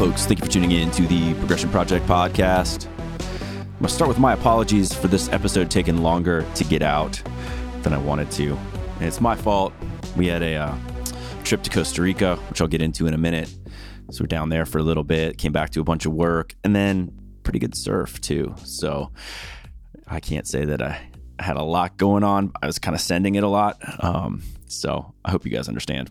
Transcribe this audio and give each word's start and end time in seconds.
folks? 0.00 0.24
Thank 0.24 0.38
you 0.38 0.46
for 0.46 0.50
tuning 0.50 0.70
in 0.70 0.90
to 0.92 1.06
the 1.06 1.34
Progression 1.34 1.68
Project 1.68 2.06
podcast. 2.06 2.86
I'm 2.86 3.68
going 3.72 3.82
to 3.82 3.88
start 3.90 4.08
with 4.08 4.18
my 4.18 4.32
apologies 4.32 4.94
for 4.94 5.08
this 5.08 5.28
episode 5.28 5.70
taking 5.70 5.98
longer 5.98 6.46
to 6.54 6.64
get 6.64 6.80
out 6.80 7.22
than 7.82 7.92
I 7.92 7.98
wanted 7.98 8.30
to. 8.30 8.56
And 8.96 9.02
it's 9.02 9.20
my 9.20 9.36
fault. 9.36 9.74
We 10.16 10.26
had 10.26 10.42
a 10.42 10.54
uh, 10.54 10.74
trip 11.44 11.62
to 11.64 11.70
Costa 11.70 12.00
Rica, 12.00 12.36
which 12.48 12.62
I'll 12.62 12.66
get 12.66 12.80
into 12.80 13.06
in 13.08 13.12
a 13.12 13.18
minute. 13.18 13.54
So 14.10 14.22
we're 14.22 14.28
down 14.28 14.48
there 14.48 14.64
for 14.64 14.78
a 14.78 14.82
little 14.82 15.04
bit, 15.04 15.36
came 15.36 15.52
back 15.52 15.68
to 15.72 15.82
a 15.82 15.84
bunch 15.84 16.06
of 16.06 16.14
work, 16.14 16.54
and 16.64 16.74
then 16.74 17.12
pretty 17.42 17.58
good 17.58 17.74
surf 17.74 18.22
too. 18.22 18.54
So 18.64 19.12
I 20.06 20.20
can't 20.20 20.48
say 20.48 20.64
that 20.64 20.80
I 20.80 20.98
had 21.38 21.58
a 21.58 21.62
lot 21.62 21.98
going 21.98 22.24
on. 22.24 22.52
I 22.62 22.66
was 22.66 22.78
kind 22.78 22.94
of 22.94 23.02
sending 23.02 23.34
it 23.34 23.42
a 23.42 23.48
lot. 23.48 23.76
Um, 24.02 24.44
so 24.66 25.12
I 25.26 25.30
hope 25.30 25.44
you 25.44 25.50
guys 25.50 25.68
understand. 25.68 26.10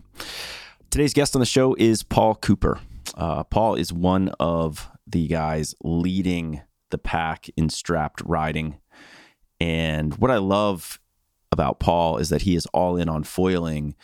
Today's 0.90 1.12
guest 1.12 1.34
on 1.34 1.40
the 1.40 1.46
show 1.46 1.74
is 1.74 2.04
Paul 2.04 2.36
Cooper. 2.36 2.78
Uh, 3.14 3.44
Paul 3.44 3.74
is 3.74 3.92
one 3.92 4.30
of 4.40 4.88
the 5.06 5.26
guys 5.26 5.74
leading 5.82 6.62
the 6.90 6.98
pack 6.98 7.48
in 7.56 7.68
strapped 7.68 8.22
riding. 8.24 8.78
And 9.60 10.14
what 10.16 10.30
I 10.30 10.38
love 10.38 11.00
about 11.52 11.80
Paul 11.80 12.18
is 12.18 12.28
that 12.28 12.42
he 12.42 12.54
is 12.54 12.66
all 12.66 12.96
in 12.96 13.08
on 13.08 13.24
foiling 13.24 13.94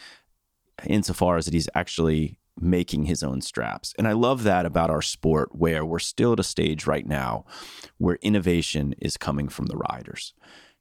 insofar 0.85 1.37
as 1.37 1.47
that 1.47 1.55
he's 1.55 1.69
actually 1.75 2.39
making 2.59 3.05
his 3.05 3.23
own 3.23 3.41
straps. 3.41 3.95
And 3.99 4.09
I 4.09 4.13
love 4.13 4.43
that 4.45 4.67
about 4.67 4.91
our 4.91 5.03
sport 5.03 5.55
where 5.55 5.85
we're 5.85 5.99
still 5.99 6.33
at 6.33 6.41
a 6.41 6.45
stage 6.45 6.87
right 6.87 7.07
now 7.07 7.45
where 7.99 8.19
innovation 8.23 8.95
is 8.99 9.17
coming 9.17 9.49
from 9.49 9.67
the 9.67 9.77
riders. 9.77 10.33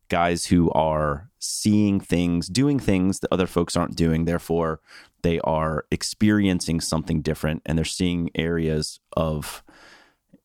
Guys 0.08 0.46
who 0.46 0.72
are 0.72 1.30
seeing 1.40 2.00
things, 2.00 2.48
doing 2.48 2.80
things 2.80 3.20
that 3.20 3.32
other 3.32 3.48
folks 3.48 3.76
aren't 3.76 3.96
doing. 3.96 4.26
Therefore, 4.26 4.80
they 5.26 5.40
are 5.40 5.86
experiencing 5.90 6.80
something 6.80 7.24
different 7.24 7.64
and 7.66 7.76
they're 7.76 7.84
seeing 7.84 8.30
areas 8.36 9.00
of 9.18 9.64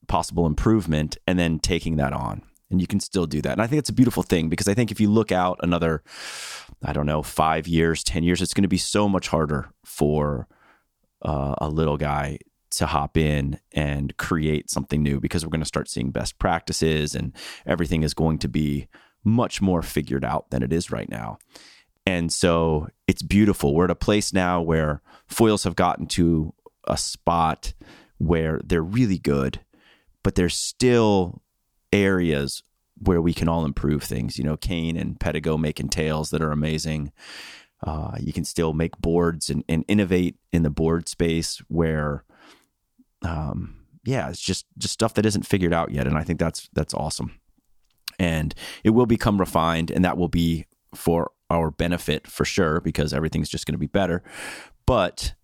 possible 0.09 0.47
improvement 0.47 1.19
and 1.27 1.39
then 1.39 1.59
taking 1.59 1.97
that 1.97 2.15
on. 2.15 2.41
And 2.71 2.81
you 2.81 2.87
can 2.87 2.99
still 2.99 3.27
do 3.27 3.43
that. 3.43 3.53
And 3.53 3.61
I 3.61 3.67
think 3.67 3.81
it's 3.81 3.91
a 3.91 3.95
beautiful 3.95 4.23
thing 4.23 4.49
because 4.49 4.69
I 4.69 4.73
think 4.75 4.91
if 4.91 4.99
you 4.99 5.11
look 5.11 5.33
out 5.33 5.59
another, 5.63 6.03
I 6.83 6.95
don't 6.95 7.05
know, 7.05 7.23
five 7.23 7.69
years, 7.69 8.03
10 8.03 8.23
years, 8.23 8.41
it's 8.41 8.55
going 8.55 8.63
to 8.63 8.69
be 8.69 8.79
so 8.79 9.07
much 9.07 9.29
harder 9.29 9.71
for 9.85 10.49
uh, 11.21 11.57
a 11.59 11.69
little 11.69 11.99
guy 11.99 12.39
to 12.71 12.87
hop 12.87 13.19
in 13.19 13.61
and 13.73 14.17
create 14.17 14.71
something 14.71 15.03
new 15.03 15.21
because 15.21 15.45
we're 15.45 15.51
going 15.51 15.61
to 15.61 15.67
start 15.67 15.91
seeing 15.91 16.11
best 16.11 16.39
practices 16.39 17.15
and 17.15 17.37
everything 17.67 18.03
is 18.03 18.15
going 18.15 18.39
to 18.39 18.49
be 18.49 18.89
much 19.25 19.61
more 19.61 19.83
figured 19.83 20.25
out 20.25 20.49
than 20.51 20.63
it 20.63 20.73
is 20.73 20.91
right 20.91 21.11
now. 21.11 21.37
And 22.07 22.33
so 22.33 22.89
it's 23.07 23.23
beautiful. 23.23 23.75
We're 23.75 23.85
at 23.85 23.91
a 23.91 23.97
place 23.97 24.33
now 24.33 24.61
where 24.61 25.03
foils 25.27 25.65
have 25.65 25.77
gotten 25.77 26.07
to 26.09 26.55
a 26.85 26.97
spot 26.97 27.75
where 28.19 28.61
they're 28.65 28.83
really 28.83 29.19
good, 29.19 29.61
but 30.23 30.35
there's 30.35 30.57
still 30.57 31.43
areas 31.93 32.63
where 32.99 33.21
we 33.21 33.33
can 33.33 33.49
all 33.49 33.65
improve 33.65 34.03
things. 34.03 34.39
You 34.39 34.45
know, 34.45 34.57
Kane 34.57 34.97
and 34.97 35.19
Pedigo 35.19 35.59
making 35.59 35.89
tails 35.89 36.31
that 36.31 36.43
are 36.43 36.53
amazing. 36.53 37.13
Uh, 37.83 38.17
you 38.21 38.33
can 38.33 38.45
still 38.45 38.75
make 38.75 38.99
boards 38.99 39.49
and, 39.49 39.65
and, 39.69 39.85
innovate 39.89 40.37
in 40.53 40.63
the 40.63 40.71
board 40.71 41.09
space 41.09 41.63
where, 41.69 42.25
um, 43.23 43.77
yeah, 44.05 44.29
it's 44.29 44.41
just 44.41 44.67
just 44.77 44.93
stuff 44.93 45.15
that 45.15 45.25
isn't 45.25 45.47
figured 45.47 45.73
out 45.73 45.91
yet, 45.91 46.07
and 46.07 46.19
I 46.19 46.23
think 46.23 46.39
that's 46.39 46.69
that's 46.75 46.93
awesome. 46.93 47.41
And 48.19 48.55
it 48.85 48.91
will 48.91 49.07
become 49.07 49.41
refined, 49.41 49.91
and 49.91 50.05
that 50.05 50.19
will 50.19 50.29
be 50.29 50.67
for 50.95 51.31
our 51.51 51.71
benefit 51.71 52.27
for 52.27 52.45
sure 52.45 52.81
because 52.81 53.13
everything's 53.13 53.49
just 53.49 53.67
going 53.67 53.75
to 53.75 53.79
be 53.79 53.87
better. 53.87 54.23
But 54.87 55.35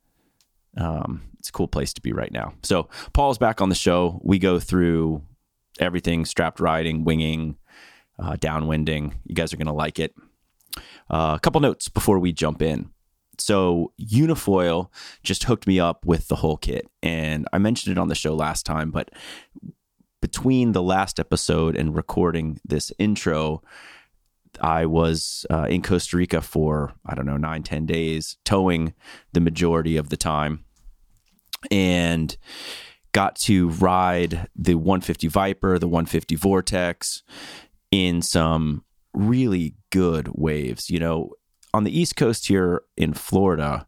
um, 0.77 1.23
it's 1.39 1.49
a 1.49 1.53
cool 1.53 1.69
place 1.69 1.93
to 1.95 2.01
be 2.01 2.13
right 2.13 2.33
now. 2.33 2.55
So 2.63 2.89
Paul's 3.13 3.39
back 3.39 3.61
on 3.61 3.69
the 3.69 3.75
show. 3.75 4.21
We 4.23 4.39
go 4.39 4.59
through 4.59 5.23
everything: 5.79 6.25
strapped 6.25 6.61
riding, 6.61 7.05
winging, 7.05 7.57
uh, 8.19 8.35
downwinding. 8.35 9.15
You 9.25 9.35
guys 9.35 9.53
are 9.53 9.57
going 9.57 9.67
to 9.67 9.73
like 9.73 9.99
it. 9.99 10.15
Uh, 11.11 11.35
a 11.37 11.41
couple 11.41 11.61
notes 11.61 11.89
before 11.89 12.19
we 12.19 12.33
jump 12.33 12.63
in. 12.63 12.91
So 13.39 13.93
Unifoil 14.01 14.89
just 15.23 15.45
hooked 15.45 15.67
me 15.67 15.79
up 15.79 16.07
with 16.07 16.29
the 16.29 16.37
whole 16.37 16.57
kit, 16.57 16.89
and 17.03 17.47
I 17.53 17.59
mentioned 17.59 17.97
it 17.97 18.01
on 18.01 18.09
the 18.09 18.15
show 18.15 18.35
last 18.35 18.65
time, 18.65 18.91
but 18.91 19.11
between 20.23 20.73
the 20.73 20.83
last 20.83 21.21
episode 21.21 21.77
and 21.77 21.95
recording 21.95 22.59
this 22.65 22.91
intro, 22.99 23.63
I 24.61 24.87
was 24.87 25.47
uh, 25.51 25.67
in 25.69 25.83
Costa 25.83 26.17
Rica 26.17 26.41
for, 26.41 26.95
I 27.05 27.15
don't 27.15 27.27
know, 27.27 27.37
nine, 27.37 27.63
10 27.63 27.87
days, 27.87 28.37
towing 28.45 28.95
the 29.33 29.41
majority 29.41 29.97
of 29.97 30.09
the 30.09 30.17
time, 30.17 30.65
and 31.71 32.37
got 33.13 33.37
to 33.37 33.71
ride 33.71 34.49
the 34.55 34.75
150 34.75 35.29
Viper, 35.29 35.79
the 35.79 35.89
150 35.89 36.35
Vortex 36.37 37.23
in 37.91 38.21
some 38.21 38.85
really 39.15 39.75
good 39.91 40.29
waves. 40.35 40.91
You 40.91 41.01
know, 41.01 41.31
on 41.73 41.85
the 41.85 41.99
East 41.99 42.17
Coast 42.17 42.49
here 42.49 42.83
in 42.97 43.15
Florida, 43.15 43.87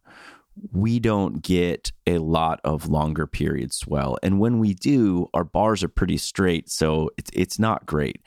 we 0.72 0.98
don't 0.98 1.42
get 1.42 1.92
a 2.06 2.18
lot 2.18 2.60
of 2.64 2.88
longer 2.88 3.26
period 3.26 3.72
swell. 3.72 4.18
And 4.22 4.40
when 4.40 4.58
we 4.58 4.74
do, 4.74 5.28
our 5.34 5.44
bars 5.44 5.82
are 5.82 5.88
pretty 5.88 6.16
straight. 6.16 6.68
So 6.70 7.10
it's, 7.16 7.30
it's 7.32 7.58
not 7.58 7.86
great. 7.86 8.22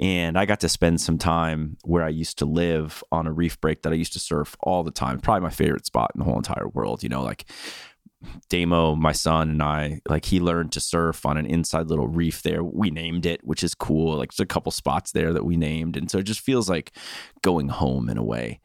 And 0.00 0.36
I 0.36 0.46
got 0.46 0.60
to 0.60 0.68
spend 0.68 1.00
some 1.00 1.18
time 1.18 1.76
where 1.84 2.02
I 2.02 2.08
used 2.08 2.38
to 2.38 2.44
live 2.44 3.04
on 3.12 3.26
a 3.26 3.32
reef 3.32 3.60
break 3.60 3.82
that 3.82 3.92
I 3.92 3.96
used 3.96 4.12
to 4.14 4.20
surf 4.20 4.56
all 4.60 4.82
the 4.82 4.90
time. 4.90 5.20
Probably 5.20 5.42
my 5.42 5.50
favorite 5.50 5.86
spot 5.86 6.10
in 6.14 6.18
the 6.18 6.24
whole 6.24 6.36
entire 6.36 6.68
world. 6.68 7.02
You 7.02 7.08
know, 7.08 7.22
like 7.22 7.46
Damo, 8.48 8.94
my 8.94 9.12
son, 9.12 9.50
and 9.50 9.62
I, 9.62 10.00
like 10.08 10.24
he 10.24 10.40
learned 10.40 10.72
to 10.72 10.80
surf 10.80 11.24
on 11.24 11.36
an 11.36 11.46
inside 11.46 11.88
little 11.88 12.08
reef 12.08 12.42
there. 12.42 12.64
We 12.64 12.90
named 12.90 13.26
it, 13.26 13.44
which 13.44 13.62
is 13.62 13.74
cool. 13.74 14.16
Like 14.16 14.32
there's 14.32 14.44
a 14.44 14.46
couple 14.46 14.72
spots 14.72 15.12
there 15.12 15.32
that 15.32 15.44
we 15.44 15.56
named. 15.56 15.96
And 15.96 16.10
so 16.10 16.18
it 16.18 16.24
just 16.24 16.40
feels 16.40 16.68
like 16.68 16.92
going 17.42 17.68
home 17.68 18.08
in 18.08 18.18
a 18.18 18.24
way 18.24 18.60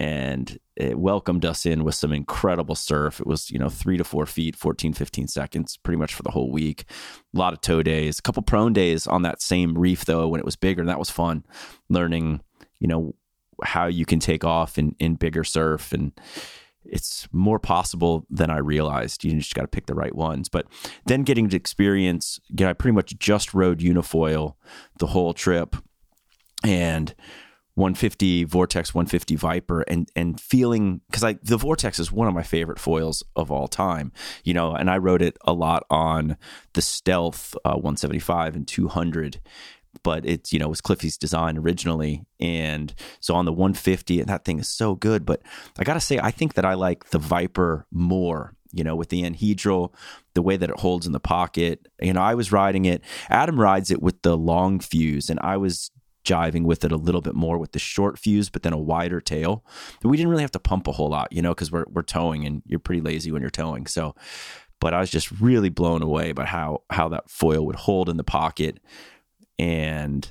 and 0.00 0.58
it 0.76 0.98
welcomed 0.98 1.44
us 1.44 1.66
in 1.66 1.84
with 1.84 1.94
some 1.94 2.10
incredible 2.10 2.74
surf. 2.74 3.20
It 3.20 3.26
was, 3.26 3.50
you 3.50 3.58
know, 3.58 3.68
three 3.68 3.98
to 3.98 4.02
four 4.02 4.24
feet, 4.24 4.56
14, 4.56 4.94
15 4.94 5.28
seconds, 5.28 5.76
pretty 5.76 5.98
much 5.98 6.14
for 6.14 6.22
the 6.22 6.30
whole 6.30 6.50
week. 6.50 6.86
A 7.34 7.38
lot 7.38 7.52
of 7.52 7.60
tow 7.60 7.82
days, 7.82 8.18
a 8.18 8.22
couple 8.22 8.42
prone 8.42 8.72
days 8.72 9.06
on 9.06 9.20
that 9.22 9.42
same 9.42 9.76
reef, 9.76 10.06
though, 10.06 10.26
when 10.26 10.40
it 10.40 10.46
was 10.46 10.56
bigger. 10.56 10.80
And 10.80 10.88
that 10.88 10.98
was 10.98 11.10
fun 11.10 11.44
learning, 11.90 12.40
you 12.78 12.88
know, 12.88 13.14
how 13.62 13.88
you 13.88 14.06
can 14.06 14.20
take 14.20 14.42
off 14.42 14.78
in, 14.78 14.96
in 14.98 15.16
bigger 15.16 15.44
surf. 15.44 15.92
And 15.92 16.18
it's 16.82 17.28
more 17.30 17.58
possible 17.58 18.24
than 18.30 18.48
I 18.48 18.56
realized. 18.56 19.22
You 19.22 19.32
just 19.34 19.54
got 19.54 19.62
to 19.62 19.68
pick 19.68 19.84
the 19.84 19.94
right 19.94 20.14
ones. 20.14 20.48
But 20.48 20.66
then 21.04 21.24
getting 21.24 21.50
to 21.50 21.56
experience, 21.56 22.40
you 22.48 22.64
know, 22.64 22.70
I 22.70 22.72
pretty 22.72 22.94
much 22.94 23.18
just 23.18 23.52
rode 23.52 23.80
unifoil 23.80 24.54
the 24.98 25.08
whole 25.08 25.34
trip. 25.34 25.76
And 26.64 27.14
150 27.74 28.44
Vortex 28.44 28.94
150 28.94 29.36
Viper 29.36 29.82
and 29.82 30.10
and 30.16 30.40
feeling 30.40 31.00
because 31.08 31.24
I 31.24 31.34
the 31.42 31.56
Vortex 31.56 31.98
is 31.98 32.12
one 32.12 32.28
of 32.28 32.34
my 32.34 32.42
favorite 32.42 32.78
foils 32.78 33.22
of 33.36 33.50
all 33.50 33.68
time, 33.68 34.12
you 34.44 34.54
know, 34.54 34.74
and 34.74 34.90
I 34.90 34.98
wrote 34.98 35.22
it 35.22 35.36
a 35.42 35.52
lot 35.52 35.84
on 35.90 36.36
the 36.74 36.82
Stealth 36.82 37.54
uh, 37.64 37.74
175 37.74 38.56
and 38.56 38.66
200 38.66 39.40
but 40.02 40.24
it's 40.24 40.52
you 40.52 40.58
know 40.58 40.68
was 40.68 40.80
Cliffy's 40.80 41.18
design 41.18 41.56
originally, 41.58 42.24
and 42.38 42.94
so 43.20 43.34
on 43.34 43.44
the 43.44 43.52
150, 43.52 44.20
and 44.20 44.28
that 44.28 44.44
thing 44.44 44.58
is 44.58 44.68
so 44.68 44.94
good. 44.94 45.26
But 45.26 45.42
I 45.78 45.84
gotta 45.84 46.00
say, 46.00 46.18
I 46.18 46.30
think 46.30 46.54
that 46.54 46.64
I 46.64 46.74
like 46.74 47.10
the 47.10 47.18
Viper 47.18 47.86
more. 47.90 48.54
You 48.72 48.84
know, 48.84 48.94
with 48.94 49.08
the 49.08 49.24
anhedral, 49.24 49.92
the 50.34 50.42
way 50.42 50.56
that 50.56 50.70
it 50.70 50.78
holds 50.78 51.04
in 51.04 51.10
the 51.10 51.18
pocket. 51.18 51.88
You 52.00 52.12
know, 52.12 52.22
I 52.22 52.36
was 52.36 52.52
riding 52.52 52.84
it. 52.84 53.02
Adam 53.28 53.58
rides 53.58 53.90
it 53.90 54.00
with 54.00 54.22
the 54.22 54.36
long 54.36 54.78
fuse, 54.78 55.28
and 55.28 55.40
I 55.42 55.56
was 55.56 55.90
jiving 56.24 56.64
with 56.64 56.84
it 56.84 56.92
a 56.92 56.96
little 56.96 57.20
bit 57.20 57.34
more 57.34 57.58
with 57.58 57.72
the 57.72 57.78
short 57.78 58.18
fuse, 58.18 58.50
but 58.50 58.62
then 58.62 58.72
a 58.72 58.78
wider 58.78 59.20
tail. 59.20 59.64
We 60.02 60.16
didn't 60.16 60.30
really 60.30 60.42
have 60.42 60.52
to 60.52 60.58
pump 60.58 60.86
a 60.86 60.92
whole 60.92 61.08
lot, 61.08 61.32
you 61.32 61.42
know, 61.42 61.50
because 61.50 61.72
we're 61.72 61.86
we're 61.88 62.02
towing 62.02 62.44
and 62.44 62.62
you're 62.66 62.80
pretty 62.80 63.00
lazy 63.00 63.32
when 63.32 63.42
you're 63.42 63.50
towing. 63.50 63.86
So, 63.86 64.14
but 64.80 64.94
I 64.94 65.00
was 65.00 65.10
just 65.10 65.30
really 65.40 65.68
blown 65.68 66.02
away 66.02 66.32
by 66.32 66.44
how 66.44 66.82
how 66.90 67.08
that 67.08 67.30
foil 67.30 67.64
would 67.66 67.76
hold 67.76 68.08
in 68.08 68.16
the 68.16 68.24
pocket, 68.24 68.78
and 69.58 70.30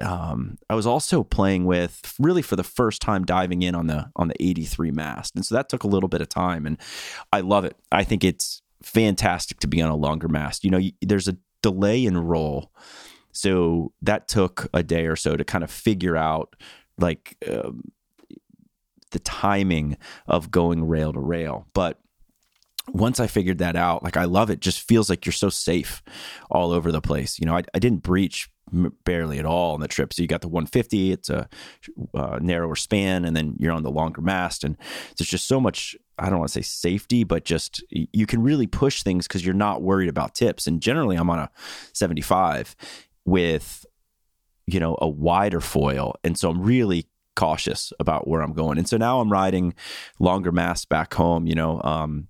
um, 0.00 0.58
I 0.68 0.74
was 0.74 0.86
also 0.86 1.22
playing 1.22 1.64
with 1.64 2.14
really 2.18 2.42
for 2.42 2.56
the 2.56 2.64
first 2.64 3.00
time 3.00 3.24
diving 3.24 3.62
in 3.62 3.74
on 3.74 3.86
the 3.86 4.10
on 4.16 4.28
the 4.28 4.42
83 4.42 4.90
mast, 4.90 5.34
and 5.34 5.44
so 5.44 5.54
that 5.54 5.68
took 5.68 5.84
a 5.84 5.88
little 5.88 6.08
bit 6.08 6.20
of 6.20 6.28
time, 6.28 6.66
and 6.66 6.78
I 7.32 7.40
love 7.40 7.64
it. 7.64 7.76
I 7.90 8.04
think 8.04 8.24
it's 8.24 8.62
fantastic 8.82 9.60
to 9.60 9.66
be 9.66 9.80
on 9.80 9.90
a 9.90 9.96
longer 9.96 10.28
mast. 10.28 10.64
You 10.64 10.70
know, 10.70 10.80
there's 11.00 11.28
a 11.28 11.36
delay 11.62 12.04
in 12.04 12.16
roll 12.18 12.70
so 13.36 13.92
that 14.02 14.28
took 14.28 14.68
a 14.72 14.82
day 14.82 15.06
or 15.06 15.16
so 15.16 15.36
to 15.36 15.44
kind 15.44 15.62
of 15.62 15.70
figure 15.70 16.16
out 16.16 16.56
like 16.98 17.36
um, 17.48 17.92
the 19.10 19.18
timing 19.20 19.96
of 20.26 20.50
going 20.50 20.86
rail 20.86 21.12
to 21.12 21.20
rail. 21.20 21.66
But 21.74 22.00
once 22.88 23.20
I 23.20 23.26
figured 23.26 23.58
that 23.58 23.76
out, 23.76 24.02
like 24.02 24.16
I 24.16 24.24
love 24.24 24.50
it. 24.50 24.60
Just 24.60 24.80
feels 24.80 25.10
like 25.10 25.26
you're 25.26 25.32
so 25.32 25.50
safe 25.50 26.02
all 26.50 26.72
over 26.72 26.92
the 26.92 27.00
place. 27.00 27.38
You 27.38 27.46
know, 27.46 27.56
I, 27.56 27.62
I 27.74 27.78
didn't 27.78 28.02
breach 28.02 28.48
barely 29.04 29.38
at 29.38 29.46
all 29.46 29.74
on 29.74 29.80
the 29.80 29.88
trip. 29.88 30.12
So 30.12 30.22
you 30.22 30.28
got 30.28 30.40
the 30.40 30.48
150, 30.48 31.12
it's 31.12 31.30
a 31.30 31.48
uh, 32.14 32.38
narrower 32.40 32.74
span, 32.74 33.24
and 33.24 33.36
then 33.36 33.54
you're 33.58 33.72
on 33.72 33.84
the 33.84 33.90
longer 33.90 34.20
mast. 34.20 34.64
And 34.64 34.76
there's 35.16 35.28
just 35.28 35.46
so 35.46 35.60
much, 35.60 35.96
I 36.18 36.28
don't 36.28 36.38
want 36.38 36.50
to 36.50 36.62
say 36.62 36.62
safety, 36.62 37.22
but 37.22 37.44
just 37.44 37.84
you 37.90 38.26
can 38.26 38.42
really 38.42 38.66
push 38.66 39.02
things 39.02 39.28
because 39.28 39.44
you're 39.44 39.54
not 39.54 39.82
worried 39.82 40.08
about 40.08 40.34
tips. 40.34 40.66
And 40.66 40.80
generally, 40.80 41.16
I'm 41.16 41.30
on 41.30 41.38
a 41.38 41.50
75 41.92 42.74
with, 43.26 43.84
you 44.66 44.80
know, 44.80 44.96
a 45.00 45.08
wider 45.08 45.60
foil. 45.60 46.14
And 46.24 46.38
so 46.38 46.48
I'm 46.48 46.62
really 46.62 47.06
cautious 47.34 47.92
about 48.00 48.26
where 48.26 48.40
I'm 48.40 48.54
going. 48.54 48.78
And 48.78 48.88
so 48.88 48.96
now 48.96 49.20
I'm 49.20 49.30
riding 49.30 49.74
longer 50.18 50.50
mast 50.50 50.88
back 50.88 51.12
home, 51.14 51.46
you 51.46 51.54
know. 51.54 51.82
Um, 51.82 52.28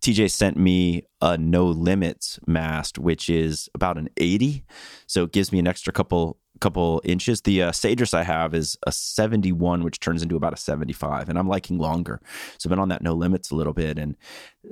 TJ 0.00 0.30
sent 0.30 0.56
me 0.56 1.02
a 1.20 1.36
no 1.36 1.66
limits 1.66 2.38
mast, 2.46 2.98
which 2.98 3.28
is 3.28 3.68
about 3.74 3.98
an 3.98 4.08
80. 4.16 4.64
So 5.06 5.24
it 5.24 5.32
gives 5.32 5.52
me 5.52 5.58
an 5.58 5.66
extra 5.66 5.92
couple 5.92 6.38
couple 6.60 7.02
inches. 7.04 7.42
The 7.42 7.62
uh, 7.64 7.72
I 8.14 8.22
have 8.22 8.54
is 8.54 8.78
a 8.86 8.92
71, 8.92 9.84
which 9.84 10.00
turns 10.00 10.22
into 10.22 10.36
about 10.36 10.54
a 10.54 10.56
75, 10.56 11.28
and 11.28 11.38
I'm 11.38 11.48
liking 11.48 11.78
longer. 11.78 12.20
So 12.58 12.68
I've 12.68 12.70
been 12.70 12.78
on 12.78 12.88
that 12.88 13.02
no 13.02 13.14
limits 13.14 13.50
a 13.50 13.54
little 13.54 13.74
bit, 13.74 13.98
and 13.98 14.16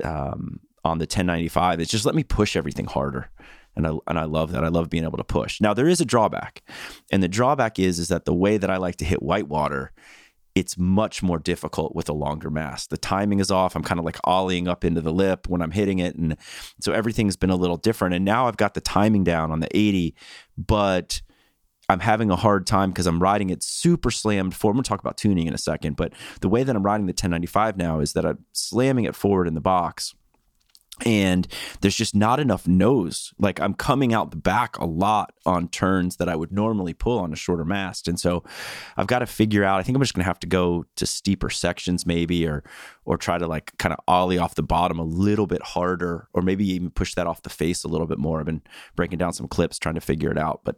um, 0.03 0.61
on 0.85 0.99
the 0.99 1.05
1095, 1.05 1.81
it's 1.81 1.91
just 1.91 2.07
let 2.07 2.15
me 2.15 2.25
push 2.25 2.57
everything 2.57 2.87
harder. 2.87 3.31
And 3.77 3.87
I, 3.87 3.93
and 4.07 4.19
I 4.19 4.25
love 4.25 4.53
that. 4.53 4.65
I 4.65 4.69
love 4.69 4.89
being 4.89 5.05
able 5.05 5.19
to 5.19 5.25
push. 5.25 5.61
Now 5.61 5.75
there 5.75 5.89
is 5.89 6.01
a 6.01 6.05
drawback, 6.05 6.63
and 7.11 7.23
the 7.23 7.29
drawback 7.29 7.79
is 7.79 7.99
is 7.99 8.09
that 8.09 8.25
the 8.25 8.35
way 8.35 8.57
that 8.57 8.71
I 8.71 8.77
like 8.77 8.97
to 8.97 9.05
hit 9.05 9.23
whitewater 9.23 9.93
it's 10.55 10.79
much 10.79 11.23
more 11.23 11.39
difficult 11.39 11.95
with 11.95 12.09
a 12.09 12.13
longer 12.13 12.49
mast. 12.49 12.91
The 12.91 12.97
timing 12.97 13.41
is 13.41 13.51
off. 13.51 13.75
I'm 13.75 13.83
kind 13.83 13.99
of 13.99 14.05
like 14.05 14.21
ollieing 14.23 14.69
up 14.69 14.85
into 14.85 15.01
the 15.01 15.13
lip 15.13 15.49
when 15.49 15.61
I'm 15.61 15.73
hitting 15.73 15.99
it. 15.99 16.15
And 16.15 16.37
so 16.81 16.93
everything's 16.93 17.37
been 17.37 17.51
a 17.51 17.57
little 17.57 17.77
different. 17.77 18.15
And 18.15 18.25
now 18.25 18.47
I've 18.47 18.57
got 18.57 18.75
the 18.75 18.81
timing 18.81 19.25
down 19.25 19.51
on 19.51 19.61
the 19.61 19.77
80, 19.77 20.15
but 20.57 21.23
I'm 21.89 22.01
having 22.01 22.31
a 22.31 22.37
hard 22.37 22.67
time 22.67 22.91
because 22.91 23.07
I'm 23.07 23.21
riding 23.21 23.51
it 23.51 23.63
super 23.63 24.11
slammed 24.11 24.55
forward. 24.55 24.85
To 24.85 24.89
talk 24.89 25.01
about 25.01 25.19
tuning 25.19 25.47
in 25.47 25.55
a 25.55 25.59
second, 25.59 25.97
but 25.97 26.13
the 26.41 26.49
way 26.49 26.63
that 26.63 26.75
I'm 26.75 26.83
riding 26.83 27.07
the 27.07 27.11
1095 27.11 27.77
now 27.77 28.01
is 28.01 28.13
that 28.15 28.25
I'm 28.25 28.45
slamming 28.53 29.05
it 29.05 29.15
forward 29.15 29.49
in 29.49 29.55
the 29.55 29.61
box 29.61 30.15
and 31.05 31.49
there's 31.81 31.97
just 31.97 32.15
not 32.15 32.39
enough 32.39 32.69
nose. 32.69 33.33
Like 33.39 33.61
I'm 33.61 33.75
coming 33.75 34.15
out 34.15 34.31
the 34.31 34.37
back 34.37 34.79
a 34.79 34.85
lot 34.85 35.35
on 35.45 35.69
turns 35.69 36.17
that 36.17 36.29
I 36.29 36.37
would 36.37 36.53
normally 36.53 36.95
pull 36.95 37.19
on 37.19 37.33
a 37.33 37.37
shorter 37.37 37.65
mast. 37.65 38.07
And 38.07 38.19
so 38.19 38.45
I've 38.97 39.09
got 39.09 39.19
to 39.19 39.27
figure 39.27 39.65
out, 39.65 39.81
I 39.81 39.83
think 39.83 39.97
I'm 39.97 40.03
just 40.03 40.15
going 40.15 40.23
to 40.23 40.29
have 40.29 40.39
to 40.41 40.47
go 40.47 40.85
to 40.97 41.07
steeper 41.07 41.51
sections 41.51 42.07
maybe 42.07 42.47
or 42.47 42.63
or 43.05 43.19
try 43.19 43.39
to 43.39 43.47
like 43.47 43.77
kind 43.79 43.93
of 43.93 43.99
ollie 44.07 44.39
off 44.39 44.55
the 44.55 44.63
bottom 44.63 44.99
a 44.99 45.05
little 45.05 45.47
bit 45.47 45.63
harder 45.63 46.29
or 46.33 46.43
maybe 46.43 46.67
even 46.71 46.91
push 46.91 47.15
that 47.15 47.27
off 47.27 47.43
the 47.43 47.51
face 47.51 47.85
a 47.85 47.89
little 47.89 48.07
bit 48.07 48.19
more. 48.19 48.39
I've 48.39 48.47
been 48.47 48.63
breaking 48.95 49.19
down 49.19 49.33
some 49.33 49.49
clips 49.49 49.79
trying 49.79 49.97
to 49.97 50.01
figure 50.01 50.31
it 50.31 50.39
out, 50.39 50.61
but 50.65 50.77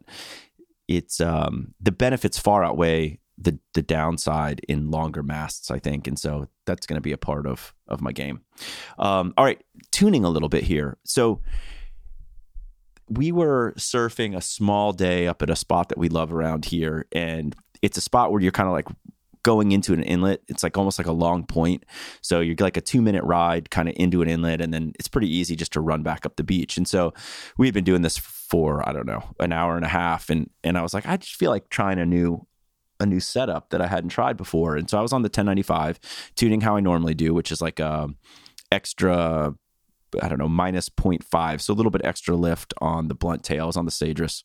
it's 0.89 1.21
um 1.21 1.75
the 1.81 1.93
benefits 1.93 2.39
far 2.39 2.65
outweigh 2.65 3.19
the 3.39 3.59
the 3.75 3.83
downside 3.83 4.61
in 4.69 4.91
longer 4.91 5.23
masts, 5.23 5.71
I 5.71 5.79
think, 5.79 6.07
and 6.07 6.19
so 6.19 6.49
that's 6.65 6.87
going 6.87 6.97
to 6.97 7.03
be 7.03 7.13
a 7.13 7.19
part 7.19 7.47
of 7.47 7.75
of 7.89 8.01
my 8.01 8.13
game. 8.13 8.41
Um, 8.99 9.35
all 9.37 9.45
right, 9.45 9.63
tuning 9.93 10.25
a 10.25 10.31
little 10.31 10.49
bit 10.49 10.65
here. 10.65 10.99
So 11.05 11.43
we 13.09 13.31
were 13.31 13.75
surfing 13.77 14.37
a 14.37 14.41
small 14.41 14.93
day 14.93 15.27
up 15.27 15.43
at 15.43 15.51
a 15.51 15.57
spot 15.57 15.91
that 15.91 15.99
we 15.99 16.09
love 16.09 16.33
around 16.33 16.65
here, 16.65 17.07
and 17.13 17.55
it's 17.83 17.99
a 17.99 18.01
spot 18.03 18.33
where 18.33 18.41
you're 18.41 18.53
kind 18.53 18.69
of 18.69 18.73
like 18.73 18.89
going 19.43 19.71
into 19.71 19.93
an 19.93 20.03
inlet. 20.03 20.43
It's 20.49 20.65
like 20.65 20.77
almost 20.77 20.99
like 20.99 21.07
a 21.07 21.13
long 21.13 21.45
point. 21.45 21.85
So 22.21 22.41
you're 22.41 22.57
like 22.59 22.77
a 22.77 22.81
two 22.81 23.01
minute 23.01 23.23
ride 23.23 23.71
kind 23.71 23.89
of 23.89 23.95
into 23.97 24.23
an 24.23 24.29
inlet, 24.29 24.61
and 24.61 24.75
then 24.75 24.93
it's 24.99 25.09
pretty 25.09 25.33
easy 25.33 25.55
just 25.55 25.73
to 25.75 25.81
run 25.81 26.03
back 26.03 26.27
up 26.27 26.37
the 26.37 26.43
beach. 26.43 26.77
And 26.77 26.89
so 26.89 27.13
we 27.57 27.67
had 27.67 27.75
been 27.75 27.85
doing 27.85 28.03
this 28.03 28.19
for 28.19 28.87
I 28.89 28.93
don't 28.93 29.07
know 29.07 29.23
an 29.39 29.53
hour 29.53 29.77
and 29.77 29.85
a 29.85 29.89
half, 29.89 30.31
and 30.31 30.51
and 30.65 30.77
I 30.77 30.83
was 30.83 30.95
like, 30.95 31.07
I 31.07 31.17
just 31.19 31.37
feel 31.37 31.51
like 31.51 31.69
trying 31.69 31.99
a 31.99 32.07
new 32.07 32.47
a 33.01 33.07
new 33.07 33.21
setup 33.21 33.71
that 33.71 33.81
I 33.81 33.87
hadn't 33.87 34.11
tried 34.11 34.37
before. 34.37 34.77
And 34.77 34.89
so 34.89 34.99
I 34.99 35.03
was 35.03 35.13
on 35.13 35.23
the 35.23 35.29
1095 35.29 35.99
tuning 36.35 36.61
how 36.61 36.77
I 36.77 36.81
normally 36.81 37.15
do, 37.15 37.35
which 37.35 37.53
is 37.53 37.61
like 37.61 37.81
a 37.81 38.09
extra, 38.73 39.55
I 40.21 40.29
don't 40.29 40.39
know, 40.39 40.49
minus 40.49 40.89
0.5. 40.89 41.61
So 41.61 41.73
a 41.73 41.77
little 41.77 41.91
bit 41.91 42.05
extra 42.05 42.35
lift 42.35 42.75
on 42.81 43.09
the 43.09 43.15
blunt 43.15 43.45
tails 43.45 43.77
on 43.77 43.85
the 43.85 43.91
Sadris. 43.91 44.45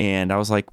And 0.00 0.32
I 0.32 0.36
was 0.36 0.50
like, 0.50 0.66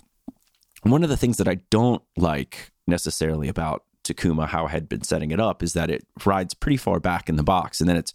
one 0.84 1.04
of 1.04 1.10
the 1.10 1.18
things 1.18 1.38
that 1.38 1.48
I 1.48 1.56
don't 1.70 2.02
like 2.18 2.72
necessarily 2.88 3.48
about 3.48 3.84
Takuma, 4.04 4.48
how 4.48 4.66
I 4.66 4.72
had 4.72 4.90
been 4.90 5.04
setting 5.04 5.32
it 5.32 5.40
up, 5.40 5.64
is 5.64 5.74
that 5.74 5.90
it 5.90 6.06
rides 6.26 6.54
pretty 6.54 6.78
far 6.78 7.00
back 7.00 7.30
in 7.30 7.38
the 7.38 7.44
box. 7.44 7.80
And 7.80 7.90
then 7.90 7.96
it's 7.96 8.14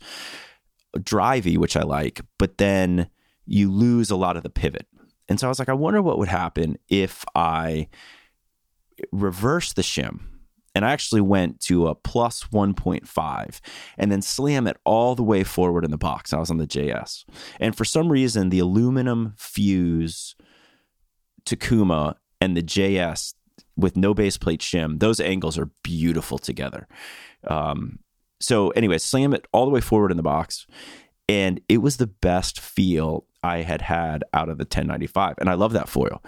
drivey, 0.96 1.56
which 1.56 1.76
I 1.76 1.82
like, 1.82 2.20
but 2.38 2.58
then 2.58 3.08
you 3.46 3.72
lose 3.72 4.10
a 4.10 4.16
lot 4.16 4.36
of 4.36 4.42
the 4.42 4.50
pivot. 4.50 4.86
And 5.28 5.40
so 5.40 5.46
I 5.46 5.48
was 5.48 5.58
like, 5.58 5.68
I 5.68 5.74
wonder 5.74 6.02
what 6.02 6.18
would 6.18 6.28
happen 6.28 6.78
if 6.88 7.24
I 7.34 7.88
reverse 9.12 9.72
the 9.72 9.82
shim 9.82 10.20
and 10.78 10.84
I 10.84 10.92
actually 10.92 11.22
went 11.22 11.60
to 11.62 11.88
a 11.88 11.94
plus 11.96 12.44
1.5 12.44 13.60
and 13.96 14.12
then 14.12 14.22
slam 14.22 14.68
it 14.68 14.76
all 14.84 15.16
the 15.16 15.24
way 15.24 15.42
forward 15.42 15.84
in 15.84 15.90
the 15.90 15.98
box. 15.98 16.32
I 16.32 16.38
was 16.38 16.52
on 16.52 16.58
the 16.58 16.68
JS. 16.68 17.24
And 17.58 17.76
for 17.76 17.84
some 17.84 18.12
reason, 18.12 18.50
the 18.50 18.60
aluminum 18.60 19.34
fuse 19.36 20.36
Takuma 21.44 22.14
and 22.40 22.56
the 22.56 22.62
JS 22.62 23.34
with 23.76 23.96
no 23.96 24.14
base 24.14 24.36
plate 24.36 24.60
shim, 24.60 25.00
those 25.00 25.18
angles 25.18 25.58
are 25.58 25.70
beautiful 25.82 26.38
together. 26.38 26.86
Um, 27.48 27.98
so, 28.40 28.70
anyway, 28.70 28.98
slam 28.98 29.34
it 29.34 29.48
all 29.52 29.64
the 29.64 29.72
way 29.72 29.80
forward 29.80 30.12
in 30.12 30.16
the 30.16 30.22
box. 30.22 30.64
And 31.28 31.60
it 31.68 31.78
was 31.78 31.96
the 31.96 32.06
best 32.06 32.60
feel 32.60 33.24
I 33.42 33.58
had 33.58 33.82
had 33.82 34.22
out 34.32 34.48
of 34.48 34.58
the 34.58 34.62
1095. 34.62 35.34
And 35.38 35.50
I 35.50 35.54
love 35.54 35.72
that 35.72 35.88
foil. 35.88 36.22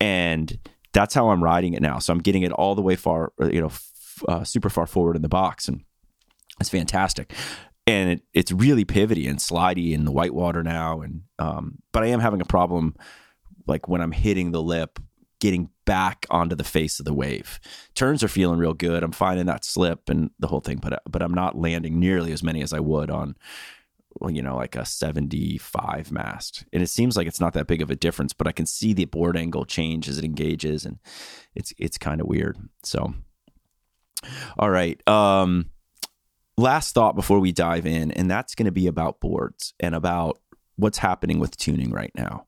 And 0.00 0.58
that's 0.96 1.14
how 1.14 1.28
I'm 1.28 1.44
riding 1.44 1.74
it 1.74 1.82
now. 1.82 1.98
So 1.98 2.10
I'm 2.10 2.20
getting 2.20 2.42
it 2.42 2.52
all 2.52 2.74
the 2.74 2.80
way 2.80 2.96
far, 2.96 3.32
you 3.38 3.60
know, 3.60 3.66
f- 3.66 4.22
uh, 4.26 4.44
super 4.44 4.70
far 4.70 4.86
forward 4.86 5.14
in 5.14 5.20
the 5.20 5.28
box, 5.28 5.68
and 5.68 5.84
it's 6.58 6.70
fantastic. 6.70 7.34
And 7.86 8.12
it, 8.12 8.22
it's 8.32 8.50
really 8.50 8.86
pivoty 8.86 9.28
and 9.28 9.38
slidey 9.38 9.92
in 9.92 10.06
the 10.06 10.10
whitewater 10.10 10.62
now. 10.62 11.02
And 11.02 11.20
um, 11.38 11.82
but 11.92 12.02
I 12.02 12.06
am 12.06 12.20
having 12.20 12.40
a 12.40 12.46
problem, 12.46 12.96
like 13.66 13.88
when 13.88 14.00
I'm 14.00 14.10
hitting 14.10 14.52
the 14.52 14.62
lip, 14.62 14.98
getting 15.38 15.68
back 15.84 16.24
onto 16.30 16.56
the 16.56 16.64
face 16.64 16.98
of 16.98 17.04
the 17.04 17.12
wave. 17.12 17.60
Turns 17.94 18.24
are 18.24 18.28
feeling 18.28 18.58
real 18.58 18.72
good. 18.72 19.02
I'm 19.02 19.12
finding 19.12 19.46
that 19.46 19.66
slip 19.66 20.08
and 20.08 20.30
the 20.38 20.46
whole 20.46 20.60
thing, 20.60 20.78
but 20.78 21.02
but 21.06 21.20
I'm 21.20 21.34
not 21.34 21.58
landing 21.58 22.00
nearly 22.00 22.32
as 22.32 22.42
many 22.42 22.62
as 22.62 22.72
I 22.72 22.80
would 22.80 23.10
on 23.10 23.36
you 24.28 24.42
know, 24.42 24.56
like 24.56 24.76
a 24.76 24.84
75 24.84 26.10
mast. 26.10 26.64
And 26.72 26.82
it 26.82 26.88
seems 26.88 27.16
like 27.16 27.26
it's 27.26 27.40
not 27.40 27.52
that 27.54 27.66
big 27.66 27.82
of 27.82 27.90
a 27.90 27.96
difference, 27.96 28.32
but 28.32 28.46
I 28.46 28.52
can 28.52 28.66
see 28.66 28.92
the 28.92 29.04
board 29.04 29.36
angle 29.36 29.64
change 29.64 30.08
as 30.08 30.18
it 30.18 30.24
engages 30.24 30.84
and 30.84 30.98
it's 31.54 31.72
it's 31.78 31.98
kind 31.98 32.20
of 32.20 32.26
weird. 32.26 32.56
So 32.82 33.14
all 34.58 34.70
right. 34.70 35.06
Um 35.08 35.70
last 36.56 36.94
thought 36.94 37.14
before 37.14 37.38
we 37.38 37.52
dive 37.52 37.86
in, 37.86 38.10
and 38.12 38.30
that's 38.30 38.54
going 38.54 38.66
to 38.66 38.72
be 38.72 38.86
about 38.86 39.20
boards 39.20 39.74
and 39.80 39.94
about 39.94 40.38
what's 40.76 40.98
happening 40.98 41.38
with 41.38 41.56
tuning 41.56 41.90
right 41.90 42.12
now. 42.14 42.46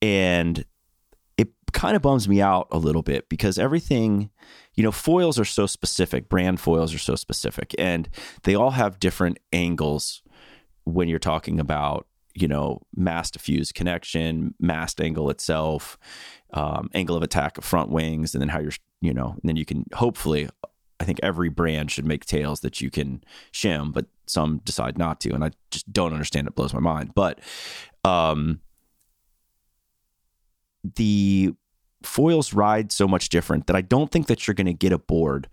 And 0.00 0.64
it 1.38 1.48
kind 1.72 1.96
of 1.96 2.02
bums 2.02 2.28
me 2.28 2.40
out 2.42 2.68
a 2.70 2.78
little 2.78 3.02
bit 3.02 3.28
because 3.28 3.58
everything, 3.58 4.30
you 4.74 4.82
know, 4.82 4.92
foils 4.92 5.38
are 5.38 5.44
so 5.44 5.66
specific, 5.66 6.28
brand 6.28 6.60
foils 6.60 6.94
are 6.94 6.98
so 6.98 7.14
specific, 7.14 7.74
and 7.78 8.08
they 8.42 8.54
all 8.54 8.72
have 8.72 9.00
different 9.00 9.38
angles 9.52 10.22
when 10.84 11.08
you're 11.08 11.18
talking 11.18 11.60
about 11.60 12.06
you 12.34 12.48
know 12.48 12.80
mast 12.96 13.34
to 13.34 13.38
fuse 13.38 13.72
connection 13.72 14.54
mast 14.58 15.00
angle 15.00 15.30
itself 15.30 15.98
um, 16.54 16.88
angle 16.94 17.16
of 17.16 17.22
attack 17.22 17.58
of 17.58 17.64
front 17.64 17.90
wings 17.90 18.34
and 18.34 18.40
then 18.40 18.48
how 18.48 18.60
you're 18.60 18.72
you 19.00 19.12
know 19.12 19.30
and 19.30 19.42
then 19.44 19.56
you 19.56 19.64
can 19.64 19.84
hopefully 19.94 20.48
i 21.00 21.04
think 21.04 21.18
every 21.22 21.48
brand 21.48 21.90
should 21.90 22.06
make 22.06 22.24
tails 22.24 22.60
that 22.60 22.80
you 22.80 22.90
can 22.90 23.22
shim 23.52 23.92
but 23.92 24.06
some 24.26 24.58
decide 24.64 24.96
not 24.96 25.20
to 25.20 25.32
and 25.32 25.44
i 25.44 25.50
just 25.70 25.90
don't 25.92 26.12
understand 26.12 26.46
it 26.46 26.54
blows 26.54 26.72
my 26.72 26.80
mind. 26.80 27.12
But 27.14 27.40
um 28.04 28.60
the 30.96 31.52
foils 32.02 32.52
ride 32.52 32.90
so 32.90 33.06
much 33.06 33.28
different 33.28 33.66
that 33.66 33.76
i 33.76 33.80
don't 33.80 34.10
think 34.10 34.26
that 34.26 34.46
you're 34.46 34.54
going 34.54 34.66
to 34.66 34.72
get 34.72 34.92
a 34.92 34.98
board 34.98 35.48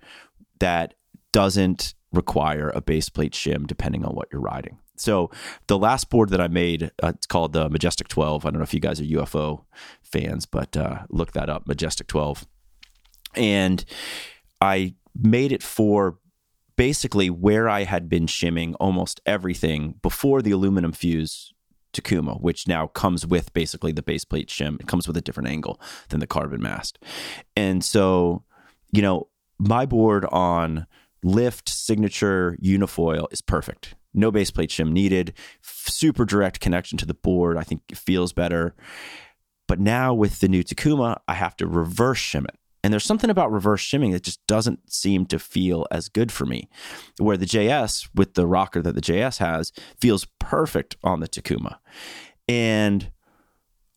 that 0.59 0.95
doesn't 1.31 1.93
require 2.11 2.71
a 2.73 2.81
base 2.81 3.09
plate 3.09 3.33
shim 3.33 3.67
depending 3.67 4.03
on 4.03 4.15
what 4.15 4.27
you're 4.31 4.41
riding 4.41 4.79
so 4.99 5.31
the 5.67 5.77
last 5.77 6.09
board 6.09 6.29
that 6.29 6.41
I 6.41 6.47
made, 6.47 6.91
uh, 7.01 7.13
it's 7.15 7.25
called 7.25 7.53
the 7.53 7.69
Majestic 7.69 8.07
12. 8.07 8.45
I 8.45 8.49
don't 8.49 8.59
know 8.59 8.63
if 8.63 8.73
you 8.73 8.79
guys 8.79 8.99
are 8.99 9.05
UFO 9.05 9.63
fans, 10.01 10.45
but 10.45 10.75
uh, 10.75 11.03
look 11.09 11.31
that 11.33 11.49
up, 11.49 11.67
Majestic 11.67 12.07
12. 12.07 12.45
And 13.35 13.85
I 14.59 14.95
made 15.15 15.51
it 15.51 15.63
for 15.63 16.19
basically 16.75 17.29
where 17.29 17.69
I 17.69 17.83
had 17.83 18.09
been 18.09 18.27
shimming 18.27 18.75
almost 18.75 19.21
everything 19.25 19.95
before 20.01 20.41
the 20.41 20.51
aluminum 20.51 20.91
fuse 20.91 21.53
Takuma, 21.93 22.39
which 22.39 22.67
now 22.67 22.87
comes 22.87 23.25
with 23.25 23.53
basically 23.53 23.91
the 23.91 24.01
base 24.01 24.23
plate 24.23 24.49
shim. 24.49 24.79
It 24.79 24.87
comes 24.87 25.07
with 25.07 25.17
a 25.17 25.21
different 25.21 25.49
angle 25.49 25.79
than 26.09 26.19
the 26.19 26.27
carbon 26.27 26.61
mast. 26.61 26.99
And 27.55 27.83
so, 27.83 28.43
you 28.91 29.01
know, 29.01 29.27
my 29.57 29.85
board 29.85 30.25
on 30.25 30.87
lift 31.23 31.67
signature 31.67 32.57
unifoil 32.61 33.27
is 33.31 33.41
perfect 33.41 33.95
no 34.13 34.31
base 34.31 34.51
plate 34.51 34.69
shim 34.69 34.91
needed. 34.91 35.33
Super 35.61 36.25
direct 36.25 36.59
connection 36.59 36.97
to 36.97 37.05
the 37.05 37.13
board. 37.13 37.57
I 37.57 37.63
think 37.63 37.81
it 37.89 37.97
feels 37.97 38.33
better. 38.33 38.75
But 39.67 39.79
now 39.79 40.13
with 40.13 40.39
the 40.39 40.47
new 40.47 40.63
Takuma, 40.63 41.17
I 41.27 41.35
have 41.35 41.55
to 41.57 41.67
reverse 41.67 42.19
shim 42.19 42.45
it. 42.45 42.55
And 42.83 42.93
there's 42.93 43.03
something 43.03 43.29
about 43.29 43.51
reverse 43.51 43.81
shimming 43.81 44.11
that 44.11 44.23
just 44.23 44.45
doesn't 44.47 44.91
seem 44.91 45.25
to 45.27 45.39
feel 45.39 45.85
as 45.91 46.07
good 46.07 46.31
for 46.31 46.45
me. 46.45 46.69
Where 47.17 47.37
the 47.37 47.45
JS, 47.45 48.09
with 48.15 48.35
the 48.35 48.47
rocker 48.47 48.81
that 48.81 48.95
the 48.95 49.01
JS 49.01 49.39
has, 49.39 49.73
feels 49.99 50.25
perfect 50.39 50.95
on 51.03 51.19
the 51.19 51.27
Takuma. 51.27 51.77
And 52.47 53.11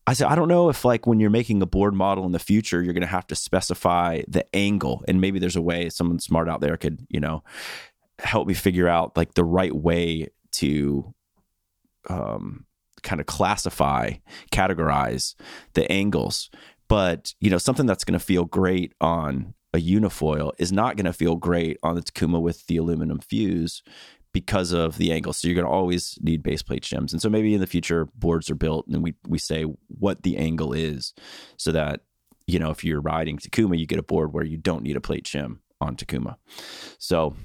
I 0.05 0.13
said, 0.13 0.27
I 0.27 0.35
don't 0.35 0.49
know 0.49 0.67
if 0.67 0.83
like 0.83 1.07
when 1.07 1.19
you're 1.19 1.29
making 1.29 1.61
a 1.61 1.65
board 1.65 1.93
model 1.93 2.25
in 2.25 2.33
the 2.33 2.39
future, 2.39 2.83
you're 2.83 2.93
going 2.93 3.01
to 3.01 3.07
have 3.07 3.27
to 3.27 3.35
specify 3.35 4.21
the 4.27 4.45
angle, 4.53 5.03
and 5.07 5.21
maybe 5.21 5.39
there's 5.39 5.55
a 5.55 5.61
way 5.61 5.89
someone 5.89 6.19
smart 6.19 6.49
out 6.49 6.59
there 6.59 6.75
could, 6.75 7.07
you 7.09 7.21
know, 7.21 7.41
help 8.19 8.47
me 8.47 8.53
figure 8.53 8.87
out 8.87 9.15
like 9.17 9.33
the 9.33 9.43
right 9.43 9.75
way 9.75 10.27
to 10.53 11.13
um, 12.09 12.65
kind 13.01 13.19
of 13.19 13.27
classify, 13.27 14.11
categorize 14.51 15.35
the 15.73 15.89
angles. 15.91 16.49
But 16.87 17.33
you 17.39 17.49
know, 17.49 17.57
something 17.57 17.85
that's 17.85 18.03
going 18.03 18.19
to 18.19 18.25
feel 18.25 18.45
great 18.45 18.93
on 19.01 19.53
a 19.73 19.79
unifoil 19.79 20.51
is 20.59 20.71
not 20.71 20.95
going 20.95 21.05
to 21.05 21.13
feel 21.13 21.35
great 21.35 21.77
on 21.81 21.95
the 21.95 22.01
Takuma 22.01 22.41
with 22.41 22.67
the 22.67 22.77
aluminum 22.77 23.19
fuse 23.19 23.81
because 24.33 24.71
of 24.71 24.97
the 24.97 25.11
angle. 25.11 25.33
So 25.33 25.47
you're 25.47 25.55
going 25.55 25.65
to 25.65 25.71
always 25.71 26.17
need 26.21 26.43
base 26.43 26.61
plate 26.61 26.83
shims. 26.83 27.11
And 27.11 27.21
so 27.21 27.29
maybe 27.29 27.53
in 27.53 27.61
the 27.61 27.67
future 27.67 28.07
boards 28.15 28.49
are 28.49 28.55
built 28.55 28.87
and 28.87 29.03
we 29.03 29.15
we 29.27 29.37
say 29.37 29.63
what 29.87 30.23
the 30.23 30.37
angle 30.37 30.73
is 30.73 31.13
so 31.57 31.71
that 31.71 32.01
you 32.45 32.59
know 32.59 32.71
if 32.71 32.83
you're 32.83 33.01
riding 33.01 33.37
Takuma 33.37 33.77
you 33.77 33.85
get 33.85 33.99
a 33.99 34.03
board 34.03 34.33
where 34.33 34.43
you 34.43 34.57
don't 34.57 34.83
need 34.83 34.97
a 34.97 35.01
plate 35.01 35.25
shim 35.25 35.59
on 35.79 35.95
Takuma. 35.95 36.35
So 36.97 37.35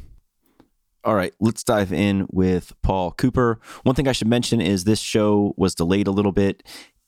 all 1.09 1.15
right, 1.15 1.33
let's 1.41 1.65
dive 1.65 1.91
in 1.91 2.27
with 2.31 2.75
Paul 2.83 3.13
Cooper. 3.13 3.59
One 3.83 3.95
thing 3.95 4.07
I 4.07 4.13
should 4.13 4.29
mention 4.29 4.61
is 4.61 4.85
this 4.85 5.01
show 5.01 5.55
was 5.57 5.75
delayed 5.75 6.07
a 6.07 6.11
little 6.11 6.33
bit. 6.33 6.63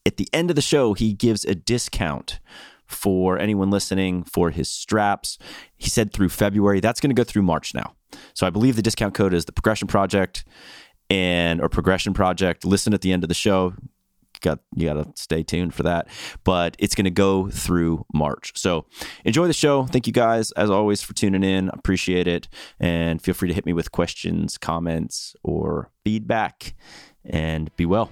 At 0.06 0.16
the 0.16 0.26
end 0.32 0.48
of 0.48 0.56
the 0.56 0.62
show, 0.62 0.94
he 0.94 1.12
gives 1.12 1.44
a 1.44 1.54
discount 1.54 2.40
for 2.86 3.38
anyone 3.38 3.68
listening 3.68 4.24
for 4.24 4.48
his 4.48 4.70
straps. 4.70 5.36
He 5.76 5.90
said 5.90 6.14
through 6.14 6.30
February. 6.30 6.80
That's 6.80 6.98
going 6.98 7.10
to 7.10 7.14
go 7.14 7.24
through 7.24 7.42
March 7.42 7.74
now. 7.74 7.94
So 8.32 8.46
I 8.46 8.50
believe 8.50 8.76
the 8.76 8.80
discount 8.80 9.12
code 9.12 9.34
is 9.34 9.44
the 9.44 9.52
Progression 9.52 9.86
Project 9.86 10.46
and 11.10 11.60
or 11.60 11.68
Progression 11.68 12.14
Project. 12.14 12.64
Listen 12.64 12.94
at 12.94 13.02
the 13.02 13.12
end 13.12 13.22
of 13.22 13.28
the 13.28 13.34
show. 13.34 13.74
Got 14.40 14.60
you 14.74 14.86
got 14.86 14.94
to 14.94 15.12
stay 15.20 15.42
tuned 15.42 15.74
for 15.74 15.82
that. 15.82 16.08
But 16.44 16.76
it's 16.78 16.94
going 16.94 17.04
to 17.04 17.10
go 17.10 17.48
through 17.48 18.06
March. 18.12 18.52
So 18.56 18.86
enjoy 19.24 19.46
the 19.46 19.52
show. 19.52 19.86
Thank 19.86 20.06
you 20.06 20.12
guys 20.12 20.50
as 20.52 20.70
always 20.70 21.02
for 21.02 21.14
tuning 21.14 21.44
in. 21.44 21.68
Appreciate 21.70 22.26
it. 22.26 22.48
And 22.78 23.20
feel 23.20 23.34
free 23.34 23.48
to 23.48 23.54
hit 23.54 23.66
me 23.66 23.72
with 23.72 23.92
questions, 23.92 24.58
comments, 24.58 25.34
or 25.42 25.90
feedback. 26.04 26.74
And 27.24 27.74
be 27.76 27.84
well. 27.84 28.10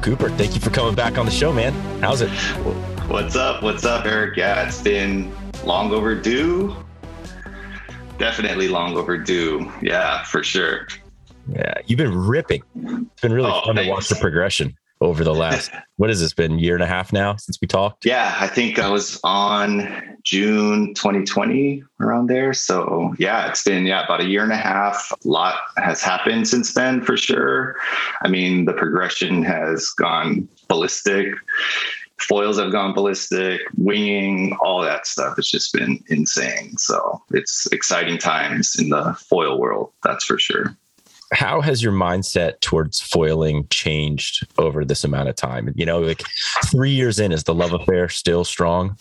Cooper, 0.00 0.30
thank 0.30 0.54
you 0.54 0.60
for 0.60 0.70
coming 0.70 0.94
back 0.94 1.18
on 1.18 1.26
the 1.26 1.32
show, 1.32 1.52
man. 1.52 1.72
How's 2.00 2.20
it? 2.20 2.30
What's 3.08 3.36
up? 3.36 3.62
What's 3.62 3.84
up, 3.84 4.06
Eric? 4.06 4.36
Yeah, 4.36 4.66
it's 4.66 4.80
been 4.80 5.32
long 5.64 5.92
overdue. 5.92 6.74
Definitely 8.18 8.68
long 8.68 8.96
overdue. 8.96 9.70
Yeah, 9.82 10.22
for 10.24 10.42
sure. 10.42 10.88
Yeah, 11.48 11.74
you've 11.86 11.98
been 11.98 12.16
ripping. 12.16 12.62
It's 12.74 13.20
been 13.20 13.32
really 13.32 13.50
oh, 13.50 13.62
fun 13.64 13.76
thanks. 13.76 13.86
to 13.86 13.90
watch 13.90 14.08
the 14.08 14.16
progression 14.16 14.76
over 15.06 15.24
the 15.24 15.34
last 15.34 15.70
what 15.96 16.10
has 16.10 16.20
this 16.20 16.32
been 16.32 16.58
year 16.58 16.74
and 16.74 16.82
a 16.82 16.86
half 16.86 17.12
now 17.12 17.36
since 17.36 17.58
we 17.60 17.66
talked? 17.66 18.04
Yeah 18.04 18.36
i 18.38 18.46
think 18.46 18.78
i 18.78 18.88
was 18.88 19.20
on 19.24 20.16
june 20.26 20.92
2020 20.94 21.84
around 22.00 22.26
there. 22.26 22.52
So 22.52 23.14
yeah 23.18 23.48
it's 23.48 23.62
been 23.62 23.86
yeah 23.86 24.04
about 24.04 24.20
a 24.20 24.24
year 24.24 24.42
and 24.42 24.52
a 24.52 24.56
half. 24.56 25.12
A 25.12 25.28
lot 25.28 25.54
has 25.76 26.02
happened 26.02 26.48
since 26.48 26.74
then 26.74 27.00
for 27.00 27.16
sure. 27.16 27.76
I 28.22 28.28
mean 28.28 28.64
the 28.64 28.72
progression 28.72 29.44
has 29.44 29.88
gone 29.90 30.48
ballistic. 30.68 31.28
Foils 32.18 32.58
have 32.58 32.72
gone 32.72 32.92
ballistic. 32.92 33.60
Winging 33.76 34.56
all 34.60 34.82
that 34.82 35.06
stuff 35.06 35.38
it's 35.38 35.50
just 35.50 35.72
been 35.72 36.02
insane. 36.08 36.76
So 36.76 37.22
it's 37.30 37.66
exciting 37.70 38.18
times 38.18 38.74
in 38.78 38.88
the 38.88 39.14
foil 39.14 39.58
world 39.60 39.92
that's 40.02 40.24
for 40.24 40.38
sure 40.38 40.76
how 41.32 41.60
has 41.60 41.82
your 41.82 41.92
mindset 41.92 42.60
towards 42.60 43.00
foiling 43.00 43.66
changed 43.68 44.46
over 44.58 44.84
this 44.84 45.04
amount 45.04 45.28
of 45.28 45.36
time? 45.36 45.72
You 45.74 45.86
know, 45.86 46.00
like 46.00 46.22
three 46.66 46.90
years 46.90 47.18
in, 47.18 47.32
is 47.32 47.44
the 47.44 47.54
love 47.54 47.72
affair 47.72 48.08
still 48.08 48.44
strong? 48.44 48.96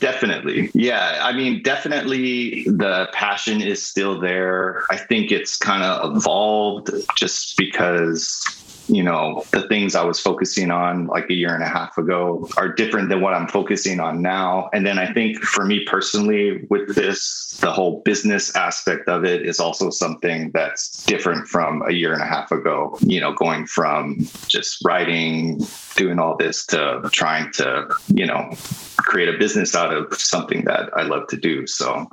Definitely. 0.00 0.70
Yeah. 0.74 1.20
I 1.22 1.32
mean, 1.32 1.62
definitely 1.62 2.64
the 2.64 3.08
passion 3.12 3.62
is 3.62 3.82
still 3.82 4.20
there. 4.20 4.84
I 4.90 4.96
think 4.96 5.32
it's 5.32 5.56
kind 5.56 5.82
of 5.82 6.16
evolved 6.16 6.90
just 7.16 7.56
because 7.56 8.44
you 8.88 9.02
know, 9.02 9.44
the 9.52 9.66
things 9.68 9.94
I 9.94 10.04
was 10.04 10.20
focusing 10.20 10.70
on 10.70 11.06
like 11.06 11.28
a 11.28 11.34
year 11.34 11.54
and 11.54 11.62
a 11.62 11.68
half 11.68 11.98
ago 11.98 12.48
are 12.56 12.72
different 12.72 13.08
than 13.08 13.20
what 13.20 13.34
I'm 13.34 13.48
focusing 13.48 14.00
on 14.00 14.22
now. 14.22 14.70
And 14.72 14.86
then 14.86 14.98
I 14.98 15.12
think 15.12 15.38
for 15.38 15.64
me 15.64 15.84
personally, 15.84 16.64
with 16.70 16.94
this, 16.94 17.56
the 17.60 17.72
whole 17.72 18.00
business 18.04 18.54
aspect 18.54 19.08
of 19.08 19.24
it 19.24 19.44
is 19.44 19.58
also 19.58 19.90
something 19.90 20.50
that's 20.52 21.04
different 21.04 21.48
from 21.48 21.82
a 21.88 21.92
year 21.92 22.12
and 22.12 22.22
a 22.22 22.26
half 22.26 22.52
ago, 22.52 22.96
you 23.00 23.20
know, 23.20 23.32
going 23.32 23.66
from 23.66 24.18
just 24.46 24.84
writing, 24.84 25.60
doing 25.96 26.18
all 26.18 26.36
this 26.36 26.64
to 26.66 27.08
trying 27.12 27.50
to, 27.52 27.88
you 28.14 28.26
know, 28.26 28.52
create 28.96 29.28
a 29.28 29.38
business 29.38 29.74
out 29.74 29.92
of 29.92 30.14
something 30.14 30.64
that 30.64 30.90
I 30.96 31.02
love 31.02 31.26
to 31.28 31.36
do. 31.36 31.66
So, 31.66 32.08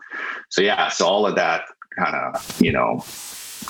so 0.49 0.61
yeah, 0.61 0.89
so 0.89 1.05
all 1.05 1.25
of 1.27 1.35
that 1.35 1.65
kind 1.97 2.15
of, 2.15 2.61
you 2.61 2.71
know, 2.71 3.03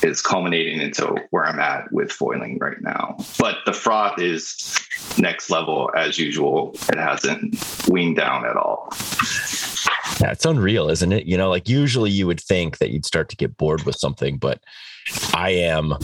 is 0.04 0.22
culminating 0.22 0.82
into 0.82 1.16
where 1.30 1.46
I'm 1.46 1.60
at 1.60 1.92
with 1.92 2.12
foiling 2.12 2.58
right 2.60 2.82
now. 2.82 3.18
But 3.40 3.58
the 3.66 3.74
froth 3.74 4.20
is 4.20 4.80
next 5.18 5.50
level 5.50 5.90
as 5.96 6.20
usual. 6.20 6.76
It 6.90 6.98
hasn't 6.98 7.56
weaned 7.88 8.18
down 8.18 8.46
at 8.46 8.58
all. 8.58 8.90
Yeah, 10.22 10.32
it's 10.32 10.46
unreal, 10.46 10.90
isn't 10.90 11.12
it? 11.12 11.26
You 11.26 11.38
know, 11.38 11.50
like 11.50 11.68
usually 11.68 12.12
you 12.12 12.28
would 12.28 12.40
think 12.40 12.78
that 12.78 12.92
you'd 12.92 13.06
start 13.06 13.30
to 13.30 13.36
get 13.36 13.58
bored 13.58 13.84
with 13.84 13.96
something, 13.96 14.38
but 14.38 14.62
I 15.34 15.52
am 15.52 15.96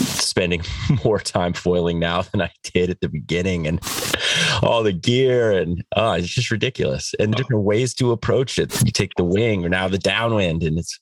spending 0.00 0.62
more 1.04 1.18
time 1.18 1.52
foiling 1.52 1.98
now 1.98 2.22
than 2.22 2.42
I 2.42 2.50
did 2.62 2.90
at 2.90 3.00
the 3.00 3.08
beginning 3.08 3.66
and 3.66 3.80
all 4.62 4.82
the 4.82 4.92
gear 4.92 5.52
and 5.52 5.84
oh, 5.96 6.12
it's 6.12 6.28
just 6.28 6.50
ridiculous 6.50 7.14
and 7.18 7.34
different 7.34 7.62
ways 7.62 7.94
to 7.94 8.12
approach 8.12 8.58
it. 8.58 8.76
You 8.84 8.92
take 8.92 9.14
the 9.16 9.24
wing 9.24 9.64
or 9.64 9.68
now 9.68 9.88
the 9.88 9.98
downwind 9.98 10.62
and 10.62 10.78
it's 10.78 10.98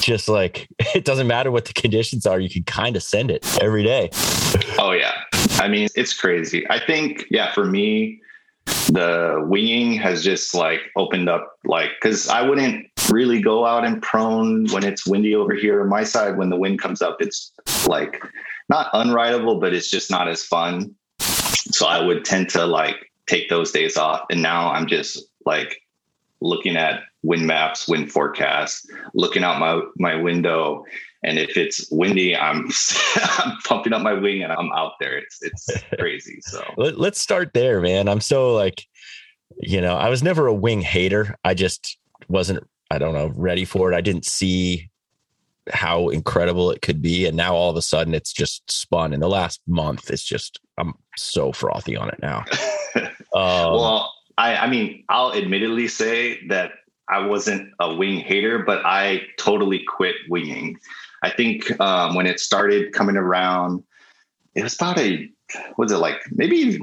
just 0.00 0.28
like 0.28 0.68
it 0.94 1.04
doesn't 1.04 1.26
matter 1.26 1.50
what 1.50 1.66
the 1.66 1.72
conditions 1.72 2.26
are, 2.26 2.40
you 2.40 2.50
can 2.50 2.64
kind 2.64 2.96
of 2.96 3.02
send 3.02 3.30
it 3.30 3.46
every 3.62 3.82
day. 3.82 4.10
Oh 4.78 4.92
yeah. 4.92 5.22
I 5.58 5.68
mean, 5.68 5.88
it's 5.94 6.12
crazy. 6.12 6.68
I 6.70 6.78
think 6.78 7.26
yeah, 7.30 7.52
for 7.52 7.64
me 7.64 8.20
the 8.66 9.44
winging 9.48 9.94
has 9.94 10.22
just 10.22 10.54
like 10.54 10.80
opened 10.96 11.28
up 11.28 11.58
like 11.64 11.90
because 12.00 12.28
i 12.28 12.42
wouldn't 12.42 12.86
really 13.10 13.40
go 13.40 13.66
out 13.66 13.84
and 13.84 14.02
prone 14.02 14.66
when 14.68 14.84
it's 14.84 15.06
windy 15.06 15.34
over 15.34 15.54
here. 15.54 15.82
On 15.82 15.88
my 15.88 16.04
side 16.04 16.36
when 16.36 16.50
the 16.50 16.56
wind 16.56 16.80
comes 16.80 17.02
up 17.02 17.16
it's 17.20 17.52
like 17.86 18.22
not 18.68 18.92
unrideable 18.92 19.60
but 19.60 19.74
it's 19.74 19.90
just 19.90 20.10
not 20.10 20.28
as 20.28 20.44
fun. 20.44 20.94
So 21.20 21.86
i 21.86 22.00
would 22.00 22.24
tend 22.24 22.48
to 22.50 22.66
like 22.66 23.10
take 23.26 23.48
those 23.48 23.72
days 23.72 23.96
off. 23.96 24.22
And 24.30 24.42
now 24.42 24.70
i'm 24.72 24.86
just 24.86 25.22
like 25.44 25.80
looking 26.44 26.76
at 26.76 27.00
wind 27.22 27.46
maps 27.46 27.88
wind 27.88 28.12
forecasts 28.12 28.86
looking 29.14 29.42
out 29.42 29.58
my 29.58 29.80
my 29.96 30.14
window 30.14 30.84
and 31.24 31.38
if 31.38 31.56
it's 31.56 31.90
windy, 31.90 32.36
I'm 32.36 32.68
I'm 33.16 33.56
pumping 33.64 33.94
up 33.94 34.02
my 34.02 34.12
wing 34.12 34.42
and 34.42 34.52
I'm 34.52 34.70
out 34.72 34.92
there. 35.00 35.16
It's 35.16 35.42
it's 35.42 35.82
crazy. 35.98 36.38
So 36.42 36.62
Let, 36.76 37.00
let's 37.00 37.20
start 37.20 37.54
there, 37.54 37.80
man. 37.80 38.08
I'm 38.08 38.20
so 38.20 38.54
like, 38.54 38.84
you 39.58 39.80
know, 39.80 39.96
I 39.96 40.10
was 40.10 40.22
never 40.22 40.46
a 40.46 40.54
wing 40.54 40.82
hater. 40.82 41.34
I 41.42 41.54
just 41.54 41.96
wasn't, 42.28 42.68
I 42.90 42.98
don't 42.98 43.14
know, 43.14 43.32
ready 43.34 43.64
for 43.64 43.90
it. 43.90 43.96
I 43.96 44.02
didn't 44.02 44.26
see 44.26 44.90
how 45.70 46.10
incredible 46.10 46.70
it 46.70 46.82
could 46.82 47.00
be. 47.00 47.24
And 47.24 47.38
now 47.38 47.54
all 47.54 47.70
of 47.70 47.76
a 47.76 47.82
sudden 47.82 48.14
it's 48.14 48.32
just 48.32 48.70
spun. 48.70 49.14
In 49.14 49.20
the 49.20 49.28
last 49.28 49.62
month, 49.66 50.10
it's 50.10 50.24
just 50.24 50.60
I'm 50.76 50.92
so 51.16 51.52
frothy 51.52 51.96
on 51.96 52.10
it 52.10 52.18
now. 52.20 52.44
um, 52.96 53.12
well, 53.32 54.13
I, 54.38 54.56
I 54.56 54.66
mean, 54.68 55.04
I'll 55.08 55.32
admittedly 55.32 55.88
say 55.88 56.46
that 56.48 56.72
I 57.08 57.26
wasn't 57.26 57.72
a 57.80 57.94
wing 57.94 58.18
hater, 58.20 58.60
but 58.60 58.84
I 58.84 59.22
totally 59.38 59.84
quit 59.84 60.16
winging. 60.28 60.78
I 61.22 61.30
think 61.30 61.78
um, 61.80 62.14
when 62.14 62.26
it 62.26 62.40
started 62.40 62.92
coming 62.92 63.16
around, 63.16 63.82
it 64.54 64.62
was 64.62 64.74
about 64.74 64.98
a 64.98 65.28
was 65.76 65.92
it 65.92 65.98
like 65.98 66.20
maybe 66.30 66.80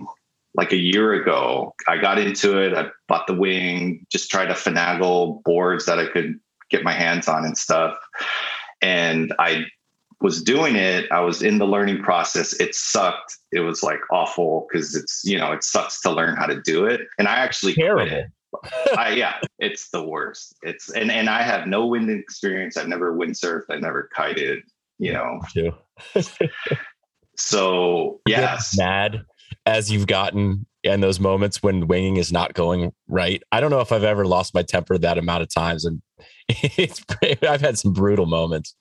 like 0.56 0.72
a 0.72 0.78
year 0.78 1.14
ago. 1.14 1.74
I 1.88 1.98
got 1.98 2.18
into 2.20 2.62
it. 2.62 2.74
I 2.74 2.88
bought 3.08 3.28
the 3.28 3.34
wing, 3.34 4.06
just 4.12 4.30
tried 4.30 4.48
to 4.48 4.54
finagle 4.54 5.42
boards 5.44 5.86
that 5.86 6.00
I 6.00 6.08
could 6.08 6.40
get 6.70 6.84
my 6.84 6.94
hands 6.94 7.28
on 7.28 7.46
and 7.46 7.58
stuff. 7.58 7.98
And 8.82 9.34
I 9.40 9.66
was 10.22 10.42
doing 10.42 10.76
it, 10.76 11.12
I 11.12 11.20
was 11.22 11.42
in 11.42 11.58
the 11.58 11.66
learning 11.66 12.04
process. 12.04 12.54
It 12.54 12.76
sucked. 12.76 13.38
It 13.52 13.62
was 13.62 13.84
like 13.84 14.00
awful 14.12 14.68
because 14.70 14.96
it's, 14.96 15.22
you 15.26 15.38
know, 15.38 15.52
it 15.52 15.64
sucks 15.64 16.00
to 16.02 16.12
learn 16.12 16.36
how 16.36 16.46
to 16.46 16.62
do 16.62 16.86
it. 16.86 17.02
And 17.18 17.28
I 17.28 17.36
actually 17.36 17.74
terrible. 17.74 18.26
I, 18.98 19.12
yeah, 19.12 19.36
it's 19.60 19.90
the 19.90 20.04
worst. 20.04 20.56
It's 20.62 20.90
and 20.92 21.12
and 21.12 21.30
I 21.30 21.42
have 21.42 21.68
no 21.68 21.86
wind 21.86 22.10
experience. 22.10 22.78
I've 22.78 22.88
never 22.88 23.16
windsurfed. 23.16 23.66
I've 23.70 23.82
never 23.82 24.10
kited. 24.16 24.64
You 25.00 25.14
know. 25.14 25.42
so 27.38 28.20
yes, 28.28 28.78
mad 28.78 29.24
as 29.66 29.92
you've 29.92 30.08
gotten 30.08 30.66
in 30.84 31.02
those 31.02 31.20
moments 31.20 31.62
when 31.62 31.88
winging 31.88 32.18
is 32.18 32.32
not 32.32 32.54
going 32.54 32.92
right. 33.08 33.42
I 33.52 33.60
don't 33.60 33.72
know 33.72 33.82
if 33.82 33.92
I've 33.92 34.04
ever 34.04 34.26
lost 34.26 34.54
my 34.54 34.64
temper 34.64 34.98
that 34.98 35.18
amount 35.18 35.44
of 35.44 35.54
times, 35.54 35.86
and 35.86 36.02
it's 36.50 37.04
I've 37.42 37.62
had 37.62 37.78
some 37.80 37.94
brutal 37.94 38.26
moments. 38.26 38.76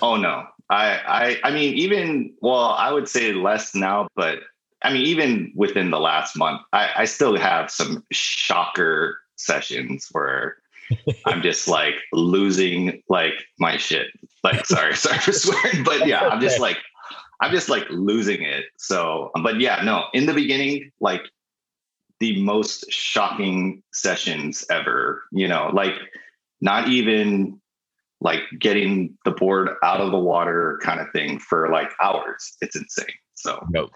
Oh 0.00 0.16
no, 0.16 0.46
I 0.70 1.38
I 1.44 1.48
I 1.48 1.50
mean 1.50 1.74
even 1.74 2.32
well 2.40 2.70
I 2.70 2.92
would 2.92 3.08
say 3.08 3.32
less 3.32 3.74
now, 3.74 4.08
but 4.14 4.40
I 4.82 4.92
mean 4.92 5.02
even 5.06 5.52
within 5.54 5.90
the 5.90 6.00
last 6.00 6.36
month, 6.36 6.60
I, 6.72 6.90
I 6.96 7.04
still 7.04 7.36
have 7.36 7.70
some 7.70 8.04
shocker 8.12 9.18
sessions 9.36 10.08
where 10.12 10.56
I'm 11.26 11.42
just 11.42 11.68
like 11.68 11.96
losing 12.12 13.02
like 13.08 13.34
my 13.58 13.76
shit. 13.76 14.08
Like 14.44 14.66
sorry, 14.66 14.94
sorry 14.96 15.18
for 15.18 15.32
swearing, 15.32 15.84
but 15.84 16.06
yeah, 16.06 16.28
I'm 16.28 16.40
just 16.40 16.60
like 16.60 16.78
I'm 17.40 17.52
just 17.52 17.68
like 17.68 17.86
losing 17.90 18.42
it. 18.42 18.66
So, 18.76 19.30
um, 19.34 19.42
but 19.42 19.60
yeah, 19.60 19.82
no, 19.84 20.04
in 20.12 20.26
the 20.26 20.34
beginning, 20.34 20.90
like 21.00 21.22
the 22.20 22.42
most 22.42 22.90
shocking 22.90 23.82
sessions 23.92 24.64
ever, 24.70 25.22
you 25.30 25.46
know, 25.46 25.70
like 25.72 25.94
not 26.60 26.88
even 26.88 27.60
like 28.20 28.40
getting 28.58 29.16
the 29.24 29.30
board 29.30 29.70
out 29.82 30.00
of 30.00 30.10
the 30.10 30.18
water 30.18 30.80
kind 30.82 31.00
of 31.00 31.10
thing 31.12 31.38
for 31.38 31.70
like 31.70 31.90
hours. 32.02 32.56
It's 32.60 32.76
insane. 32.76 33.06
So, 33.34 33.64
nope. 33.70 33.90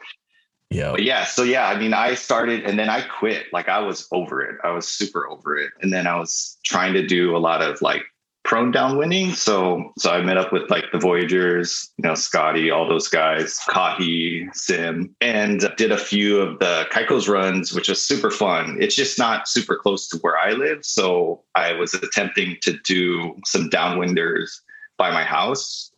Yeah. 0.71 0.97
Yeah. 0.97 1.25
So 1.25 1.43
yeah, 1.43 1.69
I 1.69 1.79
mean, 1.79 1.93
I 1.93 2.15
started 2.15 2.65
and 2.65 2.79
then 2.79 2.89
I 2.89 3.03
quit. 3.03 3.47
Like 3.53 3.69
I 3.69 3.81
was 3.81 4.09
over 4.11 4.41
it. 4.41 4.59
I 4.65 4.71
was 4.71 4.89
super 4.89 5.29
over 5.29 5.57
it. 5.57 5.71
And 5.83 5.93
then 5.93 6.07
I 6.07 6.17
was 6.17 6.59
trying 6.65 6.95
to 6.95 7.07
do 7.07 7.37
a 7.37 7.39
lot 7.39 7.61
of 7.61 7.83
like 7.83 8.05
prone 8.45 8.73
downwinding. 8.73 9.35
So 9.35 9.93
so 9.99 10.11
I 10.11 10.23
met 10.23 10.37
up 10.37 10.53
with 10.53 10.69
like 10.71 10.85
the 10.93 10.99
Voyagers, 10.99 11.91
you 11.97 12.03
know, 12.03 12.15
Scotty, 12.15 12.71
all 12.71 12.89
those 12.89 13.09
guys, 13.09 13.59
Kahi, 13.69 14.55
Sim, 14.55 15.15
and 15.21 15.71
did 15.77 15.93
a 15.93 15.99
few 15.99 16.41
of 16.41 16.59
the 16.59 16.87
Caicos 16.91 17.29
runs, 17.29 17.73
which 17.73 17.89
was 17.89 18.03
super 18.03 18.31
fun. 18.31 18.77
It's 18.81 18.97
just 18.97 19.19
not 19.19 19.49
super 19.49 19.77
close 19.77 20.09
to 20.09 20.19
where 20.19 20.37
I 20.37 20.53
live. 20.53 20.85
So 20.85 21.43
I 21.55 21.73
was 21.73 21.95
attempting 21.95 22.57
to 22.63 22.79
do 22.85 23.39
some 23.45 23.71
downwinders 23.71 24.61
by 24.99 25.11
my 25.11 25.25
house. 25.25 25.91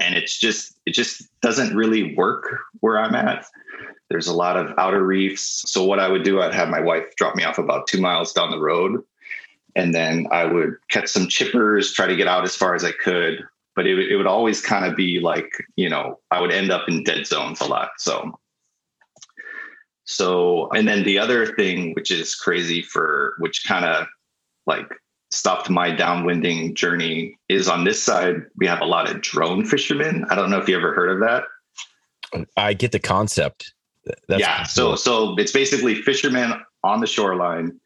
And 0.00 0.14
it's 0.14 0.38
just 0.38 0.74
it 0.86 0.92
just 0.92 1.28
doesn't 1.40 1.76
really 1.76 2.14
work 2.14 2.58
where 2.80 2.98
I'm 2.98 3.14
at. 3.14 3.46
There's 4.10 4.26
a 4.26 4.34
lot 4.34 4.56
of 4.56 4.74
outer 4.78 5.02
reefs. 5.02 5.64
So 5.66 5.84
what 5.84 5.98
I 5.98 6.08
would 6.08 6.24
do, 6.24 6.40
I'd 6.40 6.54
have 6.54 6.68
my 6.68 6.80
wife 6.80 7.16
drop 7.16 7.36
me 7.36 7.44
off 7.44 7.58
about 7.58 7.86
two 7.86 8.00
miles 8.00 8.32
down 8.32 8.50
the 8.50 8.60
road 8.60 9.02
and 9.76 9.94
then 9.94 10.26
I 10.30 10.44
would 10.44 10.76
catch 10.88 11.08
some 11.08 11.26
chippers, 11.26 11.92
try 11.92 12.06
to 12.06 12.16
get 12.16 12.28
out 12.28 12.44
as 12.44 12.54
far 12.54 12.74
as 12.74 12.84
I 12.84 12.92
could. 12.92 13.44
But 13.76 13.86
it, 13.86 13.98
it 14.10 14.16
would 14.16 14.28
always 14.28 14.60
kind 14.60 14.84
of 14.84 14.96
be 14.96 15.18
like, 15.18 15.50
you 15.74 15.88
know, 15.88 16.20
I 16.30 16.40
would 16.40 16.52
end 16.52 16.70
up 16.70 16.88
in 16.88 17.02
dead 17.02 17.26
zones 17.26 17.60
a 17.60 17.66
lot. 17.66 17.90
So, 17.98 18.38
so, 20.04 20.70
and 20.70 20.86
then 20.86 21.02
the 21.02 21.18
other 21.18 21.46
thing, 21.54 21.92
which 21.94 22.12
is 22.12 22.36
crazy 22.36 22.82
for, 22.82 23.34
which 23.38 23.64
kind 23.66 23.84
of 23.84 24.06
like 24.66 24.86
stopped 25.32 25.70
my 25.70 25.90
downwinding 25.90 26.74
journey, 26.74 27.36
is 27.48 27.68
on 27.68 27.82
this 27.82 28.00
side, 28.00 28.42
we 28.56 28.66
have 28.68 28.80
a 28.80 28.86
lot 28.86 29.10
of 29.10 29.20
drone 29.22 29.64
fishermen. 29.64 30.24
I 30.30 30.36
don't 30.36 30.50
know 30.50 30.58
if 30.58 30.68
you 30.68 30.76
ever 30.76 30.94
heard 30.94 31.10
of 31.10 31.20
that. 31.20 31.44
I 32.56 32.74
get 32.74 32.92
the 32.92 33.00
concept. 33.00 33.74
That's 34.28 34.40
yeah. 34.40 34.62
So, 34.64 34.94
so 34.94 35.34
it's 35.36 35.52
basically 35.52 35.96
fishermen 35.96 36.52
on 36.84 37.00
the 37.00 37.06
shoreline 37.06 37.80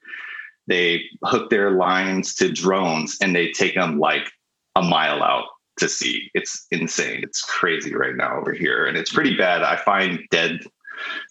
they 0.69 1.03
hook 1.25 1.51
their 1.51 1.73
lines 1.73 2.35
to 2.37 2.53
drones 2.53 3.17
and 3.21 3.35
they 3.35 3.51
take 3.51 3.75
them 3.75 3.99
like 3.99 4.31
a 4.77 4.83
mile 4.83 5.23
out 5.23 5.47
to 5.79 5.89
sea. 5.89 6.31
It's 6.35 6.67
insane. 6.71 7.21
It's 7.23 7.43
crazy 7.43 7.95
right 7.95 8.15
now 8.15 8.39
over 8.39 8.53
here. 8.53 8.87
And 8.87 8.97
it's 8.97 9.13
pretty 9.13 9.37
bad. 9.37 9.63
I 9.63 9.77
find 9.77 10.21
dead 10.31 10.61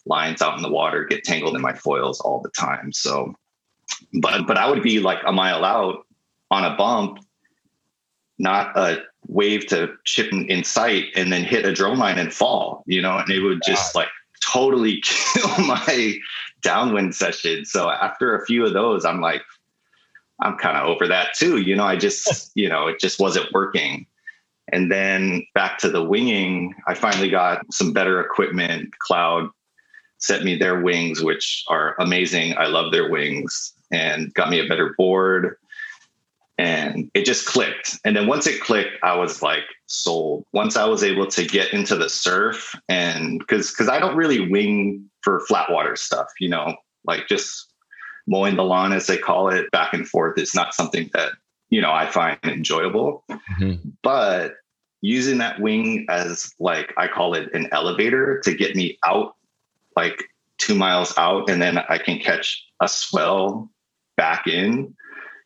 lines 0.06 0.42
out 0.42 0.56
in 0.56 0.62
the 0.62 0.70
water 0.70 1.04
get 1.04 1.24
tangled 1.24 1.54
in 1.54 1.62
my 1.62 1.72
foils 1.72 2.20
all 2.20 2.40
the 2.40 2.50
time. 2.50 2.92
So, 2.92 3.34
but, 4.20 4.46
but 4.46 4.58
I 4.58 4.68
would 4.68 4.82
be 4.82 4.98
like 4.98 5.20
a 5.24 5.32
mile 5.32 5.64
out 5.64 6.06
on 6.50 6.64
a 6.64 6.76
bump, 6.76 7.18
not 8.38 8.76
a 8.76 9.02
wave 9.28 9.66
to 9.66 9.94
chip 10.04 10.32
in, 10.32 10.46
in 10.48 10.64
sight 10.64 11.06
and 11.14 11.32
then 11.32 11.44
hit 11.44 11.64
a 11.64 11.72
drone 11.72 11.98
line 11.98 12.18
and 12.18 12.32
fall, 12.32 12.82
you 12.86 13.00
know, 13.00 13.18
and 13.18 13.30
it 13.30 13.40
would 13.40 13.60
just 13.64 13.94
like 13.94 14.08
totally 14.50 15.00
kill 15.04 15.66
my 15.66 16.14
downwind 16.62 17.14
session. 17.14 17.64
So 17.64 17.90
after 17.90 18.36
a 18.36 18.44
few 18.44 18.64
of 18.64 18.72
those, 18.72 19.04
I'm 19.04 19.20
like, 19.20 19.42
I'm 20.40 20.56
kind 20.56 20.76
of 20.76 20.86
over 20.86 21.06
that 21.08 21.34
too. 21.34 21.58
You 21.60 21.76
know, 21.76 21.84
I 21.84 21.96
just, 21.96 22.52
you 22.54 22.68
know, 22.68 22.86
it 22.86 23.00
just 23.00 23.20
wasn't 23.20 23.52
working. 23.52 24.06
And 24.70 24.92
then 24.92 25.46
back 25.54 25.78
to 25.78 25.88
the 25.88 26.04
winging, 26.04 26.74
I 26.86 26.94
finally 26.94 27.30
got 27.30 27.72
some 27.72 27.92
better 27.92 28.20
equipment. 28.20 28.90
Cloud 28.98 29.48
sent 30.18 30.44
me 30.44 30.56
their 30.56 30.80
wings, 30.80 31.22
which 31.22 31.64
are 31.68 31.94
amazing. 31.98 32.56
I 32.58 32.66
love 32.66 32.92
their 32.92 33.10
wings 33.10 33.72
and 33.90 34.32
got 34.34 34.50
me 34.50 34.60
a 34.60 34.68
better 34.68 34.94
board. 34.98 35.56
And 36.58 37.10
it 37.14 37.24
just 37.24 37.46
clicked. 37.46 37.98
And 38.04 38.14
then 38.16 38.26
once 38.26 38.46
it 38.46 38.60
clicked, 38.60 38.98
I 39.02 39.16
was 39.16 39.42
like 39.42 39.64
sold. 39.88 40.44
Once 40.52 40.76
I 40.76 40.84
was 40.84 41.02
able 41.02 41.26
to 41.26 41.44
get 41.44 41.72
into 41.72 41.96
the 41.96 42.08
surf 42.08 42.74
and 42.88 43.38
because 43.40 43.70
because 43.70 43.88
I 43.88 43.98
don't 43.98 44.16
really 44.16 44.48
wing 44.48 45.08
for 45.22 45.40
flat 45.40 45.70
water 45.70 45.96
stuff, 45.96 46.28
you 46.38 46.48
know, 46.48 46.76
like 47.04 47.26
just 47.28 47.72
mowing 48.26 48.56
the 48.56 48.64
lawn 48.64 48.92
as 48.92 49.06
they 49.06 49.18
call 49.18 49.48
it 49.48 49.70
back 49.70 49.92
and 49.94 50.06
forth 50.06 50.38
is 50.38 50.54
not 50.54 50.74
something 50.74 51.10
that, 51.14 51.32
you 51.70 51.80
know, 51.80 51.90
I 51.90 52.06
find 52.06 52.38
enjoyable. 52.44 53.24
Mm-hmm. 53.30 53.88
But 54.02 54.54
using 55.00 55.38
that 55.38 55.60
wing 55.60 56.06
as 56.08 56.52
like 56.58 56.92
I 56.96 57.08
call 57.08 57.34
it 57.34 57.52
an 57.54 57.68
elevator 57.72 58.40
to 58.40 58.54
get 58.54 58.76
me 58.76 58.98
out 59.04 59.36
like 59.96 60.22
two 60.58 60.74
miles 60.74 61.16
out 61.16 61.48
and 61.48 61.62
then 61.62 61.78
I 61.78 61.98
can 61.98 62.18
catch 62.18 62.64
a 62.80 62.88
swell 62.88 63.70
back 64.16 64.46
in, 64.46 64.94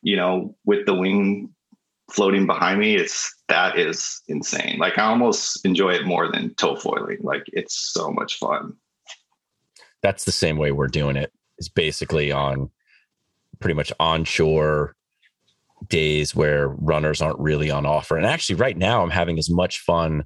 you 0.02 0.16
know, 0.16 0.56
with 0.64 0.86
the 0.86 0.94
wing 0.94 1.54
floating 2.10 2.46
behind 2.46 2.80
me, 2.80 2.96
it's 2.96 3.34
that 3.48 3.78
is 3.78 4.22
insane. 4.28 4.78
Like 4.78 4.98
I 4.98 5.04
almost 5.04 5.64
enjoy 5.64 5.90
it 5.90 6.06
more 6.06 6.30
than 6.30 6.54
tow 6.54 6.76
foiling. 6.76 7.18
Like 7.22 7.44
it's 7.46 7.92
so 7.92 8.10
much 8.10 8.38
fun 8.38 8.74
that's 10.02 10.24
the 10.24 10.32
same 10.32 10.58
way 10.58 10.72
we're 10.72 10.88
doing 10.88 11.16
it. 11.16 11.32
Is 11.58 11.68
basically 11.68 12.32
on 12.32 12.70
pretty 13.60 13.74
much 13.74 13.92
onshore 14.00 14.96
days 15.88 16.34
where 16.34 16.68
runners 16.68 17.22
aren't 17.22 17.38
really 17.38 17.70
on 17.70 17.86
offer. 17.86 18.16
And 18.16 18.26
actually, 18.26 18.56
right 18.56 18.76
now, 18.76 19.02
I'm 19.02 19.10
having 19.10 19.38
as 19.38 19.48
much 19.48 19.80
fun 19.80 20.24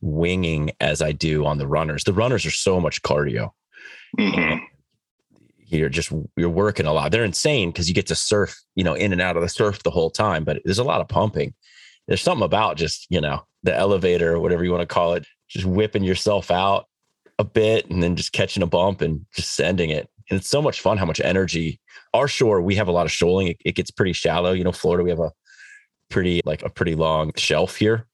winging 0.00 0.72
as 0.80 1.00
I 1.00 1.12
do 1.12 1.46
on 1.46 1.58
the 1.58 1.66
runners. 1.66 2.04
The 2.04 2.12
runners 2.12 2.44
are 2.44 2.50
so 2.50 2.80
much 2.80 3.02
cardio. 3.02 3.50
Mm-hmm. 4.18 4.64
You're 5.78 5.88
just 5.88 6.12
you're 6.36 6.48
working 6.48 6.86
a 6.86 6.92
lot. 6.92 7.12
They're 7.12 7.24
insane 7.24 7.70
because 7.70 7.88
you 7.88 7.94
get 7.94 8.06
to 8.08 8.14
surf, 8.14 8.56
you 8.74 8.84
know, 8.84 8.94
in 8.94 9.12
and 9.12 9.20
out 9.20 9.36
of 9.36 9.42
the 9.42 9.48
surf 9.48 9.82
the 9.82 9.90
whole 9.90 10.10
time. 10.10 10.44
But 10.44 10.60
there's 10.64 10.78
a 10.78 10.84
lot 10.84 11.00
of 11.00 11.08
pumping. 11.08 11.54
There's 12.06 12.22
something 12.22 12.44
about 12.44 12.76
just 12.76 13.06
you 13.10 13.20
know 13.20 13.46
the 13.62 13.74
elevator, 13.74 14.38
whatever 14.38 14.64
you 14.64 14.70
want 14.70 14.82
to 14.82 14.94
call 14.94 15.14
it, 15.14 15.26
just 15.48 15.64
whipping 15.64 16.04
yourself 16.04 16.50
out 16.50 16.86
a 17.38 17.44
bit 17.44 17.90
and 17.90 18.02
then 18.02 18.16
just 18.16 18.32
catching 18.32 18.62
a 18.62 18.66
bump 18.66 19.00
and 19.00 19.26
just 19.34 19.54
sending 19.54 19.90
it. 19.90 20.08
And 20.30 20.38
it's 20.38 20.48
so 20.48 20.62
much 20.62 20.80
fun 20.80 20.98
how 20.98 21.06
much 21.06 21.20
energy. 21.20 21.80
Our 22.12 22.28
shore, 22.28 22.62
we 22.62 22.76
have 22.76 22.88
a 22.88 22.92
lot 22.92 23.06
of 23.06 23.12
shoaling. 23.12 23.48
It, 23.48 23.56
it 23.64 23.74
gets 23.74 23.90
pretty 23.90 24.12
shallow. 24.12 24.52
You 24.52 24.64
know, 24.64 24.72
Florida, 24.72 25.04
we 25.04 25.10
have 25.10 25.20
a 25.20 25.32
pretty 26.10 26.40
like 26.44 26.62
a 26.62 26.70
pretty 26.70 26.94
long 26.94 27.32
shelf 27.36 27.76
here. 27.76 28.06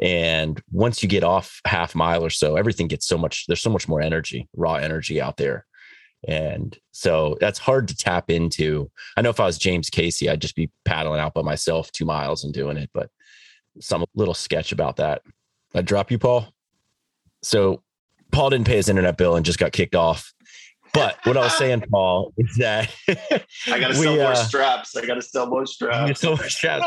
And 0.00 0.60
once 0.70 1.02
you 1.02 1.08
get 1.08 1.24
off 1.24 1.60
half 1.66 1.94
mile 1.94 2.24
or 2.24 2.30
so, 2.30 2.56
everything 2.56 2.88
gets 2.88 3.06
so 3.06 3.16
much, 3.16 3.46
there's 3.46 3.60
so 3.60 3.70
much 3.70 3.88
more 3.88 4.00
energy, 4.00 4.48
raw 4.54 4.74
energy 4.74 5.20
out 5.20 5.36
there. 5.36 5.66
And 6.26 6.76
so 6.92 7.36
that's 7.40 7.58
hard 7.58 7.88
to 7.88 7.96
tap 7.96 8.30
into. 8.30 8.90
I 9.16 9.22
know 9.22 9.30
if 9.30 9.40
I 9.40 9.46
was 9.46 9.58
James 9.58 9.90
Casey, 9.90 10.28
I'd 10.28 10.40
just 10.40 10.56
be 10.56 10.70
paddling 10.84 11.20
out 11.20 11.34
by 11.34 11.42
myself 11.42 11.92
two 11.92 12.04
miles 12.04 12.44
and 12.44 12.52
doing 12.52 12.76
it, 12.76 12.90
but 12.92 13.10
some 13.80 14.04
little 14.14 14.34
sketch 14.34 14.72
about 14.72 14.96
that. 14.96 15.22
I 15.74 15.82
drop 15.82 16.10
you, 16.10 16.18
Paul. 16.18 16.52
So 17.42 17.82
Paul 18.32 18.50
didn't 18.50 18.66
pay 18.66 18.76
his 18.76 18.88
internet 18.88 19.16
bill 19.16 19.36
and 19.36 19.44
just 19.44 19.58
got 19.58 19.72
kicked 19.72 19.94
off. 19.94 20.32
But 20.92 21.18
what 21.24 21.36
I 21.36 21.40
was 21.40 21.56
saying, 21.58 21.84
Paul, 21.92 22.32
is 22.38 22.56
that 22.56 22.90
I 23.08 23.78
got 23.78 23.88
to 23.88 23.94
sell 23.94 24.16
more 24.16 24.24
uh, 24.24 24.34
straps. 24.34 24.96
I 24.96 25.04
got 25.04 25.14
to 25.14 25.22
sell 25.22 25.46
more 25.46 25.66
straps. 25.66 26.20
Sell 26.20 26.36
more 26.36 26.48
straps. 26.48 26.86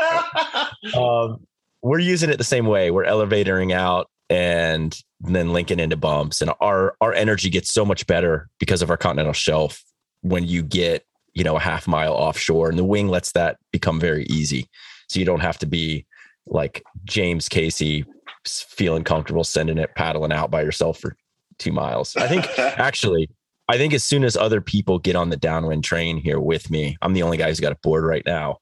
um, 0.96 1.46
we're 1.82 2.00
using 2.00 2.28
it 2.30 2.36
the 2.36 2.44
same 2.44 2.66
way. 2.66 2.90
We're 2.90 3.04
elevatoring 3.04 3.72
out 3.72 4.10
and 4.30 4.96
then 5.20 5.52
linking 5.52 5.80
into 5.80 5.96
bumps, 5.96 6.40
and 6.40 6.52
our 6.60 6.94
our 7.00 7.12
energy 7.12 7.50
gets 7.50 7.70
so 7.70 7.84
much 7.84 8.06
better 8.06 8.48
because 8.58 8.80
of 8.80 8.88
our 8.88 8.96
continental 8.96 9.34
shelf. 9.34 9.84
When 10.22 10.46
you 10.46 10.62
get 10.62 11.04
you 11.34 11.44
know 11.44 11.56
a 11.56 11.60
half 11.60 11.86
mile 11.86 12.14
offshore, 12.14 12.70
and 12.70 12.78
the 12.78 12.84
wing 12.84 13.08
lets 13.08 13.32
that 13.32 13.58
become 13.72 14.00
very 14.00 14.24
easy, 14.24 14.68
so 15.08 15.18
you 15.18 15.26
don't 15.26 15.40
have 15.40 15.58
to 15.58 15.66
be 15.66 16.06
like 16.46 16.82
James 17.04 17.48
Casey 17.48 18.04
feeling 18.46 19.04
comfortable 19.04 19.44
sending 19.44 19.76
it 19.76 19.94
paddling 19.94 20.32
out 20.32 20.50
by 20.50 20.62
yourself 20.62 20.98
for 20.98 21.16
two 21.58 21.72
miles. 21.72 22.16
I 22.16 22.26
think 22.26 22.46
actually, 22.58 23.28
I 23.68 23.76
think 23.76 23.92
as 23.92 24.04
soon 24.04 24.24
as 24.24 24.36
other 24.36 24.60
people 24.60 24.98
get 24.98 25.16
on 25.16 25.30
the 25.30 25.36
downwind 25.36 25.84
train 25.84 26.16
here 26.16 26.40
with 26.40 26.70
me, 26.70 26.96
I'm 27.02 27.12
the 27.12 27.22
only 27.22 27.36
guy 27.36 27.48
who's 27.48 27.60
got 27.60 27.72
a 27.72 27.78
board 27.82 28.04
right 28.04 28.24
now, 28.24 28.58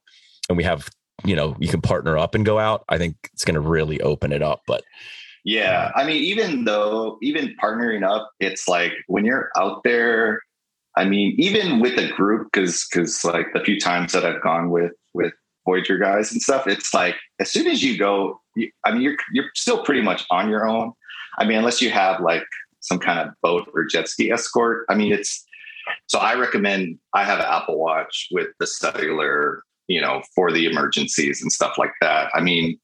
and 0.49 0.57
we 0.57 0.65
have 0.65 0.89
you 1.25 1.37
know 1.37 1.57
you 1.61 1.69
can 1.69 1.83
partner 1.83 2.17
up 2.17 2.35
and 2.35 2.47
go 2.47 2.59
out. 2.59 2.85
I 2.89 2.97
think 2.97 3.17
it's 3.35 3.45
going 3.45 3.55
to 3.55 3.61
really 3.61 4.01
open 4.01 4.33
it 4.33 4.43
up. 4.43 4.63
But 4.67 4.83
yeah, 5.49 5.93
I 5.95 6.05
mean, 6.05 6.23
even 6.25 6.65
though 6.65 7.17
even 7.23 7.57
partnering 7.63 8.07
up, 8.07 8.33
it's 8.39 8.69
like 8.69 8.93
when 9.07 9.25
you're 9.25 9.49
out 9.57 9.83
there. 9.83 10.43
I 10.95 11.07
mean, 11.07 11.37
even 11.39 11.81
with 11.81 11.99
a 11.99 12.13
group, 12.13 12.49
because 12.53 12.87
because 12.87 13.25
like 13.25 13.47
the 13.55 13.61
few 13.61 13.81
times 13.81 14.13
that 14.13 14.27
I've 14.27 14.43
gone 14.43 14.69
with 14.69 14.93
with 15.15 15.33
Voyager 15.65 15.97
guys 15.97 16.31
and 16.31 16.43
stuff, 16.43 16.67
it's 16.67 16.93
like 16.93 17.15
as 17.41 17.51
soon 17.51 17.67
as 17.67 17.83
you 17.83 17.97
go, 17.97 18.39
you, 18.57 18.71
I 18.85 18.93
mean, 18.93 19.01
you're 19.01 19.17
you're 19.33 19.47
still 19.55 19.83
pretty 19.83 20.03
much 20.03 20.23
on 20.31 20.51
your 20.51 20.69
own. 20.69 20.93
I 21.39 21.47
mean, 21.47 21.57
unless 21.57 21.81
you 21.81 21.89
have 21.93 22.21
like 22.21 22.45
some 22.81 22.99
kind 22.99 23.19
of 23.19 23.35
boat 23.43 23.71
or 23.73 23.87
jet 23.87 24.07
ski 24.07 24.31
escort. 24.31 24.85
I 24.91 24.97
mean, 24.97 25.15
it's 25.15 25.47
so 26.09 26.19
I 26.19 26.35
recommend 26.35 26.99
I 27.15 27.25
have 27.25 27.39
an 27.39 27.47
Apple 27.49 27.79
Watch 27.79 28.29
with 28.33 28.49
the 28.61 28.67
cellular, 28.67 29.63
you 29.87 30.03
know, 30.03 30.23
for 30.35 30.53
the 30.53 30.67
emergencies 30.67 31.41
and 31.41 31.51
stuff 31.51 31.79
like 31.79 31.93
that. 32.03 32.31
I 32.35 32.43
mean, 32.43 32.79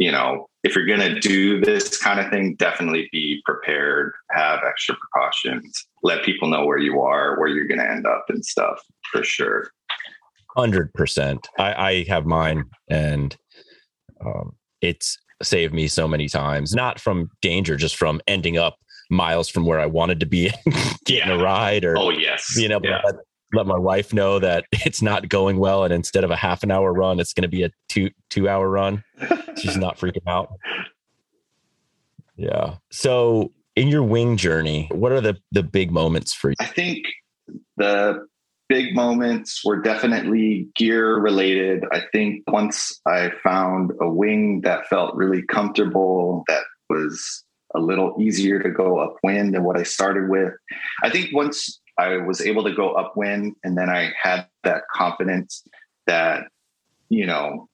you 0.00 0.10
know, 0.10 0.46
if 0.64 0.74
you're 0.74 0.86
going 0.86 1.00
to 1.00 1.20
do 1.20 1.60
this 1.60 1.98
kind 1.98 2.18
of 2.18 2.30
thing, 2.30 2.54
definitely 2.56 3.10
be 3.12 3.42
prepared, 3.44 4.12
have 4.30 4.60
extra 4.66 4.96
precautions, 4.96 5.86
let 6.02 6.24
people 6.24 6.48
know 6.48 6.64
where 6.64 6.78
you 6.78 7.02
are, 7.02 7.38
where 7.38 7.48
you're 7.48 7.68
going 7.68 7.80
to 7.80 7.88
end 7.88 8.06
up 8.06 8.24
and 8.30 8.44
stuff 8.44 8.80
for 9.12 9.22
sure. 9.22 9.70
Hundred 10.56 10.92
percent. 10.94 11.46
I, 11.58 11.74
I 11.74 12.04
have 12.04 12.24
mine, 12.24 12.64
and 12.88 13.36
um, 14.24 14.56
it's 14.80 15.18
saved 15.42 15.74
me 15.74 15.86
so 15.86 16.08
many 16.08 16.28
times. 16.28 16.74
Not 16.74 16.98
from 16.98 17.30
danger, 17.42 17.76
just 17.76 17.96
from 17.96 18.22
ending 18.26 18.56
up 18.56 18.78
miles 19.10 19.50
from 19.50 19.66
where 19.66 19.78
I 19.78 19.86
wanted 19.86 20.18
to 20.20 20.26
be, 20.26 20.50
getting 21.04 21.28
yeah. 21.28 21.38
a 21.38 21.42
ride, 21.42 21.84
or 21.84 21.96
oh 21.98 22.10
yes, 22.10 22.54
being 22.56 22.72
able 22.72 22.86
yeah. 22.86 23.02
to 23.02 23.18
let, 23.52 23.66
my 23.66 23.78
wife 23.78 24.12
know 24.12 24.38
that 24.38 24.64
it's 24.72 25.02
not 25.02 25.28
going 25.28 25.58
well, 25.58 25.84
and 25.84 25.92
instead 25.92 26.24
of 26.24 26.30
a 26.30 26.36
half 26.36 26.62
an 26.62 26.70
hour 26.70 26.92
run, 26.92 27.20
it's 27.20 27.32
going 27.32 27.42
to 27.42 27.48
be 27.48 27.62
a 27.62 27.70
two 27.88 28.10
two 28.28 28.48
hour 28.48 28.68
run. 28.68 29.04
She's 29.56 29.76
not 29.76 29.98
freaking 29.98 30.26
out. 30.26 30.52
Yeah. 32.36 32.76
So, 32.90 33.52
in 33.76 33.88
your 33.88 34.02
wing 34.02 34.36
journey, 34.36 34.88
what 34.92 35.12
are 35.12 35.20
the 35.20 35.36
the 35.52 35.62
big 35.62 35.90
moments 35.90 36.32
for 36.32 36.50
you? 36.50 36.56
I 36.58 36.66
think 36.66 37.04
the 37.76 38.26
big 38.68 38.94
moments 38.94 39.62
were 39.64 39.82
definitely 39.82 40.68
gear 40.76 41.18
related. 41.18 41.84
I 41.92 42.02
think 42.12 42.44
once 42.46 43.00
I 43.04 43.32
found 43.42 43.90
a 44.00 44.08
wing 44.08 44.60
that 44.62 44.86
felt 44.86 45.16
really 45.16 45.42
comfortable, 45.42 46.44
that 46.46 46.62
was 46.88 47.44
a 47.74 47.80
little 47.80 48.14
easier 48.20 48.62
to 48.62 48.70
go 48.70 48.98
upwind 48.98 49.54
than 49.54 49.64
what 49.64 49.76
I 49.76 49.82
started 49.82 50.30
with. 50.30 50.52
I 51.02 51.10
think 51.10 51.30
once 51.32 51.79
I 52.00 52.16
was 52.16 52.40
able 52.40 52.64
to 52.64 52.74
go 52.74 52.92
upwind 52.92 53.56
and 53.62 53.76
then 53.76 53.90
I 53.90 54.12
had 54.20 54.46
that 54.64 54.82
confidence 54.92 55.62
that, 56.06 56.44
you 57.10 57.26
know, 57.26 57.68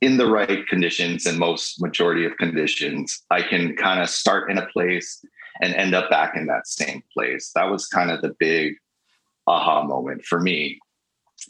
in 0.00 0.16
the 0.16 0.26
right 0.26 0.66
conditions 0.66 1.26
and 1.26 1.38
most 1.38 1.80
majority 1.80 2.24
of 2.24 2.36
conditions, 2.38 3.22
I 3.30 3.42
can 3.42 3.76
kind 3.76 4.00
of 4.00 4.08
start 4.08 4.50
in 4.50 4.58
a 4.58 4.66
place 4.66 5.24
and 5.62 5.74
end 5.74 5.94
up 5.94 6.10
back 6.10 6.34
in 6.34 6.46
that 6.46 6.66
same 6.66 7.02
place. 7.14 7.52
That 7.54 7.70
was 7.70 7.86
kind 7.86 8.10
of 8.10 8.20
the 8.22 8.34
big 8.38 8.74
aha 9.46 9.82
moment 9.84 10.24
for 10.24 10.40
me 10.40 10.80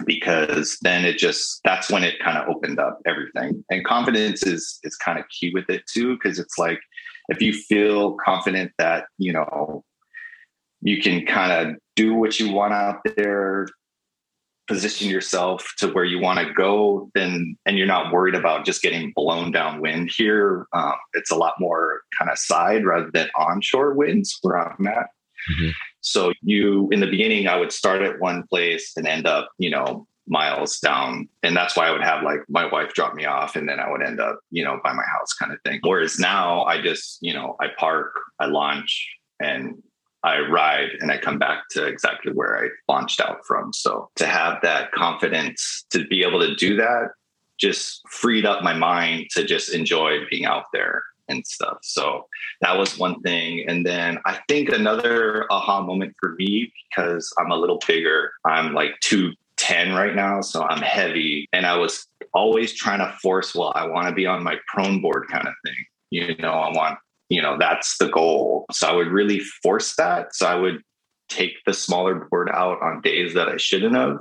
because 0.04 0.78
then 0.82 1.04
it 1.04 1.18
just 1.18 1.60
that's 1.64 1.90
when 1.90 2.04
it 2.04 2.20
kind 2.20 2.38
of 2.38 2.48
opened 2.48 2.78
up 2.78 3.00
everything 3.06 3.64
and 3.70 3.84
confidence 3.84 4.46
is 4.46 4.78
is 4.84 4.94
kind 4.94 5.18
of 5.18 5.24
key 5.28 5.50
with 5.52 5.68
it 5.68 5.82
too 5.92 6.14
because 6.14 6.38
it's 6.38 6.56
like 6.56 6.78
if 7.28 7.42
you 7.42 7.52
feel 7.52 8.12
confident 8.24 8.70
that 8.78 9.06
you 9.18 9.32
know 9.32 9.84
you 10.82 11.00
can 11.00 11.26
kind 11.26 11.52
of 11.52 11.76
do 11.96 12.14
what 12.14 12.38
you 12.38 12.52
want 12.52 12.72
out 12.72 13.00
there 13.16 13.66
position 14.68 15.10
yourself 15.10 15.72
to 15.78 15.88
where 15.88 16.04
you 16.04 16.20
want 16.20 16.38
to 16.38 16.54
go 16.54 17.10
then 17.14 17.56
and 17.66 17.76
you're 17.76 17.88
not 17.88 18.12
worried 18.12 18.36
about 18.36 18.64
just 18.64 18.82
getting 18.82 19.12
blown 19.16 19.50
downwind 19.50 20.08
here 20.08 20.66
um, 20.72 20.94
it's 21.14 21.32
a 21.32 21.36
lot 21.36 21.54
more 21.58 22.02
kind 22.16 22.30
of 22.30 22.38
side 22.38 22.84
rather 22.84 23.10
than 23.12 23.28
onshore 23.36 23.94
winds 23.94 24.38
where 24.42 24.56
i'm 24.56 24.86
at 24.86 25.08
mm-hmm. 25.50 25.70
So 26.00 26.32
you, 26.42 26.88
in 26.90 27.00
the 27.00 27.06
beginning, 27.06 27.46
I 27.46 27.56
would 27.56 27.72
start 27.72 28.02
at 28.02 28.20
one 28.20 28.44
place 28.44 28.92
and 28.96 29.06
end 29.06 29.26
up, 29.26 29.50
you 29.58 29.70
know, 29.70 30.06
miles 30.26 30.78
down. 30.78 31.28
And 31.42 31.56
that's 31.56 31.76
why 31.76 31.88
I 31.88 31.92
would 31.92 32.02
have 32.02 32.22
like 32.22 32.40
my 32.48 32.66
wife 32.66 32.94
drop 32.94 33.14
me 33.14 33.24
off 33.24 33.56
and 33.56 33.68
then 33.68 33.80
I 33.80 33.90
would 33.90 34.02
end 34.02 34.20
up, 34.20 34.40
you 34.50 34.64
know, 34.64 34.80
by 34.82 34.92
my 34.92 35.04
house 35.18 35.32
kind 35.34 35.52
of 35.52 35.58
thing. 35.62 35.80
Whereas 35.82 36.18
now 36.18 36.64
I 36.64 36.80
just, 36.80 37.18
you 37.20 37.34
know, 37.34 37.56
I 37.60 37.66
park, 37.76 38.12
I 38.38 38.46
launch 38.46 39.08
and 39.40 39.82
I 40.22 40.40
ride 40.40 40.90
and 41.00 41.10
I 41.10 41.18
come 41.18 41.38
back 41.38 41.64
to 41.70 41.84
exactly 41.84 42.32
where 42.32 42.64
I 42.64 42.68
launched 42.92 43.20
out 43.20 43.44
from. 43.46 43.72
So 43.72 44.10
to 44.16 44.26
have 44.26 44.58
that 44.62 44.92
confidence 44.92 45.84
to 45.90 46.06
be 46.06 46.22
able 46.22 46.40
to 46.40 46.54
do 46.54 46.76
that 46.76 47.10
just 47.58 48.00
freed 48.08 48.46
up 48.46 48.62
my 48.62 48.72
mind 48.72 49.26
to 49.30 49.44
just 49.44 49.72
enjoy 49.72 50.18
being 50.30 50.46
out 50.46 50.64
there 50.72 51.02
and 51.28 51.46
stuff. 51.46 51.78
So 51.82 52.26
that 52.60 52.76
was 52.76 52.98
one 52.98 53.20
thing. 53.20 53.64
And 53.68 53.86
then 53.86 54.18
I 54.26 54.40
think 54.48 54.70
another 54.70 55.46
aha 55.50 55.82
moment 55.82 56.14
for 56.18 56.34
me, 56.34 56.72
because 56.88 57.32
I'm 57.38 57.50
a 57.50 57.56
little 57.56 57.78
bigger, 57.86 58.32
I'm 58.44 58.74
like 58.74 58.98
210 59.00 59.94
right 59.94 60.16
now. 60.16 60.40
So 60.40 60.64
I'm 60.64 60.82
heavy. 60.82 61.48
And 61.52 61.66
I 61.66 61.76
was 61.76 62.06
always 62.34 62.72
trying 62.72 62.98
to 62.98 63.16
force, 63.22 63.54
well, 63.54 63.72
I 63.74 63.86
want 63.86 64.08
to 64.08 64.14
be 64.14 64.26
on 64.26 64.42
my 64.42 64.56
prone 64.66 65.00
board 65.00 65.28
kind 65.30 65.46
of 65.46 65.54
thing. 65.64 65.76
You 66.10 66.36
know, 66.38 66.52
I 66.52 66.72
want, 66.76 66.98
you 67.30 67.40
know, 67.40 67.56
that's 67.58 67.96
the 67.96 68.08
goal. 68.08 68.66
So 68.70 68.88
I 68.88 68.92
would 68.92 69.08
really 69.08 69.40
force 69.62 69.96
that. 69.96 70.34
So 70.34 70.46
I 70.46 70.54
would 70.54 70.82
take 71.28 71.54
the 71.64 71.72
smaller 71.72 72.26
board 72.30 72.50
out 72.52 72.82
on 72.82 73.00
days 73.00 73.32
that 73.34 73.48
I 73.48 73.56
shouldn't 73.56 73.94
have. 73.94 74.18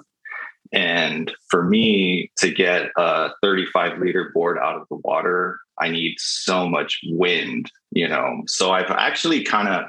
And 0.72 1.32
for 1.50 1.64
me 1.64 2.32
to 2.38 2.52
get 2.52 2.92
a 2.96 3.32
35 3.42 3.98
liter 4.00 4.32
board 4.34 4.60
out 4.60 4.76
of 4.76 4.88
the 4.90 4.98
water 4.98 5.60
I 5.80 5.90
need 5.90 6.16
so 6.20 6.68
much 6.68 7.00
wind, 7.06 7.72
you 7.92 8.08
know. 8.08 8.44
So 8.48 8.72
I've 8.72 8.92
actually 8.92 9.44
kind 9.44 9.70
of 9.70 9.86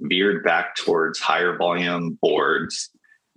veered 0.00 0.44
back 0.44 0.76
towards 0.76 1.18
higher 1.18 1.56
volume 1.56 2.18
boards 2.20 2.90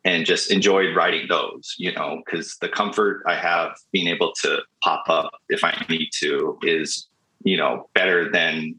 and 0.05 0.25
just 0.25 0.51
enjoyed 0.51 0.95
riding 0.95 1.27
those, 1.29 1.75
you 1.77 1.93
know, 1.93 2.21
because 2.25 2.57
the 2.59 2.67
comfort 2.67 3.23
I 3.25 3.35
have 3.35 3.71
being 3.91 4.07
able 4.07 4.33
to 4.41 4.61
pop 4.83 5.05
up 5.07 5.31
if 5.49 5.63
I 5.63 5.85
need 5.89 6.09
to 6.19 6.59
is, 6.61 7.07
you 7.43 7.55
know, 7.55 7.89
better 7.95 8.29
than 8.29 8.75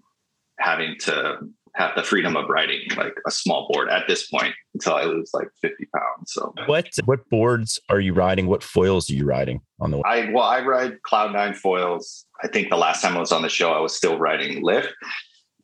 having 0.59 0.97
to 1.01 1.39
have 1.75 1.91
the 1.97 2.03
freedom 2.03 2.37
of 2.37 2.49
riding 2.49 2.81
like 2.97 3.15
a 3.27 3.31
small 3.31 3.69
board 3.69 3.89
at 3.89 4.07
this 4.07 4.29
point 4.29 4.55
until 4.75 4.95
I 4.95 5.05
lose 5.05 5.31
like 5.35 5.49
50 5.61 5.87
pounds. 5.87 6.33
So 6.33 6.55
what 6.67 6.89
what 7.05 7.29
boards 7.31 7.81
are 7.89 8.01
you 8.01 8.15
riding? 8.15 8.47
What 8.47 8.63
foils 8.63 9.11
are 9.11 9.15
you 9.15 9.25
riding 9.25 9.61
on 9.81 9.91
the 9.91 9.97
way? 9.97 10.03
I 10.07 10.31
well, 10.33 10.45
I 10.45 10.61
ride 10.61 11.03
Cloud 11.03 11.33
Nine 11.33 11.55
foils. 11.55 12.27
I 12.43 12.49
think 12.49 12.71
the 12.71 12.77
last 12.77 13.03
time 13.03 13.17
I 13.17 13.21
was 13.21 13.33
on 13.33 13.43
the 13.43 13.49
show, 13.49 13.73
I 13.73 13.81
was 13.81 13.97
still 13.97 14.19
riding 14.19 14.63
Lift. 14.63 14.93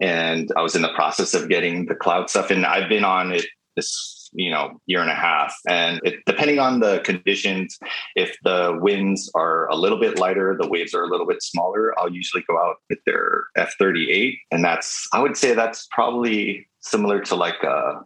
And 0.01 0.51
I 0.57 0.63
was 0.63 0.75
in 0.75 0.83
the 0.83 0.95
process 0.95 1.35
of 1.35 1.49
getting 1.49 1.87
the 1.87 1.95
cloud 1.95 2.31
stuff. 2.31 2.51
And 2.51 2.65
I've 2.65 2.89
been 2.89 3.05
on 3.05 3.33
it 3.33 3.45
this 3.77 4.20
you 4.33 4.51
know 4.51 4.81
year 4.87 5.01
and 5.01 5.11
a 5.11 5.15
half. 5.15 5.55
And 5.69 6.01
it, 6.05 6.21
depending 6.27 6.59
on 6.59 6.81
the 6.81 7.01
conditions 7.01 7.79
if 8.17 8.37
the 8.45 8.79
winds 8.81 9.31
are 9.35 9.69
a 9.69 9.77
little 9.77 9.99
bit 9.99 10.19
lighter 10.19 10.57
the 10.59 10.69
waves 10.69 10.95
are 10.95 11.05
a 11.05 11.09
little 11.09 11.27
bit 11.27 11.43
smaller 11.43 11.99
i'll 11.99 12.13
usually 12.13 12.45
go 12.49 12.59
out 12.59 12.77
with 12.89 12.99
their 13.05 13.45
f38 13.57 14.39
and 14.51 14.65
that's 14.65 15.09
i 15.13 15.21
would 15.21 15.37
say 15.37 15.55
that's 15.55 15.87
probably 15.91 16.69
similar 16.81 17.21
to 17.21 17.35
like 17.35 17.63
a 17.63 18.01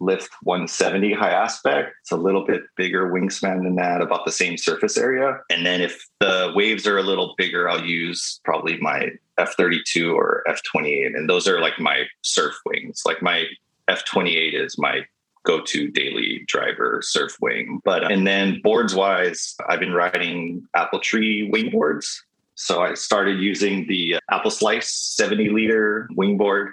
lift 0.00 0.30
170 0.42 1.14
high 1.14 1.30
aspect. 1.30 1.94
It's 2.02 2.10
a 2.10 2.16
little 2.16 2.44
bit 2.44 2.62
bigger 2.76 3.10
wingspan 3.10 3.62
than 3.62 3.76
that 3.76 4.02
about 4.02 4.24
the 4.24 4.32
same 4.32 4.58
surface 4.58 4.98
area. 4.98 5.38
And 5.50 5.64
then 5.64 5.80
if 5.80 6.06
the 6.20 6.52
waves 6.54 6.86
are 6.86 6.98
a 6.98 7.02
little 7.02 7.34
bigger 7.38 7.68
i'll 7.68 7.80
use 7.80 8.40
probably 8.44 8.78
my 8.80 9.10
f32 9.38 10.14
or 10.14 10.44
f28 10.48 11.16
and 11.16 11.28
those 11.28 11.48
are 11.48 11.60
like 11.60 11.78
my 11.78 12.04
surf 12.22 12.54
wings. 12.66 13.02
Like 13.06 13.22
my 13.22 13.46
f28 13.88 14.54
is 14.54 14.76
my 14.78 15.06
go-to 15.44 15.90
daily 15.90 16.44
driver 16.46 17.00
surf 17.02 17.36
wing. 17.40 17.80
But 17.84 18.10
and 18.10 18.26
then 18.26 18.60
boards 18.62 18.94
wise, 18.94 19.54
I've 19.68 19.80
been 19.80 19.92
riding 19.92 20.66
Apple 20.74 21.00
Tree 21.00 21.48
wing 21.50 21.70
boards. 21.70 22.22
So 22.56 22.82
I 22.82 22.94
started 22.94 23.40
using 23.40 23.86
the 23.86 24.16
uh, 24.16 24.20
Apple 24.30 24.50
Slice 24.50 24.90
70 24.90 25.50
liter 25.50 26.08
wing 26.16 26.36
board. 26.36 26.72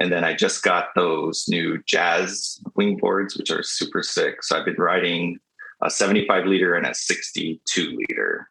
And 0.00 0.10
then 0.10 0.24
I 0.24 0.34
just 0.34 0.62
got 0.62 0.88
those 0.94 1.44
new 1.48 1.82
Jazz 1.84 2.58
wing 2.74 2.96
boards, 2.96 3.36
which 3.36 3.50
are 3.50 3.62
super 3.62 4.02
sick. 4.02 4.42
So 4.42 4.58
I've 4.58 4.64
been 4.64 4.76
riding 4.76 5.38
a 5.82 5.90
75 5.90 6.46
liter 6.46 6.74
and 6.74 6.86
a 6.86 6.94
62 6.94 7.98
liter. 8.08 8.48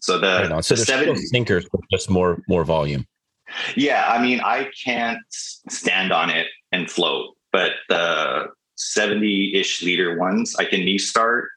So 0.00 0.18
the, 0.18 0.48
right 0.50 0.64
so 0.64 0.76
the 0.76 0.84
seven 0.84 1.16
sinkers, 1.16 1.66
just 1.90 2.08
more 2.08 2.40
more 2.48 2.64
volume. 2.64 3.06
Yeah, 3.74 4.04
I 4.08 4.22
mean, 4.22 4.40
I 4.40 4.70
can't 4.84 5.18
stand 5.30 6.12
on 6.12 6.30
it 6.30 6.46
and 6.72 6.90
float 6.90 7.35
but 7.56 7.72
the 7.88 8.48
70 8.74 9.54
ish 9.54 9.82
liter 9.82 10.18
ones, 10.18 10.54
I 10.58 10.66
can 10.66 10.80
knee 10.80 10.98
start. 10.98 11.48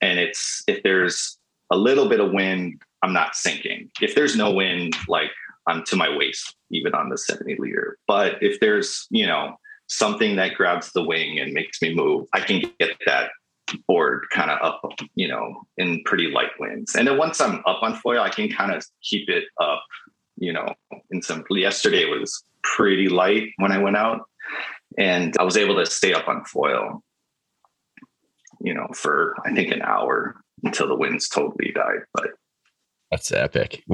And 0.00 0.18
it's 0.18 0.64
if 0.66 0.82
there's 0.82 1.38
a 1.70 1.76
little 1.76 2.08
bit 2.08 2.18
of 2.18 2.32
wind, 2.32 2.82
I'm 3.04 3.12
not 3.12 3.36
sinking. 3.36 3.88
If 4.02 4.16
there's 4.16 4.34
no 4.34 4.50
wind, 4.50 4.96
like 5.06 5.30
I'm 5.68 5.84
to 5.84 5.94
my 5.94 6.08
waist, 6.16 6.56
even 6.72 6.92
on 6.92 7.08
the 7.08 7.16
70 7.16 7.54
liter. 7.60 7.98
But 8.08 8.42
if 8.42 8.58
there's, 8.58 9.06
you 9.10 9.28
know, 9.28 9.54
something 9.86 10.34
that 10.34 10.54
grabs 10.54 10.90
the 10.90 11.04
wing 11.04 11.38
and 11.38 11.52
makes 11.52 11.80
me 11.80 11.94
move, 11.94 12.26
I 12.32 12.40
can 12.40 12.64
get 12.80 12.96
that 13.06 13.30
board 13.86 14.24
kind 14.32 14.50
of 14.50 14.58
up, 14.60 14.80
you 15.14 15.28
know, 15.28 15.68
in 15.76 16.02
pretty 16.04 16.32
light 16.32 16.50
winds. 16.58 16.96
And 16.96 17.06
then 17.06 17.16
once 17.16 17.40
I'm 17.40 17.62
up 17.64 17.80
on 17.84 17.94
foil, 17.94 18.22
I 18.22 18.30
can 18.30 18.50
kind 18.50 18.72
of 18.72 18.84
keep 19.04 19.28
it 19.28 19.44
up, 19.60 19.84
you 20.36 20.52
know, 20.52 20.74
in 21.12 21.22
some 21.22 21.44
yesterday 21.50 22.06
was 22.06 22.42
pretty 22.64 23.08
light 23.08 23.50
when 23.58 23.70
I 23.70 23.78
went 23.78 23.96
out 23.96 24.22
and 24.98 25.34
I 25.38 25.44
was 25.44 25.56
able 25.56 25.76
to 25.76 25.86
stay 25.86 26.12
up 26.12 26.28
on 26.28 26.44
foil, 26.44 27.02
you 28.60 28.74
know, 28.74 28.88
for 28.92 29.36
I 29.46 29.54
think 29.54 29.72
an 29.72 29.80
hour 29.82 30.36
until 30.64 30.88
the 30.88 30.96
winds 30.96 31.28
totally 31.28 31.72
died. 31.72 32.00
But 32.12 32.30
that's 33.10 33.32
epic. 33.32 33.84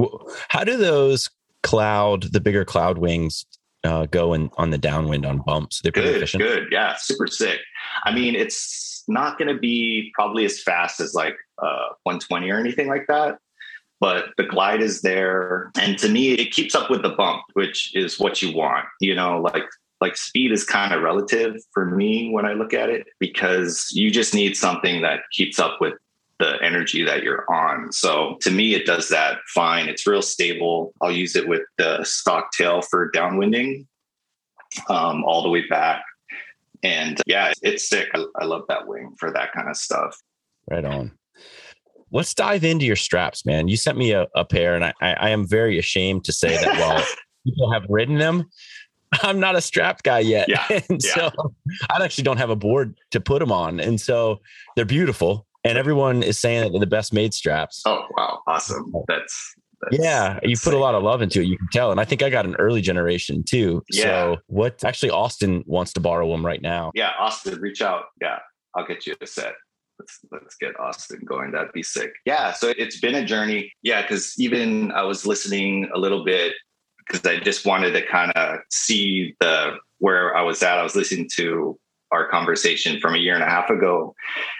How 0.49 0.63
do 0.63 0.75
those 0.75 1.29
cloud, 1.63 2.23
the 2.33 2.41
bigger 2.41 2.65
cloud 2.65 2.97
wings, 2.97 3.45
uh, 3.83 4.07
go 4.07 4.33
in, 4.33 4.49
on 4.57 4.71
the 4.71 4.79
downwind 4.79 5.25
on 5.25 5.43
bumps? 5.45 5.81
They're 5.81 5.91
pretty 5.91 6.09
good, 6.09 6.17
efficient. 6.17 6.43
Good, 6.43 6.67
yeah, 6.71 6.95
super 6.97 7.27
sick. 7.27 7.59
I 8.03 8.13
mean, 8.13 8.35
it's 8.35 9.03
not 9.07 9.37
going 9.37 9.53
to 9.53 9.59
be 9.59 10.11
probably 10.15 10.43
as 10.43 10.61
fast 10.61 10.99
as 10.99 11.13
like 11.13 11.35
uh, 11.59 11.93
120 12.03 12.49
or 12.49 12.57
anything 12.57 12.87
like 12.87 13.05
that, 13.07 13.37
but 13.99 14.29
the 14.37 14.43
glide 14.43 14.81
is 14.81 15.01
there, 15.01 15.71
and 15.79 15.99
to 15.99 16.09
me, 16.09 16.31
it 16.31 16.51
keeps 16.51 16.73
up 16.73 16.89
with 16.89 17.03
the 17.03 17.09
bump, 17.09 17.43
which 17.53 17.95
is 17.95 18.19
what 18.19 18.41
you 18.41 18.55
want. 18.55 18.85
You 18.99 19.13
know, 19.13 19.39
like 19.39 19.63
like 20.01 20.17
speed 20.17 20.51
is 20.51 20.63
kind 20.63 20.93
of 20.93 21.01
relative 21.01 21.55
for 21.71 21.85
me 21.85 22.29
when 22.31 22.45
I 22.45 22.53
look 22.53 22.73
at 22.73 22.89
it 22.89 23.07
because 23.19 23.89
you 23.93 24.11
just 24.11 24.33
need 24.33 24.57
something 24.57 25.01
that 25.01 25.21
keeps 25.31 25.59
up 25.59 25.77
with 25.79 25.93
the 26.39 26.57
energy 26.61 27.03
that 27.03 27.23
you're 27.23 27.49
on. 27.51 27.91
So 27.91 28.37
to 28.41 28.51
me, 28.51 28.75
it 28.75 28.85
does 28.85 29.07
that 29.09 29.37
fine. 29.53 29.87
It's 29.87 30.05
real 30.05 30.21
stable. 30.21 30.93
I'll 31.01 31.11
use 31.11 31.35
it 31.35 31.47
with 31.47 31.61
the 31.77 32.03
stock 32.03 32.51
tail 32.51 32.81
for 32.81 33.09
downwinding 33.11 33.85
um, 34.89 35.23
all 35.23 35.41
the 35.41 35.49
way 35.49 35.65
back. 35.67 36.03
And 36.83 37.21
yeah, 37.25 37.53
it's 37.61 37.87
sick. 37.87 38.09
I, 38.13 38.25
I 38.39 38.45
love 38.45 38.63
that 38.67 38.85
wing 38.87 39.15
for 39.17 39.31
that 39.31 39.53
kind 39.53 39.69
of 39.69 39.77
stuff. 39.77 40.17
Right 40.69 40.83
on. 40.83 41.11
Let's 42.11 42.33
dive 42.33 42.63
into 42.63 42.85
your 42.85 42.95
straps, 42.95 43.45
man. 43.45 43.67
You 43.67 43.77
sent 43.77 43.97
me 43.97 44.11
a, 44.11 44.27
a 44.35 44.45
pair, 44.45 44.75
and 44.75 44.85
I, 44.85 44.93
I 45.01 45.29
am 45.29 45.47
very 45.47 45.79
ashamed 45.79 46.25
to 46.25 46.33
say 46.33 46.55
that 46.55 46.79
while 46.79 47.03
people 47.45 47.71
have 47.71 47.83
ridden 47.89 48.17
them, 48.17 48.49
I'm 49.21 49.39
not 49.39 49.55
a 49.55 49.61
strapped 49.61 50.03
guy 50.03 50.19
yet. 50.19 50.47
Yeah. 50.49 50.65
and 50.89 51.01
yeah. 51.03 51.13
so 51.15 51.31
I 51.89 52.03
actually 52.03 52.23
don't 52.23 52.37
have 52.37 52.49
a 52.49 52.55
board 52.55 52.97
to 53.11 53.19
put 53.19 53.39
them 53.39 53.51
on. 53.51 53.79
And 53.79 53.99
so 53.99 54.39
they're 54.75 54.85
beautiful 54.85 55.47
and 55.65 55.77
everyone 55.77 56.23
is 56.23 56.39
saying 56.39 56.61
that 56.61 56.69
they're 56.71 56.79
the 56.79 56.85
best 56.85 57.11
made 57.11 57.33
straps. 57.33 57.81
Oh 57.85 58.05
wow, 58.15 58.41
awesome! 58.47 58.93
Uh, 58.95 58.99
that's, 59.07 59.55
that's 59.81 59.97
yeah, 59.97 60.39
you 60.43 60.55
put 60.57 60.73
a 60.73 60.77
lot 60.77 60.95
of 60.95 61.03
love 61.03 61.21
into 61.21 61.41
it. 61.41 61.47
You 61.47 61.57
can 61.57 61.67
tell, 61.73 61.91
and 61.91 61.99
I 61.99 62.05
think 62.05 62.21
I 62.21 62.29
got 62.29 62.45
an 62.45 62.55
early 62.55 62.81
generation 62.81 63.43
too. 63.43 63.83
Yeah. 63.91 64.03
So 64.03 64.37
what? 64.47 64.83
Actually, 64.83 65.09
Austin 65.09 65.63
wants 65.65 65.91
to 65.93 65.99
borrow 65.99 66.31
them 66.31 66.45
right 66.45 66.61
now. 66.61 66.91
Yeah, 66.93 67.11
Austin, 67.19 67.59
reach 67.59 67.81
out. 67.81 68.05
Yeah, 68.21 68.39
I'll 68.75 68.85
get 68.85 69.05
you 69.07 69.15
a 69.19 69.27
set. 69.27 69.53
Let's 69.99 70.19
let's 70.31 70.55
get 70.55 70.79
Austin 70.79 71.21
going. 71.25 71.51
That'd 71.51 71.73
be 71.73 71.83
sick. 71.83 72.11
Yeah. 72.25 72.53
So 72.53 72.73
it's 72.77 72.99
been 72.99 73.15
a 73.15 73.25
journey. 73.25 73.73
Yeah, 73.81 74.03
because 74.03 74.35
even 74.37 74.91
I 74.91 75.01
was 75.01 75.25
listening 75.25 75.89
a 75.95 75.97
little 75.97 76.23
bit 76.23 76.53
because 77.05 77.25
I 77.25 77.39
just 77.39 77.65
wanted 77.65 77.91
to 77.91 78.05
kind 78.05 78.31
of 78.33 78.59
see 78.69 79.35
the 79.39 79.77
where 79.99 80.35
I 80.35 80.41
was 80.41 80.61
at. 80.63 80.77
I 80.77 80.83
was 80.83 80.95
listening 80.95 81.29
to 81.35 81.79
our 82.11 82.27
conversation 82.29 82.99
from 82.99 83.15
a 83.15 83.17
year 83.17 83.33
and 83.33 83.43
a 83.43 83.49
half 83.49 83.69
ago. 83.69 84.15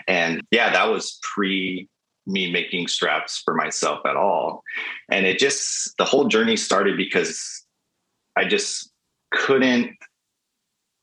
And 0.07 0.41
yeah, 0.51 0.71
that 0.71 0.89
was 0.89 1.19
pre 1.21 1.87
me 2.27 2.51
making 2.51 2.87
straps 2.87 3.41
for 3.43 3.53
myself 3.53 3.99
at 4.05 4.15
all. 4.15 4.63
And 5.09 5.25
it 5.25 5.37
just, 5.37 5.95
the 5.97 6.05
whole 6.05 6.27
journey 6.27 6.57
started 6.57 6.97
because 6.97 7.63
I 8.35 8.45
just 8.45 8.91
couldn't 9.31 9.91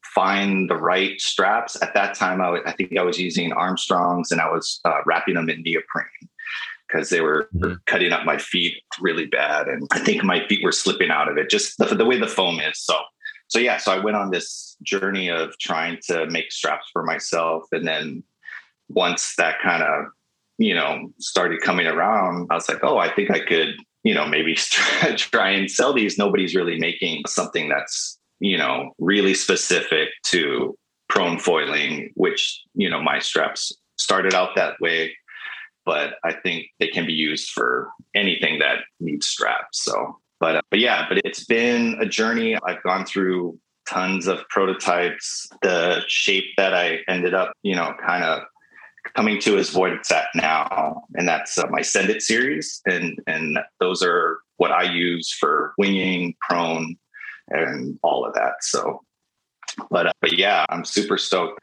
find 0.04 0.68
the 0.68 0.76
right 0.76 1.20
straps. 1.20 1.80
At 1.80 1.94
that 1.94 2.14
time, 2.14 2.40
I, 2.40 2.46
w- 2.46 2.62
I 2.66 2.72
think 2.72 2.98
I 2.98 3.02
was 3.02 3.20
using 3.20 3.52
Armstrongs 3.52 4.32
and 4.32 4.40
I 4.40 4.50
was 4.50 4.80
uh, 4.84 4.98
wrapping 5.06 5.34
them 5.34 5.48
in 5.48 5.62
neoprene 5.62 6.06
because 6.92 7.08
they 7.08 7.20
were 7.20 7.48
mm-hmm. 7.54 7.74
cutting 7.86 8.12
up 8.12 8.24
my 8.24 8.38
feet 8.38 8.74
really 9.00 9.26
bad. 9.26 9.68
And 9.68 9.86
I 9.92 9.98
think 10.00 10.22
my 10.24 10.46
feet 10.46 10.62
were 10.62 10.72
slipping 10.72 11.10
out 11.10 11.30
of 11.30 11.38
it, 11.38 11.50
just 11.50 11.78
the, 11.78 11.86
the 11.86 12.04
way 12.04 12.18
the 12.18 12.26
foam 12.26 12.60
is. 12.60 12.78
So 12.78 12.94
so 13.52 13.58
yeah, 13.58 13.76
so 13.76 13.92
I 13.92 13.98
went 13.98 14.16
on 14.16 14.30
this 14.30 14.78
journey 14.82 15.28
of 15.28 15.58
trying 15.58 15.98
to 16.08 16.24
make 16.30 16.50
straps 16.50 16.88
for 16.90 17.02
myself. 17.02 17.64
And 17.70 17.86
then 17.86 18.24
once 18.88 19.34
that 19.36 19.56
kind 19.62 19.82
of, 19.82 20.06
you 20.56 20.74
know, 20.74 21.12
started 21.18 21.60
coming 21.60 21.86
around, 21.86 22.46
I 22.50 22.54
was 22.54 22.66
like, 22.66 22.82
oh, 22.82 22.96
I 22.96 23.12
think 23.12 23.30
I 23.30 23.40
could, 23.40 23.74
you 24.04 24.14
know, 24.14 24.26
maybe 24.26 24.54
try 25.16 25.50
and 25.50 25.70
sell 25.70 25.92
these. 25.92 26.16
Nobody's 26.16 26.54
really 26.54 26.78
making 26.78 27.24
something 27.26 27.68
that's, 27.68 28.18
you 28.40 28.56
know, 28.56 28.92
really 28.98 29.34
specific 29.34 30.08
to 30.28 30.74
prone 31.10 31.38
foiling, 31.38 32.10
which, 32.14 32.58
you 32.72 32.88
know, 32.88 33.02
my 33.02 33.18
straps 33.18 33.70
started 33.98 34.32
out 34.32 34.56
that 34.56 34.80
way. 34.80 35.14
But 35.84 36.14
I 36.24 36.32
think 36.32 36.66
they 36.78 36.88
can 36.88 37.06
be 37.06 37.12
used 37.12 37.50
for 37.50 37.90
anything 38.14 38.60
that 38.60 38.78
needs 39.00 39.26
straps. 39.26 39.82
So 39.84 40.18
but, 40.42 40.56
uh, 40.56 40.62
but 40.70 40.80
yeah, 40.80 41.06
but 41.08 41.18
it's 41.24 41.44
been 41.44 41.96
a 42.00 42.04
journey. 42.04 42.58
I've 42.66 42.82
gone 42.82 43.06
through 43.06 43.60
tons 43.88 44.26
of 44.26 44.40
prototypes. 44.48 45.48
The 45.62 46.02
shape 46.08 46.46
that 46.56 46.74
I 46.74 46.98
ended 47.08 47.32
up, 47.32 47.52
you 47.62 47.76
know, 47.76 47.94
kind 48.04 48.24
of 48.24 48.42
coming 49.14 49.40
to 49.42 49.56
is 49.56 49.72
what 49.72 49.92
it's 49.92 50.10
at 50.10 50.26
now, 50.34 51.04
and 51.14 51.28
that's 51.28 51.58
uh, 51.58 51.68
my 51.70 51.80
Send 51.80 52.10
It 52.10 52.22
series, 52.22 52.80
and 52.86 53.20
and 53.28 53.56
those 53.78 54.02
are 54.02 54.40
what 54.56 54.72
I 54.72 54.82
use 54.82 55.32
for 55.32 55.74
winging, 55.78 56.34
prone, 56.40 56.96
and 57.48 57.96
all 58.02 58.24
of 58.24 58.34
that. 58.34 58.54
So, 58.62 59.00
but 59.92 60.08
uh, 60.08 60.12
but 60.20 60.36
yeah, 60.36 60.66
I'm 60.70 60.84
super 60.84 61.18
stoked 61.18 61.60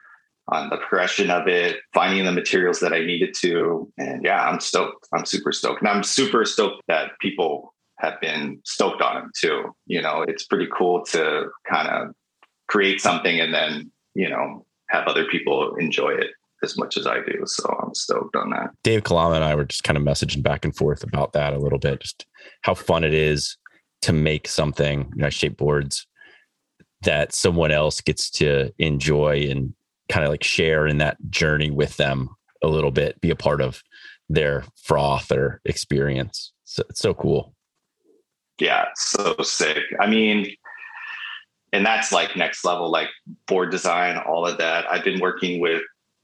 on 0.51 0.69
the 0.69 0.77
progression 0.77 1.29
of 1.29 1.47
it, 1.47 1.77
finding 1.93 2.25
the 2.25 2.31
materials 2.31 2.79
that 2.79 2.93
I 2.93 2.99
needed 2.99 3.33
to, 3.41 3.91
and 3.97 4.23
yeah, 4.23 4.43
I'm 4.43 4.59
stoked. 4.59 5.07
I'm 5.13 5.25
super 5.25 5.51
stoked, 5.51 5.81
and 5.81 5.89
I'm 5.89 6.03
super 6.03 6.45
stoked 6.45 6.83
that 6.88 7.12
people 7.21 7.73
have 7.99 8.19
been 8.21 8.59
stoked 8.65 9.01
on 9.01 9.17
him 9.17 9.31
too. 9.38 9.75
You 9.85 10.01
know, 10.01 10.23
it's 10.27 10.45
pretty 10.45 10.67
cool 10.75 11.03
to 11.07 11.49
kind 11.69 11.88
of 11.88 12.15
create 12.67 13.01
something 13.01 13.39
and 13.39 13.53
then, 13.53 13.91
you 14.15 14.29
know, 14.29 14.65
have 14.89 15.07
other 15.07 15.25
people 15.25 15.75
enjoy 15.75 16.12
it 16.12 16.31
as 16.63 16.77
much 16.77 16.97
as 16.97 17.07
I 17.07 17.17
do. 17.21 17.41
So 17.45 17.77
I'm 17.81 17.93
stoked 17.93 18.35
on 18.35 18.51
that. 18.51 18.69
Dave 18.83 19.03
Kalama 19.03 19.35
and 19.35 19.43
I 19.43 19.55
were 19.55 19.65
just 19.65 19.83
kind 19.83 19.97
of 19.97 20.03
messaging 20.03 20.43
back 20.43 20.65
and 20.65 20.75
forth 20.75 21.03
about 21.03 21.33
that 21.33 21.53
a 21.53 21.59
little 21.59 21.79
bit, 21.79 22.01
just 22.01 22.25
how 22.62 22.73
fun 22.73 23.03
it 23.03 23.13
is 23.13 23.57
to 24.01 24.13
make 24.13 24.47
something, 24.47 25.12
you 25.15 25.21
know, 25.21 25.29
shape 25.29 25.57
boards 25.57 26.07
that 27.01 27.33
someone 27.33 27.71
else 27.71 28.01
gets 28.01 28.29
to 28.29 28.73
enjoy 28.77 29.47
and 29.49 29.73
kind 30.10 30.26
of 30.26 30.32
like 30.32 30.43
share 30.43 30.88
in 30.88 30.98
that 30.98 31.17
journey 31.30 31.72
with 31.72 31.98
them 31.98 32.30
a 32.62 32.67
little 32.67 32.91
bit, 32.91 33.22
be 33.22 33.30
a 33.30 33.36
part 33.36 33.62
of 33.62 33.82
their 34.28 34.63
froth 34.76 35.32
or 35.32 35.62
experience. 35.65 36.52
So 36.65 36.84
it's 36.89 37.00
so 37.00 37.13
cool 37.13 37.54
yeah, 38.60 38.86
so 38.95 39.36
sick. 39.41 39.84
I 40.00 40.08
mean, 40.08 40.48
and 41.72 41.86
that's 41.86 42.12
like 42.12 42.36
next 42.36 42.65
level, 42.65 42.89
like 42.89 43.10
board 43.48 43.72
design, 43.72 44.17
all 44.17 44.45
of 44.45 44.58
that. 44.58 44.91
I've 44.91 45.04
been 45.04 45.19
working 45.19 45.60
with 45.60 45.82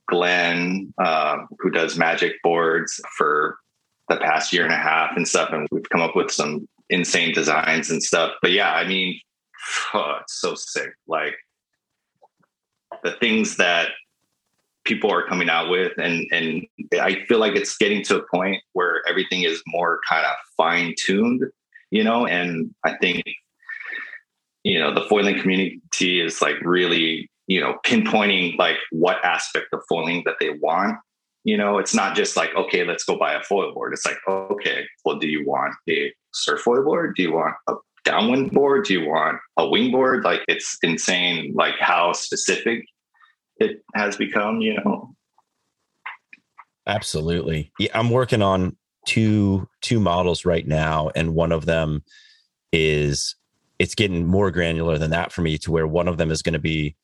Glenn, 0.08 0.93
uh, 0.98 1.38
who 1.60 1.69
does 1.69 1.98
magic 1.98 2.34
boards 2.43 3.00
for 3.17 3.58
the 4.10 4.17
past 4.17 4.54
year 4.54 4.63
and 4.63 4.74
a 4.74 4.78
half 4.78 5.15
and 5.15 5.28
stuff, 5.28 5.50
and 5.52 5.67
we've 5.71 5.89
come 5.89 6.02
up 6.02 6.15
with 6.15 6.32
some 6.32 6.67
insane 6.89 7.34
designs 7.34 7.89
and 7.89 8.04
stuff. 8.04 8.34
But 8.41 8.52
yeah, 8.52 8.74
I 8.74 8.88
mean, 8.88 9.19
oh, 9.93 10.17
it's 10.21 10.39
so 10.39 10.56
sick. 10.56 10.91
Like 11.08 11.36
the 13.05 13.11
things 13.11 13.55
that 13.57 13.89
people 14.83 15.11
are 15.11 15.25
coming 15.25 15.49
out 15.49 15.69
with 15.69 15.93
and 15.97 16.27
and 16.31 16.67
I 16.93 17.23
feel 17.27 17.39
like 17.39 17.55
it's 17.55 17.77
getting 17.77 18.03
to 18.03 18.17
a 18.17 18.23
point 18.31 18.61
where 18.73 19.01
everything 19.09 19.43
is 19.43 19.63
more 19.65 19.99
kind 20.07 20.25
of 20.25 20.35
fine 20.57 20.93
tuned 20.97 21.43
you 21.95 22.03
know, 22.03 22.25
and 22.25 22.73
I 22.83 22.97
think, 22.97 23.23
you 24.63 24.79
know, 24.79 24.93
the 24.93 25.05
foiling 25.07 25.39
community 25.39 26.19
is 26.19 26.41
like 26.41 26.55
really, 26.61 27.29
you 27.47 27.61
know, 27.61 27.77
pinpointing 27.85 28.57
like 28.57 28.75
what 28.91 29.23
aspect 29.23 29.67
of 29.71 29.79
foiling 29.87 30.23
that 30.25 30.35
they 30.41 30.49
want. 30.49 30.97
You 31.45 31.55
know, 31.55 31.77
it's 31.77 31.93
not 31.93 32.15
just 32.15 32.35
like, 32.35 32.53
okay, 32.53 32.83
let's 32.83 33.05
go 33.05 33.17
buy 33.17 33.33
a 33.33 33.43
foil 33.43 33.73
board. 33.73 33.93
It's 33.93 34.05
like, 34.05 34.17
okay, 34.27 34.85
well, 35.05 35.19
do 35.19 35.27
you 35.27 35.47
want 35.47 35.75
a 35.87 36.11
surf 36.33 36.61
foil 36.61 36.83
board? 36.83 37.15
Do 37.15 37.21
you 37.21 37.33
want 37.33 37.53
a 37.69 37.75
downwind 38.03 38.51
board? 38.51 38.85
Do 38.85 38.93
you 38.93 39.07
want 39.07 39.39
a 39.55 39.65
wing 39.65 39.91
board? 39.91 40.25
Like 40.25 40.41
it's 40.49 40.77
insane, 40.83 41.53
like 41.55 41.75
how 41.79 42.11
specific 42.11 42.83
it 43.57 43.83
has 43.93 44.17
become, 44.17 44.61
you 44.61 44.75
know. 44.75 45.15
Absolutely. 46.87 47.71
Yeah, 47.79 47.89
I'm 47.93 48.09
working 48.09 48.41
on 48.41 48.77
two 49.07 49.67
two 49.81 49.99
models 49.99 50.45
right 50.45 50.67
now, 50.67 51.09
and 51.15 51.33
one 51.33 51.51
of 51.51 51.65
them 51.65 52.03
is 52.71 53.35
it's 53.79 53.95
getting 53.95 54.25
more 54.25 54.51
granular 54.51 54.97
than 54.97 55.11
that 55.11 55.31
for 55.31 55.41
me 55.41 55.57
to 55.59 55.71
where 55.71 55.87
one 55.87 56.07
of 56.07 56.17
them 56.17 56.31
is 56.31 56.41
going 56.41 56.53
to 56.53 56.59
be 56.59 56.95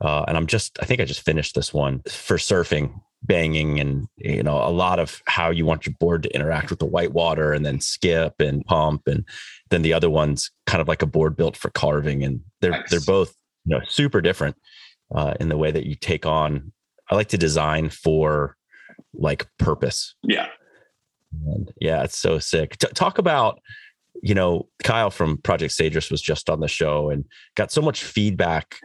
uh, 0.00 0.24
and 0.26 0.36
I'm 0.36 0.46
just 0.46 0.78
I 0.80 0.84
think 0.84 1.00
I 1.00 1.04
just 1.04 1.22
finished 1.22 1.54
this 1.54 1.72
one 1.72 2.02
for 2.08 2.36
surfing 2.36 3.00
banging 3.22 3.80
and 3.80 4.06
you 4.16 4.42
know 4.42 4.56
a 4.56 4.68
lot 4.68 4.98
of 4.98 5.22
how 5.26 5.50
you 5.50 5.64
want 5.64 5.86
your 5.86 5.94
board 5.98 6.24
to 6.24 6.34
interact 6.34 6.68
with 6.68 6.78
the 6.78 6.84
white 6.84 7.12
water 7.12 7.52
and 7.52 7.64
then 7.64 7.80
skip 7.80 8.34
and 8.38 8.64
pump 8.66 9.06
and 9.06 9.24
then 9.70 9.80
the 9.82 9.94
other 9.94 10.10
one's 10.10 10.50
kind 10.66 10.82
of 10.82 10.88
like 10.88 11.00
a 11.00 11.06
board 11.06 11.36
built 11.36 11.56
for 11.56 11.70
carving 11.70 12.22
and 12.22 12.40
they're 12.60 12.72
nice. 12.72 12.90
they're 12.90 13.00
both 13.00 13.34
you 13.64 13.74
know 13.74 13.82
super 13.88 14.20
different 14.20 14.56
uh, 15.14 15.34
in 15.40 15.48
the 15.48 15.56
way 15.56 15.70
that 15.70 15.86
you 15.86 15.94
take 15.94 16.26
on 16.26 16.72
i 17.10 17.14
like 17.14 17.28
to 17.28 17.38
design 17.38 17.88
for 17.88 18.56
like 19.12 19.46
purpose 19.58 20.14
yeah 20.22 20.46
and 21.46 21.72
yeah 21.80 22.02
it's 22.02 22.18
so 22.18 22.38
sick 22.38 22.78
T- 22.78 22.88
talk 22.94 23.18
about 23.18 23.60
you 24.22 24.34
know 24.34 24.68
kyle 24.82 25.10
from 25.10 25.38
project 25.38 25.74
Sagers 25.74 26.10
was 26.10 26.22
just 26.22 26.48
on 26.48 26.60
the 26.60 26.68
show 26.68 27.10
and 27.10 27.24
got 27.56 27.72
so 27.72 27.82
much 27.82 28.04
feedback 28.04 28.76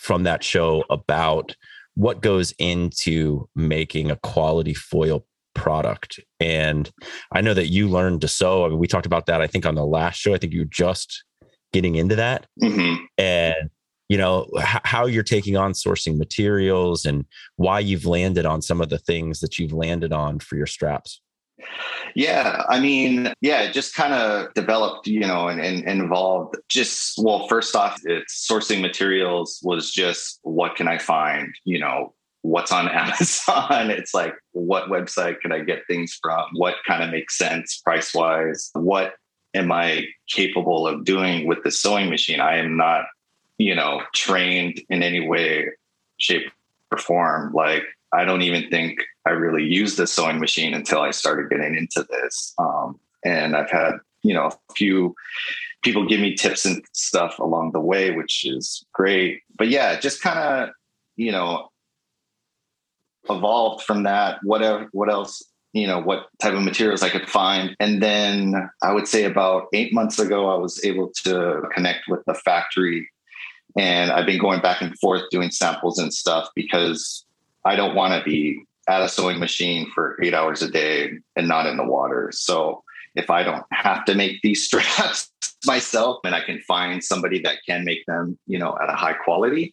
from 0.00 0.24
that 0.24 0.44
show 0.44 0.84
about 0.90 1.56
what 1.94 2.20
goes 2.20 2.52
into 2.58 3.48
making 3.54 4.10
a 4.10 4.16
quality 4.16 4.74
foil 4.74 5.24
product. 5.54 6.20
And 6.40 6.90
I 7.32 7.40
know 7.40 7.54
that 7.54 7.68
you 7.68 7.88
learned 7.88 8.20
to 8.22 8.28
sew. 8.28 8.64
I 8.64 8.68
mean, 8.68 8.78
we 8.78 8.88
talked 8.88 9.06
about 9.06 9.26
that, 9.26 9.40
I 9.40 9.46
think, 9.46 9.64
on 9.64 9.74
the 9.74 9.86
last 9.86 10.16
show. 10.16 10.34
I 10.34 10.38
think 10.38 10.52
you're 10.52 10.64
just 10.64 11.24
getting 11.72 11.94
into 11.94 12.16
that. 12.16 12.46
Mm-hmm. 12.62 13.04
And, 13.18 13.70
you 14.08 14.18
know, 14.18 14.46
h- 14.58 14.80
how 14.84 15.06
you're 15.06 15.22
taking 15.22 15.56
on 15.56 15.72
sourcing 15.72 16.16
materials 16.16 17.04
and 17.04 17.24
why 17.56 17.80
you've 17.80 18.04
landed 18.04 18.46
on 18.46 18.62
some 18.62 18.80
of 18.80 18.90
the 18.90 18.98
things 18.98 19.40
that 19.40 19.58
you've 19.58 19.72
landed 19.72 20.12
on 20.12 20.38
for 20.38 20.56
your 20.56 20.66
straps. 20.66 21.20
Yeah, 22.14 22.62
I 22.68 22.80
mean, 22.80 23.32
yeah, 23.40 23.62
it 23.62 23.72
just 23.72 23.94
kind 23.94 24.12
of 24.12 24.52
developed, 24.54 25.06
you 25.06 25.20
know, 25.20 25.48
and, 25.48 25.60
and, 25.60 25.84
involved 25.88 26.56
just, 26.68 27.14
well, 27.18 27.48
first 27.48 27.74
off, 27.74 28.00
it's 28.04 28.46
sourcing 28.48 28.80
materials 28.80 29.60
was 29.62 29.90
just 29.90 30.40
what 30.42 30.76
can 30.76 30.86
I 30.86 30.98
find, 30.98 31.54
you 31.64 31.78
know, 31.78 32.14
what's 32.42 32.72
on 32.72 32.88
Amazon. 32.92 33.90
It's 33.90 34.14
like, 34.14 34.34
what 34.52 34.90
website 34.90 35.40
can 35.40 35.52
I 35.52 35.60
get 35.60 35.82
things 35.88 36.18
from? 36.22 36.44
What 36.54 36.76
kind 36.86 37.02
of 37.02 37.10
makes 37.10 37.36
sense 37.36 37.80
price 37.84 38.14
wise? 38.14 38.70
What 38.74 39.14
am 39.54 39.72
I 39.72 40.04
capable 40.28 40.86
of 40.86 41.04
doing 41.04 41.46
with 41.46 41.62
the 41.64 41.70
sewing 41.70 42.10
machine? 42.10 42.40
I 42.40 42.56
am 42.58 42.76
not, 42.76 43.06
you 43.58 43.74
know, 43.74 44.02
trained 44.14 44.80
in 44.88 45.02
any 45.02 45.26
way, 45.26 45.68
shape, 46.18 46.50
or 46.90 46.98
form. 46.98 47.52
Like, 47.52 47.84
I 48.12 48.24
don't 48.24 48.42
even 48.42 48.68
think 48.70 49.00
I 49.26 49.30
really 49.30 49.64
used 49.64 49.96
the 49.96 50.06
sewing 50.06 50.38
machine 50.38 50.74
until 50.74 51.00
I 51.00 51.10
started 51.10 51.50
getting 51.50 51.76
into 51.76 52.06
this. 52.08 52.54
Um, 52.58 52.98
and 53.24 53.56
I've 53.56 53.70
had, 53.70 53.94
you 54.22 54.34
know, 54.34 54.46
a 54.46 54.72
few 54.74 55.14
people 55.82 56.06
give 56.06 56.20
me 56.20 56.34
tips 56.34 56.64
and 56.64 56.84
stuff 56.92 57.38
along 57.38 57.72
the 57.72 57.80
way, 57.80 58.10
which 58.10 58.44
is 58.44 58.84
great. 58.92 59.42
But 59.56 59.68
yeah, 59.68 59.98
just 59.98 60.22
kind 60.22 60.38
of, 60.38 60.70
you 61.16 61.32
know, 61.32 61.70
evolved 63.28 63.84
from 63.84 64.02
that. 64.04 64.38
Whatever, 64.42 64.88
what 64.92 65.10
else, 65.10 65.42
you 65.72 65.86
know, 65.86 66.00
what 66.00 66.26
type 66.40 66.54
of 66.54 66.62
materials 66.62 67.02
I 67.02 67.08
could 67.08 67.28
find. 67.28 67.74
And 67.80 68.02
then 68.02 68.68
I 68.82 68.92
would 68.92 69.08
say 69.08 69.24
about 69.24 69.66
eight 69.72 69.92
months 69.92 70.18
ago, 70.18 70.48
I 70.48 70.56
was 70.56 70.84
able 70.84 71.10
to 71.24 71.62
connect 71.74 72.08
with 72.08 72.20
the 72.26 72.34
factory. 72.34 73.08
And 73.76 74.12
I've 74.12 74.26
been 74.26 74.38
going 74.38 74.60
back 74.60 74.80
and 74.80 74.96
forth 74.98 75.22
doing 75.30 75.50
samples 75.50 75.98
and 75.98 76.12
stuff 76.14 76.48
because 76.54 77.24
I 77.64 77.76
don't 77.76 77.94
want 77.94 78.14
to 78.14 78.22
be 78.24 78.62
at 78.88 79.02
a 79.02 79.08
sewing 79.08 79.38
machine 79.38 79.90
for 79.90 80.18
eight 80.22 80.34
hours 80.34 80.62
a 80.62 80.70
day 80.70 81.12
and 81.36 81.48
not 81.48 81.66
in 81.66 81.76
the 81.76 81.84
water. 81.84 82.30
So 82.32 82.84
if 83.14 83.30
I 83.30 83.42
don't 83.42 83.64
have 83.72 84.04
to 84.06 84.14
make 84.14 84.42
these 84.42 84.64
straps 84.66 85.30
myself 85.66 86.20
and 86.24 86.34
I 86.34 86.40
can 86.42 86.60
find 86.60 87.02
somebody 87.02 87.40
that 87.40 87.58
can 87.66 87.84
make 87.84 88.04
them, 88.06 88.38
you 88.46 88.58
know, 88.58 88.76
at 88.82 88.90
a 88.90 88.96
high 88.96 89.14
quality, 89.14 89.72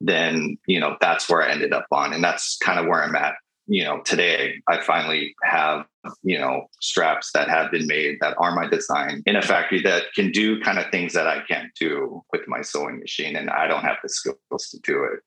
then, 0.00 0.58
you 0.66 0.80
know, 0.80 0.96
that's 1.00 1.28
where 1.28 1.42
I 1.42 1.50
ended 1.50 1.72
up 1.72 1.86
on. 1.92 2.12
And 2.12 2.24
that's 2.24 2.56
kind 2.58 2.78
of 2.78 2.86
where 2.86 3.04
I'm 3.04 3.14
at, 3.14 3.34
you 3.70 3.84
know, 3.84 4.00
today. 4.04 4.54
I 4.68 4.80
finally 4.80 5.32
have, 5.44 5.86
you 6.24 6.36
know, 6.36 6.66
straps 6.80 7.30
that 7.32 7.48
have 7.48 7.70
been 7.70 7.86
made 7.86 8.18
that 8.20 8.34
are 8.38 8.52
my 8.52 8.66
design 8.66 9.22
in 9.26 9.36
a 9.36 9.42
factory 9.42 9.80
that 9.82 10.12
can 10.12 10.32
do 10.32 10.60
kind 10.60 10.80
of 10.80 10.90
things 10.90 11.12
that 11.12 11.28
I 11.28 11.42
can't 11.46 11.72
do 11.78 12.20
with 12.32 12.42
my 12.48 12.62
sewing 12.62 12.98
machine. 12.98 13.36
And 13.36 13.48
I 13.48 13.68
don't 13.68 13.84
have 13.84 13.98
the 14.02 14.08
skills 14.08 14.68
to 14.72 14.78
do 14.82 15.04
it. 15.04 15.20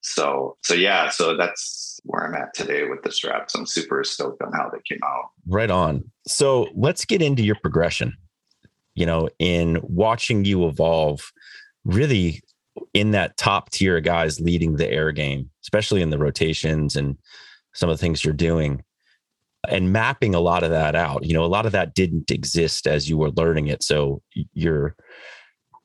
So, 0.00 0.56
so 0.62 0.72
yeah, 0.72 1.10
so 1.10 1.36
that's 1.36 2.00
where 2.04 2.26
I'm 2.26 2.34
at 2.34 2.54
today 2.54 2.88
with 2.88 3.02
the 3.02 3.12
straps. 3.12 3.54
I'm 3.54 3.66
super 3.66 4.02
stoked 4.02 4.42
on 4.42 4.52
how 4.52 4.70
they 4.70 4.80
came 4.88 5.00
out. 5.04 5.26
Right 5.46 5.70
on. 5.70 6.10
So 6.26 6.68
let's 6.74 7.04
get 7.04 7.20
into 7.20 7.42
your 7.42 7.56
progression. 7.56 8.14
You 8.94 9.04
know, 9.04 9.28
in 9.38 9.78
watching 9.82 10.46
you 10.46 10.66
evolve, 10.66 11.30
really 11.84 12.42
in 12.94 13.10
that 13.10 13.36
top 13.36 13.70
tier 13.70 13.98
of 13.98 14.04
guys 14.04 14.40
leading 14.40 14.76
the 14.76 14.90
air 14.90 15.12
game, 15.12 15.50
especially 15.62 16.00
in 16.00 16.08
the 16.08 16.18
rotations 16.18 16.96
and 16.96 17.18
some 17.74 17.88
of 17.88 17.96
the 17.96 18.00
things 18.00 18.24
you're 18.24 18.34
doing 18.34 18.82
and 19.68 19.92
mapping 19.92 20.34
a 20.34 20.40
lot 20.40 20.62
of 20.62 20.70
that 20.70 20.94
out. 20.94 21.24
You 21.24 21.34
know, 21.34 21.44
a 21.44 21.46
lot 21.46 21.66
of 21.66 21.72
that 21.72 21.94
didn't 21.94 22.30
exist 22.30 22.86
as 22.86 23.08
you 23.08 23.16
were 23.16 23.30
learning 23.30 23.68
it. 23.68 23.82
So 23.82 24.22
you're 24.52 24.94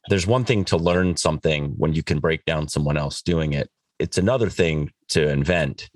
there's 0.10 0.28
one 0.28 0.46
thing 0.46 0.66
to 0.66 0.78
learn 0.78 1.18
something 1.18 1.74
when 1.78 1.94
you 1.94 2.04
can 2.04 2.20
break 2.20 2.44
down 2.46 2.68
someone 2.68 2.98
else 2.98 3.22
doing 3.22 3.54
it 3.54 3.70
it's 4.00 4.18
another 4.18 4.50
thing 4.50 4.92
to 5.10 5.30
invent 5.30 5.90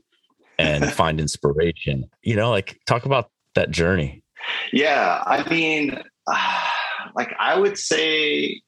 and 0.60 0.86
find 0.92 1.20
inspiration. 1.20 2.10
You 2.22 2.36
know, 2.36 2.52
like 2.52 2.80
talk 2.86 3.06
about 3.06 3.32
that 3.56 3.72
journey. 3.72 4.24
Yeah, 4.72 5.24
I 5.26 5.50
mean, 5.50 5.98
uh, 6.28 6.68
like 7.16 7.34
I 7.40 7.58
would 7.58 7.78
say, 7.78 8.62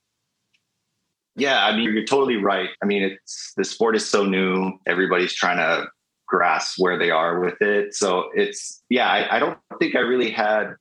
yeah, 1.36 1.66
I 1.66 1.76
mean, 1.76 1.94
you're 1.94 2.06
totally 2.06 2.38
right. 2.38 2.70
I 2.82 2.86
mean, 2.86 3.04
it's 3.04 3.54
the 3.58 3.66
sport 3.66 3.96
is 3.96 4.08
so 4.10 4.26
new. 4.26 4.72
Everybody's 4.88 5.36
trying 5.36 5.58
to 5.58 5.88
grasp 6.28 6.76
where 6.78 6.98
they 6.98 7.12
are 7.12 7.40
with 7.40 7.62
it. 7.62 7.94
So 7.94 8.30
it's, 8.34 8.84
yeah, 8.90 9.10
I, 9.10 9.38
I 9.38 9.40
don't 9.40 9.58
think 9.80 9.96
I 9.96 10.00
really 10.00 10.32
had 10.32 10.76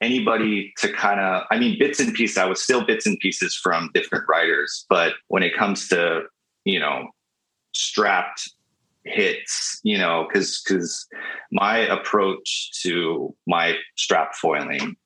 anybody 0.00 0.72
to 0.78 0.92
kind 0.92 1.20
of, 1.20 1.44
I 1.50 1.58
mean, 1.58 1.78
bits 1.78 2.00
and 2.00 2.14
pieces. 2.14 2.38
I 2.38 2.46
was 2.46 2.62
still 2.62 2.84
bits 2.84 3.06
and 3.06 3.18
pieces 3.20 3.54
from 3.54 3.90
different 3.94 4.24
writers, 4.28 4.86
but 4.88 5.14
when 5.28 5.42
it 5.42 5.56
comes 5.56 5.88
to, 5.88 6.22
you 6.64 6.80
know, 6.80 7.08
strapped 7.74 8.48
hits 9.04 9.80
you 9.82 9.98
know 9.98 10.26
because 10.26 10.62
because 10.62 11.06
my 11.52 11.78
approach 11.78 12.70
to 12.82 13.34
my 13.46 13.76
strap 13.96 14.34
foiling 14.34 14.96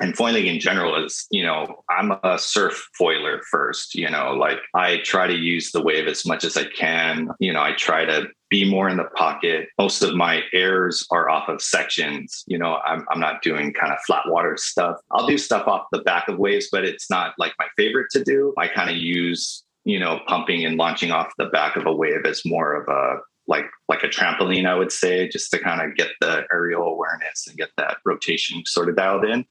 and 0.00 0.16
foiling 0.16 0.46
in 0.46 0.58
general 0.58 1.04
is 1.04 1.26
you 1.30 1.44
know 1.44 1.84
i'm 1.88 2.12
a 2.24 2.38
surf 2.38 2.88
foiler 3.00 3.40
first 3.50 3.94
you 3.94 4.10
know 4.10 4.32
like 4.32 4.58
i 4.74 4.98
try 5.04 5.26
to 5.26 5.36
use 5.36 5.70
the 5.70 5.82
wave 5.82 6.08
as 6.08 6.26
much 6.26 6.42
as 6.42 6.56
i 6.56 6.64
can 6.64 7.28
you 7.38 7.52
know 7.52 7.62
i 7.62 7.72
try 7.72 8.04
to 8.04 8.26
be 8.48 8.68
more 8.68 8.88
in 8.88 8.96
the 8.96 9.10
pocket. 9.16 9.68
Most 9.78 10.02
of 10.02 10.14
my 10.14 10.42
airs 10.52 11.06
are 11.10 11.28
off 11.28 11.48
of 11.48 11.60
sections. 11.60 12.44
You 12.46 12.58
know 12.58 12.76
i'm, 12.86 13.04
I'm 13.10 13.20
not 13.20 13.42
doing 13.42 13.72
kind 13.72 13.92
of 13.92 13.98
flat 14.06 14.24
water 14.26 14.56
stuff. 14.56 14.96
I'll 15.12 15.26
do 15.26 15.38
stuff 15.38 15.66
off 15.66 15.86
the 15.92 16.02
back 16.02 16.28
of 16.28 16.38
waves 16.38 16.68
but 16.70 16.84
it's 16.84 17.10
not 17.10 17.34
like 17.38 17.52
my 17.58 17.66
favorite 17.76 18.10
to 18.12 18.24
do. 18.24 18.54
I 18.58 18.68
kind 18.68 18.90
of 18.90 18.96
use 18.96 19.64
you 19.86 20.00
know, 20.00 20.18
pumping 20.26 20.66
and 20.66 20.76
launching 20.76 21.12
off 21.12 21.32
the 21.38 21.46
back 21.46 21.76
of 21.76 21.86
a 21.86 21.94
wave 21.94 22.26
as 22.26 22.44
more 22.44 22.74
of 22.74 22.88
a 22.88 23.20
like 23.46 23.66
like 23.88 24.02
a 24.02 24.08
trampoline, 24.08 24.66
I 24.66 24.74
would 24.74 24.90
say, 24.90 25.28
just 25.28 25.52
to 25.52 25.60
kind 25.60 25.80
of 25.80 25.96
get 25.96 26.08
the 26.20 26.44
aerial 26.52 26.82
awareness 26.82 27.46
and 27.46 27.56
get 27.56 27.70
that 27.76 27.98
rotation 28.04 28.64
sort 28.66 28.88
of 28.88 28.96
dialed 28.96 29.24
in. 29.24 29.44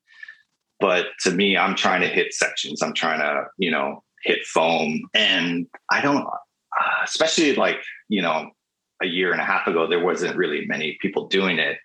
But 0.82 1.06
to 1.22 1.32
me, 1.32 1.58
I'm 1.58 1.74
trying 1.74 2.02
to 2.02 2.08
hit 2.08 2.34
sections. 2.34 2.82
I'm 2.82 2.94
trying 2.94 3.22
to, 3.22 3.46
you 3.58 3.72
know, 3.72 4.04
hit 4.24 4.46
foam, 4.46 5.08
and 5.14 5.68
I 5.90 6.02
don't, 6.02 6.28
uh, 6.28 7.04
especially 7.06 7.56
like 7.56 7.78
you 8.10 8.22
know, 8.22 8.52
a 9.02 9.08
year 9.08 9.32
and 9.32 9.42
a 9.42 9.46
half 9.46 9.68
ago, 9.68 9.88
there 9.88 10.04
wasn't 10.04 10.36
really 10.36 10.66
many 10.68 10.98
people 11.02 11.28
doing 11.28 11.60
it. 11.60 11.78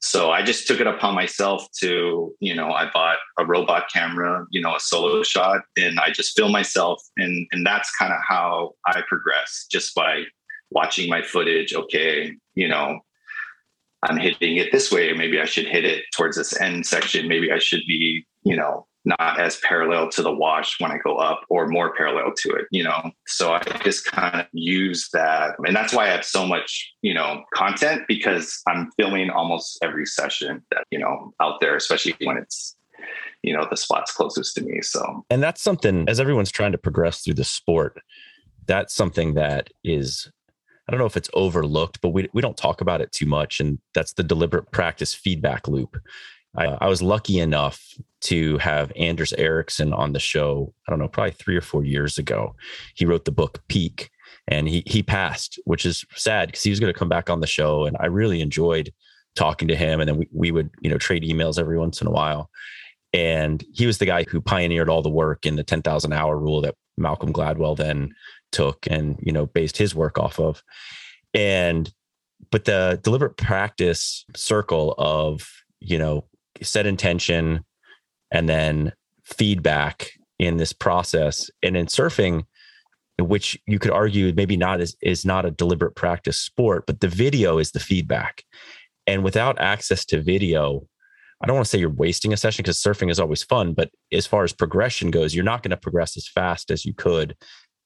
So 0.00 0.30
I 0.30 0.42
just 0.42 0.68
took 0.68 0.80
it 0.80 0.86
upon 0.86 1.14
myself 1.14 1.66
to, 1.80 2.32
you 2.38 2.54
know, 2.54 2.70
I 2.70 2.88
bought 2.92 3.18
a 3.38 3.44
robot 3.44 3.90
camera, 3.92 4.46
you 4.50 4.60
know, 4.60 4.76
a 4.76 4.80
solo 4.80 5.22
shot, 5.24 5.62
and 5.76 5.98
I 5.98 6.10
just 6.10 6.36
film 6.36 6.52
myself. 6.52 7.02
And 7.16 7.48
and 7.50 7.66
that's 7.66 7.94
kind 7.96 8.12
of 8.12 8.20
how 8.26 8.74
I 8.86 9.02
progress 9.08 9.66
just 9.70 9.94
by 9.94 10.24
watching 10.70 11.08
my 11.08 11.22
footage. 11.22 11.74
Okay, 11.74 12.32
you 12.54 12.68
know, 12.68 13.00
I'm 14.02 14.18
hitting 14.18 14.56
it 14.58 14.70
this 14.70 14.92
way. 14.92 15.12
Maybe 15.12 15.40
I 15.40 15.46
should 15.46 15.66
hit 15.66 15.84
it 15.84 16.04
towards 16.16 16.36
this 16.36 16.58
end 16.60 16.86
section. 16.86 17.26
Maybe 17.26 17.50
I 17.50 17.58
should 17.58 17.82
be, 17.88 18.24
you 18.44 18.56
know, 18.56 18.86
not 19.08 19.40
as 19.40 19.56
parallel 19.66 20.10
to 20.10 20.22
the 20.22 20.30
wash 20.30 20.78
when 20.80 20.92
I 20.92 20.98
go 20.98 21.16
up 21.16 21.40
or 21.48 21.66
more 21.66 21.94
parallel 21.94 22.32
to 22.36 22.50
it, 22.50 22.66
you 22.70 22.84
know? 22.84 23.10
So 23.26 23.52
I 23.52 23.62
just 23.82 24.04
kind 24.04 24.40
of 24.40 24.46
use 24.52 25.08
that. 25.12 25.56
And 25.66 25.74
that's 25.74 25.94
why 25.94 26.06
I 26.06 26.10
have 26.10 26.24
so 26.24 26.46
much, 26.46 26.92
you 27.02 27.14
know, 27.14 27.42
content 27.54 28.02
because 28.06 28.60
I'm 28.68 28.90
filming 28.98 29.30
almost 29.30 29.78
every 29.82 30.04
session 30.04 30.62
that, 30.70 30.84
you 30.90 30.98
know, 30.98 31.32
out 31.40 31.60
there, 31.60 31.74
especially 31.74 32.14
when 32.22 32.36
it's, 32.36 32.76
you 33.42 33.56
know, 33.56 33.66
the 33.68 33.76
spots 33.76 34.12
closest 34.12 34.54
to 34.56 34.62
me. 34.62 34.82
So, 34.82 35.24
and 35.30 35.42
that's 35.42 35.62
something 35.62 36.08
as 36.08 36.20
everyone's 36.20 36.50
trying 36.50 36.72
to 36.72 36.78
progress 36.78 37.22
through 37.22 37.34
the 37.34 37.44
sport, 37.44 38.00
that's 38.66 38.94
something 38.94 39.34
that 39.34 39.70
is 39.82 40.30
I 40.86 40.90
don't 40.90 41.00
know 41.00 41.06
if 41.06 41.18
it's 41.18 41.28
overlooked, 41.34 42.00
but 42.00 42.10
we, 42.10 42.28
we 42.32 42.40
don't 42.40 42.56
talk 42.56 42.80
about 42.80 43.02
it 43.02 43.12
too 43.12 43.26
much. 43.26 43.60
And 43.60 43.78
that's 43.94 44.14
the 44.14 44.22
deliberate 44.22 44.70
practice 44.72 45.12
feedback 45.12 45.68
loop. 45.68 45.98
I, 46.56 46.66
I 46.80 46.88
was 46.88 47.02
lucky 47.02 47.38
enough 47.38 47.82
to 48.22 48.58
have 48.58 48.92
Anders 48.96 49.32
Ericsson 49.34 49.92
on 49.92 50.12
the 50.12 50.20
show. 50.20 50.72
I 50.86 50.90
don't 50.90 50.98
know, 50.98 51.08
probably 51.08 51.32
three 51.32 51.56
or 51.56 51.60
four 51.60 51.84
years 51.84 52.18
ago. 52.18 52.56
He 52.94 53.04
wrote 53.04 53.24
the 53.24 53.32
book 53.32 53.62
Peak, 53.68 54.10
and 54.46 54.68
he 54.68 54.82
he 54.86 55.02
passed, 55.02 55.58
which 55.64 55.86
is 55.86 56.04
sad 56.14 56.48
because 56.48 56.62
he 56.62 56.70
was 56.70 56.80
going 56.80 56.92
to 56.92 56.98
come 56.98 57.08
back 57.08 57.30
on 57.30 57.40
the 57.40 57.46
show, 57.46 57.84
and 57.84 57.96
I 58.00 58.06
really 58.06 58.40
enjoyed 58.40 58.92
talking 59.36 59.68
to 59.68 59.76
him. 59.76 60.00
And 60.00 60.08
then 60.08 60.16
we 60.16 60.28
we 60.32 60.50
would 60.50 60.70
you 60.80 60.90
know 60.90 60.98
trade 60.98 61.22
emails 61.22 61.58
every 61.58 61.78
once 61.78 62.00
in 62.00 62.06
a 62.06 62.12
while. 62.12 62.50
And 63.12 63.64
he 63.72 63.86
was 63.86 63.98
the 63.98 64.06
guy 64.06 64.24
who 64.24 64.40
pioneered 64.40 64.90
all 64.90 65.02
the 65.02 65.08
work 65.08 65.46
in 65.46 65.56
the 65.56 65.64
10,000 65.64 66.12
hour 66.12 66.38
rule 66.38 66.60
that 66.60 66.74
Malcolm 66.96 67.32
Gladwell 67.32 67.76
then 67.76 68.14
took 68.52 68.86
and, 68.90 69.18
you 69.22 69.32
know, 69.32 69.46
based 69.46 69.76
his 69.76 69.94
work 69.94 70.18
off 70.18 70.38
of. 70.38 70.62
And, 71.32 71.92
but 72.50 72.64
the 72.66 73.00
deliberate 73.02 73.36
practice 73.36 74.24
circle 74.36 74.94
of, 74.98 75.48
you 75.80 75.98
know, 75.98 76.24
set 76.62 76.86
intention 76.86 77.64
and 78.30 78.48
then 78.48 78.92
feedback 79.24 80.10
in 80.38 80.56
this 80.56 80.72
process 80.72 81.50
and 81.62 81.76
in 81.76 81.86
surfing, 81.86 82.44
which 83.18 83.58
you 83.66 83.78
could 83.78 83.90
argue 83.90 84.32
maybe 84.34 84.56
not 84.56 84.80
is, 84.80 84.96
is 85.02 85.24
not 85.24 85.44
a 85.44 85.50
deliberate 85.50 85.96
practice 85.96 86.38
sport, 86.38 86.84
but 86.86 87.00
the 87.00 87.08
video 87.08 87.58
is 87.58 87.72
the 87.72 87.80
feedback. 87.80 88.44
And 89.06 89.24
without 89.24 89.60
access 89.60 90.04
to 90.06 90.22
video, 90.22 90.86
I 91.42 91.46
don't 91.46 91.56
want 91.56 91.66
to 91.66 91.70
say 91.70 91.78
you're 91.78 91.90
wasting 91.90 92.32
a 92.32 92.36
session 92.36 92.62
because 92.62 92.80
surfing 92.80 93.10
is 93.10 93.20
always 93.20 93.42
fun, 93.42 93.72
but 93.72 93.90
as 94.12 94.26
far 94.26 94.44
as 94.44 94.52
progression 94.52 95.10
goes, 95.10 95.34
you're 95.34 95.44
not 95.44 95.62
going 95.62 95.70
to 95.70 95.76
progress 95.76 96.16
as 96.16 96.28
fast 96.28 96.70
as 96.70 96.84
you 96.84 96.94
could 96.94 97.36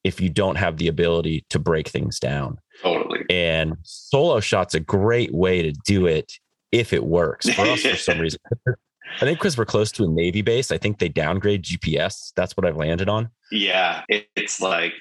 if 0.03 0.19
you 0.19 0.29
don't 0.29 0.57
have 0.57 0.77
the 0.77 0.87
ability 0.87 1.45
to 1.49 1.59
break 1.59 1.87
things 1.87 2.19
down. 2.19 2.57
Totally. 2.81 3.23
And 3.29 3.75
solo 3.83 4.39
shot's 4.39 4.75
a 4.75 4.79
great 4.79 5.33
way 5.33 5.61
to 5.61 5.71
do 5.85 6.07
it 6.07 6.31
if 6.73 6.91
it 6.91 7.05
works. 7.05 7.47
For 7.49 7.61
us, 7.61 7.83
for 7.83 7.95
some 7.95 8.19
reason, 8.19 8.39
I 8.67 9.19
think 9.19 9.37
because 9.37 9.57
we're 9.57 9.65
close 9.65 9.91
to 9.93 10.03
a 10.03 10.07
Navy 10.07 10.41
base, 10.41 10.71
I 10.71 10.77
think 10.77 10.97
they 10.97 11.07
downgrade 11.07 11.63
GPS. 11.63 12.33
That's 12.35 12.57
what 12.57 12.65
I've 12.65 12.75
landed 12.75 13.07
on. 13.07 13.29
Yeah, 13.51 14.03
it's 14.09 14.59
like 14.59 14.93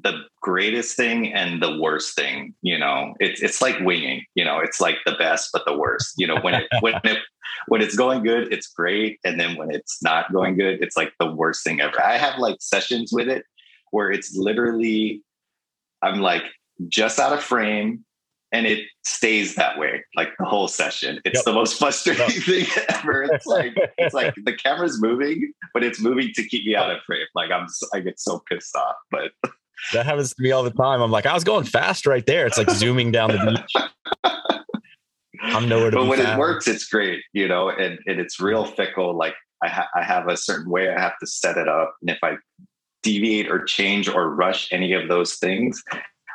the 0.00 0.22
greatest 0.40 0.96
thing 0.96 1.32
and 1.34 1.60
the 1.60 1.76
worst 1.78 2.14
thing. 2.14 2.54
You 2.62 2.78
know, 2.78 3.14
it's 3.18 3.42
it's 3.42 3.60
like 3.60 3.78
winging. 3.80 4.24
You 4.36 4.44
know, 4.44 4.60
it's 4.60 4.80
like 4.80 4.98
the 5.04 5.16
best 5.18 5.50
but 5.52 5.64
the 5.66 5.76
worst. 5.76 6.14
You 6.16 6.28
know, 6.28 6.40
when 6.40 6.54
it 6.54 6.68
when 6.80 6.94
it 7.04 7.18
when 7.66 7.82
it's 7.82 7.96
going 7.96 8.22
good, 8.22 8.52
it's 8.52 8.68
great, 8.68 9.18
and 9.24 9.40
then 9.40 9.56
when 9.56 9.72
it's 9.72 10.02
not 10.02 10.32
going 10.32 10.56
good, 10.56 10.80
it's 10.82 10.96
like 10.96 11.12
the 11.18 11.34
worst 11.34 11.64
thing 11.64 11.80
ever. 11.80 12.00
I 12.00 12.16
have 12.16 12.38
like 12.38 12.58
sessions 12.60 13.10
with 13.12 13.28
it 13.28 13.44
where 13.90 14.10
it's 14.10 14.36
literally, 14.36 15.22
I'm 16.02 16.20
like 16.20 16.44
just 16.88 17.18
out 17.18 17.32
of 17.32 17.42
frame, 17.42 18.04
and 18.52 18.66
it 18.66 18.86
stays 19.04 19.54
that 19.56 19.78
way 19.78 20.04
like 20.16 20.30
the 20.38 20.44
whole 20.44 20.68
session. 20.68 21.20
It's 21.24 21.38
yep. 21.38 21.44
the 21.44 21.52
most 21.52 21.78
frustrating 21.78 22.26
yep. 22.28 22.44
thing 22.44 22.84
ever. 22.88 23.22
It's 23.24 23.46
like 23.46 23.74
it's 23.98 24.14
like 24.14 24.34
the 24.44 24.54
camera's 24.54 25.00
moving, 25.00 25.52
but 25.74 25.84
it's 25.84 26.00
moving 26.00 26.32
to 26.34 26.44
keep 26.44 26.64
me 26.64 26.74
out 26.74 26.90
of 26.90 27.02
frame. 27.06 27.26
Like 27.34 27.50
I'm, 27.50 27.66
I 27.92 28.00
get 28.00 28.18
so 28.18 28.42
pissed 28.50 28.74
off, 28.76 28.96
but. 29.10 29.32
That 29.92 30.06
happens 30.06 30.34
to 30.34 30.42
me 30.42 30.50
all 30.50 30.64
the 30.64 30.72
time. 30.72 31.00
I'm 31.00 31.12
like, 31.12 31.24
I 31.24 31.32
was 31.32 31.44
going 31.44 31.62
fast 31.62 32.04
right 32.04 32.26
there. 32.26 32.48
It's 32.48 32.58
like 32.58 32.68
zooming 32.68 33.12
down 33.12 33.30
the 33.30 33.38
beach. 33.38 33.86
I'm 35.40 35.68
nowhere 35.68 35.92
to 35.92 35.98
But 35.98 36.06
when 36.06 36.18
found. 36.18 36.32
it 36.32 36.36
works, 36.36 36.66
it's 36.66 36.84
great, 36.88 37.22
you 37.32 37.46
know, 37.46 37.70
and, 37.70 37.96
and 38.06 38.18
it's 38.18 38.40
real 38.40 38.64
fickle. 38.64 39.16
Like 39.16 39.34
I, 39.62 39.68
ha- 39.68 39.88
I 39.94 40.02
have 40.02 40.26
a 40.26 40.36
certain 40.36 40.68
way 40.68 40.88
I 40.88 41.00
have 41.00 41.16
to 41.20 41.28
set 41.28 41.56
it 41.56 41.68
up. 41.68 41.94
And 42.00 42.10
if 42.10 42.18
I 42.24 42.38
deviate 43.04 43.48
or 43.48 43.62
change 43.62 44.08
or 44.08 44.34
rush 44.34 44.68
any 44.72 44.94
of 44.94 45.06
those 45.06 45.36
things, 45.36 45.80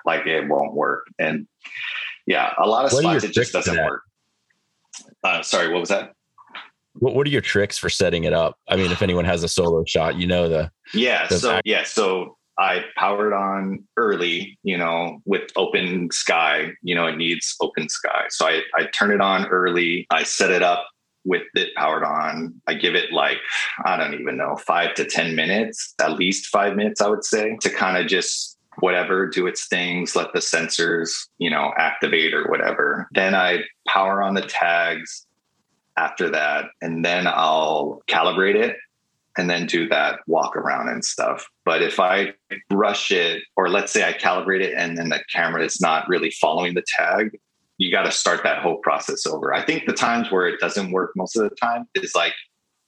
like 0.05 0.25
it 0.25 0.47
won't 0.47 0.73
work. 0.73 1.07
And 1.19 1.47
yeah, 2.25 2.53
a 2.57 2.67
lot 2.67 2.85
of 2.85 2.93
what 2.93 3.01
spots 3.01 3.23
it 3.23 3.33
just 3.33 3.53
doesn't 3.53 3.77
work. 3.77 4.03
Uh, 5.23 5.41
sorry, 5.41 5.69
what 5.71 5.79
was 5.79 5.89
that? 5.89 6.13
What, 6.93 7.15
what 7.15 7.25
are 7.25 7.31
your 7.31 7.41
tricks 7.41 7.77
for 7.77 7.89
setting 7.89 8.23
it 8.23 8.33
up? 8.33 8.57
I 8.69 8.75
mean, 8.75 8.91
if 8.91 9.01
anyone 9.01 9.25
has 9.25 9.43
a 9.43 9.47
solo 9.47 9.83
shot, 9.85 10.15
you 10.15 10.27
know 10.27 10.47
the 10.47 10.71
yeah. 10.93 11.27
The 11.27 11.39
so 11.39 11.51
act- 11.53 11.67
yeah, 11.67 11.83
so 11.83 12.37
I 12.57 12.85
powered 12.95 13.33
on 13.33 13.83
early, 13.97 14.59
you 14.63 14.77
know, 14.77 15.21
with 15.25 15.49
open 15.55 16.11
sky, 16.11 16.71
you 16.83 16.93
know, 16.93 17.07
it 17.07 17.17
needs 17.17 17.55
open 17.61 17.89
sky. 17.89 18.25
So 18.29 18.45
I, 18.47 18.61
I 18.75 18.85
turn 18.85 19.11
it 19.11 19.21
on 19.21 19.47
early. 19.47 20.05
I 20.11 20.23
set 20.23 20.51
it 20.51 20.61
up 20.61 20.87
with 21.25 21.43
it 21.55 21.73
powered 21.75 22.03
on. 22.03 22.61
I 22.67 22.75
give 22.75 22.95
it 22.95 23.11
like, 23.11 23.39
I 23.85 23.97
don't 23.97 24.13
even 24.13 24.37
know, 24.37 24.55
five 24.55 24.93
to 24.95 25.05
10 25.05 25.35
minutes, 25.35 25.95
at 25.99 26.13
least 26.13 26.47
five 26.47 26.75
minutes, 26.75 27.01
I 27.01 27.07
would 27.07 27.23
say, 27.23 27.57
to 27.61 27.69
kind 27.69 27.97
of 27.97 28.07
just 28.07 28.52
whatever, 28.79 29.27
do 29.27 29.47
its 29.47 29.67
things, 29.67 30.15
let 30.15 30.33
the 30.33 30.39
sensors, 30.39 31.27
you 31.37 31.49
know, 31.49 31.73
activate 31.77 32.33
or 32.33 32.47
whatever. 32.47 33.07
Then 33.11 33.35
I 33.35 33.63
power 33.87 34.21
on 34.21 34.33
the 34.33 34.41
tags 34.41 35.25
after 35.97 36.29
that, 36.29 36.65
and 36.81 37.05
then 37.05 37.27
I'll 37.27 38.01
calibrate 38.07 38.55
it 38.55 38.77
and 39.37 39.49
then 39.49 39.65
do 39.65 39.87
that 39.89 40.19
walk 40.27 40.55
around 40.55 40.89
and 40.89 41.03
stuff. 41.03 41.45
But 41.65 41.81
if 41.81 41.99
I 41.99 42.33
brush 42.69 43.11
it, 43.11 43.43
or 43.55 43.69
let's 43.69 43.91
say 43.91 44.07
I 44.07 44.13
calibrate 44.13 44.61
it 44.61 44.75
and 44.77 44.97
then 44.97 45.09
the 45.09 45.23
camera 45.33 45.65
is 45.65 45.81
not 45.81 46.07
really 46.07 46.31
following 46.31 46.75
the 46.75 46.83
tag, 46.97 47.37
you 47.77 47.91
got 47.91 48.03
to 48.03 48.11
start 48.11 48.43
that 48.43 48.61
whole 48.61 48.77
process 48.77 49.25
over. 49.25 49.53
I 49.53 49.63
think 49.63 49.85
the 49.85 49.93
times 49.93 50.31
where 50.31 50.47
it 50.47 50.59
doesn't 50.59 50.91
work 50.91 51.11
most 51.15 51.35
of 51.35 51.49
the 51.49 51.55
time 51.55 51.87
is 51.95 52.13
like 52.15 52.33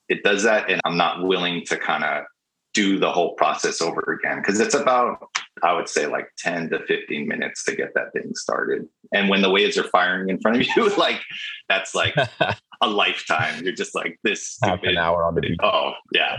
it 0.08 0.24
does 0.24 0.44
that, 0.44 0.70
and 0.70 0.80
I'm 0.86 0.98
not 0.98 1.24
willing 1.26 1.66
to 1.66 1.78
kind 1.78 2.04
of 2.04 2.26
do 2.74 3.00
the 3.00 3.12
whole 3.12 3.34
process 3.36 3.82
over 3.82 4.20
again 4.22 4.38
because 4.40 4.60
it's 4.60 4.76
about 4.76 5.28
I 5.64 5.74
would 5.74 5.88
say 5.88 6.06
like 6.08 6.30
10 6.38 6.70
to 6.72 6.80
15 6.86 7.28
minutes 7.28 7.64
to 7.66 7.76
get 7.76 7.94
that 7.96 8.14
thing 8.14 8.34
started. 8.36 8.88
And 9.14 9.30
when 9.30 9.42
the 9.42 9.50
waves 9.50 9.78
are 9.78 9.84
firing 9.84 10.30
in 10.30 10.40
front 10.40 10.58
of 10.58 10.68
you, 10.76 10.90
like 10.98 11.22
that's 11.70 11.96
like 11.96 12.16
a 12.82 12.88
lifetime. 12.90 13.64
You're 13.64 13.74
just 13.74 13.96
like 13.96 14.20
this 14.24 14.58
half 14.64 14.84
an 14.84 14.98
hour 14.98 15.24
on 15.24 15.36
the 15.36 15.42
beach. 15.42 15.58
Oh, 15.64 15.94
yeah. 16.12 16.38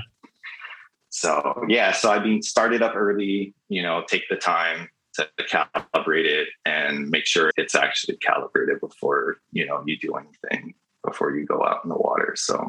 So 1.10 1.64
yeah, 1.68 1.92
so 1.92 2.12
I 2.12 2.22
mean 2.22 2.42
started 2.42 2.82
up 2.82 2.94
early, 2.94 3.54
you 3.68 3.82
know, 3.82 4.04
take 4.06 4.28
the 4.28 4.36
time 4.36 4.90
to 5.14 5.26
calibrate 5.40 6.26
it 6.26 6.48
and 6.66 7.08
make 7.08 7.24
sure 7.24 7.50
it's 7.56 7.74
actually 7.74 8.18
calibrated 8.18 8.80
before, 8.80 9.38
you 9.50 9.64
know, 9.64 9.82
you 9.86 9.98
do 9.98 10.12
anything 10.14 10.74
before 11.06 11.34
you 11.34 11.46
go 11.46 11.64
out 11.64 11.80
in 11.84 11.88
the 11.88 11.96
water. 11.96 12.34
So 12.36 12.66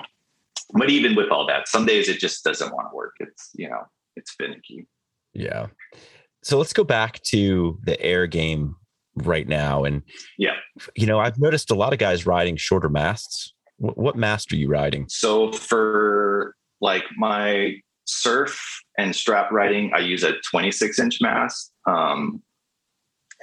but 0.74 0.89
even 0.89 1.16
with 1.16 1.30
all 1.32 1.45
that, 1.48 1.68
some 1.68 1.86
days 1.86 2.10
it 2.10 2.20
just 2.20 2.43
doesn't 2.43 2.74
want 2.74 2.89
to 2.91 2.95
work. 2.95 3.16
It's, 3.20 3.50
you 3.54 3.70
know, 3.70 3.84
it's 4.16 4.34
finicky. 4.34 4.88
Yeah. 5.34 5.68
So 6.44 6.58
let's 6.58 6.74
go 6.74 6.84
back 6.84 7.22
to 7.24 7.80
the 7.84 8.00
air 8.02 8.28
game 8.28 8.76
right 9.16 9.48
now. 9.48 9.84
And 9.84 10.04
yeah, 10.38 10.56
you 10.96 11.06
know, 11.06 11.20
I've 11.20 11.40
noticed 11.40 11.72
a 11.72 11.76
lot 11.76 11.94
of 11.94 12.00
guys 12.00 12.26
riding 12.26 12.56
shorter 12.56 12.90
masts. 12.90 13.54
What, 13.78 13.98
what 13.98 14.16
mast 14.16 14.52
are 14.54 14.56
you 14.56 14.70
riding? 14.70 15.08
So 15.10 15.52
for 15.52 16.56
like 16.82 17.04
my 17.16 17.76
surf 18.06 18.62
and 18.98 19.16
strap 19.16 19.52
riding, 19.52 19.92
I 19.94 20.00
use 20.00 20.24
a 20.24 20.34
26 20.50 21.00
inch 21.00 21.22
mast. 21.22 21.72
Um, 21.88 22.42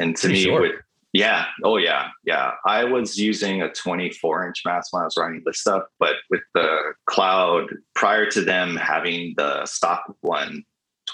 and 0.01 0.17
to 0.17 0.29
Pretty 0.29 0.51
me, 0.51 0.73
yeah. 1.15 1.47
Oh, 1.63 1.77
yeah. 1.77 2.09
Yeah. 2.25 2.53
I 2.67 2.83
was 2.83 3.17
using 3.17 3.63
a 3.63 3.73
24 3.73 4.49
inch 4.49 4.63
mast 4.67 4.89
when 4.91 5.03
I 5.03 5.05
was 5.05 5.17
running 5.17 5.43
this 5.47 5.61
stuff, 5.61 5.85
but 6.01 6.17
with 6.29 6.43
the 6.55 6.93
cloud, 7.07 7.73
prior 7.95 8.29
to 8.33 8.41
them 8.41 8.75
having 8.75 9.35
the 9.37 9.65
stock 9.65 10.03
one 10.23 10.65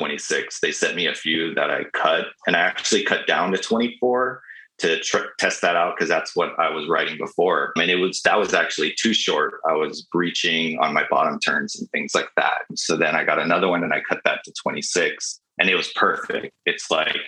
26, 0.00 0.60
they 0.60 0.72
sent 0.72 0.96
me 0.96 1.06
a 1.06 1.14
few 1.14 1.54
that 1.54 1.70
I 1.70 1.84
cut, 1.92 2.28
and 2.46 2.56
I 2.56 2.60
actually 2.60 3.04
cut 3.04 3.26
down 3.26 3.52
to 3.52 3.58
24 3.58 4.40
to 4.78 4.98
tr- 5.00 5.34
test 5.38 5.60
that 5.60 5.76
out 5.76 5.94
because 5.94 6.08
that's 6.08 6.34
what 6.34 6.58
I 6.58 6.70
was 6.70 6.88
writing 6.88 7.18
before. 7.18 7.74
I 7.76 7.80
mean, 7.80 7.90
it 7.90 8.00
was 8.00 8.22
that 8.22 8.38
was 8.38 8.54
actually 8.54 8.94
too 8.98 9.12
short. 9.12 9.60
I 9.68 9.74
was 9.74 10.00
breaching 10.10 10.78
on 10.78 10.94
my 10.94 11.04
bottom 11.10 11.38
turns 11.38 11.78
and 11.78 11.86
things 11.90 12.14
like 12.14 12.30
that. 12.38 12.62
So 12.76 12.96
then 12.96 13.14
I 13.14 13.24
got 13.24 13.38
another 13.38 13.68
one 13.68 13.84
and 13.84 13.92
I 13.92 14.00
cut 14.00 14.20
that 14.24 14.40
to 14.44 14.52
26, 14.62 15.38
and 15.58 15.68
it 15.68 15.74
was 15.74 15.88
perfect. 15.88 16.54
It's 16.64 16.90
like 16.90 17.18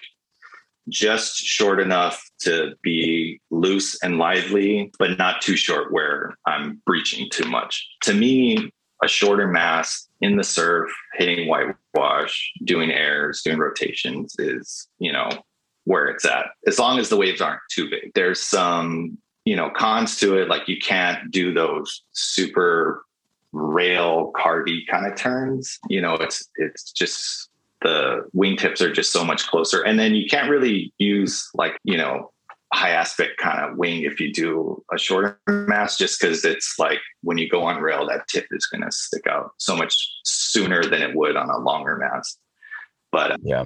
just 0.89 1.37
short 1.37 1.79
enough 1.79 2.25
to 2.41 2.73
be 2.83 3.39
loose 3.51 4.03
and 4.03 4.17
lively, 4.17 4.91
but 4.99 5.19
not 5.19 5.43
too 5.43 5.57
short 5.57 5.93
where 5.93 6.35
I'm 6.47 6.81
breaching 6.87 7.29
too 7.31 7.45
much. 7.45 7.87
To 8.05 8.15
me, 8.15 8.73
a 9.03 9.09
shorter 9.09 9.49
mast 9.49 10.09
in 10.21 10.37
the 10.37 10.45
surf, 10.45 10.91
hitting 11.15 11.49
whitewash, 11.49 12.53
doing 12.65 12.91
airs, 12.91 13.43
doing 13.43 13.59
rotations 13.59 14.37
is, 14.39 14.89
you 14.99 15.13
know, 15.13 15.29
where 15.85 16.07
it's 16.07 16.25
at. 16.25 16.47
As 16.67 16.79
long 16.79 16.99
as 16.99 17.09
the 17.09 17.17
waves 17.17 17.41
aren't 17.41 17.61
too 17.71 17.91
big. 17.91 18.13
There's 18.15 18.41
some, 18.41 19.19
you 19.45 19.57
know, 19.57 19.71
cons 19.71 20.17
to 20.21 20.37
it. 20.37 20.49
Like 20.49 20.69
you 20.69 20.79
can't 20.79 21.31
do 21.31 21.53
those 21.53 22.03
super 22.13 23.05
rail 23.53 24.33
carvy 24.37 24.87
kind 24.89 25.07
of 25.07 25.17
turns. 25.17 25.79
You 25.89 26.01
know, 26.01 26.15
it's 26.15 26.49
it's 26.57 26.93
just 26.93 27.49
the 27.83 28.25
wingtips 28.35 28.81
are 28.81 28.93
just 28.93 29.13
so 29.13 29.25
much 29.25 29.47
closer. 29.49 29.83
And 29.83 29.99
then 29.99 30.15
you 30.15 30.29
can't 30.29 30.51
really 30.51 30.93
use 30.99 31.51
like, 31.55 31.77
you 31.85 31.97
know, 31.97 32.32
high 32.73 32.91
aspect 32.91 33.39
kind 33.39 33.61
of 33.61 33.77
wing 33.77 34.03
if 34.03 34.19
you 34.19 34.33
do 34.33 34.83
a 34.93 34.99
shorter 34.99 35.39
mast, 35.47 35.99
just 35.99 36.21
because 36.21 36.45
it's 36.45 36.79
like 36.79 36.99
when 37.23 37.39
you 37.39 37.49
go 37.49 37.63
on 37.65 37.81
rail, 37.81 38.07
that 38.07 38.27
tip 38.29 38.47
is 38.51 38.67
going 38.67 38.83
to 38.83 38.91
stick 38.91 39.27
out 39.27 39.51
so 39.59 39.77
much 39.77 39.95
sooner 40.25 40.83
than 40.83 41.03
it 41.03 41.15
would 41.15 41.37
on 41.37 41.51
a 41.51 41.59
longer 41.59 41.97
mast. 41.97 42.39
But 43.11 43.33
uh, 43.33 43.37
yeah, 43.43 43.65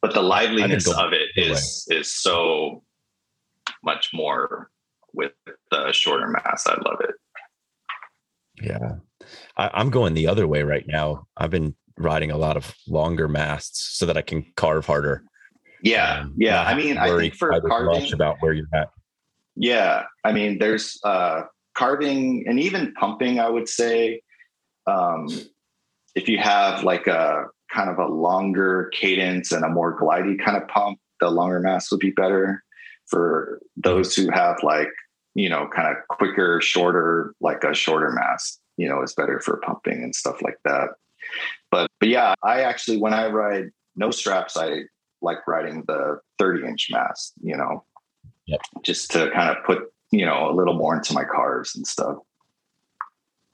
but 0.00 0.12
the 0.14 0.22
liveliness 0.22 0.88
of 0.92 1.12
it 1.12 1.28
is 1.36 1.86
is 1.88 2.12
so 2.12 2.82
much 3.84 4.10
more 4.12 4.70
with 5.12 5.32
the 5.70 5.92
shorter 5.92 6.28
mast. 6.28 6.68
I 6.68 6.74
love 6.84 7.00
it. 7.00 7.14
Yeah, 8.60 8.96
I, 9.56 9.80
am 9.80 9.90
going 9.90 10.14
the 10.14 10.26
other 10.26 10.46
way 10.46 10.62
right 10.62 10.86
now. 10.86 11.26
I've 11.36 11.50
been 11.50 11.74
riding 11.96 12.30
a 12.30 12.36
lot 12.36 12.56
of 12.56 12.74
longer 12.88 13.28
masts 13.28 13.96
so 13.96 14.06
that 14.06 14.16
I 14.16 14.22
can 14.22 14.44
carve 14.56 14.86
harder. 14.86 15.24
Yeah, 15.82 16.20
Um, 16.20 16.34
yeah. 16.36 16.62
I 16.62 16.74
mean, 16.74 16.96
I 16.96 17.16
think 17.16 17.34
for 17.34 17.60
carving, 17.60 18.12
about 18.12 18.36
where 18.40 18.52
you're 18.52 18.66
at. 18.72 18.88
Yeah, 19.56 20.04
I 20.24 20.32
mean, 20.32 20.58
there's 20.58 20.98
uh, 21.04 21.42
carving 21.74 22.44
and 22.46 22.58
even 22.58 22.94
pumping. 22.94 23.40
I 23.40 23.48
would 23.48 23.68
say, 23.68 24.22
um, 24.86 25.28
if 26.14 26.28
you 26.28 26.38
have 26.38 26.84
like 26.84 27.06
a 27.06 27.46
kind 27.72 27.90
of 27.90 27.98
a 27.98 28.06
longer 28.06 28.90
cadence 28.94 29.52
and 29.52 29.64
a 29.64 29.68
more 29.68 29.98
glidey 29.98 30.42
kind 30.42 30.56
of 30.56 30.68
pump, 30.68 30.98
the 31.20 31.30
longer 31.30 31.60
mass 31.60 31.90
would 31.90 32.00
be 32.00 32.10
better. 32.10 32.62
For 33.06 33.60
those 33.76 34.14
who 34.14 34.30
have 34.30 34.58
like 34.62 34.88
you 35.34 35.48
know 35.48 35.68
kind 35.74 35.88
of 35.88 35.96
quicker, 36.08 36.60
shorter, 36.60 37.34
like 37.40 37.64
a 37.64 37.74
shorter 37.74 38.10
mass, 38.10 38.58
you 38.76 38.88
know, 38.88 39.02
is 39.02 39.14
better 39.14 39.40
for 39.40 39.58
pumping 39.58 40.02
and 40.02 40.14
stuff 40.14 40.40
like 40.42 40.58
that. 40.64 40.90
But 41.70 41.90
but 42.00 42.08
yeah, 42.08 42.34
I 42.42 42.60
actually 42.62 42.98
when 42.98 43.12
I 43.12 43.28
ride 43.28 43.70
no 43.96 44.10
straps, 44.10 44.56
I 44.56 44.82
like 45.22 45.46
riding 45.46 45.84
the 45.86 46.18
30 46.38 46.66
inch 46.66 46.88
mast. 46.90 47.34
You 47.42 47.56
know, 47.56 47.84
Yep. 48.46 48.60
just 48.82 49.10
to 49.12 49.30
kind 49.30 49.56
of 49.56 49.64
put 49.64 49.92
you 50.10 50.26
know 50.26 50.50
a 50.50 50.52
little 50.54 50.74
more 50.74 50.94
into 50.96 51.14
my 51.14 51.24
cars 51.24 51.72
and 51.74 51.86
stuff. 51.86 52.16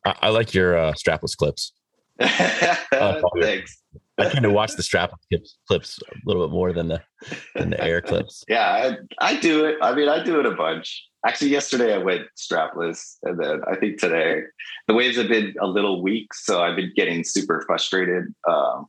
I, 0.04 0.14
I 0.22 0.28
like 0.30 0.54
your 0.54 0.76
uh, 0.78 0.92
strapless 0.92 1.36
clips. 1.36 1.72
Thanks. 2.20 3.82
I 4.18 4.28
tend 4.30 4.42
to 4.42 4.50
watch 4.50 4.74
the 4.74 4.82
strapless 4.82 5.18
clips, 5.30 5.56
clips 5.68 6.00
a 6.10 6.16
little 6.26 6.46
bit 6.46 6.52
more 6.52 6.72
than 6.72 6.88
the 6.88 7.00
than 7.54 7.70
the 7.70 7.82
air 7.82 8.00
clips. 8.00 8.44
Yeah, 8.48 8.96
I, 9.20 9.32
I 9.34 9.38
do 9.38 9.64
it. 9.64 9.76
I 9.80 9.94
mean, 9.94 10.08
I 10.08 10.22
do 10.22 10.40
it 10.40 10.46
a 10.46 10.50
bunch. 10.50 11.04
Actually, 11.26 11.50
yesterday 11.50 11.94
I 11.94 11.98
went 11.98 12.22
strapless, 12.36 13.16
and 13.22 13.38
then 13.38 13.60
I 13.70 13.76
think 13.76 13.98
today 13.98 14.42
the 14.88 14.94
waves 14.94 15.16
have 15.16 15.28
been 15.28 15.54
a 15.60 15.66
little 15.66 16.02
weak, 16.02 16.32
so 16.34 16.62
I've 16.62 16.76
been 16.76 16.92
getting 16.96 17.22
super 17.24 17.62
frustrated 17.66 18.24
um, 18.48 18.86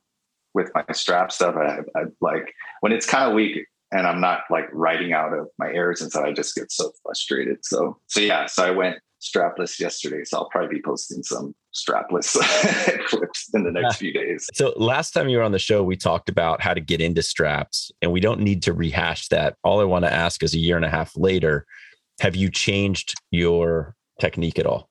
with 0.54 0.72
my 0.74 0.84
strap 0.92 1.32
stuff. 1.32 1.56
I, 1.56 1.80
I 1.98 2.04
like 2.22 2.54
when 2.82 2.92
it's 2.92 3.06
kind 3.06 3.30
of 3.30 3.36
weak 3.36 3.66
and 3.92 4.06
I'm 4.08 4.22
not 4.22 4.42
like 4.50 4.66
riding 4.72 5.14
out 5.14 5.34
of 5.34 5.48
my 5.58 5.68
airs 5.68 6.02
and 6.02 6.12
so 6.12 6.24
I 6.24 6.32
just 6.32 6.56
get 6.56 6.72
so 6.72 6.92
frustrated. 7.04 7.58
So 7.64 7.98
so 8.08 8.20
yeah, 8.20 8.46
so 8.46 8.66
I 8.66 8.72
went 8.72 8.98
strapless 9.22 9.80
yesterday. 9.80 10.24
So 10.24 10.38
I'll 10.38 10.50
probably 10.50 10.78
be 10.78 10.82
posting 10.82 11.24
some 11.24 11.54
strapless 11.74 12.38
clips 13.08 13.50
in 13.54 13.64
the 13.64 13.72
next 13.72 13.98
few 13.98 14.14
days. 14.14 14.48
So 14.54 14.74
last 14.78 15.12
time 15.12 15.30
you 15.30 15.38
were 15.38 15.44
on 15.44 15.52
the 15.52 15.60
show, 15.60 15.84
we 15.84 15.96
talked 15.96 16.30
about 16.30 16.62
how 16.62 16.74
to 16.74 16.80
get 16.80 17.02
into 17.02 17.22
straps, 17.22 17.92
and 18.02 18.12
we 18.12 18.20
don't 18.20 18.40
need 18.40 18.64
to 18.64 18.74
rehash 18.74 19.28
that. 19.30 19.56
All 19.64 19.82
I 19.82 19.84
want 19.84 20.06
to 20.06 20.14
ask 20.14 20.42
is 20.44 20.54
a 20.54 20.60
year 20.60 20.76
and 20.76 20.86
a 20.86 20.90
half 20.90 21.16
later, 21.16 21.66
have 22.22 22.36
you 22.36 22.50
changed 22.50 23.14
your 23.32 23.96
technique 24.20 24.60
at 24.60 24.66
all? 24.66 24.90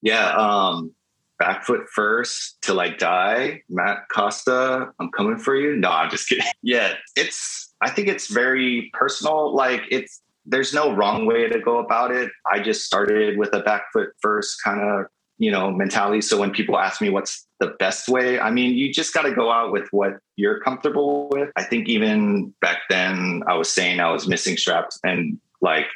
Yeah, 0.00 0.34
um, 0.36 0.94
back 1.42 1.64
foot 1.64 1.88
first 1.92 2.62
till 2.62 2.78
I 2.78 2.90
die. 2.90 3.62
Matt 3.68 4.08
Costa, 4.14 4.92
I'm 5.00 5.10
coming 5.10 5.38
for 5.38 5.56
you. 5.56 5.74
No, 5.74 5.90
I'm 5.90 6.08
just 6.08 6.28
kidding. 6.28 6.44
Yeah, 6.62 6.94
it's 7.16 7.74
I 7.80 7.90
think 7.90 8.06
it's 8.06 8.28
very 8.28 8.90
personal. 8.92 9.52
Like 9.52 9.82
it's 9.90 10.22
there's 10.46 10.72
no 10.72 10.94
wrong 10.94 11.26
way 11.26 11.48
to 11.48 11.58
go 11.58 11.78
about 11.78 12.12
it. 12.12 12.30
I 12.52 12.60
just 12.60 12.84
started 12.84 13.36
with 13.38 13.52
a 13.52 13.60
back 13.60 13.86
foot 13.92 14.10
first 14.20 14.62
kind 14.62 14.80
of, 14.80 15.06
you 15.38 15.50
know, 15.50 15.72
mentality. 15.72 16.20
So 16.20 16.38
when 16.38 16.52
people 16.52 16.78
ask 16.78 17.00
me 17.00 17.10
what's 17.10 17.46
the 17.58 17.74
best 17.80 18.08
way, 18.08 18.38
I 18.38 18.50
mean, 18.50 18.74
you 18.74 18.92
just 18.92 19.12
got 19.12 19.22
to 19.22 19.34
go 19.34 19.50
out 19.50 19.72
with 19.72 19.88
what 19.90 20.18
you're 20.36 20.60
comfortable 20.60 21.28
with. 21.30 21.50
I 21.56 21.64
think 21.64 21.88
even 21.88 22.54
back 22.60 22.82
then 22.88 23.42
I 23.48 23.54
was 23.54 23.68
saying 23.68 23.98
I 23.98 24.12
was 24.12 24.28
missing 24.28 24.56
straps 24.56 25.00
and 25.02 25.40
like 25.60 25.86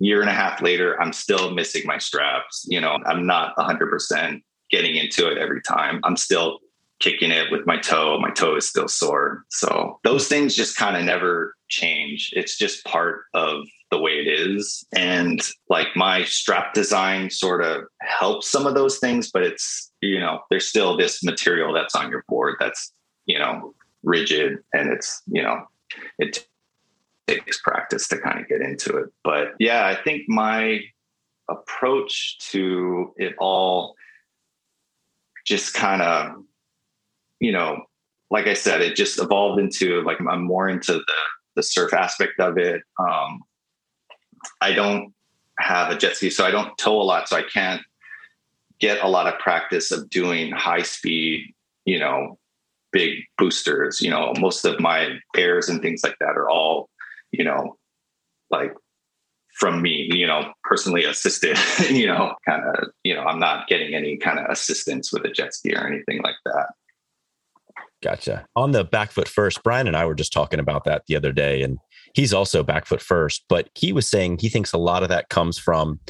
year 0.00 0.20
and 0.20 0.30
a 0.30 0.34
half 0.34 0.60
later, 0.60 1.00
I'm 1.00 1.12
still 1.12 1.52
missing 1.52 1.82
my 1.86 1.98
straps. 1.98 2.66
You 2.68 2.80
know, 2.80 2.98
I'm 3.06 3.26
not 3.26 3.56
100% 3.56 4.42
getting 4.74 4.96
into 4.96 5.30
it 5.30 5.38
every 5.38 5.62
time. 5.62 6.00
I'm 6.02 6.16
still 6.16 6.58
kicking 6.98 7.30
it 7.30 7.52
with 7.52 7.64
my 7.64 7.76
toe. 7.76 8.18
My 8.18 8.30
toe 8.30 8.56
is 8.56 8.68
still 8.68 8.88
sore. 8.88 9.44
So 9.48 10.00
those 10.02 10.26
things 10.26 10.56
just 10.56 10.76
kind 10.76 10.96
of 10.96 11.04
never 11.04 11.54
change. 11.68 12.30
It's 12.32 12.58
just 12.58 12.84
part 12.84 13.22
of 13.34 13.66
the 13.92 14.00
way 14.00 14.12
it 14.12 14.26
is. 14.26 14.84
And 14.92 15.40
like 15.68 15.88
my 15.94 16.24
strap 16.24 16.74
design 16.74 17.30
sort 17.30 17.62
of 17.62 17.84
helps 18.00 18.50
some 18.50 18.66
of 18.66 18.74
those 18.74 18.98
things, 18.98 19.30
but 19.30 19.44
it's, 19.44 19.92
you 20.00 20.18
know, 20.18 20.40
there's 20.50 20.66
still 20.66 20.96
this 20.96 21.22
material 21.22 21.72
that's 21.72 21.94
on 21.94 22.10
your 22.10 22.24
board 22.28 22.56
that's, 22.58 22.92
you 23.26 23.38
know, 23.38 23.74
rigid 24.02 24.58
and 24.72 24.92
it's, 24.92 25.22
you 25.26 25.42
know, 25.42 25.62
it 26.18 26.44
takes 27.28 27.60
practice 27.60 28.08
to 28.08 28.18
kind 28.18 28.40
of 28.40 28.48
get 28.48 28.60
into 28.60 28.96
it. 28.96 29.06
But 29.22 29.52
yeah, 29.60 29.86
I 29.86 29.94
think 29.94 30.22
my 30.28 30.80
approach 31.48 32.38
to 32.50 33.12
it 33.16 33.34
all 33.38 33.94
just 35.44 35.74
kind 35.74 36.02
of, 36.02 36.36
you 37.40 37.52
know, 37.52 37.84
like 38.30 38.46
I 38.46 38.54
said, 38.54 38.80
it 38.80 38.96
just 38.96 39.20
evolved 39.20 39.60
into 39.60 40.02
like 40.02 40.18
I'm 40.28 40.44
more 40.44 40.68
into 40.68 40.94
the 40.94 41.12
the 41.56 41.62
surf 41.62 41.92
aspect 41.92 42.40
of 42.40 42.58
it. 42.58 42.82
Um, 42.98 43.42
I 44.60 44.72
don't 44.72 45.14
have 45.58 45.90
a 45.90 45.96
jet 45.96 46.16
ski, 46.16 46.30
so 46.30 46.44
I 46.44 46.50
don't 46.50 46.76
tow 46.78 47.00
a 47.00 47.04
lot, 47.04 47.28
so 47.28 47.36
I 47.36 47.42
can't 47.42 47.82
get 48.80 49.02
a 49.02 49.08
lot 49.08 49.32
of 49.32 49.38
practice 49.38 49.92
of 49.92 50.10
doing 50.10 50.50
high 50.50 50.82
speed, 50.82 51.54
you 51.84 51.98
know, 51.98 52.38
big 52.92 53.20
boosters. 53.38 54.00
You 54.00 54.10
know, 54.10 54.32
most 54.38 54.64
of 54.64 54.80
my 54.80 55.18
airs 55.36 55.68
and 55.68 55.80
things 55.80 56.02
like 56.02 56.16
that 56.20 56.36
are 56.36 56.50
all, 56.50 56.90
you 57.30 57.44
know, 57.44 57.76
like 58.50 58.74
from 59.54 59.80
me, 59.80 60.08
you 60.12 60.26
know, 60.26 60.52
personally 60.64 61.04
assisted, 61.04 61.56
you 61.90 62.06
know, 62.06 62.34
kind 62.46 62.62
of, 62.64 62.88
you 63.04 63.14
know, 63.14 63.22
I'm 63.22 63.38
not 63.38 63.68
getting 63.68 63.94
any 63.94 64.16
kind 64.16 64.38
of 64.38 64.46
assistance 64.50 65.12
with 65.12 65.24
a 65.24 65.30
jet 65.30 65.54
ski 65.54 65.74
or 65.74 65.86
anything 65.86 66.20
like 66.22 66.36
that. 66.44 66.66
Gotcha. 68.02 68.46
On 68.54 68.72
the 68.72 68.84
back 68.84 69.12
foot 69.12 69.28
first, 69.28 69.62
Brian 69.62 69.86
and 69.86 69.96
I 69.96 70.04
were 70.04 70.14
just 70.14 70.32
talking 70.32 70.60
about 70.60 70.84
that 70.84 71.04
the 71.06 71.16
other 71.16 71.32
day, 71.32 71.62
and 71.62 71.78
he's 72.14 72.34
also 72.34 72.62
back 72.62 72.84
foot 72.84 73.00
first, 73.00 73.44
but 73.48 73.70
he 73.74 73.92
was 73.92 74.06
saying 74.06 74.38
he 74.40 74.50
thinks 74.50 74.72
a 74.72 74.78
lot 74.78 75.02
of 75.02 75.08
that 75.08 75.30
comes 75.30 75.56
from 75.56 76.00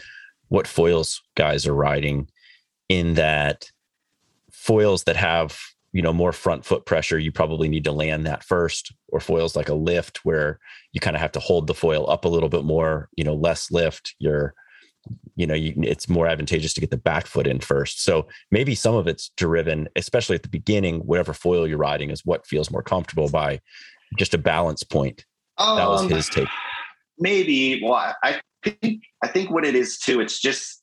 what 0.48 0.66
foils 0.66 1.22
guys 1.36 1.66
are 1.66 1.74
riding, 1.74 2.28
in 2.88 3.14
that 3.14 3.70
foils 4.50 5.04
that 5.04 5.16
have 5.16 5.58
you 5.94 6.02
know 6.02 6.12
more 6.12 6.32
front 6.32 6.64
foot 6.66 6.84
pressure, 6.84 7.18
you 7.18 7.32
probably 7.32 7.68
need 7.68 7.84
to 7.84 7.92
land 7.92 8.26
that 8.26 8.44
first, 8.44 8.92
or 9.08 9.20
foils 9.20 9.56
like 9.56 9.70
a 9.70 9.74
lift 9.74 10.24
where 10.24 10.58
you 10.92 11.00
kind 11.00 11.16
of 11.16 11.22
have 11.22 11.32
to 11.32 11.40
hold 11.40 11.66
the 11.66 11.74
foil 11.74 12.10
up 12.10 12.26
a 12.26 12.28
little 12.28 12.50
bit 12.50 12.64
more, 12.64 13.08
you 13.16 13.24
know, 13.24 13.34
less 13.34 13.70
lift. 13.70 14.14
You're 14.18 14.54
you 15.36 15.46
know, 15.46 15.54
you, 15.54 15.74
it's 15.82 16.08
more 16.08 16.26
advantageous 16.26 16.72
to 16.74 16.80
get 16.80 16.90
the 16.90 16.96
back 16.96 17.26
foot 17.26 17.46
in 17.46 17.60
first. 17.60 18.02
So 18.02 18.26
maybe 18.50 18.74
some 18.74 18.94
of 18.94 19.06
it's 19.06 19.30
driven, 19.36 19.88
especially 19.96 20.36
at 20.36 20.42
the 20.42 20.48
beginning, 20.48 21.00
whatever 21.00 21.32
foil 21.32 21.66
you're 21.66 21.78
riding 21.78 22.10
is 22.10 22.24
what 22.24 22.46
feels 22.46 22.70
more 22.70 22.82
comfortable 22.82 23.28
by 23.28 23.60
just 24.16 24.34
a 24.34 24.38
balance 24.38 24.82
point. 24.82 25.24
Um, 25.58 25.76
That 25.76 25.88
was 25.88 26.10
his 26.10 26.28
take. 26.28 26.48
Maybe. 27.18 27.82
Well, 27.84 28.14
I 28.22 28.40
think 28.64 29.02
I 29.22 29.28
think 29.28 29.50
what 29.50 29.64
it 29.64 29.74
is 29.74 29.98
too. 29.98 30.20
It's 30.20 30.40
just 30.40 30.82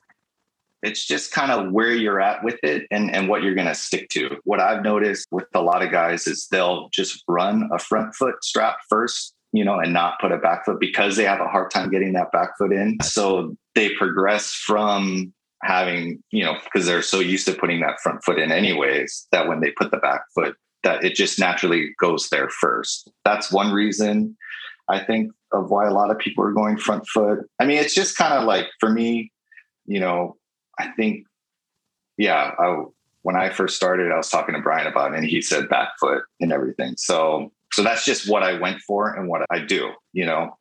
it's 0.84 1.06
just 1.06 1.32
kind 1.32 1.52
of 1.52 1.72
where 1.72 1.92
you're 1.92 2.22
at 2.22 2.44
with 2.44 2.60
it 2.64 2.88
and 2.92 3.14
and 3.14 3.28
what 3.28 3.44
you're 3.44 3.56
going 3.56 3.68
to 3.68 3.76
stick 3.76 4.10
to. 4.10 4.38
What 4.44 4.60
I've 4.60 4.84
noticed 4.84 5.28
with 5.32 5.48
a 5.54 5.62
lot 5.62 5.84
of 5.84 5.92
guys 5.92 6.28
is 6.28 6.48
they'll 6.48 6.90
just 6.90 7.24
run 7.28 7.70
a 7.72 7.80
front 7.80 8.16
foot 8.16 8.44
strap 8.44 8.78
first 8.90 9.34
you 9.54 9.66
know, 9.66 9.80
and 9.80 9.94
not 9.94 10.20
put 10.20 10.32
a 10.32 10.38
back 10.38 10.66
foot 10.66 10.80
because 10.80 11.16
they 11.16 11.26
have 11.26 11.42
a 11.42 11.48
hard 11.48 11.72
time 11.72 11.90
getting 11.90 12.14
that 12.14 12.32
back 12.32 12.58
foot 12.58 12.72
in. 12.72 12.98
So 13.04 13.56
they 13.76 13.90
progress 13.96 14.54
from 14.54 15.34
having, 15.64 16.24
you 16.32 16.44
know, 16.44 16.56
because 16.64 16.88
they're 16.88 17.02
so 17.02 17.20
used 17.20 17.46
to 17.48 17.54
putting 17.54 17.82
that 17.82 18.00
front 18.02 18.24
foot 18.24 18.40
in 18.40 18.52
anyways, 18.52 19.28
that 19.32 19.48
when 19.48 19.60
they 19.60 19.72
put 19.72 19.92
the 19.92 19.98
back 19.98 20.22
foot, 20.34 20.56
that 20.84 21.04
it 21.04 21.16
just 21.16 21.38
naturally 21.38 21.92
goes 22.00 22.30
there 22.30 22.50
first. 22.50 23.12
That's 23.26 23.52
one 23.52 23.72
reason 23.72 24.38
I 24.90 25.04
think 25.04 25.32
of 25.52 25.70
why 25.70 25.88
a 25.88 25.94
lot 25.94 26.12
of 26.12 26.18
people 26.18 26.44
are 26.44 26.54
going 26.54 26.78
front 26.78 27.08
foot. 27.08 27.40
I 27.60 27.66
mean, 27.66 27.78
it's 27.78 27.94
just 27.94 28.18
kind 28.18 28.34
of 28.34 28.46
like 28.46 28.68
for 28.80 28.90
me, 28.90 29.32
you 29.86 30.00
know, 30.00 30.38
I 30.80 30.90
think, 30.92 31.26
yeah, 32.18 32.52
I, 32.60 32.84
when 33.24 33.36
I 33.36 33.50
first 33.50 33.76
started, 33.76 34.12
I 34.12 34.18
was 34.18 34.30
talking 34.30 34.56
to 34.56 34.62
Brian 34.62 34.88
about 34.88 35.14
it 35.14 35.20
and 35.20 35.28
he 35.28 35.42
said 35.42 35.70
back 35.70 35.90
foot 36.00 36.24
and 36.40 36.52
everything. 36.52 36.96
So 36.98 37.52
so 37.74 37.84
that's 37.84 38.06
just 38.06 38.30
what 38.30 38.44
I 38.44 38.60
went 38.60 38.82
for 38.82 39.14
and 39.14 39.30
what 39.30 39.46
I 39.50 39.60
do, 39.60 39.92
you 40.14 40.26
know. 40.26 40.58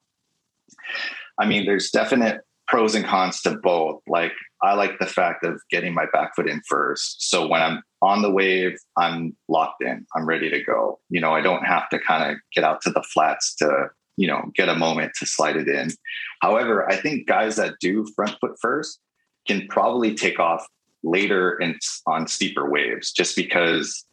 I 1.39 1.47
mean, 1.47 1.67
there's 1.67 1.91
definite 1.91 2.43
pros 2.69 2.95
and 2.95 3.05
cons 3.05 3.43
to 3.43 3.57
both. 3.57 4.01
Like 4.07 4.33
I 4.63 4.75
like 4.75 4.99
the 4.99 5.07
fact 5.07 5.45
of 5.45 5.61
getting 5.71 5.93
my 5.93 6.07
back 6.13 6.37
foot 6.37 6.49
in 6.49 6.63
first. 6.69 7.29
So 7.29 7.49
when 7.49 7.61
I'm 7.61 7.83
on 8.01 8.23
the 8.23 8.31
wave, 8.31 8.79
I'm 8.97 9.37
locked 9.49 9.83
in. 9.83 10.07
I'm 10.15 10.27
ready 10.27 10.51
to 10.51 10.63
go. 10.63 11.01
You 11.09 11.21
know, 11.21 11.33
I 11.33 11.41
don't 11.41 11.65
have 11.65 11.89
to 11.89 11.99
kind 11.99 12.31
of 12.31 12.39
get 12.55 12.63
out 12.63 12.81
to 12.83 12.91
the 12.91 13.03
flats 13.03 13.57
to, 13.57 13.89
you 14.17 14.29
know, 14.29 14.53
get 14.55 14.69
a 14.69 14.77
moment 14.77 15.13
to 15.19 15.27
slide 15.27 15.57
it 15.57 15.69
in. 15.69 15.91
However, 16.43 16.89
I 16.89 16.97
think 16.97 17.27
guys 17.27 17.57
that 17.57 17.75
do 17.81 18.07
front 18.15 18.37
foot 18.41 18.53
first 18.61 19.01
can 19.51 19.67
probably 19.69 20.15
take 20.15 20.39
off 20.39 20.67
later 21.03 21.57
and 21.57 21.77
on 22.07 22.27
steeper 22.27 22.69
waves 22.71 23.13
just 23.13 23.35
because 23.37 24.05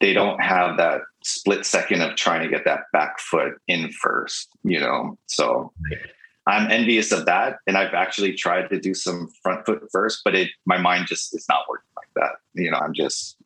they 0.00 0.12
don't 0.12 0.42
have 0.42 0.76
that 0.76 1.02
split 1.22 1.64
second 1.64 2.02
of 2.02 2.16
trying 2.16 2.42
to 2.42 2.48
get 2.48 2.64
that 2.64 2.80
back 2.92 3.18
foot 3.18 3.54
in 3.68 3.90
first, 3.92 4.48
you 4.62 4.80
know. 4.80 5.18
So 5.26 5.72
I'm 6.46 6.70
envious 6.70 7.12
of 7.12 7.26
that. 7.26 7.58
And 7.66 7.76
I've 7.76 7.94
actually 7.94 8.34
tried 8.34 8.68
to 8.68 8.80
do 8.80 8.94
some 8.94 9.28
front 9.42 9.64
foot 9.66 9.82
first, 9.92 10.20
but 10.24 10.34
it 10.34 10.50
my 10.66 10.78
mind 10.78 11.06
just 11.06 11.34
is 11.34 11.46
not 11.48 11.60
working 11.68 11.90
like 11.96 12.08
that. 12.16 12.60
You 12.60 12.70
know, 12.70 12.78
I'm 12.78 12.94
just 12.94 13.36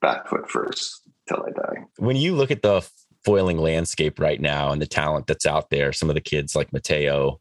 back 0.00 0.28
foot 0.28 0.50
first 0.50 1.02
till 1.28 1.44
I 1.46 1.50
die. 1.50 1.84
When 1.98 2.16
you 2.16 2.34
look 2.34 2.50
at 2.50 2.62
the 2.62 2.86
foiling 3.24 3.58
landscape 3.58 4.20
right 4.20 4.40
now 4.40 4.70
and 4.70 4.80
the 4.80 4.86
talent 4.86 5.26
that's 5.26 5.46
out 5.46 5.70
there. 5.70 5.92
Some 5.92 6.10
of 6.10 6.14
the 6.14 6.20
kids 6.20 6.54
like 6.54 6.72
Mateo 6.72 7.40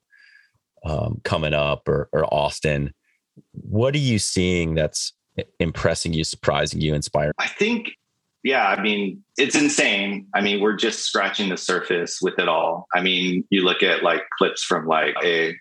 um, 0.86 1.22
coming 1.24 1.54
up 1.54 1.88
or, 1.88 2.10
or 2.12 2.26
Austin. 2.34 2.94
What 3.52 3.96
are 3.96 4.00
you 4.00 4.20
seeing 4.20 4.76
that's 4.76 5.14
impressing 5.60 6.14
you, 6.14 6.24
surprising 6.24 6.82
you, 6.82 6.94
inspiring? 6.94 7.34
I 7.40 7.48
think, 7.48 7.92
yeah, 8.44 8.68
I 8.68 8.82
mean, 8.82 9.24
it's 9.38 9.56
insane. 9.56 10.28
I 10.34 10.42
mean, 10.42 10.62
we're 10.62 10.76
just 10.76 11.06
scratching 11.06 11.50
the 11.50 11.58
surface 11.58 12.20
with 12.22 12.38
it 12.40 12.48
all. 12.48 12.88
I 12.94 13.02
mean, 13.02 13.46
you 13.50 13.64
look 13.64 13.84
at 13.84 14.04
like 14.04 14.24
clips 14.38 14.64
from 14.64 14.86
like 14.86 15.16
a 15.24 15.56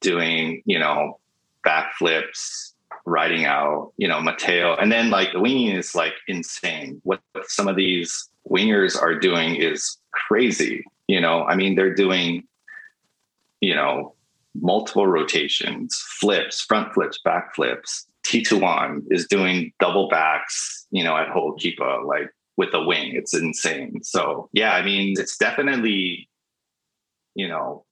doing, 0.00 0.62
you 0.66 0.78
know, 0.78 1.18
backflips, 1.64 2.72
riding 3.04 3.44
out, 3.44 3.92
you 3.96 4.08
know, 4.08 4.20
Mateo, 4.20 4.76
and 4.76 4.90
then 4.90 5.10
like 5.10 5.32
the 5.32 5.40
winging 5.40 5.76
is 5.76 5.94
like 5.94 6.14
insane. 6.28 7.00
What 7.04 7.20
some 7.46 7.68
of 7.68 7.76
these 7.76 8.28
wingers 8.48 9.00
are 9.00 9.18
doing 9.18 9.56
is 9.56 9.98
crazy. 10.12 10.84
You 11.08 11.20
know, 11.20 11.44
I 11.44 11.56
mean, 11.56 11.74
they're 11.74 11.94
doing, 11.94 12.44
you 13.60 13.74
know, 13.74 14.14
multiple 14.54 15.06
rotations, 15.06 16.02
flips, 16.20 16.60
front 16.60 16.92
flips, 16.94 17.18
back 17.24 17.54
flips. 17.54 18.06
Titouan 18.24 19.02
is 19.10 19.26
doing 19.26 19.72
double 19.80 20.08
backs, 20.08 20.86
you 20.90 21.02
know, 21.02 21.16
at 21.16 21.28
Hookipa, 21.28 22.06
like 22.06 22.30
with 22.56 22.72
a 22.74 22.82
wing. 22.82 23.12
It's 23.14 23.34
insane. 23.34 24.02
So 24.02 24.48
yeah, 24.52 24.74
I 24.74 24.82
mean, 24.82 25.14
it's 25.18 25.36
definitely, 25.36 26.28
you 27.34 27.48
know, 27.48 27.84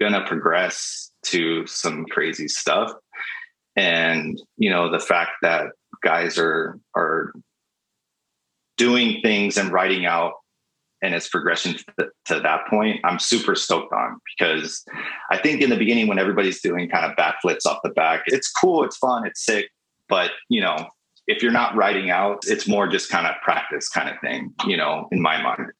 gonna 0.00 0.26
progress 0.26 1.10
to 1.24 1.66
some 1.66 2.06
crazy 2.06 2.48
stuff. 2.48 2.92
And, 3.76 4.40
you 4.56 4.70
know, 4.70 4.90
the 4.90 4.98
fact 4.98 5.32
that 5.42 5.66
guys 6.02 6.38
are 6.38 6.78
are 6.96 7.32
doing 8.76 9.20
things 9.22 9.56
and 9.56 9.72
writing 9.72 10.06
out 10.06 10.34
and 11.02 11.14
its 11.14 11.28
progression 11.28 11.74
to, 11.98 12.08
to, 12.24 12.40
that 12.40 12.66
point, 12.68 13.00
I'm 13.04 13.18
super 13.18 13.54
stoked 13.54 13.92
on 13.92 14.18
because 14.36 14.84
I 15.30 15.38
think 15.38 15.60
in 15.60 15.70
the 15.70 15.76
beginning 15.76 16.06
when 16.06 16.18
everybody's 16.18 16.60
doing 16.60 16.88
kind 16.88 17.04
of 17.04 17.16
backflips 17.16 17.66
off 17.66 17.80
the 17.84 17.90
back, 17.90 18.22
it's 18.26 18.50
cool, 18.50 18.84
it's 18.84 18.96
fun, 18.96 19.26
it's 19.26 19.44
sick, 19.44 19.70
but 20.08 20.30
you 20.48 20.60
know, 20.60 20.88
if 21.26 21.42
you're 21.42 21.52
not 21.52 21.74
writing 21.74 22.10
out, 22.10 22.44
it's 22.46 22.68
more 22.68 22.86
just 22.86 23.10
kind 23.10 23.26
of 23.26 23.34
practice 23.42 23.88
kind 23.88 24.08
of 24.08 24.18
thing, 24.20 24.54
you 24.66 24.76
know, 24.76 25.08
in 25.10 25.20
my 25.20 25.42
mind. 25.42 25.72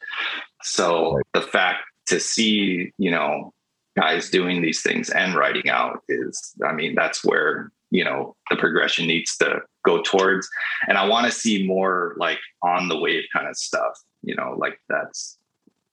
So 0.62 1.20
the 1.34 1.42
fact 1.42 1.84
to 2.06 2.20
see, 2.20 2.92
you 2.98 3.10
know, 3.10 3.52
guys 3.96 4.28
doing 4.28 4.60
these 4.60 4.82
things 4.82 5.08
and 5.10 5.34
writing 5.34 5.68
out 5.68 6.02
is, 6.08 6.54
I 6.64 6.72
mean, 6.72 6.94
that's 6.94 7.24
where, 7.24 7.70
you 7.90 8.04
know, 8.04 8.36
the 8.50 8.56
progression 8.56 9.06
needs 9.06 9.36
to 9.36 9.60
go 9.84 10.02
towards. 10.02 10.48
And 10.88 10.98
I 10.98 11.06
want 11.06 11.26
to 11.26 11.32
see 11.32 11.66
more 11.66 12.14
like 12.18 12.38
on 12.62 12.88
the 12.88 12.98
wave 12.98 13.24
kind 13.32 13.48
of 13.48 13.56
stuff 13.56 13.96
you 14.26 14.34
know 14.34 14.54
like 14.58 14.78
that's 14.90 15.38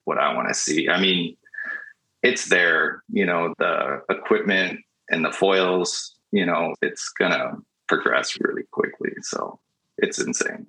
what 0.03 0.17
i 0.17 0.33
want 0.33 0.49
to 0.49 0.53
see 0.53 0.89
i 0.89 0.99
mean 0.99 1.37
it's 2.21 2.49
there 2.49 3.01
you 3.09 3.25
know 3.25 3.53
the 3.59 4.01
equipment 4.09 4.79
and 5.09 5.23
the 5.23 5.31
foils 5.31 6.15
you 6.31 6.45
know 6.45 6.73
it's 6.81 7.09
gonna 7.17 7.53
progress 7.87 8.37
really 8.41 8.63
quickly 8.71 9.11
so 9.21 9.59
it's 9.99 10.19
insane 10.19 10.65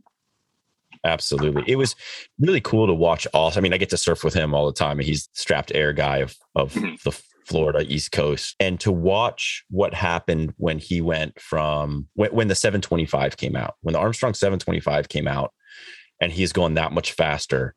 absolutely 1.05 1.65
it 1.67 1.77
was 1.77 1.97
really 2.39 2.61
cool 2.61 2.87
to 2.87 2.95
watch 2.95 3.27
also 3.35 3.59
i 3.59 3.63
mean 3.63 3.73
i 3.73 3.79
get 3.79 3.91
to 3.91 3.97
surf 3.97 4.23
with 4.23 4.35
him 4.35 4.55
all 4.55 4.67
the 4.67 4.73
time 4.73 4.99
and 4.99 5.07
he's 5.07 5.29
strapped 5.33 5.73
air 5.75 5.93
guy 5.93 6.19
of 6.19 6.37
of 6.55 6.73
mm-hmm. 6.75 6.95
the 7.05 7.21
Florida 7.47 7.85
East 7.87 8.13
Coast, 8.13 8.57
and 8.61 8.79
to 8.81 8.91
watch 8.93 9.65
what 9.71 9.95
happened 9.95 10.55
when 10.57 10.79
he 10.79 11.01
went 11.01 11.41
from 11.41 12.09
when, 12.15 12.31
when 12.33 12.49
the 12.49 12.55
725 12.55 13.37
came 13.37 13.57
out, 13.57 13.75
when 13.81 13.93
the 13.93 13.99
Armstrong 13.99 14.35
725 14.35 15.09
came 15.09 15.29
out, 15.29 15.53
and 16.21 16.33
he's 16.33 16.53
going 16.53 16.75
that 16.75 16.93
much 16.93 17.13
faster, 17.13 17.75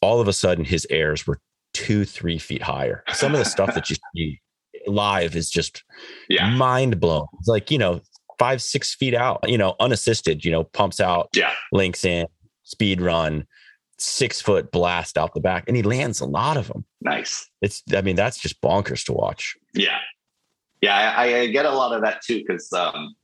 all 0.00 0.20
of 0.20 0.28
a 0.28 0.32
sudden 0.32 0.64
his 0.64 0.86
airs 0.90 1.26
were 1.26 1.40
two, 1.74 2.04
three 2.04 2.38
feet 2.38 2.62
higher. 2.62 3.04
Some 3.12 3.32
of 3.34 3.38
the 3.38 3.44
stuff 3.44 3.74
that 3.74 3.90
you 3.90 3.96
see 4.16 4.40
live 4.86 5.36
is 5.36 5.50
just 5.50 5.84
yeah. 6.28 6.50
mind 6.50 7.00
blown. 7.00 7.26
It's 7.38 7.48
like, 7.48 7.70
you 7.70 7.78
know, 7.78 8.00
five, 8.38 8.62
six 8.62 8.94
feet 8.94 9.14
out, 9.14 9.48
you 9.48 9.58
know, 9.58 9.74
unassisted, 9.80 10.44
you 10.44 10.50
know, 10.50 10.64
pumps 10.64 11.00
out, 11.00 11.28
yeah. 11.34 11.52
links 11.72 12.04
in, 12.04 12.26
speed 12.64 13.00
run, 13.00 13.46
six 13.98 14.40
foot 14.40 14.70
blast 14.70 15.18
out 15.18 15.34
the 15.34 15.40
back. 15.40 15.64
And 15.66 15.76
he 15.76 15.82
lands 15.82 16.20
a 16.20 16.26
lot 16.26 16.56
of 16.56 16.68
them. 16.68 16.84
Nice. 17.00 17.48
It's, 17.60 17.82
I 17.94 18.00
mean, 18.00 18.16
that's 18.16 18.38
just 18.38 18.60
bonkers 18.62 19.04
to 19.06 19.12
watch. 19.12 19.56
Yeah. 19.74 19.98
Yeah. 20.80 21.14
I, 21.16 21.38
I 21.38 21.46
get 21.48 21.66
a 21.66 21.70
lot 21.70 21.92
of 21.92 22.02
that 22.02 22.22
too. 22.22 22.44
Cause, 22.44 22.72
um, 22.72 23.14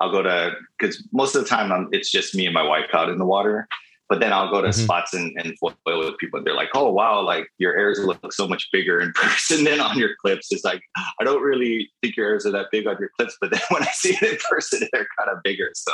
I'll 0.00 0.12
go 0.12 0.22
to 0.22 0.52
because 0.78 1.02
most 1.12 1.34
of 1.34 1.42
the 1.42 1.48
time 1.48 1.72
I'm, 1.72 1.88
it's 1.90 2.10
just 2.10 2.34
me 2.34 2.46
and 2.46 2.54
my 2.54 2.62
wife 2.62 2.94
out 2.94 3.08
in 3.08 3.18
the 3.18 3.26
water. 3.26 3.66
But 4.08 4.20
then 4.20 4.32
I'll 4.32 4.50
go 4.50 4.62
to 4.62 4.68
mm-hmm. 4.68 4.84
spots 4.84 5.12
and, 5.12 5.36
and 5.36 5.58
foil 5.58 5.74
with 5.84 6.16
people. 6.18 6.38
And 6.38 6.46
they're 6.46 6.54
like, 6.54 6.70
"Oh 6.74 6.90
wow, 6.90 7.20
like 7.20 7.48
your 7.58 7.76
airs 7.76 7.98
look 8.00 8.32
so 8.32 8.48
much 8.48 8.68
bigger 8.72 9.00
in 9.00 9.12
person 9.14 9.64
than 9.64 9.80
on 9.80 9.98
your 9.98 10.10
clips." 10.20 10.50
It's 10.50 10.64
like 10.64 10.82
I 11.20 11.24
don't 11.24 11.42
really 11.42 11.90
think 12.02 12.16
your 12.16 12.26
airs 12.26 12.46
are 12.46 12.52
that 12.52 12.66
big 12.72 12.86
on 12.86 12.96
your 12.98 13.10
clips, 13.16 13.36
but 13.40 13.50
then 13.50 13.60
when 13.70 13.82
I 13.82 13.90
see 13.92 14.14
it 14.14 14.22
in 14.22 14.38
person, 14.48 14.88
they're 14.92 15.06
kind 15.18 15.30
of 15.30 15.42
bigger. 15.42 15.70
So, 15.74 15.92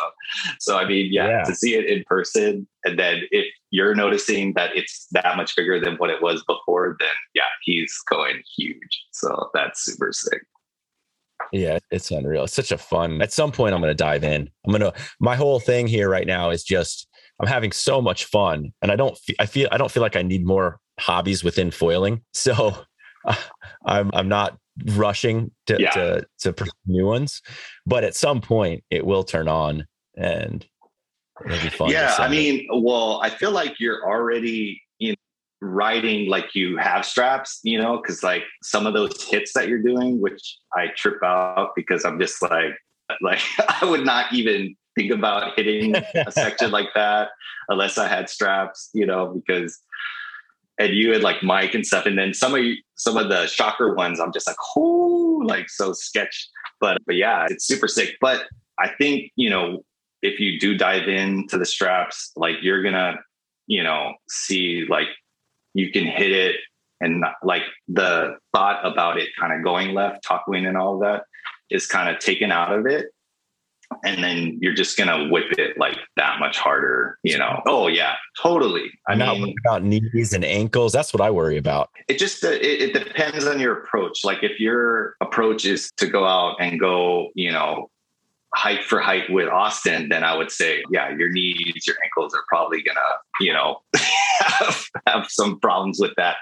so 0.61 0.79
I 0.79 0.87
mean, 0.87 1.13
yeah, 1.13 1.29
yeah. 1.29 1.43
to 1.43 1.55
see 1.55 1.75
it 1.75 1.87
in 1.87 2.05
person, 2.07 2.67
and 2.85 2.99
then 2.99 3.23
if 3.31 3.47
you're 3.71 3.95
noticing 3.95 4.53
that 4.55 4.77
it's 4.77 5.07
that 5.13 5.37
much 5.37 5.57
bigger 5.57 5.81
than 5.81 5.97
what 5.97 6.11
it 6.11 6.23
was 6.23 6.45
before, 6.47 6.97
then 7.01 7.09
yeah, 7.35 7.43
he's 7.63 7.97
going 8.09 8.43
huge. 8.57 9.05
So 9.13 9.51
that's 9.55 9.85
super 9.85 10.13
sick. 10.13 10.43
Yeah, 11.53 11.79
it's 11.91 12.11
unreal. 12.11 12.45
It's 12.45 12.55
such 12.55 12.73
a 12.73 12.79
fun. 12.79 13.21
At 13.23 13.33
some 13.33 13.53
point, 13.53 13.75
I'm 13.75 13.81
going 13.81 13.91
to 13.91 13.95
dive 13.95 14.25
in. 14.25 14.51
I'm 14.65 14.71
going 14.73 14.81
to. 14.81 14.93
My 15.21 15.37
whole 15.37 15.61
thing 15.61 15.87
here 15.87 16.09
right 16.09 16.27
now 16.27 16.51
is 16.51 16.65
just 16.65 17.09
I'm 17.41 17.49
having 17.49 17.73
so 17.73 18.01
much 18.01 18.25
fun, 18.27 18.73
and 18.83 18.93
I 18.93 18.97
don't. 18.97 19.19
I 19.39 19.47
feel. 19.47 19.69
I 19.73 19.77
don't 19.77 19.91
feel 19.91 20.03
like 20.03 20.17
I 20.17 20.23
need 20.23 20.47
more 20.47 20.79
hobbies 21.01 21.43
within 21.45 21.71
foiling. 21.71 22.23
So 22.35 22.77
uh, 23.27 23.37
I'm. 23.85 24.11
I'm 24.13 24.29
not 24.29 24.59
rushing 24.87 25.51
to, 25.67 25.77
yeah. 25.79 25.91
to 25.91 26.27
to 26.41 26.67
new 26.87 27.07
ones, 27.07 27.43
but 27.87 28.05
at 28.05 28.15
some 28.15 28.41
point 28.41 28.85
it 28.91 29.07
will 29.07 29.25
turn 29.25 29.49
on, 29.49 29.87
and 30.17 30.67
it'll 31.45 31.63
be 31.63 31.71
fun. 31.71 31.91
Yeah, 31.91 32.15
I 32.19 32.29
mean, 32.29 32.67
well, 32.71 33.21
I 33.23 33.31
feel 33.31 33.51
like 33.51 33.81
you're 33.81 34.05
already 34.07 34.81
riding 35.65 36.29
like 36.29 36.55
you 36.55 36.77
have 36.77 37.05
straps, 37.05 37.61
you 37.63 37.79
know, 37.79 37.97
because 37.97 38.23
like 38.23 38.45
some 38.63 38.87
of 38.87 38.95
those 38.95 39.23
hits 39.25 39.53
that 39.55 39.69
you're 39.69 39.83
doing, 39.83 40.21
which 40.21 40.59
I 40.75 40.89
trip 40.97 41.23
out 41.23 41.71
because 41.75 42.05
I'm 42.05 42.21
just 42.21 42.41
like, 42.43 42.77
like 43.21 43.41
I 43.69 43.85
would 43.85 44.05
not 44.05 44.33
even 44.33 44.77
think 44.97 45.11
about 45.11 45.53
hitting 45.57 45.95
a 45.97 46.31
section 46.31 46.71
like 46.71 46.89
that 46.95 47.31
unless 47.69 47.99
I 47.99 48.09
had 48.09 48.29
straps, 48.29 48.91
you 48.93 49.07
know, 49.07 49.29
because 49.29 49.81
and 50.79 50.93
you 50.93 51.13
had 51.13 51.23
like 51.23 51.43
Mike 51.43 51.75
and 51.75 51.87
stuff, 51.87 52.07
and 52.07 52.19
then 52.19 52.35
some 52.35 52.55
of 52.55 52.63
you, 52.63 52.77
some 52.97 53.17
of 53.17 53.29
the 53.29 53.47
shocker 53.47 53.95
ones, 53.95 54.19
I'm 54.19 54.33
just 54.33 54.47
like, 54.47 54.57
oh, 54.77 55.41
like 55.45 55.69
so 55.71 55.93
sketch. 55.93 56.49
But 56.81 56.99
but 57.07 57.17
yeah, 57.17 57.47
it's 57.49 57.67
super 57.67 57.89
sick. 57.89 58.17
But 58.21 58.45
I 58.79 58.89
think 58.99 59.31
you 59.37 59.51
know 59.51 59.85
if 60.23 60.41
you 60.41 60.59
do 60.59 60.77
dive 60.77 61.09
into 61.09 61.59
the 61.59 61.67
straps, 61.67 62.33
like 62.37 62.57
you're 62.63 62.83
gonna 62.83 63.17
you 63.67 63.83
know 63.83 64.15
see 64.29 64.87
like 64.89 65.09
you 65.75 65.91
can 65.93 66.05
hit 66.05 66.33
it 66.33 66.57
and 67.01 67.21
not, 67.21 67.35
like 67.43 67.63
the 67.89 68.37
thought 68.53 68.85
about 68.85 69.19
it 69.19 69.29
kind 69.39 69.53
of 69.53 69.63
going 69.63 69.95
left, 69.95 70.25
tuck 70.25 70.47
wing 70.49 70.67
and 70.67 70.77
all 70.77 70.95
of 70.95 71.01
that 71.01 71.25
is 71.71 71.87
kind 71.87 72.15
of 72.15 72.21
taken 72.21 72.51
out 72.51 72.73
of 72.77 72.87
it. 72.87 73.07
And 74.05 74.23
then 74.23 74.59
you're 74.61 74.75
just 74.75 74.97
gonna 74.97 75.29
whip 75.29 75.53
it 75.59 75.79
like 75.79 75.99
that 76.17 76.39
much 76.39 76.59
harder, 76.59 77.19
you 77.23 77.39
know. 77.39 77.63
Oh 77.67 77.87
yeah, 77.87 78.15
totally. 78.41 78.91
I 79.09 79.15
know 79.15 79.53
about 79.67 79.83
knees 79.83 80.33
and 80.33 80.45
ankles. 80.45 80.93
That's 80.93 81.13
what 81.13 81.21
I 81.21 81.31
worry 81.31 81.57
about. 81.57 81.91
It 82.09 82.19
just 82.19 82.45
uh, 82.45 82.49
it, 82.49 82.63
it 82.63 82.93
depends 82.95 83.47
on 83.47 83.61
your 83.61 83.79
approach. 83.79 84.25
Like 84.25 84.43
if 84.43 84.61
your 84.61 85.15
approach 85.21 85.65
is 85.65 85.91
to 85.99 86.07
go 86.07 86.25
out 86.25 86.57
and 86.61 86.79
go, 86.79 87.31
you 87.35 87.53
know, 87.53 87.91
height 88.55 88.85
for 88.85 89.01
height 89.01 89.31
with 89.31 89.49
Austin, 89.49 90.09
then 90.09 90.23
I 90.23 90.37
would 90.37 90.51
say, 90.51 90.83
yeah, 90.91 91.15
your 91.17 91.31
knees, 91.31 91.87
your 91.87 91.97
ankles 92.05 92.35
are 92.35 92.45
probably 92.49 92.83
gonna, 92.83 93.01
you 93.41 93.53
know, 93.53 93.81
have, 94.41 94.85
have 95.07 95.27
some 95.29 95.59
problems 95.61 95.99
with 96.01 96.13
that. 96.17 96.37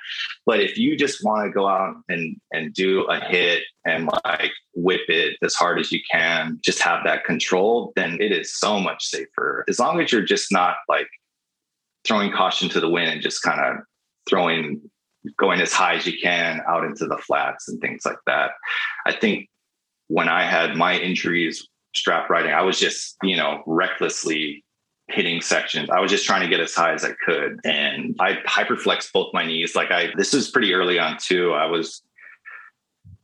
But 0.44 0.60
if 0.60 0.76
you 0.76 0.96
just 0.96 1.24
want 1.24 1.46
to 1.46 1.50
go 1.50 1.66
out 1.66 1.96
and 2.08 2.36
and 2.52 2.72
do 2.74 3.02
a 3.04 3.18
hit 3.18 3.62
and 3.86 4.08
like 4.24 4.52
whip 4.74 5.02
it 5.08 5.36
as 5.42 5.54
hard 5.54 5.78
as 5.78 5.90
you 5.90 6.00
can, 6.10 6.58
just 6.62 6.80
have 6.80 7.04
that 7.04 7.24
control, 7.24 7.92
then 7.96 8.18
it 8.20 8.32
is 8.32 8.56
so 8.56 8.78
much 8.78 9.04
safer. 9.04 9.64
As 9.68 9.78
long 9.78 10.00
as 10.00 10.12
you're 10.12 10.22
just 10.22 10.52
not 10.52 10.76
like 10.88 11.08
throwing 12.04 12.32
caution 12.32 12.68
to 12.70 12.80
the 12.80 12.90
wind 12.90 13.10
and 13.10 13.22
just 13.22 13.42
kind 13.42 13.60
of 13.60 13.84
throwing 14.28 14.80
going 15.38 15.60
as 15.60 15.72
high 15.72 15.94
as 15.94 16.06
you 16.06 16.18
can 16.20 16.60
out 16.68 16.84
into 16.84 17.06
the 17.06 17.16
flats 17.18 17.68
and 17.68 17.80
things 17.80 18.02
like 18.04 18.18
that. 18.26 18.50
I 19.06 19.12
think 19.12 19.48
when 20.08 20.28
I 20.28 20.42
had 20.42 20.76
my 20.76 20.98
injuries 20.98 21.66
strap 21.94 22.30
riding. 22.30 22.52
I 22.52 22.62
was 22.62 22.78
just, 22.78 23.16
you 23.22 23.36
know, 23.36 23.62
recklessly 23.66 24.64
hitting 25.08 25.40
sections. 25.40 25.90
I 25.90 26.00
was 26.00 26.10
just 26.10 26.24
trying 26.24 26.42
to 26.42 26.48
get 26.48 26.60
as 26.60 26.74
high 26.74 26.92
as 26.92 27.04
I 27.04 27.12
could. 27.24 27.60
And 27.64 28.16
I 28.20 28.34
hyperflexed 28.46 29.12
both 29.12 29.32
my 29.34 29.44
knees. 29.44 29.74
Like 29.74 29.90
I, 29.90 30.10
this 30.16 30.32
was 30.32 30.50
pretty 30.50 30.72
early 30.74 30.98
on 30.98 31.18
too. 31.18 31.52
I 31.52 31.66
was, 31.66 32.02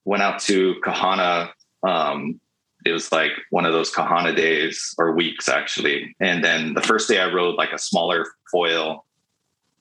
went 0.04 0.22
out 0.22 0.40
to 0.40 0.74
Kahana. 0.84 1.50
Um, 1.86 2.40
it 2.84 2.92
was 2.92 3.10
like 3.10 3.32
one 3.50 3.64
of 3.64 3.72
those 3.72 3.92
Kahana 3.92 4.36
days 4.36 4.94
or 4.98 5.14
weeks 5.14 5.48
actually. 5.48 6.14
And 6.20 6.44
then 6.44 6.74
the 6.74 6.82
first 6.82 7.08
day 7.08 7.20
I 7.20 7.32
rode 7.32 7.56
like 7.56 7.72
a 7.72 7.78
smaller 7.78 8.26
foil 8.50 9.04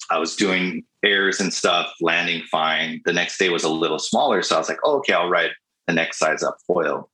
I 0.10 0.20
was 0.20 0.36
doing 0.36 0.84
airs 1.04 1.40
and 1.40 1.54
stuff, 1.54 1.92
landing 2.02 2.44
fine. 2.50 3.02
The 3.06 3.14
next 3.14 3.38
day 3.38 3.50
was 3.50 3.64
a 3.64 3.70
little 3.70 4.00
smaller. 4.00 4.42
So 4.42 4.56
I 4.56 4.60
was 4.60 4.70
like, 4.70 4.80
oh, 4.84 4.98
okay, 5.00 5.14
I'll 5.14 5.30
ride 5.30 5.52
the 5.88 5.94
next 5.94 6.20
size 6.20 6.44
up 6.44 6.58
foil. 6.66 7.10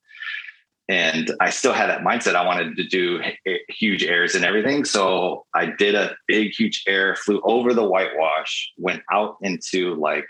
And 0.90 1.32
I 1.40 1.50
still 1.50 1.74
had 1.74 1.90
that 1.90 2.02
mindset. 2.02 2.36
I 2.36 2.46
wanted 2.46 2.76
to 2.76 2.84
do 2.84 3.22
huge 3.70 4.04
airs 4.04 4.36
and 4.36 4.44
everything. 4.44 4.84
So 4.84 5.46
I 5.56 5.68
did 5.68 5.96
a 5.96 6.16
big, 6.28 6.52
huge 6.52 6.84
air, 6.88 7.16
flew 7.16 7.42
over 7.46 7.74
the 7.74 7.86
whitewash, 7.86 8.72
went 8.78 9.02
out 9.12 9.38
into 9.42 9.96
like 9.96 10.28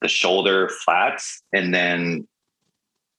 the 0.00 0.08
shoulder 0.08 0.68
flats, 0.84 1.42
and 1.52 1.72
then 1.72 2.26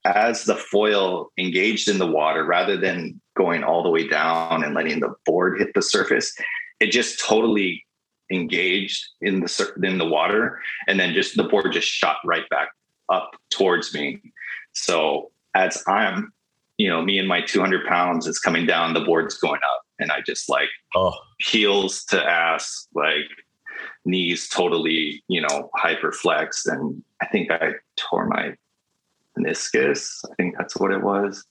as 0.03 0.43
the 0.43 0.55
foil 0.55 1.31
engaged 1.37 1.89
in 1.89 1.97
the 1.97 2.05
water, 2.05 2.45
rather 2.45 2.77
than 2.77 3.19
going 3.35 3.63
all 3.63 3.81
the 3.81 3.89
way 3.89 4.07
down 4.07 4.63
and 4.63 4.75
letting 4.75 4.99
the 4.99 5.13
board 5.25 5.57
hit 5.57 5.73
the 5.73 5.81
surface, 5.81 6.37
it 6.79 6.91
just 6.91 7.19
totally 7.19 7.83
engaged 8.31 9.03
in 9.21 9.39
the 9.39 9.73
in 9.81 9.97
the 9.97 10.05
water, 10.05 10.59
and 10.87 10.99
then 10.99 11.13
just 11.13 11.35
the 11.35 11.43
board 11.43 11.71
just 11.73 11.87
shot 11.87 12.17
right 12.23 12.47
back 12.49 12.69
up 13.09 13.31
towards 13.49 13.93
me. 13.93 14.21
So 14.73 15.31
as 15.55 15.83
I'm, 15.87 16.33
you 16.77 16.89
know, 16.89 17.01
me 17.01 17.17
and 17.17 17.27
my 17.27 17.41
200 17.41 17.85
pounds 17.87 18.27
is 18.27 18.39
coming 18.39 18.65
down, 18.65 18.93
the 18.93 19.01
board's 19.01 19.37
going 19.37 19.61
up, 19.73 19.83
and 19.99 20.11
I 20.11 20.21
just 20.25 20.49
like 20.49 20.69
oh. 20.95 21.13
heels 21.39 22.03
to 22.05 22.23
ass, 22.23 22.87
like 22.93 23.29
knees 24.05 24.49
totally, 24.49 25.23
you 25.27 25.41
know, 25.41 25.69
hyper 25.75 26.11
flexed, 26.11 26.67
and 26.67 27.03
I 27.21 27.27
think 27.27 27.51
I 27.51 27.73
tore 27.97 28.27
my 28.27 28.55
meniscus. 29.37 30.09
I 30.29 30.35
think 30.35 30.55
that's 30.57 30.75
what 30.77 30.91
it 30.91 31.01
was. 31.01 31.45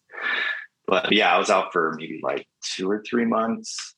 But 0.87 1.12
yeah, 1.12 1.35
I 1.35 1.39
was 1.39 1.51
out 1.51 1.72
for 1.72 1.95
maybe 1.97 2.20
like 2.22 2.47
two 2.62 2.91
or 2.91 3.03
three 3.09 3.25
months. 3.25 3.95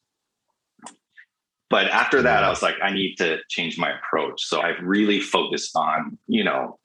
But 1.68 1.89
after 1.89 2.22
that, 2.22 2.45
I 2.45 2.49
was 2.49 2.62
like, 2.62 2.77
I 2.81 2.93
need 2.93 3.16
to 3.16 3.39
change 3.49 3.77
my 3.77 3.91
approach. 3.91 4.45
So 4.45 4.61
I've 4.61 4.81
really 4.81 5.20
focused 5.20 5.74
on, 5.74 6.16
you 6.29 6.45
know, 6.45 6.79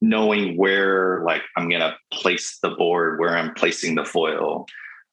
knowing 0.00 0.56
where 0.56 1.22
like 1.24 1.42
I'm 1.56 1.68
gonna 1.68 1.96
place 2.12 2.58
the 2.62 2.70
board, 2.70 3.18
where 3.18 3.36
I'm 3.36 3.54
placing 3.54 3.94
the 3.94 4.04
foil, 4.04 4.66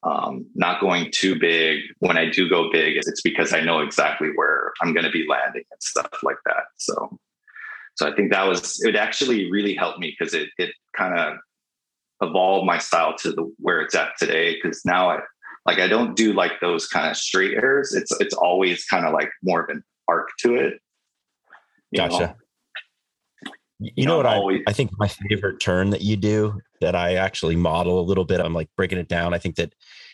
um, 0.03 0.45
not 0.55 0.81
going 0.81 1.11
too 1.11 1.39
big. 1.39 1.81
When 1.99 2.17
I 2.17 2.29
do 2.29 2.49
go 2.49 2.71
big, 2.71 2.97
it's 2.97 3.21
because 3.21 3.53
I 3.53 3.61
know 3.61 3.79
exactly 3.79 4.29
where 4.35 4.73
I'm 4.81 4.93
gonna 4.93 5.11
be 5.11 5.25
landing 5.27 5.63
and 5.71 5.81
stuff 5.81 6.09
like 6.23 6.37
that. 6.45 6.65
So 6.77 7.19
so 7.95 8.07
I 8.07 8.15
think 8.15 8.31
that 8.31 8.47
was 8.47 8.83
it 8.83 8.95
actually 8.95 9.51
really 9.51 9.75
helped 9.75 9.99
me 9.99 10.15
because 10.17 10.33
it 10.33 10.49
it 10.57 10.73
kind 10.95 11.17
of 11.17 11.37
evolved 12.21 12.65
my 12.65 12.77
style 12.77 13.15
to 13.17 13.31
the 13.31 13.53
where 13.59 13.81
it's 13.81 13.95
at 13.95 14.17
today. 14.17 14.55
Because 14.55 14.83
now 14.85 15.09
I 15.09 15.19
like 15.65 15.79
I 15.79 15.87
don't 15.87 16.15
do 16.15 16.33
like 16.33 16.59
those 16.59 16.87
kind 16.87 17.09
of 17.09 17.17
straight 17.17 17.53
airs. 17.53 17.93
It's 17.93 18.11
it's 18.19 18.33
always 18.33 18.85
kind 18.85 19.05
of 19.05 19.13
like 19.13 19.31
more 19.43 19.63
of 19.63 19.69
an 19.69 19.83
arc 20.07 20.29
to 20.39 20.55
it. 20.55 20.79
Gotcha. 21.95 22.19
Know? 22.19 22.35
You, 23.95 24.05
know, 24.05 24.17
what 24.17 24.25
always, 24.25 24.61
I, 24.67 24.71
I 24.71 24.73
think 24.73 24.91
my 24.97 25.07
favorite 25.07 25.59
turn 25.59 25.89
that 25.91 26.01
you 26.01 26.15
do 26.15 26.59
that 26.81 26.95
I 26.95 27.15
actually 27.15 27.55
model 27.55 27.99
a 27.99 28.01
little 28.01 28.25
bit. 28.25 28.39
I'm 28.39 28.53
like 28.53 28.69
breaking 28.75 28.97
it 28.97 29.07
down. 29.07 29.33
I 29.33 29.37
think 29.37 29.55
that, 29.55 29.73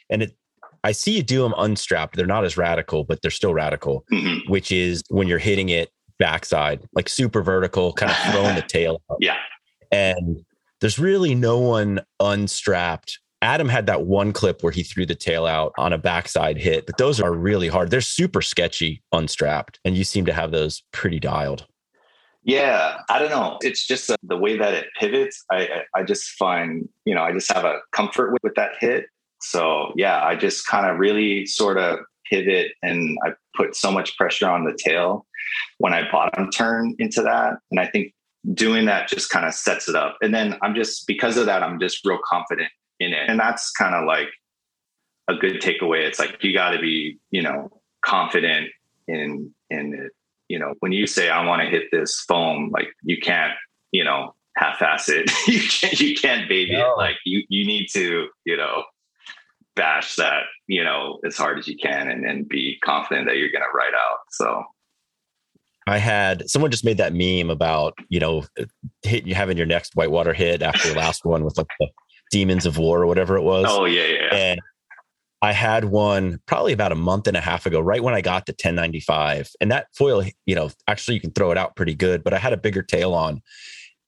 and 0.10 0.24
it, 0.24 0.36
I 0.84 0.92
see 0.92 1.18
you 1.18 1.24
do 1.24 1.42
them 1.42 1.54
unstrapped. 1.58 2.16
They're 2.16 2.26
not 2.26 2.46
as 2.46 2.58
radical, 2.58 3.04
but 3.04 3.22
they're 3.22 3.32
still 3.32 3.54
radical, 3.54 4.06
mm-hmm. 4.12 4.50
which 4.50 4.72
is 4.72 5.04
when 5.10 5.28
you're 5.28 5.40
hitting 5.40 5.70
it 5.70 5.92
backside, 6.20 6.82
like 6.94 7.10
super 7.10 7.42
vertical, 7.42 7.94
kind 7.94 8.12
of 8.12 8.18
throwing 8.32 8.56
the 8.56 8.62
tail 8.68 9.02
out. 9.12 9.18
Yeah. 9.20 9.38
And 9.92 10.44
there's 10.82 11.00
really 11.00 11.36
no 11.36 11.60
one 11.60 12.02
unstrapped. 12.20 13.20
Adam 13.42 13.70
had 13.70 13.86
that 13.88 14.06
one 14.06 14.34
clip 14.34 14.64
where 14.64 14.72
he 14.72 14.84
threw 14.84 15.06
the 15.06 15.16
tail 15.16 15.46
out 15.46 15.72
on 15.78 15.94
a 15.94 15.98
backside 15.98 16.58
hit, 16.58 16.86
but 16.86 16.98
those 16.98 17.22
are 17.22 17.34
really 17.34 17.70
hard. 17.70 17.90
They're 17.90 18.02
super 18.02 18.42
sketchy 18.42 19.02
unstrapped, 19.14 19.80
and 19.86 19.98
you 19.98 20.04
seem 20.04 20.26
to 20.26 20.34
have 20.34 20.52
those 20.52 20.84
pretty 20.92 21.20
dialed. 21.20 21.66
Yeah, 22.50 23.02
I 23.10 23.20
don't 23.20 23.30
know. 23.30 23.58
It's 23.62 23.86
just 23.86 24.10
uh, 24.10 24.16
the 24.24 24.38
way 24.38 24.58
that 24.58 24.74
it 24.74 24.88
pivots. 25.00 25.44
I 25.52 25.84
I 25.96 26.04
just 26.04 26.32
find 26.32 26.90
you 27.06 27.14
know 27.14 27.22
I 27.22 27.32
just 27.32 27.52
have 27.52 27.66
a 27.66 27.80
comfort 27.92 28.34
with, 28.34 28.42
with 28.44 28.56
that 28.56 28.72
hit. 28.80 29.06
So 29.42 29.94
yeah, 29.96 30.24
I 30.26 30.36
just 30.36 30.68
kind 30.68 30.86
of 30.86 30.98
really 30.98 31.46
sort 31.46 31.78
of 31.78 32.00
pivot 32.30 32.72
and 32.84 33.18
I 33.26 33.32
put 33.56 33.76
so 33.76 33.92
much 33.92 34.16
pressure 34.18 34.50
on 34.50 34.64
the 34.64 34.78
tail 34.78 35.26
when 35.78 35.94
I 35.94 36.10
bottom 36.12 36.50
turn 36.52 36.96
into 37.00 37.22
that. 37.22 37.58
And 37.72 37.80
I 37.80 37.88
think 37.88 38.14
doing 38.54 38.86
that 38.86 39.10
just 39.10 39.30
kind 39.30 39.46
of 39.46 39.54
sets 39.54 39.90
it 39.90 39.96
up. 39.96 40.18
And 40.22 40.34
then 40.34 40.58
I'm 40.62 40.76
just, 40.76 41.08
because 41.08 41.38
of 41.38 41.46
that, 41.48 41.64
I'm 41.64 41.80
just 41.80 42.06
real 42.06 42.20
confident 42.24 42.70
in 43.00 43.14
it. 43.14 43.30
And 43.30 43.40
that's 43.40 43.72
kind 43.72 43.96
of 43.96 44.06
like 44.06 44.30
a 45.28 45.36
good 45.36 45.62
takeaway. 45.62 46.06
It's 46.06 46.20
like, 46.20 46.44
you 46.44 46.54
got 46.54 46.72
to 46.72 46.80
be, 46.80 47.18
you 47.32 47.42
know, 47.42 47.82
confident 48.04 48.70
in, 49.08 49.54
in 49.70 49.94
it. 49.94 50.12
You 50.50 50.60
know, 50.60 50.74
when 50.80 50.92
you 50.92 51.08
say, 51.08 51.30
I 51.30 51.46
want 51.46 51.62
to 51.62 51.70
hit 51.70 51.86
this 51.92 52.20
foam, 52.28 52.70
like 52.72 52.90
you 53.04 53.18
can't, 53.22 53.54
you 53.92 54.04
know, 54.04 54.36
half-ass 54.58 55.10
it. 55.10 55.32
you 55.48 55.62
can't, 55.62 56.00
you 56.00 56.16
can't 56.16 56.50
baby 56.50 56.74
no. 56.74 56.92
it. 56.92 56.98
Like 56.98 57.18
you, 57.26 57.44
you 57.50 57.66
need 57.66 57.88
to, 57.94 58.28
you 58.46 58.58
know, 58.58 58.84
bash 59.76 60.16
that, 60.16 60.44
you 60.68 60.84
know, 60.84 61.20
as 61.26 61.38
hard 61.38 61.60
as 61.60 61.68
you 61.68 61.78
can 61.78 62.10
and, 62.10 62.26
and 62.26 62.50
be 62.50 62.78
confident 62.84 63.28
that 63.28 63.38
you're 63.38 63.52
going 63.52 63.64
to 63.64 63.78
ride 63.78 63.94
out. 63.96 64.18
So 64.32 64.64
I 65.88 65.98
had 65.98 66.50
someone 66.50 66.72
just 66.72 66.86
made 66.86 66.98
that 66.98 67.14
meme 67.14 67.50
about, 67.50 67.98
you 68.10 68.20
know, 68.20 68.44
hit 69.02 69.26
you 69.26 69.36
having 69.36 69.58
your 69.58 69.66
next 69.66 69.96
whitewater 69.96 70.34
hit 70.34 70.62
after 70.62 70.90
the 70.90 70.96
last 70.96 71.26
one 71.26 71.44
with 71.44 71.58
like 71.58 71.68
the 71.80 71.88
demons 72.32 72.66
of 72.66 72.78
war 72.78 73.02
or 73.02 73.08
whatever 73.08 73.38
it 73.38 73.42
was. 73.42 73.66
Oh 73.68 73.86
yeah, 73.86 74.06
yeah. 74.06 74.36
And 74.36 74.60
I 75.42 75.54
had 75.54 75.86
one 75.86 76.40
probably 76.48 76.74
about 76.74 76.92
a 76.92 76.96
month 76.96 77.28
and 77.28 77.38
a 77.38 77.42
half 77.42 77.66
ago, 77.66 77.80
right 77.80 78.04
when 78.04 78.14
I 78.14 78.22
got 78.22 78.46
to 78.48 78.52
1095. 78.52 79.52
And 79.62 79.72
that 79.72 79.88
foil, 79.96 80.26
you 80.46 80.56
know, 80.56 80.70
actually 80.88 81.16
you 81.16 81.22
can 81.22 81.32
throw 81.32 81.52
it 81.52 81.58
out 81.58 81.76
pretty 81.76 81.96
good, 81.96 82.24
but 82.24 82.34
I 82.34 82.40
had 82.40 82.52
a 82.52 82.58
bigger 82.58 82.84
tail 82.84 83.14
on 83.14 83.42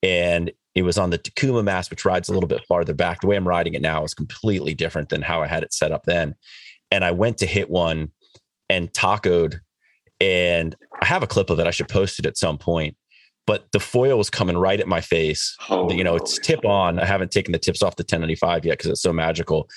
and 0.04 0.52
it 0.74 0.84
was 0.84 0.98
on 0.98 1.10
the 1.10 1.20
Takuma 1.20 1.64
mast, 1.64 1.90
which 1.90 2.06
rides 2.06 2.30
a 2.30 2.34
little 2.34 2.48
bit 2.48 2.66
farther 2.68 2.94
back. 2.94 3.22
The 3.22 3.28
way 3.28 3.36
I'm 3.36 3.48
riding 3.48 3.74
it 3.74 3.82
now 3.82 4.04
is 4.04 4.14
completely 4.14 4.74
different 4.74 5.10
than 5.10 5.22
how 5.22 5.42
I 5.42 5.48
had 5.48 5.64
it 5.64 5.74
set 5.74 5.92
up 5.92 6.04
then. 6.06 6.36
And 6.92 7.04
I 7.04 7.12
went 7.12 7.38
to 7.40 7.46
hit 7.46 7.70
one 7.70 8.12
and 8.70 8.92
tacoed, 8.92 9.60
and 10.20 10.76
I 11.02 11.06
have 11.06 11.24
a 11.24 11.28
clip 11.28 11.50
of 11.50 11.60
it. 11.60 11.68
I 11.68 11.72
should 11.72 11.90
post 11.90 12.20
it 12.20 12.26
at 12.26 12.38
some 12.38 12.58
point. 12.58 12.96
But 13.48 13.66
the 13.74 13.80
foil 13.80 14.18
was 14.18 14.30
coming 14.30 14.58
right 14.58 14.80
at 14.80 14.88
my 14.88 15.02
face. 15.02 15.58
Oh, 15.70 15.92
you 15.92 16.04
know, 16.04 16.16
it's 16.16 16.38
tip 16.40 16.64
on. 16.64 17.00
I 17.00 17.06
haven't 17.06 17.32
taken 17.32 17.52
the 17.52 17.60
tips 17.60 17.82
off 17.82 17.96
the 17.96 18.04
1095 18.04 18.66
yet 18.66 18.78
because 18.78 18.92
it's 18.92 19.02
so 19.02 19.12
magical 19.12 19.68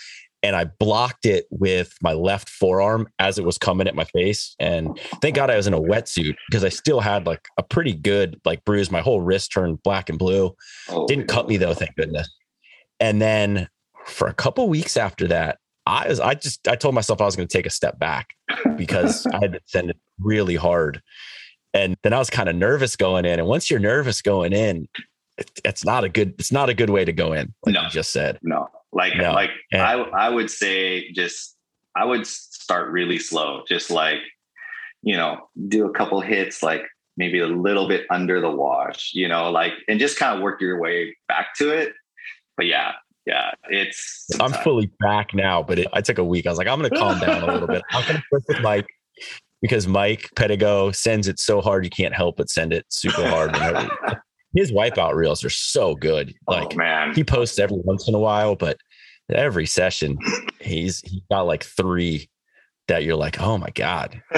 and 0.45 0.55
I 0.55 0.64
blocked 0.64 1.24
it 1.24 1.47
with 1.49 1.97
my 2.03 2.12
left 2.12 2.51
forearm 2.51 3.09
as 3.18 3.38
it 3.38 3.47
was 3.47 3.57
coming 3.57 3.88
at 3.88 3.95
my 3.95 4.05
face. 4.05 4.55
And 4.61 5.01
thank 5.22 5.36
God 5.36 5.51
I 5.51 5.57
was 5.57 5.66
in 5.66 5.72
a 5.72 5.80
wetsuit 5.80 6.34
because 6.51 6.62
I 6.62 6.68
still 6.68 7.01
had 7.01 7.26
like 7.26 7.49
a 7.57 7.62
pretty 7.62 7.95
good 7.95 8.38
like 8.45 8.62
bruise. 8.66 8.90
My 8.90 9.01
whole 9.01 9.22
wrist 9.22 9.53
turned 9.53 9.82
black 9.82 10.11
and 10.11 10.18
blue. 10.18 10.55
Oh, 10.90 11.07
Didn't 11.07 11.28
cut 11.28 11.49
me 11.49 11.57
though, 11.57 11.72
thank 11.72 11.97
goodness. 11.97 12.30
And 13.01 13.22
then 13.22 13.68
for 14.05 14.28
a 14.28 14.34
couple 14.34 14.68
weeks 14.68 14.99
after 14.99 15.26
that, 15.28 15.59
I 15.86 16.09
was 16.09 16.20
I 16.20 16.34
just 16.34 16.68
I 16.68 16.76
told 16.76 16.95
myself 16.95 17.22
I 17.22 17.24
was 17.24 17.36
going 17.36 17.49
to 17.49 17.53
take 17.53 17.66
a 17.66 17.70
step 17.70 17.99
back 17.99 18.34
because 18.76 19.26
I 19.26 19.38
had 19.40 19.53
been 19.53 19.61
sending 19.64 19.97
really 20.18 20.57
hard. 20.57 21.01
And 21.72 21.97
then 22.03 22.12
I 22.12 22.18
was 22.18 22.28
kind 22.28 22.51
of 22.51 22.55
nervous 22.55 22.97
going 22.97 23.24
in. 23.24 23.38
And 23.38 23.49
once 23.49 23.70
you're 23.70 23.80
nervous 23.80 24.20
going 24.20 24.53
in, 24.53 24.88
it, 25.38 25.51
it's 25.64 25.86
not 25.86 26.05
a 26.05 26.11
good 26.11 26.34
it's 26.38 26.53
not 26.53 26.68
a 26.68 26.74
good 26.74 26.90
way 26.90 27.07
to 27.07 27.12
go 27.12 27.32
in, 27.32 27.55
like 27.64 27.74
no, 27.74 27.82
you 27.82 27.88
just 27.88 28.12
said. 28.12 28.38
No. 28.42 28.68
Like, 28.95 29.16
no. 29.16 29.32
like 29.32 29.51
yeah. 29.72 29.84
I, 29.84 30.26
I 30.26 30.28
would 30.28 30.51
say 30.51 31.11
just, 31.12 31.57
I 31.97 32.05
would 32.05 32.26
start 32.26 32.90
really 32.90 33.18
slow, 33.18 33.62
just 33.68 33.90
like, 33.90 34.20
you 35.03 35.16
know, 35.16 35.49
do 35.68 35.86
a 35.86 35.92
couple 35.92 36.20
hits, 36.20 36.62
like 36.62 36.82
maybe 37.16 37.40
a 37.40 37.47
little 37.47 37.88
bit 37.88 38.07
under 38.11 38.40
the 38.40 38.51
wash, 38.51 39.11
you 39.14 39.28
know, 39.28 39.51
like, 39.51 39.72
and 39.88 40.01
just 40.01 40.18
kind 40.18 40.36
of 40.36 40.42
work 40.42 40.61
your 40.61 40.80
way 40.80 41.16
back 41.28 41.55
to 41.57 41.70
it. 41.70 41.92
But 42.57 42.66
yeah, 42.66 42.92
yeah, 43.26 43.53
it's. 43.68 44.28
I'm 44.40 44.53
fully 44.53 44.90
back 45.01 45.34
now, 45.34 45.62
but 45.62 45.78
it, 45.78 45.88
I 45.92 46.01
took 46.01 46.18
a 46.18 46.24
week. 46.24 46.47
I 46.47 46.51
was 46.51 46.59
like, 46.59 46.68
I'm 46.68 46.78
going 46.78 46.90
to 46.90 46.97
calm 46.97 47.18
down 47.18 47.42
a 47.42 47.53
little 47.53 47.68
bit. 47.68 47.82
I'm 47.90 48.07
going 48.07 48.16
to 48.16 48.22
work 48.30 48.42
with 48.47 48.61
Mike 48.61 48.86
because 49.62 49.86
Mike 49.86 50.30
Pedigo 50.36 50.95
sends 50.95 51.26
it 51.26 51.40
so 51.40 51.61
hard 51.61 51.84
you 51.84 51.90
can't 51.90 52.14
help 52.14 52.36
but 52.36 52.51
send 52.51 52.72
it 52.72 52.84
super 52.90 53.26
hard. 53.26 53.57
his 54.55 54.70
wipeout 54.70 55.14
reels 55.14 55.42
are 55.42 55.51
so 55.51 55.95
good. 55.95 56.34
Oh, 56.47 56.53
like 56.53 56.72
oh, 56.72 56.76
man. 56.76 57.14
he 57.14 57.24
posts 57.24 57.59
every 57.59 57.78
once 57.84 58.07
in 58.07 58.14
a 58.14 58.18
while, 58.18 58.57
but 58.57 58.76
every 59.31 59.66
session 59.66 60.18
he's 60.61 61.01
he 61.01 61.22
got 61.31 61.43
like 61.43 61.64
three 61.64 62.29
that 62.89 63.05
you're 63.05 63.16
like, 63.16 63.41
oh 63.41 63.57
my 63.59 63.70
God. 63.75 64.22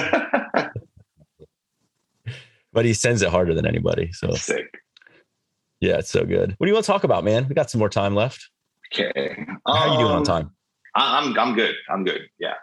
but 2.73 2.85
he 2.85 2.93
sends 2.93 3.21
it 3.21 3.29
harder 3.29 3.53
than 3.53 3.65
anybody. 3.65 4.11
So 4.13 4.31
sick. 4.31 4.79
Yeah, 5.79 5.97
it's 5.97 6.09
so 6.09 6.25
good. 6.25 6.55
What 6.57 6.65
do 6.65 6.69
you 6.69 6.73
want 6.73 6.85
to 6.85 6.91
talk 6.91 7.03
about, 7.03 7.23
man? 7.23 7.47
We 7.47 7.55
got 7.55 7.69
some 7.69 7.79
more 7.79 7.89
time 7.89 8.15
left. 8.15 8.49
Okay. 8.93 9.45
How 9.65 9.73
are 9.73 9.87
you 9.89 9.97
doing 9.99 10.11
on 10.11 10.17
um, 10.19 10.23
time? 10.23 10.51
I'm 10.95 11.37
I'm 11.37 11.53
good. 11.55 11.75
I'm 11.89 12.03
good. 12.03 12.21
Yeah. 12.39 12.53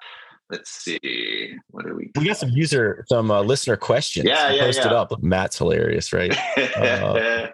Let's 0.51 0.71
see. 0.71 1.55
What 1.71 1.87
are 1.87 1.95
we? 1.95 2.11
We 2.17 2.27
got 2.27 2.37
some 2.37 2.51
user, 2.51 3.05
some 3.09 3.31
uh, 3.31 3.43
listener 3.43 3.77
questions. 3.77 4.27
Yeah, 4.27 4.51
yeah, 4.51 4.63
posted 4.63 4.87
yeah. 4.87 5.01
up. 5.01 5.23
Matt's 5.23 5.57
hilarious, 5.57 6.13
right? 6.13 6.37
uh, 6.77 7.49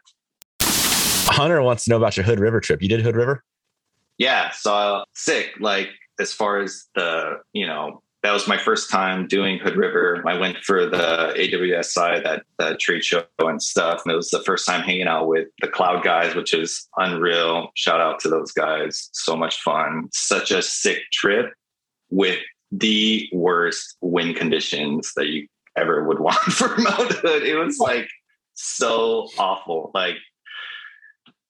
Hunter 0.62 1.62
wants 1.62 1.84
to 1.84 1.90
know 1.90 1.96
about 1.96 2.16
your 2.16 2.24
Hood 2.24 2.40
River 2.40 2.60
trip. 2.60 2.82
You 2.82 2.88
did 2.88 3.00
Hood 3.02 3.14
River? 3.14 3.44
Yeah. 4.20 4.50
So 4.50 5.02
sick. 5.14 5.54
Like 5.60 5.88
as 6.20 6.32
far 6.32 6.60
as 6.60 6.86
the 6.94 7.38
you 7.54 7.66
know 7.66 8.02
that 8.22 8.32
was 8.32 8.46
my 8.46 8.58
first 8.58 8.90
time 8.90 9.26
doing 9.26 9.58
Hood 9.58 9.76
River. 9.76 10.22
I 10.26 10.38
went 10.38 10.58
for 10.58 10.84
the 10.84 11.32
AWSI, 11.38 12.22
that, 12.22 12.42
that 12.58 12.78
trade 12.78 13.02
show 13.02 13.24
and 13.38 13.62
stuff. 13.62 14.02
And 14.04 14.12
it 14.12 14.16
was 14.16 14.28
the 14.28 14.42
first 14.42 14.66
time 14.66 14.82
hanging 14.82 15.06
out 15.06 15.26
with 15.26 15.48
the 15.62 15.68
Cloud 15.68 16.04
guys, 16.04 16.34
which 16.34 16.52
is 16.52 16.86
unreal. 16.98 17.70
Shout 17.76 17.98
out 18.02 18.20
to 18.20 18.28
those 18.28 18.52
guys. 18.52 19.08
So 19.14 19.38
much 19.38 19.58
fun. 19.62 20.10
Such 20.12 20.50
a 20.50 20.60
sick 20.60 20.98
trip 21.14 21.54
with 22.10 22.40
the 22.70 23.26
worst 23.32 23.96
wind 24.02 24.36
conditions 24.36 25.12
that 25.16 25.28
you 25.28 25.48
ever 25.74 26.04
would 26.04 26.20
want 26.20 26.36
for 26.40 26.76
Mount 26.76 27.12
Hood. 27.12 27.42
It 27.42 27.56
was 27.56 27.78
like 27.78 28.06
so 28.52 29.28
awful, 29.38 29.92
like 29.94 30.16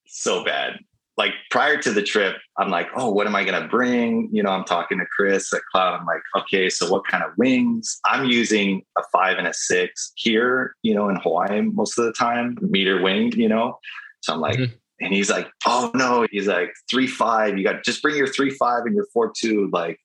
so 0.06 0.44
bad 0.44 0.78
like 1.16 1.32
prior 1.50 1.76
to 1.76 1.92
the 1.92 2.02
trip, 2.02 2.36
I'm 2.58 2.70
like, 2.70 2.88
oh, 2.96 3.10
what 3.10 3.26
am 3.26 3.36
I 3.36 3.44
going 3.44 3.60
to 3.60 3.68
bring? 3.68 4.28
You 4.32 4.42
know, 4.42 4.50
I'm 4.50 4.64
talking 4.64 4.98
to 4.98 5.06
Chris 5.06 5.52
at 5.52 5.62
Cloud. 5.70 5.98
I'm 6.00 6.06
like, 6.06 6.22
okay, 6.36 6.70
so 6.70 6.90
what 6.90 7.06
kind 7.06 7.22
of 7.22 7.32
wings? 7.36 7.98
I'm 8.04 8.26
using 8.26 8.82
a 8.98 9.02
five 9.12 9.38
and 9.38 9.46
a 9.46 9.54
six 9.54 10.12
here, 10.16 10.74
you 10.82 10.94
know, 10.94 11.08
in 11.08 11.16
Hawaii 11.16 11.62
most 11.62 11.98
of 11.98 12.04
the 12.04 12.12
time, 12.12 12.56
meter 12.60 13.02
wing, 13.02 13.32
you 13.32 13.48
know. 13.48 13.78
So 14.22 14.34
I'm 14.34 14.40
like, 14.40 14.58
mm-hmm. 14.58 14.74
and 15.00 15.12
he's 15.12 15.30
like, 15.30 15.48
oh 15.66 15.90
no, 15.94 16.26
he's 16.30 16.46
like 16.46 16.72
three 16.90 17.06
five. 17.06 17.58
You 17.58 17.64
got 17.64 17.84
just 17.84 18.02
bring 18.02 18.16
your 18.16 18.28
three 18.28 18.50
five 18.50 18.82
and 18.84 18.94
your 18.94 19.06
four 19.12 19.32
two, 19.36 19.68
like 19.72 19.98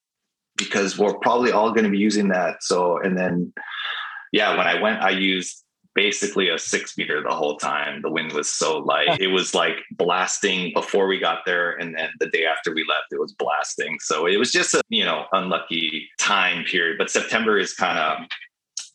because 0.57 0.97
we're 0.97 1.17
probably 1.19 1.51
all 1.51 1.71
going 1.71 1.83
to 1.83 1.89
be 1.89 1.97
using 1.97 2.29
that. 2.29 2.63
So 2.63 2.97
and 3.01 3.17
then, 3.17 3.53
yeah, 4.31 4.57
when 4.57 4.67
I 4.67 4.81
went, 4.81 5.01
I 5.01 5.11
used 5.11 5.64
basically 5.95 6.49
a 6.49 6.59
six 6.59 6.97
meter 6.97 7.23
the 7.23 7.33
whole 7.33 7.57
time. 7.57 8.01
The 8.01 8.11
wind 8.11 8.33
was 8.33 8.51
so 8.51 8.79
light. 8.79 9.19
It 9.19 9.27
was 9.27 9.55
like 9.55 9.77
blasting 9.91 10.73
before 10.73 11.07
we 11.07 11.19
got 11.19 11.39
there. 11.45 11.71
And 11.71 11.95
then 11.95 12.09
the 12.19 12.27
day 12.27 12.45
after 12.45 12.73
we 12.73 12.85
left, 12.87 13.11
it 13.11 13.19
was 13.19 13.33
blasting. 13.33 13.97
So 14.01 14.27
it 14.27 14.37
was 14.37 14.51
just 14.51 14.73
a, 14.73 14.81
you 14.89 15.05
know, 15.05 15.25
unlucky 15.31 16.09
time 16.19 16.65
period. 16.65 16.97
But 16.97 17.09
September 17.09 17.57
is 17.57 17.73
kind 17.73 17.97
of 17.97 18.27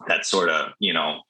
that 0.08 0.26
sort 0.26 0.50
of, 0.50 0.72
you 0.78 0.92
know, 0.92 1.22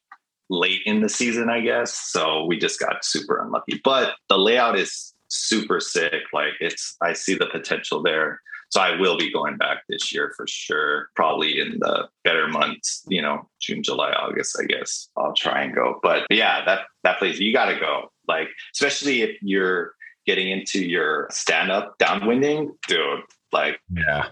late 0.51 0.83
in 0.85 1.01
the 1.01 1.09
season, 1.09 1.49
I 1.49 1.61
guess. 1.61 1.95
So 1.95 2.45
we 2.45 2.59
just 2.59 2.81
got 2.81 3.05
super 3.05 3.41
unlucky. 3.41 3.81
But 3.85 4.15
the 4.29 4.37
layout 4.37 4.77
is 4.77 5.15
super 5.29 5.79
sick. 5.79 6.25
Like 6.33 6.55
it's, 6.61 6.97
I 7.01 7.13
see 7.13 7.35
the 7.35 7.47
potential 7.47 8.03
there. 8.03 8.41
So 8.71 8.81
I 8.81 8.99
will 8.99 9.19
be 9.19 9.33
going 9.33 9.57
back 9.57 9.83
this 9.89 10.13
year 10.13 10.33
for 10.37 10.47
sure. 10.47 11.11
Probably 11.17 11.61
in 11.61 11.81
the 11.81 12.09
better 12.25 12.47
months, 12.49 13.03
you 13.09 13.21
know, 13.21 13.49
June, 13.61 13.83
July, 13.83 14.13
August, 14.13 14.57
I 14.61 14.65
guess. 14.65 15.09
I'll 15.17 15.35
try 15.35 15.63
and 15.63 15.75
go. 15.75 15.99
But 16.03 16.27
yeah, 16.31 16.65
that 16.65 16.83
that 17.03 17.19
place 17.19 17.39
you 17.39 17.53
gotta 17.53 17.79
go. 17.79 18.13
Like, 18.29 18.49
especially 18.75 19.23
if 19.23 19.37
you're 19.43 19.93
getting 20.25 20.51
into 20.51 20.85
your 20.85 21.27
stand-up 21.31 21.99
downwinding, 21.99 22.71
dude, 22.87 23.23
like 23.53 23.81
yeah. 23.93 24.27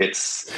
It's 0.00 0.52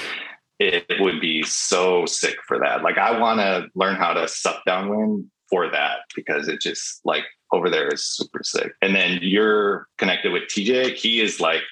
it 0.58 0.84
would 1.00 1.20
be 1.20 1.42
so 1.42 2.04
sick 2.06 2.36
for 2.46 2.58
that. 2.58 2.82
Like 2.82 2.98
I 2.98 3.18
wanna 3.18 3.66
learn 3.74 3.96
how 3.96 4.14
to 4.14 4.28
sup 4.28 4.62
downwind 4.66 5.30
for 5.50 5.70
that 5.70 6.00
because 6.14 6.48
it 6.48 6.60
just 6.60 7.00
like 7.04 7.24
over 7.52 7.68
there 7.68 7.88
is 7.88 8.04
super 8.04 8.42
sick. 8.42 8.72
And 8.80 8.94
then 8.94 9.18
you're 9.20 9.88
connected 9.98 10.32
with 10.32 10.44
TJ. 10.44 10.94
He 10.94 11.20
is 11.20 11.40
like 11.40 11.62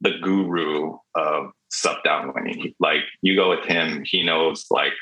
the 0.00 0.18
guru 0.22 0.96
of 1.14 1.52
sup 1.70 2.02
downwinding. 2.04 2.74
Like 2.80 3.02
you 3.22 3.36
go 3.36 3.50
with 3.50 3.64
him, 3.64 4.02
he 4.04 4.22
knows 4.22 4.66
like 4.70 4.92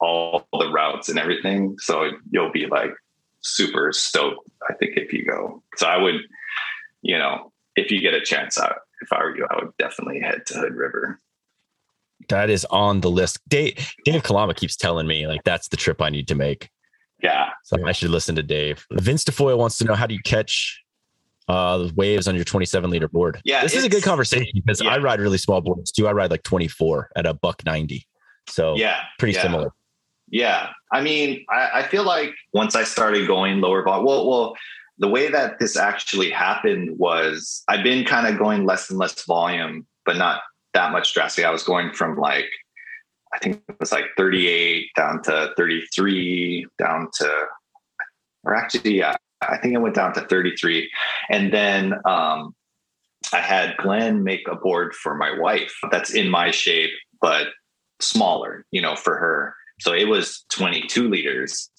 all 0.00 0.46
the 0.58 0.70
routes 0.70 1.08
and 1.08 1.18
everything. 1.18 1.76
So 1.78 2.10
you'll 2.30 2.52
be 2.52 2.66
like 2.66 2.92
super 3.40 3.92
stoked, 3.92 4.48
I 4.68 4.74
think, 4.74 4.96
if 4.96 5.12
you 5.12 5.24
go. 5.24 5.62
So 5.76 5.86
I 5.86 5.96
would, 5.96 6.20
you 7.02 7.18
know, 7.18 7.52
if 7.76 7.90
you 7.90 8.00
get 8.00 8.14
a 8.14 8.20
chance 8.20 8.58
out, 8.58 8.76
if 9.00 9.12
I 9.12 9.18
were 9.18 9.36
you, 9.36 9.46
I 9.50 9.56
would 9.56 9.76
definitely 9.78 10.20
head 10.20 10.46
to 10.46 10.54
Hood 10.54 10.74
River. 10.74 11.20
That 12.28 12.50
is 12.50 12.64
on 12.66 13.00
the 13.00 13.10
list. 13.10 13.40
Dave 13.48 13.94
Dave 14.04 14.22
Kalama 14.22 14.54
keeps 14.54 14.76
telling 14.76 15.06
me 15.06 15.26
like 15.26 15.42
that's 15.44 15.68
the 15.68 15.76
trip 15.76 16.00
I 16.00 16.08
need 16.08 16.28
to 16.28 16.34
make. 16.34 16.70
Yeah. 17.22 17.50
So 17.64 17.84
I 17.86 17.92
should 17.92 18.10
listen 18.10 18.34
to 18.36 18.42
Dave. 18.42 18.84
Vince 18.92 19.24
DeFoyle 19.24 19.58
wants 19.58 19.78
to 19.78 19.84
know 19.84 19.94
how 19.94 20.06
do 20.06 20.14
you 20.14 20.20
catch 20.24 20.81
uh, 21.48 21.88
waves 21.94 22.28
on 22.28 22.34
your 22.34 22.44
27 22.44 22.90
liter 22.90 23.08
board. 23.08 23.40
Yeah, 23.44 23.62
this 23.62 23.74
is 23.74 23.84
a 23.84 23.88
good 23.88 24.02
conversation 24.02 24.52
because 24.54 24.80
yeah. 24.80 24.90
I 24.90 24.98
ride 24.98 25.20
really 25.20 25.38
small 25.38 25.60
boards 25.60 25.90
too. 25.92 26.08
I 26.08 26.12
ride 26.12 26.30
like 26.30 26.42
24 26.42 27.10
at 27.16 27.26
a 27.26 27.34
buck 27.34 27.62
90. 27.64 28.06
So 28.48 28.76
yeah, 28.76 29.00
pretty 29.18 29.34
yeah. 29.34 29.42
similar. 29.42 29.72
Yeah, 30.28 30.70
I 30.92 31.02
mean, 31.02 31.44
I, 31.50 31.70
I, 31.74 31.82
feel 31.82 32.04
like 32.04 32.30
once 32.54 32.74
I 32.74 32.84
started 32.84 33.26
going 33.26 33.60
lower 33.60 33.82
volume, 33.82 34.06
well, 34.06 34.26
well, 34.26 34.56
the 34.98 35.08
way 35.08 35.28
that 35.28 35.58
this 35.58 35.76
actually 35.76 36.30
happened 36.30 36.98
was 36.98 37.62
I've 37.68 37.84
been 37.84 38.04
kind 38.06 38.26
of 38.26 38.38
going 38.38 38.64
less 38.64 38.88
and 38.88 38.98
less 38.98 39.24
volume, 39.26 39.86
but 40.06 40.16
not 40.16 40.40
that 40.72 40.92
much 40.92 41.12
drastic. 41.12 41.44
I 41.44 41.50
was 41.50 41.62
going 41.62 41.92
from 41.92 42.16
like 42.16 42.48
I 43.34 43.38
think 43.38 43.62
it 43.68 43.76
was 43.80 43.92
like 43.92 44.04
38 44.16 44.88
down 44.96 45.22
to 45.22 45.52
33 45.56 46.66
down 46.78 47.08
to 47.14 47.46
or 48.44 48.54
actually 48.54 48.98
yeah 48.98 49.16
I 49.48 49.58
think 49.58 49.74
I 49.74 49.78
went 49.78 49.94
down 49.94 50.14
to 50.14 50.20
33. 50.20 50.90
And 51.30 51.52
then 51.52 51.94
um, 52.04 52.54
I 53.32 53.40
had 53.40 53.76
Glenn 53.78 54.24
make 54.24 54.46
a 54.48 54.56
board 54.56 54.94
for 54.94 55.14
my 55.14 55.38
wife 55.38 55.74
that's 55.90 56.12
in 56.12 56.28
my 56.28 56.50
shape, 56.50 56.90
but 57.20 57.48
smaller, 58.00 58.66
you 58.70 58.80
know, 58.80 58.96
for 58.96 59.16
her. 59.16 59.54
So 59.80 59.92
it 59.92 60.08
was 60.08 60.44
22 60.50 61.08
liters, 61.08 61.70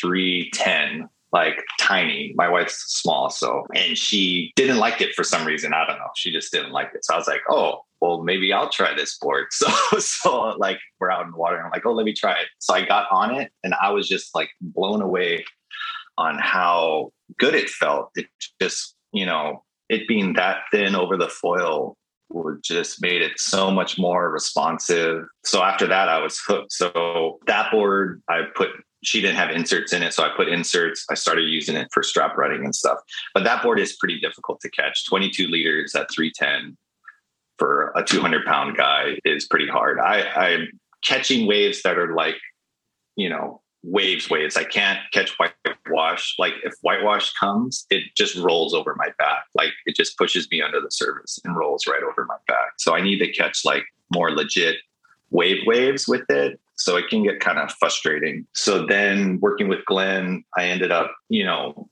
310, 0.00 1.08
like 1.32 1.62
tiny. 1.80 2.32
My 2.36 2.48
wife's 2.48 2.76
small. 3.00 3.30
So, 3.30 3.66
and 3.74 3.96
she 3.96 4.52
didn't 4.56 4.78
like 4.78 5.00
it 5.00 5.14
for 5.14 5.24
some 5.24 5.46
reason. 5.46 5.72
I 5.72 5.86
don't 5.86 5.98
know. 5.98 6.08
She 6.16 6.32
just 6.32 6.52
didn't 6.52 6.72
like 6.72 6.90
it. 6.94 7.04
So 7.04 7.14
I 7.14 7.16
was 7.16 7.26
like, 7.26 7.42
oh, 7.50 7.82
well, 8.00 8.22
maybe 8.22 8.52
I'll 8.52 8.68
try 8.68 8.94
this 8.94 9.18
board. 9.18 9.46
So, 9.52 9.98
so 9.98 10.40
like 10.58 10.78
we're 11.00 11.10
out 11.10 11.24
in 11.24 11.32
the 11.32 11.36
water 11.36 11.56
and 11.56 11.64
I'm 11.64 11.70
like, 11.70 11.84
oh, 11.84 11.92
let 11.92 12.04
me 12.04 12.12
try 12.12 12.32
it. 12.32 12.48
So 12.58 12.74
I 12.74 12.84
got 12.84 13.06
on 13.10 13.34
it 13.34 13.52
and 13.64 13.74
I 13.74 13.90
was 13.90 14.08
just 14.08 14.34
like 14.34 14.50
blown 14.60 15.02
away 15.02 15.44
on 16.18 16.36
how 16.38 17.12
good 17.38 17.54
it 17.54 17.70
felt. 17.70 18.10
It 18.16 18.26
just, 18.60 18.96
you 19.12 19.24
know, 19.24 19.64
it 19.88 20.06
being 20.08 20.34
that 20.34 20.62
thin 20.70 20.94
over 20.94 21.16
the 21.16 21.28
foil 21.28 21.96
would 22.30 22.62
just 22.62 23.00
made 23.00 23.22
it 23.22 23.38
so 23.38 23.70
much 23.70 23.98
more 23.98 24.30
responsive. 24.30 25.24
So 25.44 25.62
after 25.62 25.86
that, 25.86 26.08
I 26.08 26.20
was 26.20 26.38
hooked. 26.38 26.72
So 26.72 27.38
that 27.46 27.70
board, 27.70 28.20
I 28.28 28.42
put, 28.54 28.70
she 29.02 29.22
didn't 29.22 29.36
have 29.36 29.50
inserts 29.50 29.92
in 29.92 30.02
it. 30.02 30.12
So 30.12 30.24
I 30.24 30.30
put 30.36 30.48
inserts. 30.48 31.06
I 31.08 31.14
started 31.14 31.48
using 31.48 31.76
it 31.76 31.88
for 31.92 32.02
strap 32.02 32.36
riding 32.36 32.64
and 32.64 32.74
stuff. 32.74 32.98
But 33.32 33.44
that 33.44 33.62
board 33.62 33.78
is 33.78 33.96
pretty 33.96 34.20
difficult 34.20 34.60
to 34.60 34.70
catch. 34.70 35.06
22 35.06 35.46
liters 35.46 35.94
at 35.94 36.10
310 36.10 36.76
for 37.56 37.92
a 37.96 38.04
200 38.04 38.44
pound 38.44 38.76
guy 38.76 39.18
is 39.24 39.46
pretty 39.46 39.68
hard. 39.68 39.98
I, 39.98 40.22
I'm 40.22 40.68
catching 41.02 41.46
waves 41.46 41.82
that 41.82 41.96
are 41.96 42.14
like, 42.14 42.36
you 43.16 43.30
know, 43.30 43.62
waves 43.82 44.28
waves. 44.28 44.56
I 44.56 44.64
can't 44.64 44.98
catch 45.12 45.34
whitewash. 45.38 46.34
Like 46.38 46.54
if 46.64 46.74
whitewash 46.82 47.32
comes 47.34 47.86
it 47.90 48.04
just 48.16 48.36
rolls 48.36 48.74
over 48.74 48.94
my 48.96 49.08
back. 49.18 49.44
Like 49.54 49.72
it 49.86 49.96
just 49.96 50.18
pushes 50.18 50.48
me 50.50 50.60
under 50.62 50.80
the 50.80 50.90
surface 50.90 51.38
and 51.44 51.56
rolls 51.56 51.86
right 51.86 52.02
over 52.02 52.24
my 52.26 52.36
back. 52.46 52.72
So 52.78 52.94
i 52.94 53.00
need 53.00 53.18
to 53.18 53.32
catch 53.32 53.64
like 53.64 53.84
more 54.12 54.30
legit 54.30 54.76
wave 55.30 55.58
waves 55.66 56.08
with 56.08 56.28
it. 56.28 56.58
So 56.76 56.96
it 56.96 57.08
can 57.08 57.24
get 57.24 57.40
kind 57.40 57.58
of 57.58 57.72
frustrating. 57.72 58.46
So 58.54 58.86
then 58.86 59.38
working 59.40 59.68
with 59.68 59.84
glenn 59.84 60.44
i 60.56 60.64
ended 60.64 60.92
up 60.92 61.14
you 61.28 61.44
know 61.44 61.88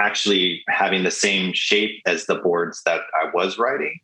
actually 0.00 0.62
having 0.68 1.02
the 1.02 1.10
same 1.10 1.52
shape 1.52 2.00
as 2.06 2.26
the 2.26 2.36
boards 2.36 2.82
that 2.84 3.02
i 3.20 3.28
was 3.34 3.58
riding 3.58 3.98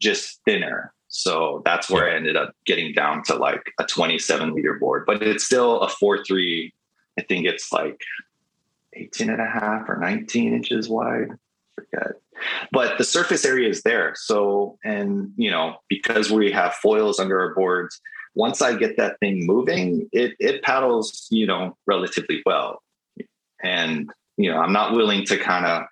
just 0.00 0.40
thinner 0.44 0.92
so 1.08 1.62
that's 1.64 1.88
where 1.88 2.10
I 2.10 2.16
ended 2.16 2.36
up 2.36 2.52
getting 2.66 2.92
down 2.92 3.22
to 3.24 3.36
like 3.36 3.72
a 3.78 3.84
27 3.84 4.54
liter 4.54 4.74
board, 4.74 5.04
but 5.06 5.22
it's 5.22 5.44
still 5.44 5.80
a 5.80 5.88
4 5.88 6.24
3. 6.24 6.72
I 7.18 7.22
think 7.22 7.46
it's 7.46 7.72
like 7.72 8.00
18 8.94 9.30
and 9.30 9.40
a 9.40 9.46
half 9.46 9.88
or 9.88 9.96
19 9.96 10.54
inches 10.54 10.88
wide. 10.88 11.28
Forget. 11.74 12.12
But 12.72 12.98
the 12.98 13.04
surface 13.04 13.44
area 13.44 13.68
is 13.68 13.82
there. 13.82 14.14
So, 14.16 14.78
and 14.84 15.32
you 15.36 15.50
know, 15.50 15.76
because 15.88 16.30
we 16.30 16.50
have 16.52 16.74
foils 16.74 17.18
under 17.18 17.40
our 17.40 17.54
boards, 17.54 18.00
once 18.34 18.60
I 18.60 18.76
get 18.76 18.98
that 18.98 19.18
thing 19.18 19.46
moving, 19.46 20.08
it, 20.12 20.34
it 20.38 20.62
paddles, 20.62 21.26
you 21.30 21.46
know, 21.46 21.76
relatively 21.86 22.42
well. 22.44 22.82
And, 23.62 24.10
you 24.36 24.50
know, 24.50 24.58
I'm 24.58 24.74
not 24.74 24.94
willing 24.94 25.24
to 25.26 25.38
kind 25.38 25.64
of 25.64 25.84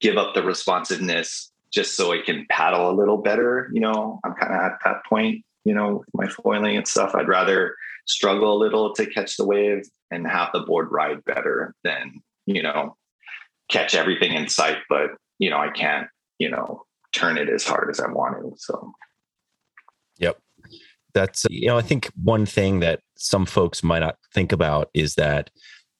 give 0.00 0.16
up 0.16 0.34
the 0.34 0.42
responsiveness 0.42 1.52
just 1.76 1.94
so 1.94 2.10
it 2.10 2.24
can 2.24 2.46
paddle 2.48 2.90
a 2.90 2.96
little 2.96 3.18
better. 3.18 3.70
You 3.72 3.80
know, 3.80 4.18
I'm 4.24 4.32
kind 4.34 4.52
of 4.52 4.60
at 4.60 4.78
that 4.84 5.04
point, 5.06 5.44
you 5.64 5.74
know, 5.74 5.98
with 5.98 6.08
my 6.14 6.26
foiling 6.26 6.74
and 6.74 6.88
stuff. 6.88 7.14
I'd 7.14 7.28
rather 7.28 7.76
struggle 8.06 8.56
a 8.56 8.58
little 8.58 8.94
to 8.94 9.04
catch 9.04 9.36
the 9.36 9.44
wave 9.44 9.84
and 10.10 10.26
have 10.26 10.48
the 10.54 10.60
board 10.60 10.88
ride 10.90 11.22
better 11.26 11.74
than, 11.84 12.22
you 12.46 12.62
know, 12.62 12.96
catch 13.68 13.94
everything 13.94 14.32
in 14.32 14.48
sight, 14.48 14.78
but, 14.88 15.10
you 15.38 15.50
know, 15.50 15.58
I 15.58 15.68
can't, 15.68 16.08
you 16.38 16.50
know, 16.50 16.84
turn 17.12 17.36
it 17.36 17.50
as 17.50 17.64
hard 17.64 17.90
as 17.90 18.00
I 18.00 18.10
wanted. 18.10 18.58
So, 18.58 18.92
yep. 20.18 20.38
That's, 21.12 21.44
you 21.50 21.66
know, 21.66 21.76
I 21.76 21.82
think 21.82 22.10
one 22.22 22.46
thing 22.46 22.80
that 22.80 23.00
some 23.18 23.44
folks 23.44 23.82
might 23.82 23.98
not 23.98 24.16
think 24.32 24.50
about 24.50 24.88
is 24.94 25.14
that 25.16 25.50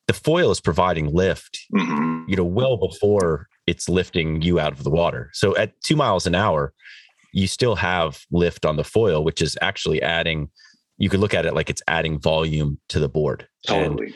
the 0.06 0.14
foil 0.14 0.50
is 0.50 0.60
providing 0.60 1.12
lift, 1.12 1.58
mm-hmm. 1.74 2.30
you 2.30 2.36
know, 2.36 2.44
well 2.44 2.76
before 2.78 3.48
it's 3.66 3.88
lifting 3.88 4.42
you 4.42 4.60
out 4.60 4.72
of 4.72 4.84
the 4.84 4.90
water. 4.90 5.30
So 5.32 5.56
at 5.56 5.80
two 5.82 5.96
miles 5.96 6.26
an 6.26 6.34
hour, 6.34 6.72
you 7.32 7.46
still 7.46 7.76
have 7.76 8.24
lift 8.30 8.64
on 8.64 8.76
the 8.76 8.84
foil, 8.84 9.24
which 9.24 9.42
is 9.42 9.58
actually 9.60 10.00
adding, 10.00 10.48
you 10.98 11.08
could 11.08 11.20
look 11.20 11.34
at 11.34 11.46
it 11.46 11.54
like 11.54 11.68
it's 11.68 11.82
adding 11.88 12.18
volume 12.18 12.78
to 12.88 12.98
the 12.98 13.08
board. 13.08 13.46
Totally. 13.66 14.06
And 14.06 14.14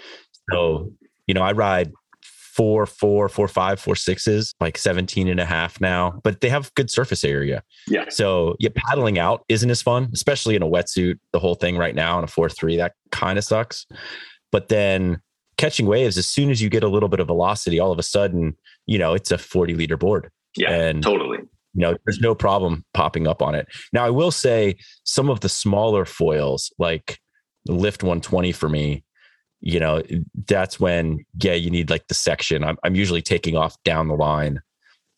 so, 0.50 0.92
you 1.26 1.34
know, 1.34 1.42
I 1.42 1.52
ride 1.52 1.92
four, 2.22 2.86
four, 2.86 3.28
four, 3.28 3.48
five, 3.48 3.80
four, 3.80 3.96
sixes, 3.96 4.54
like 4.60 4.76
17 4.76 5.28
and 5.28 5.40
a 5.40 5.44
half 5.44 5.80
now, 5.80 6.20
but 6.24 6.40
they 6.40 6.48
have 6.48 6.72
good 6.74 6.90
surface 6.90 7.24
area. 7.24 7.62
Yeah. 7.86 8.06
So 8.08 8.56
yeah, 8.58 8.70
paddling 8.74 9.18
out 9.18 9.44
isn't 9.48 9.70
as 9.70 9.82
fun, 9.82 10.10
especially 10.12 10.56
in 10.56 10.62
a 10.62 10.66
wetsuit, 10.66 11.18
the 11.32 11.38
whole 11.38 11.54
thing 11.54 11.76
right 11.76 11.94
now 11.94 12.18
in 12.18 12.24
a 12.24 12.26
four, 12.26 12.48
three, 12.48 12.76
that 12.76 12.94
kind 13.12 13.38
of 13.38 13.44
sucks. 13.44 13.86
But 14.50 14.68
then 14.68 15.20
catching 15.60 15.86
waves, 15.86 16.16
as 16.16 16.26
soon 16.26 16.50
as 16.50 16.62
you 16.62 16.70
get 16.70 16.82
a 16.82 16.88
little 16.88 17.08
bit 17.08 17.20
of 17.20 17.26
velocity, 17.26 17.78
all 17.78 17.92
of 17.92 17.98
a 17.98 18.02
sudden, 18.02 18.56
you 18.86 18.98
know, 18.98 19.12
it's 19.12 19.30
a 19.30 19.36
40 19.36 19.74
liter 19.74 19.98
board. 19.98 20.30
Yeah. 20.56 20.70
And 20.70 21.02
totally. 21.02 21.38
you 21.74 21.80
know 21.80 21.96
there's 22.04 22.18
no 22.18 22.34
problem 22.34 22.84
popping 22.92 23.28
up 23.28 23.40
on 23.40 23.54
it 23.54 23.68
now 23.92 24.04
i 24.04 24.10
will 24.10 24.32
say 24.32 24.74
some 25.04 25.30
of 25.30 25.38
the 25.38 25.48
smaller 25.48 26.04
foils 26.04 26.72
like 26.76 27.20
lift 27.68 28.02
120 28.02 28.50
for 28.50 28.68
me 28.68 29.04
you 29.60 29.78
know 29.78 30.02
that's 30.48 30.80
when 30.80 31.24
yeah 31.40 31.52
you 31.52 31.70
need 31.70 31.88
like 31.88 32.08
the 32.08 32.14
section 32.14 32.64
i'm, 32.64 32.76
I'm 32.82 32.96
usually 32.96 33.22
taking 33.22 33.56
off 33.56 33.80
down 33.84 34.08
the 34.08 34.16
line 34.16 34.60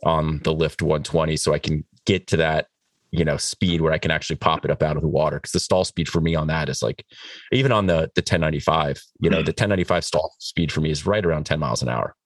on 0.04 0.40
the 0.44 0.52
lift 0.52 0.82
120 0.82 1.38
so 1.38 1.54
i 1.54 1.58
can 1.58 1.82
get 2.04 2.26
to 2.26 2.36
that 2.36 2.66
you 3.12 3.24
know 3.24 3.36
speed 3.36 3.80
where 3.80 3.92
i 3.92 3.98
can 3.98 4.10
actually 4.10 4.36
pop 4.36 4.64
it 4.64 4.70
up 4.70 4.82
out 4.82 4.96
of 4.96 5.02
the 5.02 5.08
water 5.08 5.36
because 5.36 5.52
the 5.52 5.60
stall 5.60 5.84
speed 5.84 6.08
for 6.08 6.20
me 6.20 6.34
on 6.34 6.46
that 6.48 6.68
is 6.68 6.82
like 6.82 7.04
even 7.52 7.70
on 7.70 7.86
the 7.86 8.10
the 8.14 8.22
1095 8.22 9.00
you 9.20 9.28
know 9.30 9.38
Mhm. 9.38 9.44
the 9.46 9.52
1095 9.52 10.04
stall 10.04 10.34
speed 10.38 10.72
for 10.72 10.80
me 10.80 10.90
is 10.90 11.06
right 11.06 11.24
around 11.24 11.44
10 11.44 11.60
miles 11.60 11.82
an 11.82 11.88
hour 11.88 12.16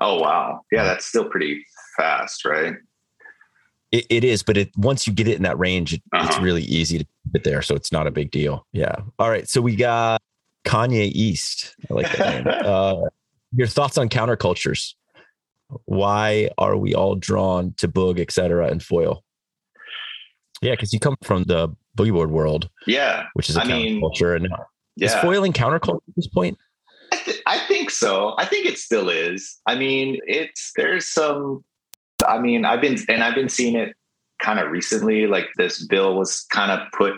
Oh 0.00 0.18
wow. 0.18 0.62
Yeah, 0.72 0.82
that's 0.82 1.06
still 1.06 1.28
pretty 1.28 1.64
fast, 1.96 2.44
right? 2.44 2.74
It, 3.92 4.06
it 4.10 4.24
is, 4.24 4.42
but 4.42 4.56
it 4.56 4.70
once 4.76 5.06
you 5.06 5.12
get 5.12 5.28
it 5.28 5.36
in 5.36 5.42
that 5.44 5.56
range, 5.56 5.92
it, 5.94 6.02
it's 6.14 6.34
Uh-huh. 6.34 6.42
really 6.42 6.62
easy 6.62 6.98
to 6.98 7.06
get 7.32 7.44
there. 7.44 7.62
So 7.62 7.76
it's 7.76 7.92
not 7.92 8.08
a 8.08 8.10
big 8.10 8.32
deal. 8.32 8.66
Yeah. 8.72 8.96
All 9.20 9.30
right. 9.30 9.48
So 9.48 9.60
we 9.60 9.76
got 9.76 10.20
Kanye 10.66 11.12
East. 11.14 11.76
I 11.88 11.94
like 11.94 12.10
that 12.10 12.28
name. 12.28 12.44
Uh, 12.64 13.02
your 13.56 13.68
thoughts 13.68 13.96
on 13.96 14.08
countercultures? 14.08 14.94
Why 15.84 16.50
are 16.58 16.76
we 16.76 16.94
all 16.94 17.14
drawn 17.14 17.72
to 17.76 17.86
boog, 17.88 18.18
et 18.18 18.32
cetera, 18.32 18.66
and 18.66 18.82
foil? 18.82 19.22
Yeah, 20.64 20.72
because 20.72 20.94
you 20.94 20.98
come 20.98 21.16
from 21.22 21.44
the 21.44 21.68
boogie 21.96 22.10
board 22.12 22.30
world, 22.30 22.70
Yeah. 22.86 23.26
which 23.34 23.50
is 23.50 23.56
a 23.56 23.60
I 23.60 23.64
mean, 23.66 24.00
counterculture, 24.00 24.34
and 24.36 24.46
is 24.46 25.12
Yeah. 25.12 25.20
foiling 25.20 25.52
counterculture 25.52 26.00
at 26.08 26.16
this 26.16 26.26
point? 26.26 26.56
I, 27.12 27.16
th- 27.18 27.42
I 27.46 27.58
think 27.68 27.90
so. 27.90 28.34
I 28.38 28.46
think 28.46 28.64
it 28.64 28.78
still 28.78 29.10
is. 29.10 29.60
I 29.66 29.74
mean, 29.74 30.18
it's 30.26 30.72
there's 30.76 31.06
some. 31.06 31.62
I 32.26 32.38
mean, 32.38 32.64
I've 32.64 32.80
been 32.80 32.96
and 33.10 33.22
I've 33.22 33.34
been 33.34 33.50
seeing 33.50 33.76
it 33.76 33.94
kind 34.40 34.58
of 34.58 34.70
recently. 34.70 35.26
Like 35.26 35.48
this 35.58 35.86
bill 35.86 36.16
was 36.16 36.46
kind 36.50 36.70
of 36.72 36.80
put 36.96 37.12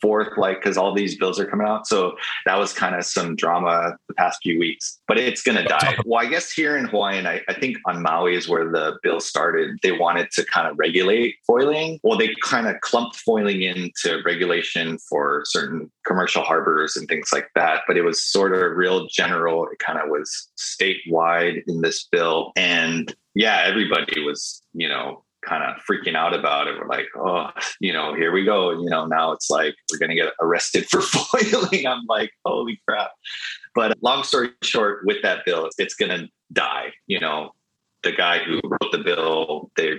forth, 0.00 0.36
like 0.36 0.60
because 0.60 0.76
all 0.76 0.94
these 0.94 1.16
bills 1.16 1.38
are 1.38 1.46
coming 1.46 1.66
out. 1.66 1.86
So 1.86 2.16
that 2.46 2.58
was 2.58 2.72
kind 2.72 2.94
of 2.94 3.04
some 3.04 3.36
drama 3.36 3.96
the 4.08 4.14
past 4.14 4.40
few 4.42 4.58
weeks. 4.58 4.98
But 5.06 5.18
it's 5.18 5.42
gonna 5.42 5.66
die. 5.66 5.96
Well, 6.04 6.24
I 6.24 6.28
guess 6.28 6.50
here 6.50 6.76
in 6.76 6.86
Hawaii, 6.86 7.18
and 7.18 7.28
I, 7.28 7.42
I 7.48 7.54
think 7.54 7.78
on 7.86 8.02
Maui 8.02 8.34
is 8.34 8.48
where 8.48 8.70
the 8.70 8.98
bill 9.02 9.20
started. 9.20 9.78
They 9.82 9.92
wanted 9.92 10.30
to 10.32 10.44
kind 10.44 10.68
of 10.68 10.78
regulate 10.78 11.36
foiling. 11.46 11.98
Well, 12.02 12.18
they 12.18 12.34
kind 12.42 12.66
of 12.66 12.80
clumped 12.80 13.16
foiling 13.16 13.62
into 13.62 14.22
regulation 14.24 14.98
for 14.98 15.42
certain 15.46 15.90
commercial 16.06 16.42
harbors 16.42 16.96
and 16.96 17.08
things 17.08 17.30
like 17.32 17.50
that. 17.54 17.82
But 17.86 17.96
it 17.96 18.02
was 18.02 18.22
sort 18.22 18.52
of 18.52 18.76
real 18.76 19.06
general. 19.08 19.66
It 19.68 19.78
kind 19.78 19.98
of 19.98 20.08
was 20.08 20.48
statewide 20.58 21.62
in 21.66 21.80
this 21.80 22.04
bill. 22.04 22.52
And 22.56 23.14
yeah, 23.34 23.62
everybody 23.64 24.24
was, 24.24 24.62
you 24.72 24.88
know, 24.88 25.24
kind 25.48 25.64
of 25.64 25.80
freaking 25.84 26.14
out 26.14 26.34
about 26.34 26.68
it. 26.68 26.78
We're 26.78 26.86
like, 26.86 27.06
oh, 27.16 27.50
you 27.80 27.92
know, 27.92 28.14
here 28.14 28.32
we 28.32 28.44
go. 28.44 28.70
You 28.70 28.88
know, 28.88 29.06
now 29.06 29.32
it's 29.32 29.48
like 29.48 29.74
we're 29.90 29.98
going 29.98 30.10
to 30.10 30.16
get 30.16 30.32
arrested 30.40 30.88
for 30.88 31.00
foiling. 31.02 31.86
I'm 31.86 32.04
like, 32.06 32.32
holy 32.44 32.80
crap. 32.86 33.10
But 33.74 33.96
long 34.02 34.22
story 34.24 34.50
short, 34.62 35.04
with 35.04 35.22
that 35.22 35.44
bill, 35.44 35.68
it's 35.78 35.94
going 35.94 36.10
to 36.10 36.28
die. 36.52 36.92
You 37.06 37.20
know, 37.20 37.52
the 38.02 38.12
guy 38.12 38.38
who 38.38 38.60
wrote 38.64 38.92
the 38.92 38.98
bill, 38.98 39.70
they, 39.76 39.94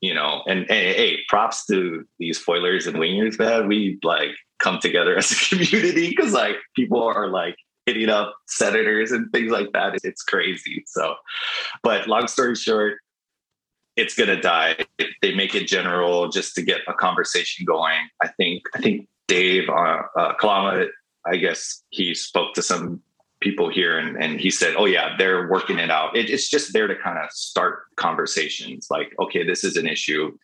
you 0.00 0.14
know, 0.14 0.42
and 0.46 0.66
hey, 0.68 0.94
hey, 0.94 1.18
props 1.28 1.66
to 1.66 2.04
these 2.18 2.38
foilers 2.42 2.86
and 2.86 2.96
wingers, 2.96 3.38
man. 3.38 3.68
We 3.68 3.98
like 4.02 4.30
come 4.58 4.78
together 4.78 5.16
as 5.16 5.30
a 5.30 5.34
community 5.48 6.10
because 6.10 6.32
like 6.32 6.56
people 6.74 7.02
are 7.02 7.28
like 7.28 7.56
hitting 7.86 8.08
up 8.08 8.34
senators 8.46 9.12
and 9.12 9.30
things 9.32 9.50
like 9.50 9.72
that. 9.72 9.98
It's 10.04 10.22
crazy. 10.22 10.84
So, 10.86 11.16
but 11.82 12.08
long 12.08 12.28
story 12.28 12.54
short, 12.54 12.98
it's 13.96 14.14
going 14.14 14.28
to 14.28 14.40
die. 14.40 14.76
They 15.22 15.34
make 15.34 15.54
it 15.54 15.66
general 15.66 16.28
just 16.28 16.54
to 16.56 16.62
get 16.62 16.80
a 16.88 16.94
conversation 16.94 17.64
going. 17.64 18.08
I 18.22 18.28
think, 18.28 18.62
I 18.74 18.80
think 18.80 19.08
Dave 19.28 19.68
uh, 19.68 20.02
uh, 20.16 20.34
Kalama, 20.34 20.86
I 21.26 21.36
guess 21.36 21.82
he 21.90 22.14
spoke 22.14 22.54
to 22.54 22.62
some 22.62 23.02
people 23.40 23.68
here 23.68 23.98
and, 23.98 24.16
and 24.22 24.40
he 24.40 24.50
said, 24.50 24.74
oh 24.76 24.86
yeah, 24.86 25.14
they're 25.18 25.48
working 25.48 25.78
it 25.78 25.90
out. 25.90 26.16
It, 26.16 26.30
it's 26.30 26.48
just 26.48 26.72
there 26.72 26.86
to 26.86 26.96
kind 26.96 27.18
of 27.18 27.30
start 27.30 27.84
conversations 27.96 28.88
like, 28.90 29.12
okay, 29.20 29.44
this 29.44 29.64
is 29.64 29.76
an 29.76 29.86
issue, 29.86 30.36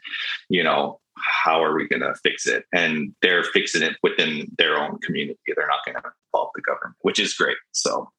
you 0.49 0.63
know, 0.63 1.01
how 1.17 1.63
are 1.63 1.75
we 1.75 1.89
going 1.89 2.01
to 2.03 2.15
fix 2.23 2.47
it? 2.47 2.65
And 2.73 3.15
they're 3.23 3.45
fixing 3.45 3.83
it 3.83 3.97
within 4.03 4.49
their 4.59 4.79
own 4.79 4.99
community. 4.99 5.39
They're 5.57 5.67
not 5.67 5.85
going 5.85 5.97
to 5.97 6.11
involve 6.33 6.51
the 6.55 6.63
government, 6.63 6.97
which 7.01 7.19
is 7.19 7.35
great. 7.35 7.57
So, 7.73 8.11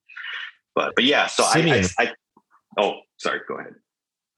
but, 0.75 0.93
but 0.95 1.05
yeah, 1.05 1.27
so 1.27 1.43
I, 1.43 1.87
I, 1.97 2.03
I, 2.03 2.11
oh, 2.77 2.93
sorry, 3.17 3.41
go 3.47 3.57
ahead. 3.57 3.75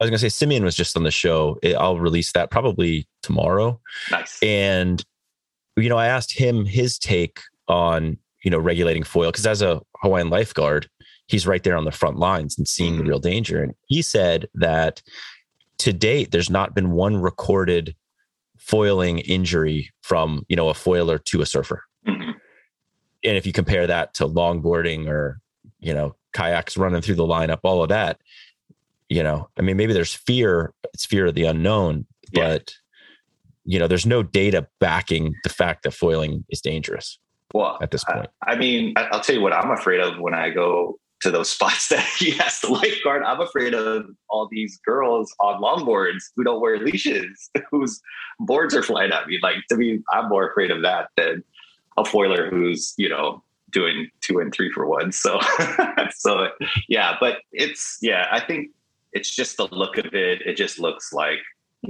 I 0.03 0.05
was 0.05 0.09
going 0.09 0.17
to 0.17 0.29
say 0.29 0.35
Simeon 0.35 0.65
was 0.65 0.75
just 0.75 0.97
on 0.97 1.03
the 1.03 1.11
show. 1.11 1.57
I'll 1.79 1.97
release 1.97 2.33
that 2.33 2.51
probably 2.51 3.07
tomorrow. 3.21 3.79
Nice. 4.11 4.37
And, 4.43 5.01
you 5.77 5.87
know, 5.87 5.97
I 5.97 6.07
asked 6.07 6.37
him 6.37 6.65
his 6.65 6.99
take 6.99 7.39
on, 7.69 8.17
you 8.43 8.51
know, 8.51 8.57
regulating 8.59 9.03
foil 9.03 9.31
because 9.31 9.47
as 9.47 9.61
a 9.61 9.79
Hawaiian 10.01 10.29
lifeguard, 10.29 10.89
he's 11.27 11.47
right 11.47 11.63
there 11.63 11.77
on 11.77 11.85
the 11.85 11.91
front 11.91 12.17
lines 12.17 12.57
and 12.57 12.67
seeing 12.67 12.97
the 12.97 13.03
Mhm. 13.03 13.07
real 13.07 13.19
danger. 13.19 13.63
And 13.63 13.75
he 13.87 14.01
said 14.01 14.49
that 14.55 15.01
to 15.77 15.93
date, 15.93 16.31
there's 16.31 16.49
not 16.49 16.75
been 16.75 16.91
one 16.91 17.15
recorded 17.15 17.95
foiling 18.57 19.19
injury 19.19 19.89
from, 20.01 20.45
you 20.49 20.57
know, 20.57 20.67
a 20.67 20.73
foiler 20.73 21.17
to 21.17 21.41
a 21.41 21.45
surfer. 21.45 21.81
Mhm. 22.05 22.33
And 23.23 23.37
if 23.37 23.45
you 23.45 23.53
compare 23.53 23.87
that 23.87 24.13
to 24.15 24.27
longboarding 24.27 25.07
or, 25.07 25.39
you 25.79 25.93
know, 25.93 26.17
kayaks 26.33 26.75
running 26.75 27.01
through 27.01 27.15
the 27.15 27.23
lineup, 27.23 27.59
all 27.63 27.81
of 27.81 27.87
that, 27.87 28.19
you 29.09 29.23
know, 29.23 29.49
I 29.57 29.61
mean, 29.61 29.77
maybe 29.77 29.93
there's 29.93 30.13
fear, 30.13 30.73
it's 30.93 31.05
fear 31.05 31.27
of 31.27 31.35
the 31.35 31.45
unknown, 31.45 32.05
Yeah. 32.31 32.53
but 32.53 32.73
you 33.65 33.79
know, 33.79 33.87
there's 33.87 34.05
no 34.05 34.23
data 34.23 34.67
backing 34.81 35.33
the 35.43 35.49
fact 35.49 35.83
that 35.83 35.91
foiling 35.91 36.43
is 36.49 36.59
dangerous 36.59 37.17
Well, 37.53 37.77
at 37.81 37.91
this 37.91 38.03
point. 38.03 38.27
I 38.45 38.55
mean, 38.57 38.93
I- 38.97 39.05
I'll 39.11 39.21
tell 39.21 39.35
you 39.35 39.41
what 39.41 39.53
I'm 39.53 39.71
afraid 39.71 40.01
of 40.01 40.19
when 40.19 40.33
I 40.33 40.49
go 40.49 40.99
to 41.21 41.31
those 41.31 41.49
spots 41.55 41.87
that 41.87 42.05
he 42.19 42.31
has 42.31 42.59
to 42.59 42.67
lifeguard. 42.67 43.23
I'm 43.23 43.39
afraid 43.39 43.73
of 43.73 44.05
all 44.29 44.49
these 44.51 44.77
girls 44.85 45.33
on 45.39 45.61
longboards 45.61 46.23
who 46.35 46.43
don't 46.43 46.59
wear 46.59 46.77
leashes, 46.79 47.49
whose 47.71 48.01
boards 48.39 48.75
are 48.75 48.83
flying 48.83 49.11
at 49.13 49.27
me. 49.27 49.39
Like 49.41 49.57
to 49.69 49.77
me, 49.77 49.99
I'm 50.11 50.27
more 50.27 50.49
afraid 50.49 50.69
of 50.71 50.81
that 50.81 51.07
than 51.15 51.43
a 51.97 52.03
foiler 52.03 52.49
who's, 52.49 52.93
you 52.97 53.07
know, 53.07 53.41
doing 53.71 54.09
two 54.19 54.39
and 54.39 54.53
three 54.53 54.71
for 54.71 54.85
one. 54.85 55.11
So, 55.13 55.39
so 56.17 56.49
yeah, 56.89 57.15
but 57.19 57.37
it's, 57.53 57.97
yeah, 58.01 58.27
I 58.29 58.41
think 58.41 58.71
it's 59.13 59.33
just 59.33 59.57
the 59.57 59.67
look 59.71 59.97
of 59.97 60.13
it. 60.13 60.41
It 60.41 60.57
just 60.57 60.79
looks 60.79 61.13
like, 61.13 61.39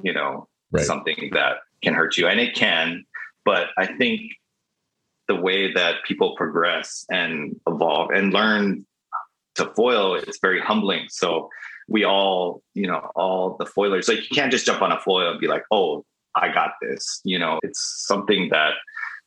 you 0.04 0.14
know, 0.14 0.48
Right. 0.72 0.86
something 0.86 1.30
that 1.34 1.58
can 1.84 1.94
hurt 1.94 2.18
you 2.18 2.28
and 2.28 2.40
it 2.40 2.56
can, 2.56 3.06
but 3.46 3.68
I 3.78 3.86
think 3.86 4.22
the 5.28 5.36
way 5.36 5.72
that 5.72 6.04
people 6.04 6.36
progress 6.36 7.06
and 7.12 7.56
evolve 7.68 8.10
and 8.10 8.34
learn 8.34 8.86
to 9.56 9.66
foil 9.76 10.16
is 10.16 10.40
very 10.42 10.60
humbling. 10.60 11.06
So 11.10 11.50
we 11.88 12.04
all, 12.04 12.64
you 12.74 12.88
know, 12.88 13.12
all 13.16 13.56
the 13.58 13.66
foilers, 13.66 14.08
like 14.08 14.28
you 14.30 14.36
can't 14.36 14.52
just 14.52 14.66
jump 14.66 14.82
on 14.82 14.92
a 14.92 15.00
foil 15.00 15.30
and 15.32 15.40
be 15.40 15.48
like, 15.48 15.64
oh, 15.72 16.06
I 16.36 16.52
got 16.52 16.72
this. 16.82 17.22
You 17.24 17.38
know, 17.38 17.60
it's 17.62 18.06
something 18.08 18.50
that, 18.50 18.74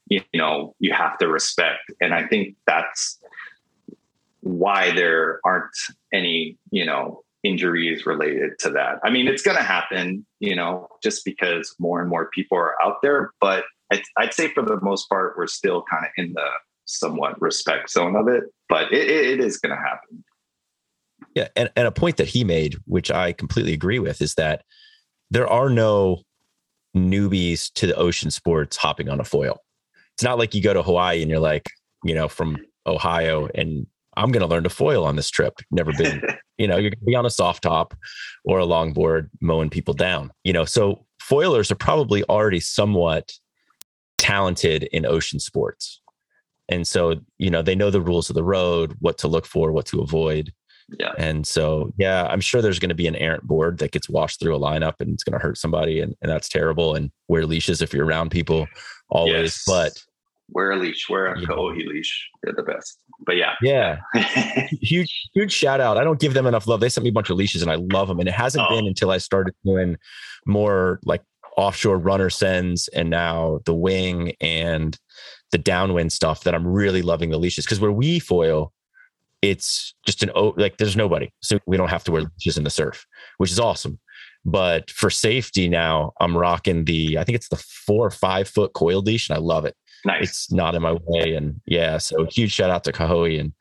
you 0.09 0.20
know, 0.34 0.74
you 0.80 0.92
have 0.92 1.16
to 1.18 1.28
respect. 1.28 1.92
And 2.01 2.12
I 2.12 2.26
think 2.26 2.57
that's 2.66 3.18
why 4.40 4.90
there 4.90 5.40
aren't 5.44 5.76
any, 6.12 6.59
you 6.70 6.84
know, 6.84 7.22
injuries 7.47 8.07
related 8.07 8.59
to 8.61 8.70
that. 8.70 8.99
I 9.05 9.11
mean, 9.11 9.28
it's 9.28 9.42
going 9.42 9.57
to 9.57 9.62
happen, 9.62 10.26
you 10.40 10.55
know, 10.55 10.88
just 11.03 11.24
because 11.24 11.74
more 11.78 12.01
and 12.01 12.09
more 12.09 12.28
people 12.30 12.59
are 12.59 12.74
out 12.82 12.97
there. 13.03 13.32
But 13.40 13.64
I'd, 13.92 14.03
I'd 14.16 14.34
say 14.34 14.49
for 14.49 14.62
the 14.62 14.80
most 14.80 15.09
part, 15.09 15.34
we're 15.36 15.47
still 15.47 15.84
kind 15.90 16.05
of 16.05 16.11
in 16.16 16.32
the 16.32 16.49
somewhat 16.86 17.40
respect 17.40 17.90
zone 17.90 18.16
of 18.16 18.28
it. 18.28 18.44
But 18.68 18.92
it, 18.92 19.09
it, 19.09 19.26
it 19.26 19.40
is 19.40 19.59
going 19.59 19.76
to 19.76 19.82
happen. 19.82 20.24
Yeah. 21.34 21.49
And, 21.55 21.70
and 21.76 21.86
a 21.86 21.92
point 21.92 22.16
that 22.16 22.28
he 22.28 22.44
made, 22.44 22.76
which 22.86 23.11
I 23.11 23.32
completely 23.32 23.72
agree 23.72 23.99
with, 23.99 24.20
is 24.22 24.34
that 24.34 24.64
there 25.30 25.49
are 25.49 25.70
no 25.70 26.22
newbies 26.97 27.70
to 27.74 27.86
the 27.86 27.94
ocean 27.94 28.30
sports 28.30 28.76
hopping 28.76 29.09
on 29.09 29.20
a 29.20 29.24
foil. 29.24 29.59
It's 30.14 30.22
not 30.22 30.38
like 30.38 30.55
you 30.55 30.62
go 30.62 30.72
to 30.72 30.82
Hawaii 30.82 31.20
and 31.20 31.30
you're 31.30 31.40
like, 31.40 31.70
you 32.05 32.14
know, 32.14 32.28
from 32.28 32.57
Ohio 32.86 33.49
and 33.55 33.86
I'm 34.16 34.32
going 34.32 34.40
to 34.40 34.47
learn 34.47 34.62
to 34.62 34.70
foil 34.70 35.05
on 35.05 35.16
this 35.16 35.28
trip. 35.28 35.55
Never 35.70 35.92
been 35.92 36.22
You 36.59 36.66
know, 36.66 36.76
you're 36.76 36.90
going 36.90 37.00
to 37.00 37.07
be 37.07 37.14
on 37.14 37.26
a 37.26 37.30
soft 37.30 37.62
top 37.62 37.94
or 38.44 38.59
a 38.59 38.66
longboard 38.66 39.28
mowing 39.40 39.70
people 39.70 39.94
down. 39.94 40.32
You 40.44 40.52
know, 40.52 40.64
so 40.64 41.04
foilers 41.22 41.70
are 41.70 41.76
probably 41.76 42.22
already 42.24 42.61
somewhat 42.61 43.32
talented 44.18 44.84
in 44.84 45.04
ocean 45.04 45.38
sports. 45.38 46.00
And 46.68 46.86
so, 46.86 47.20
you 47.38 47.50
know, 47.50 47.62
they 47.62 47.74
know 47.74 47.90
the 47.90 48.00
rules 48.00 48.28
of 48.28 48.34
the 48.34 48.44
road, 48.44 48.96
what 49.00 49.18
to 49.18 49.28
look 49.28 49.46
for, 49.46 49.70
what 49.70 49.86
to 49.86 50.00
avoid. 50.00 50.52
Yeah. 50.98 51.12
And 51.18 51.46
so, 51.46 51.92
yeah, 51.96 52.26
I'm 52.26 52.40
sure 52.40 52.62
there's 52.62 52.78
going 52.78 52.90
to 52.90 52.94
be 52.94 53.07
an 53.07 53.16
errant 53.16 53.44
board 53.44 53.78
that 53.78 53.92
gets 53.92 54.09
washed 54.09 54.40
through 54.40 54.57
a 54.57 54.61
lineup 54.61 54.94
and 55.00 55.12
it's 55.12 55.24
going 55.24 55.38
to 55.38 55.42
hurt 55.42 55.59
somebody. 55.59 56.00
And, 56.00 56.14
and 56.22 56.30
that's 56.30 56.48
terrible. 56.48 56.94
And 56.94 57.11
wear 57.28 57.44
leashes 57.46 57.82
if 57.82 57.92
you're 57.92 58.07
around 58.07 58.30
people 58.30 58.66
always. 59.09 59.32
Yes. 59.34 59.64
But 59.66 60.02
wear 60.49 60.70
a 60.70 60.76
leash, 60.76 61.09
wear 61.09 61.26
a 61.26 61.47
Cahoe 61.47 61.74
leash. 61.74 62.28
They're 62.42 62.55
the 62.55 62.62
best. 62.62 62.99
But 63.24 63.36
yeah. 63.36 63.55
Yeah. 63.62 63.99
huge, 64.80 65.28
huge 65.34 65.53
shout 65.53 65.80
out. 65.80 65.97
I 65.97 66.05
don't 66.05 66.20
give 66.20 66.34
them 66.34 66.47
enough 66.47 66.66
love. 66.66 66.80
They 66.80 66.88
sent 66.88 67.05
me 67.05 67.11
a 67.11 67.12
bunch 67.12 67.30
of 67.30 67.36
leashes 67.36 67.62
and 67.62 67.70
I 67.70 67.76
love 67.76 68.09
them. 68.09 68.20
And 68.20 68.28
it 68.28 68.34
hasn't 68.34 68.64
oh. 68.68 68.74
been 68.74 68.86
until 68.86 69.11
I 69.11 69.18
started 69.18 69.55
doing 69.64 69.97
more 70.47 71.01
like 71.05 71.22
offshore 71.57 71.99
runner 71.99 72.30
sends 72.30 72.88
and 72.88 73.11
now 73.11 73.61
the 73.64 73.74
wing 73.74 74.34
and 74.40 74.99
the 75.53 75.59
downwind 75.59 76.12
stuff 76.12 76.44
that 76.44 76.55
I'm 76.55 76.66
really 76.66 77.03
loving 77.03 77.30
the 77.30 77.38
leashes. 77.38 77.66
Cause 77.66 77.80
where 77.80 77.92
we 77.92 78.18
foil, 78.18 78.72
it's 79.42 79.94
just 80.05 80.22
an 80.22 80.30
oh 80.34 80.55
like 80.57 80.76
there's 80.76 80.97
nobody. 80.97 81.30
So 81.40 81.59
we 81.66 81.76
don't 81.76 81.88
have 81.88 82.05
to 82.05 82.12
wear 82.12 82.22
leashes 82.22 82.57
in 82.57 82.64
the 82.64 82.70
surf, 82.70 83.07
which 83.38 83.51
is 83.51 83.61
awesome. 83.61 83.99
But 84.44 84.92
for 84.92 85.11
safety 85.11 85.68
now, 85.68 86.12
I'm 86.20 86.36
rocking 86.36 86.84
the 86.84 87.18
I 87.18 87.24
think 87.24 87.34
it's 87.34 87.49
the 87.49 87.57
four 87.57 88.07
or 88.07 88.11
five 88.11 88.49
foot 88.49 88.72
coil 88.74 89.01
leash, 89.01 89.28
and 89.28 89.36
I 89.36 89.40
love 89.40 89.64
it. 89.64 89.76
Nice. 90.07 90.22
It's 90.22 90.52
not 90.52 90.76
in 90.76 90.82
my 90.82 90.96
way. 91.04 91.34
And 91.34 91.61
yeah, 91.66 91.98
so 91.98 92.24
huge 92.24 92.52
shout 92.52 92.70
out 92.70 92.84
to 92.84 92.92
Cahoe 92.92 93.24
and 93.24 93.52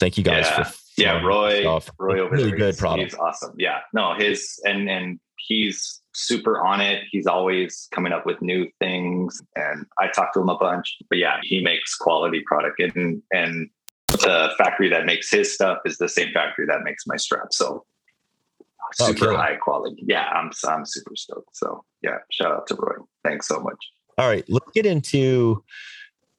thank 0.00 0.16
you 0.16 0.24
guys 0.24 0.46
yeah. 0.46 0.62
for 0.64 0.78
yeah, 0.96 1.20
Roy. 1.22 1.60
Stuff. 1.60 1.90
Roy 1.98 2.20
over 2.20 2.34
really 2.34 2.50
good 2.50 2.74
he's, 2.74 2.80
product. 2.80 3.12
He's 3.12 3.20
awesome. 3.20 3.54
Yeah. 3.58 3.80
No, 3.92 4.14
his 4.14 4.58
and 4.64 4.88
and 4.88 5.20
he's 5.36 6.00
super 6.14 6.64
on 6.64 6.80
it. 6.80 7.04
He's 7.10 7.26
always 7.26 7.88
coming 7.92 8.12
up 8.12 8.24
with 8.24 8.40
new 8.40 8.68
things. 8.78 9.40
And 9.54 9.84
I 9.98 10.08
talk 10.08 10.32
to 10.32 10.40
him 10.40 10.48
a 10.48 10.56
bunch. 10.56 10.96
But 11.10 11.18
yeah, 11.18 11.38
he 11.42 11.62
makes 11.62 11.94
quality 11.94 12.42
product 12.46 12.80
and 12.80 13.22
and 13.30 13.68
the 14.08 14.50
factory 14.56 14.88
that 14.88 15.04
makes 15.04 15.30
his 15.30 15.52
stuff 15.52 15.78
is 15.84 15.98
the 15.98 16.08
same 16.08 16.32
factory 16.32 16.66
that 16.66 16.82
makes 16.84 17.06
my 17.06 17.16
strap. 17.16 17.48
So 17.50 17.84
oh, 18.62 19.06
super 19.06 19.34
high 19.34 19.56
quality. 19.56 20.02
Yeah, 20.06 20.24
I'm 20.24 20.50
I'm 20.66 20.86
super 20.86 21.16
stoked. 21.16 21.54
So 21.54 21.84
yeah, 22.02 22.18
shout 22.30 22.52
out 22.52 22.66
to 22.68 22.76
Roy. 22.76 22.96
Thanks 23.24 23.46
so 23.46 23.60
much. 23.60 23.78
All 24.18 24.28
right, 24.28 24.44
let's 24.48 24.70
get 24.72 24.86
into 24.86 25.62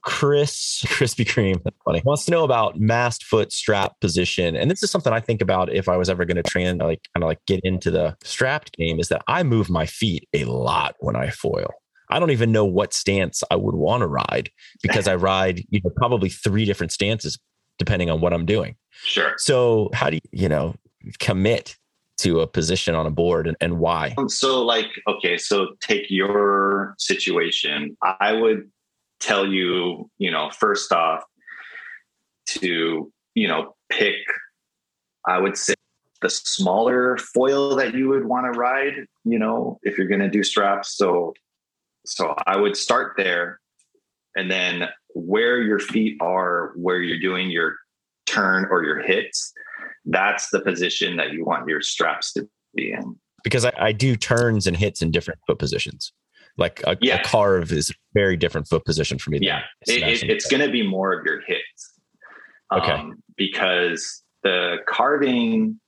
Chris 0.03 0.83
Krispy 0.87 1.25
Kreme. 1.25 1.61
That's 1.63 1.77
funny. 1.83 2.01
Wants 2.05 2.25
to 2.25 2.31
know 2.31 2.43
about 2.43 2.79
mast 2.79 3.23
foot 3.23 3.51
strap 3.51 3.99
position, 3.99 4.55
and 4.55 4.69
this 4.69 4.83
is 4.83 4.91
something 4.91 5.11
I 5.11 5.19
think 5.19 5.41
about 5.41 5.73
if 5.73 5.89
I 5.89 5.97
was 5.97 6.09
ever 6.09 6.25
going 6.25 6.37
to 6.37 6.43
train, 6.43 6.77
like 6.77 7.01
kind 7.15 7.23
of 7.23 7.27
like 7.27 7.39
get 7.47 7.61
into 7.63 7.89
the 7.89 8.15
strapped 8.23 8.73
game. 8.77 8.99
Is 8.99 9.07
that 9.07 9.23
I 9.27 9.43
move 9.43 9.69
my 9.69 9.85
feet 9.85 10.27
a 10.33 10.45
lot 10.45 10.95
when 10.99 11.15
I 11.15 11.29
foil. 11.29 11.71
I 12.09 12.19
don't 12.19 12.31
even 12.31 12.51
know 12.51 12.65
what 12.65 12.93
stance 12.93 13.43
I 13.49 13.55
would 13.55 13.75
want 13.75 14.01
to 14.01 14.07
ride 14.07 14.51
because 14.83 15.07
I 15.07 15.15
ride 15.15 15.63
you 15.69 15.81
know 15.83 15.91
probably 15.95 16.29
three 16.29 16.65
different 16.65 16.91
stances 16.91 17.39
depending 17.79 18.09
on 18.09 18.21
what 18.21 18.33
I'm 18.33 18.45
doing. 18.45 18.75
Sure. 18.91 19.33
So 19.37 19.89
how 19.93 20.09
do 20.09 20.17
you 20.17 20.43
you 20.43 20.49
know 20.49 20.75
commit 21.19 21.77
to 22.23 22.41
a 22.41 22.47
position 22.47 22.95
on 22.95 23.05
a 23.05 23.11
board 23.11 23.47
and, 23.47 23.57
and 23.61 23.79
why? 23.79 24.13
Um, 24.17 24.29
so 24.29 24.63
like 24.63 24.89
okay, 25.07 25.37
so 25.37 25.75
take 25.81 26.05
your 26.09 26.95
situation. 26.97 27.95
I 28.01 28.33
would 28.33 28.69
tell 29.19 29.47
you, 29.47 30.09
you 30.17 30.29
know, 30.29 30.49
first 30.51 30.91
off, 30.91 31.23
to, 32.45 33.11
you 33.35 33.47
know, 33.47 33.75
pick, 33.89 34.17
I 35.25 35.39
would 35.39 35.57
say, 35.57 35.73
the 36.21 36.29
smaller 36.29 37.17
foil 37.17 37.75
that 37.75 37.93
you 37.93 38.07
would 38.09 38.25
want 38.25 38.51
to 38.51 38.57
ride, 38.57 39.05
you 39.25 39.37
know, 39.37 39.79
if 39.83 39.97
you're 39.97 40.07
going 40.07 40.21
to 40.21 40.29
do 40.29 40.43
straps. 40.43 40.95
So, 40.95 41.33
so 42.05 42.33
I 42.47 42.57
would 42.57 42.77
start 42.77 43.15
there 43.17 43.59
and 44.35 44.49
then 44.49 44.87
where 45.15 45.61
your 45.61 45.79
feet 45.79 46.17
are, 46.21 46.71
where 46.75 47.01
you're 47.01 47.19
doing 47.19 47.49
your 47.49 47.75
turn 48.25 48.67
or 48.71 48.83
your 48.83 49.01
hits, 49.01 49.53
that's 50.05 50.49
the 50.49 50.59
position 50.61 51.17
that 51.17 51.31
you 51.31 51.45
want 51.45 51.67
your 51.67 51.81
straps 51.81 52.33
to 52.33 52.47
be 52.75 52.91
in. 52.91 53.15
Because 53.43 53.65
I, 53.65 53.73
I 53.77 53.91
do 53.91 54.15
turns 54.15 54.67
and 54.67 54.75
hits 54.75 55.01
in 55.01 55.11
different 55.11 55.39
foot 55.47 55.59
positions. 55.59 56.13
Like 56.57 56.81
a, 56.85 56.97
yeah. 57.01 57.15
a 57.15 57.23
carve 57.23 57.71
is 57.71 57.89
a 57.89 57.93
very 58.13 58.37
different 58.37 58.67
foot 58.67 58.85
position 58.85 59.17
for 59.17 59.31
me. 59.31 59.39
Yeah, 59.41 59.63
it, 59.87 60.23
it, 60.23 60.29
it's 60.29 60.47
going 60.47 60.61
to 60.61 60.71
be 60.71 60.85
more 60.85 61.11
of 61.11 61.25
your 61.25 61.41
hits. 61.41 61.93
Okay. 62.71 62.91
Um, 62.91 63.23
because 63.37 64.23
the 64.43 64.77
carving, 64.87 65.79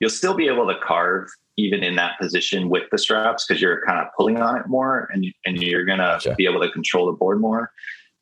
you'll 0.00 0.10
still 0.10 0.34
be 0.34 0.46
able 0.46 0.66
to 0.66 0.78
carve 0.80 1.28
even 1.56 1.84
in 1.84 1.94
that 1.96 2.18
position 2.18 2.68
with 2.68 2.84
the 2.90 2.98
straps 2.98 3.46
because 3.46 3.60
you're 3.60 3.84
kind 3.86 4.00
of 4.00 4.06
pulling 4.16 4.40
on 4.40 4.58
it 4.58 4.66
more 4.66 5.08
and, 5.12 5.26
and 5.44 5.62
you're 5.62 5.84
going 5.84 5.98
to 5.98 6.04
gotcha. 6.04 6.34
be 6.36 6.46
able 6.46 6.60
to 6.60 6.70
control 6.70 7.06
the 7.06 7.12
board 7.12 7.40
more. 7.40 7.70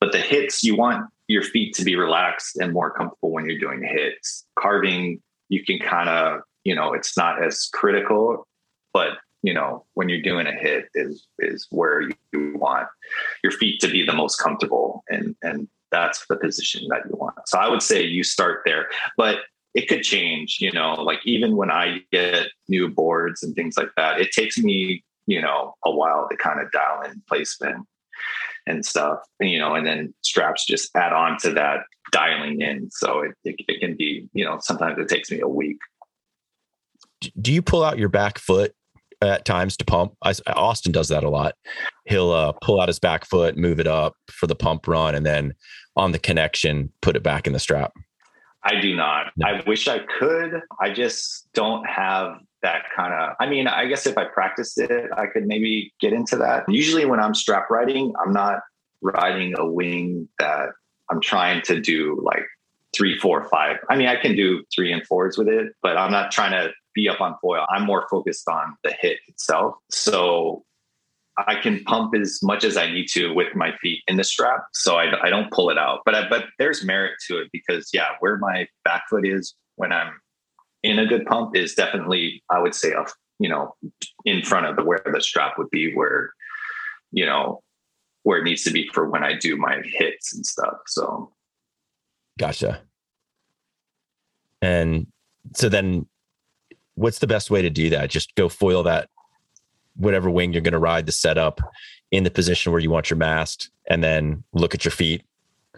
But 0.00 0.12
the 0.12 0.18
hits, 0.18 0.64
you 0.64 0.76
want 0.76 1.06
your 1.28 1.42
feet 1.42 1.74
to 1.76 1.84
be 1.84 1.96
relaxed 1.96 2.56
and 2.56 2.72
more 2.72 2.90
comfortable 2.90 3.30
when 3.30 3.46
you're 3.48 3.58
doing 3.58 3.82
hits. 3.82 4.44
Carving, 4.58 5.22
you 5.52 5.62
can 5.62 5.78
kind 5.78 6.08
of, 6.08 6.40
you 6.64 6.74
know, 6.74 6.94
it's 6.94 7.14
not 7.14 7.44
as 7.44 7.68
critical, 7.74 8.48
but 8.94 9.18
you 9.42 9.52
know 9.52 9.84
when 9.94 10.08
you're 10.08 10.22
doing 10.22 10.46
a 10.46 10.52
hit 10.52 10.88
is 10.94 11.26
is 11.40 11.66
where 11.70 12.02
you 12.02 12.56
want 12.56 12.86
your 13.42 13.52
feet 13.52 13.80
to 13.80 13.88
be 13.88 14.06
the 14.06 14.12
most 14.12 14.36
comfortable 14.36 15.02
and 15.10 15.34
and 15.42 15.68
that's 15.90 16.24
the 16.28 16.36
position 16.36 16.86
that 16.88 17.02
you 17.06 17.16
want. 17.16 17.34
So 17.46 17.58
i 17.58 17.68
would 17.68 17.82
say 17.82 18.04
you 18.04 18.22
start 18.22 18.62
there 18.64 18.86
but 19.16 19.38
it 19.74 19.88
could 19.88 20.02
change 20.02 20.58
you 20.60 20.70
know 20.70 20.94
like 20.94 21.18
even 21.24 21.56
when 21.56 21.72
i 21.72 21.98
get 22.12 22.46
new 22.68 22.88
boards 22.88 23.42
and 23.42 23.54
things 23.56 23.76
like 23.76 23.90
that 23.96 24.20
it 24.20 24.30
takes 24.30 24.58
me 24.58 25.02
you 25.26 25.42
know 25.42 25.74
a 25.84 25.90
while 25.90 26.28
to 26.30 26.36
kind 26.36 26.60
of 26.60 26.70
dial 26.70 27.02
in 27.02 27.20
placement 27.28 27.84
and 28.68 28.86
stuff 28.86 29.18
you 29.40 29.58
know 29.58 29.74
and 29.74 29.86
then 29.88 30.14
straps 30.22 30.64
just 30.64 30.94
add 30.94 31.12
on 31.12 31.36
to 31.38 31.50
that 31.50 31.80
dialing 32.12 32.60
in 32.60 32.88
so 32.90 33.20
it, 33.20 33.32
it, 33.44 33.56
it 33.66 33.80
can 33.80 33.96
be 33.96 34.28
you 34.32 34.44
know 34.44 34.58
sometimes 34.60 34.98
it 34.98 35.08
takes 35.08 35.30
me 35.30 35.40
a 35.40 35.48
week 35.48 35.78
do 37.40 37.52
you 37.52 37.62
pull 37.62 37.82
out 37.82 37.98
your 37.98 38.08
back 38.08 38.38
foot 38.38 38.74
at 39.22 39.44
times 39.44 39.76
to 39.76 39.84
pump. 39.84 40.14
I, 40.22 40.34
Austin 40.48 40.92
does 40.92 41.08
that 41.08 41.24
a 41.24 41.30
lot. 41.30 41.54
He'll 42.06 42.32
uh, 42.32 42.52
pull 42.60 42.80
out 42.80 42.88
his 42.88 42.98
back 42.98 43.24
foot, 43.24 43.56
move 43.56 43.78
it 43.78 43.86
up 43.86 44.14
for 44.30 44.46
the 44.46 44.56
pump 44.56 44.88
run, 44.88 45.14
and 45.14 45.24
then 45.24 45.54
on 45.96 46.12
the 46.12 46.18
connection, 46.18 46.92
put 47.00 47.16
it 47.16 47.22
back 47.22 47.46
in 47.46 47.52
the 47.52 47.60
strap. 47.60 47.92
I 48.64 48.80
do 48.80 48.94
not. 48.94 49.32
No. 49.36 49.46
I 49.46 49.62
wish 49.66 49.88
I 49.88 50.00
could. 50.18 50.60
I 50.80 50.92
just 50.92 51.48
don't 51.54 51.86
have 51.88 52.36
that 52.62 52.84
kind 52.94 53.12
of. 53.12 53.34
I 53.40 53.48
mean, 53.48 53.66
I 53.66 53.86
guess 53.86 54.06
if 54.06 54.16
I 54.16 54.24
practiced 54.24 54.78
it, 54.78 55.10
I 55.16 55.26
could 55.26 55.46
maybe 55.46 55.92
get 56.00 56.12
into 56.12 56.36
that. 56.36 56.64
Usually, 56.68 57.04
when 57.04 57.20
I'm 57.20 57.34
strap 57.34 57.70
riding, 57.70 58.12
I'm 58.24 58.32
not 58.32 58.60
riding 59.00 59.54
a 59.58 59.66
wing 59.66 60.28
that 60.38 60.70
I'm 61.12 61.20
trying 61.20 61.62
to 61.62 61.80
do 61.80 62.18
like 62.22 62.44
three, 62.96 63.18
four, 63.18 63.44
five. 63.44 63.76
I 63.90 63.96
mean, 63.96 64.08
I 64.08 64.16
can 64.16 64.34
do 64.34 64.64
three 64.74 64.92
and 64.92 65.06
fours 65.06 65.36
with 65.36 65.48
it, 65.48 65.74
but 65.82 65.96
I'm 65.96 66.10
not 66.10 66.30
trying 66.30 66.52
to 66.52 66.72
be 66.94 67.08
up 67.08 67.20
on 67.20 67.34
foil. 67.40 67.66
I'm 67.70 67.84
more 67.84 68.06
focused 68.10 68.48
on 68.48 68.76
the 68.82 68.94
hit 68.98 69.18
itself. 69.28 69.74
So 69.90 70.64
I 71.38 71.54
can 71.54 71.82
pump 71.84 72.14
as 72.14 72.40
much 72.42 72.64
as 72.64 72.76
I 72.76 72.90
need 72.90 73.06
to 73.08 73.32
with 73.32 73.54
my 73.54 73.74
feet 73.82 74.02
in 74.06 74.16
the 74.16 74.24
strap. 74.24 74.64
So 74.72 74.96
I, 74.96 75.26
I 75.26 75.30
don't 75.30 75.50
pull 75.50 75.70
it 75.70 75.78
out, 75.78 76.00
but 76.04 76.14
I, 76.14 76.28
but 76.28 76.46
there's 76.58 76.84
merit 76.84 77.14
to 77.28 77.38
it 77.38 77.48
because 77.52 77.90
yeah, 77.92 78.08
where 78.20 78.36
my 78.38 78.66
back 78.84 79.04
foot 79.08 79.26
is 79.26 79.54
when 79.76 79.92
I'm 79.92 80.12
in 80.82 80.98
a 80.98 81.06
good 81.06 81.24
pump 81.26 81.56
is 81.56 81.74
definitely, 81.74 82.42
I 82.50 82.58
would 82.58 82.74
say, 82.74 82.92
off, 82.92 83.12
you 83.38 83.48
know, 83.48 83.74
in 84.24 84.42
front 84.42 84.66
of 84.66 84.76
the, 84.76 84.84
where 84.84 85.02
the 85.10 85.20
strap 85.20 85.56
would 85.56 85.70
be 85.70 85.94
where, 85.94 86.32
you 87.12 87.24
know, 87.24 87.62
where 88.22 88.38
it 88.38 88.44
needs 88.44 88.62
to 88.64 88.70
be 88.70 88.88
for 88.92 89.08
when 89.08 89.24
I 89.24 89.34
do 89.34 89.56
my 89.56 89.80
hits 89.84 90.34
and 90.34 90.44
stuff. 90.46 90.74
So. 90.86 91.32
Gotcha. 92.38 92.82
And 94.60 95.06
so 95.54 95.68
then 95.68 96.06
what's 96.94 97.18
the 97.18 97.26
best 97.26 97.50
way 97.50 97.62
to 97.62 97.70
do 97.70 97.90
that? 97.90 98.10
Just 98.10 98.34
go 98.34 98.48
foil 98.48 98.84
that 98.84 99.08
whatever 99.96 100.30
wing 100.30 100.52
you're 100.52 100.62
going 100.62 100.72
to 100.72 100.78
ride 100.78 101.06
the 101.06 101.12
setup 101.12 101.60
in 102.10 102.24
the 102.24 102.30
position 102.30 102.72
where 102.72 102.80
you 102.80 102.90
want 102.90 103.10
your 103.10 103.16
mast, 103.16 103.70
and 103.88 104.04
then 104.04 104.44
look 104.52 104.74
at 104.74 104.84
your 104.84 104.92
feet. 104.92 105.24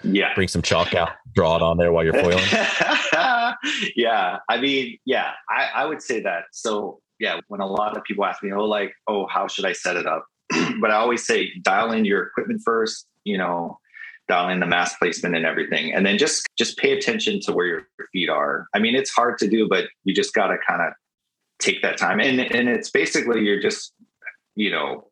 Yeah. 0.02 0.34
Bring 0.34 0.48
some 0.48 0.62
chalk 0.62 0.92
out, 0.92 1.10
draw 1.32 1.56
it 1.56 1.62
on 1.62 1.78
there 1.78 1.92
while 1.92 2.04
you're 2.04 2.12
foiling. 2.12 2.44
yeah. 3.96 4.38
I 4.48 4.60
mean, 4.60 4.98
yeah, 5.04 5.30
I, 5.48 5.70
I 5.74 5.86
would 5.86 6.02
say 6.02 6.20
that. 6.20 6.44
So 6.52 7.00
yeah, 7.20 7.40
when 7.46 7.60
a 7.60 7.66
lot 7.66 7.96
of 7.96 8.02
people 8.02 8.24
ask 8.24 8.42
me, 8.42 8.52
oh, 8.52 8.64
like, 8.64 8.92
oh, 9.06 9.26
how 9.28 9.46
should 9.46 9.64
I 9.64 9.72
set 9.72 9.96
it 9.96 10.06
up? 10.06 10.26
but 10.80 10.90
I 10.90 10.94
always 10.94 11.26
say 11.26 11.52
dial 11.62 11.92
in 11.92 12.04
your 12.04 12.22
equipment 12.22 12.62
first, 12.64 13.06
you 13.24 13.38
know, 13.38 13.78
dial 14.28 14.48
in 14.48 14.60
the 14.60 14.66
mast 14.66 14.98
placement 14.98 15.34
and 15.34 15.44
everything. 15.44 15.92
And 15.92 16.04
then 16.04 16.18
just 16.18 16.46
just 16.56 16.78
pay 16.78 16.92
attention 16.92 17.40
to 17.40 17.52
where 17.52 17.66
your 17.66 17.86
feet 18.12 18.28
are. 18.28 18.66
I 18.74 18.78
mean, 18.78 18.94
it's 18.94 19.10
hard 19.10 19.38
to 19.38 19.48
do, 19.48 19.68
but 19.68 19.86
you 20.04 20.14
just 20.14 20.34
gotta 20.34 20.56
kind 20.66 20.82
of 20.82 20.92
take 21.58 21.82
that 21.82 21.98
time. 21.98 22.20
And 22.20 22.40
and 22.40 22.68
it's 22.68 22.90
basically 22.90 23.42
you're 23.42 23.60
just, 23.60 23.92
you 24.54 24.70
know, 24.70 25.08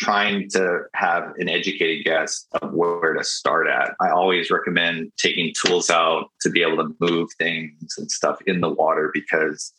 trying 0.00 0.48
to 0.48 0.80
have 0.94 1.32
an 1.36 1.48
educated 1.48 2.04
guess 2.04 2.46
of 2.62 2.72
where 2.72 3.12
to 3.12 3.22
start 3.22 3.68
at. 3.68 3.94
I 4.00 4.10
always 4.10 4.50
recommend 4.50 5.12
taking 5.18 5.52
tools 5.54 5.90
out 5.90 6.30
to 6.40 6.50
be 6.50 6.62
able 6.62 6.78
to 6.78 6.96
move 7.00 7.28
things 7.38 7.96
and 7.98 8.10
stuff 8.10 8.40
in 8.46 8.60
the 8.60 8.68
water 8.70 9.10
because, 9.12 9.74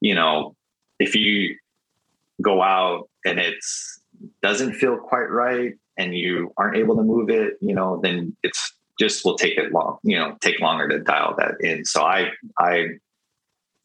you 0.00 0.14
know, 0.14 0.54
if 1.00 1.16
you 1.16 1.56
go 2.40 2.62
out 2.62 3.08
and 3.24 3.40
it's 3.40 3.99
doesn't 4.42 4.74
feel 4.74 4.96
quite 4.96 5.30
right 5.30 5.74
and 5.96 6.14
you 6.14 6.52
aren't 6.56 6.76
able 6.76 6.96
to 6.96 7.02
move 7.02 7.30
it, 7.30 7.54
you 7.60 7.74
know, 7.74 8.00
then 8.02 8.36
it's 8.42 8.72
just 8.98 9.24
will 9.24 9.36
take 9.36 9.56
it 9.56 9.72
long, 9.72 9.98
you 10.02 10.18
know, 10.18 10.36
take 10.40 10.60
longer 10.60 10.88
to 10.88 10.98
dial 11.00 11.34
that 11.38 11.54
in. 11.60 11.84
So 11.84 12.02
I 12.02 12.30
I 12.58 12.98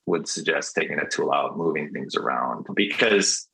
would 0.05 0.27
suggest 0.27 0.75
taking 0.75 0.99
a 0.99 1.07
tool 1.07 1.31
out, 1.31 1.57
moving 1.57 1.91
things 1.91 2.15
around 2.15 2.67
because 2.75 3.47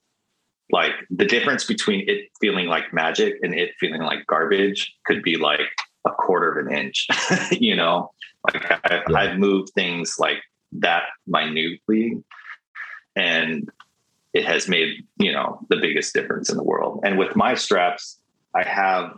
like 0.72 0.92
the 1.10 1.26
difference 1.26 1.66
between 1.66 2.08
it 2.10 2.30
feeling 2.40 2.68
like 2.68 2.94
magic 2.94 3.36
and 3.42 3.54
it 3.54 3.72
feeling 3.80 4.02
like 4.02 4.26
garbage 4.28 4.94
could 5.06 5.22
be 5.22 5.38
like 5.38 5.60
a 6.06 6.12
quarter 6.12 6.58
of 6.58 6.66
an 6.66 6.74
inch, 6.74 7.08
you 7.52 7.76
know, 7.76 8.12
like 8.46 8.72
I, 8.72 9.04
yeah. 9.10 9.18
I've 9.18 9.38
moved 9.38 9.70
things 9.76 10.16
like 10.18 10.42
that 10.74 11.04
minutely 11.28 12.24
and 13.16 13.70
it 14.34 14.46
has 14.46 14.68
made, 14.68 15.06
you 15.18 15.32
know, 15.32 15.60
the 15.70 15.78
biggest 15.78 16.14
difference 16.14 16.50
in 16.50 16.58
the 16.58 16.64
world. 16.64 17.02
And 17.04 17.18
with 17.18 17.36
my 17.36 17.56
straps, 17.56 18.20
I 18.56 18.64
have 18.64 19.14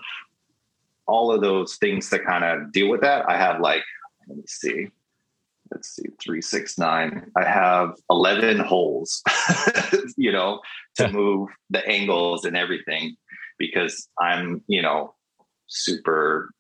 all 1.07 1.31
of 1.31 1.41
those 1.41 1.75
things 1.77 2.09
to 2.09 2.19
kind 2.19 2.43
of 2.43 2.71
deal 2.71 2.89
with 2.89 3.01
that. 3.01 3.29
I 3.29 3.37
have 3.37 3.59
like, 3.59 3.83
let 4.27 4.37
me 4.37 4.43
see, 4.47 4.87
let's 5.71 5.95
see, 5.95 6.05
three, 6.23 6.41
six, 6.41 6.77
nine. 6.77 7.31
I 7.37 7.43
have 7.43 7.93
11 8.09 8.59
holes, 8.59 9.21
you 10.17 10.31
know, 10.31 10.61
to 10.95 11.11
move 11.11 11.49
the 11.69 11.85
angles 11.87 12.45
and 12.45 12.55
everything 12.55 13.15
because 13.57 14.07
I'm, 14.19 14.63
you 14.67 14.81
know, 14.81 15.13
super 15.67 16.51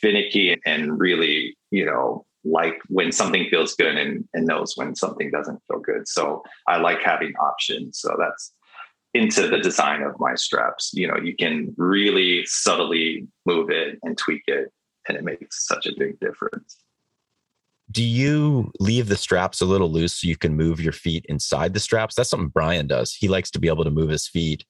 finicky 0.00 0.58
and 0.64 0.98
really, 0.98 1.56
you 1.70 1.84
know, 1.84 2.26
like 2.44 2.80
when 2.88 3.12
something 3.12 3.46
feels 3.50 3.74
good 3.74 3.96
and, 3.96 4.28
and 4.34 4.46
knows 4.46 4.76
when 4.76 4.94
something 4.94 5.30
doesn't 5.30 5.60
feel 5.68 5.80
good. 5.80 6.06
So 6.08 6.42
I 6.68 6.78
like 6.78 7.00
having 7.02 7.34
options. 7.36 8.00
So 8.00 8.16
that's 8.18 8.52
into 9.14 9.48
the 9.48 9.58
design 9.58 10.02
of 10.02 10.14
my 10.18 10.34
straps. 10.34 10.90
You 10.92 11.08
know, 11.08 11.16
you 11.16 11.36
can 11.36 11.74
really 11.76 12.44
subtly 12.46 13.26
move 13.46 13.70
it 13.70 13.98
and 14.02 14.18
tweak 14.18 14.42
it, 14.46 14.72
and 15.08 15.16
it 15.16 15.24
makes 15.24 15.66
such 15.66 15.86
a 15.86 15.92
big 15.96 16.18
difference 16.20 16.84
do 17.90 18.02
you 18.02 18.72
leave 18.80 19.08
the 19.08 19.16
straps 19.16 19.60
a 19.60 19.66
little 19.66 19.90
loose 19.90 20.14
so 20.14 20.26
you 20.26 20.36
can 20.36 20.56
move 20.56 20.80
your 20.80 20.92
feet 20.92 21.24
inside 21.28 21.74
the 21.74 21.80
straps? 21.80 22.14
That's 22.14 22.30
something 22.30 22.48
Brian 22.48 22.86
does. 22.86 23.14
He 23.14 23.28
likes 23.28 23.50
to 23.52 23.58
be 23.58 23.68
able 23.68 23.84
to 23.84 23.90
move 23.90 24.08
his 24.08 24.26
feet 24.26 24.64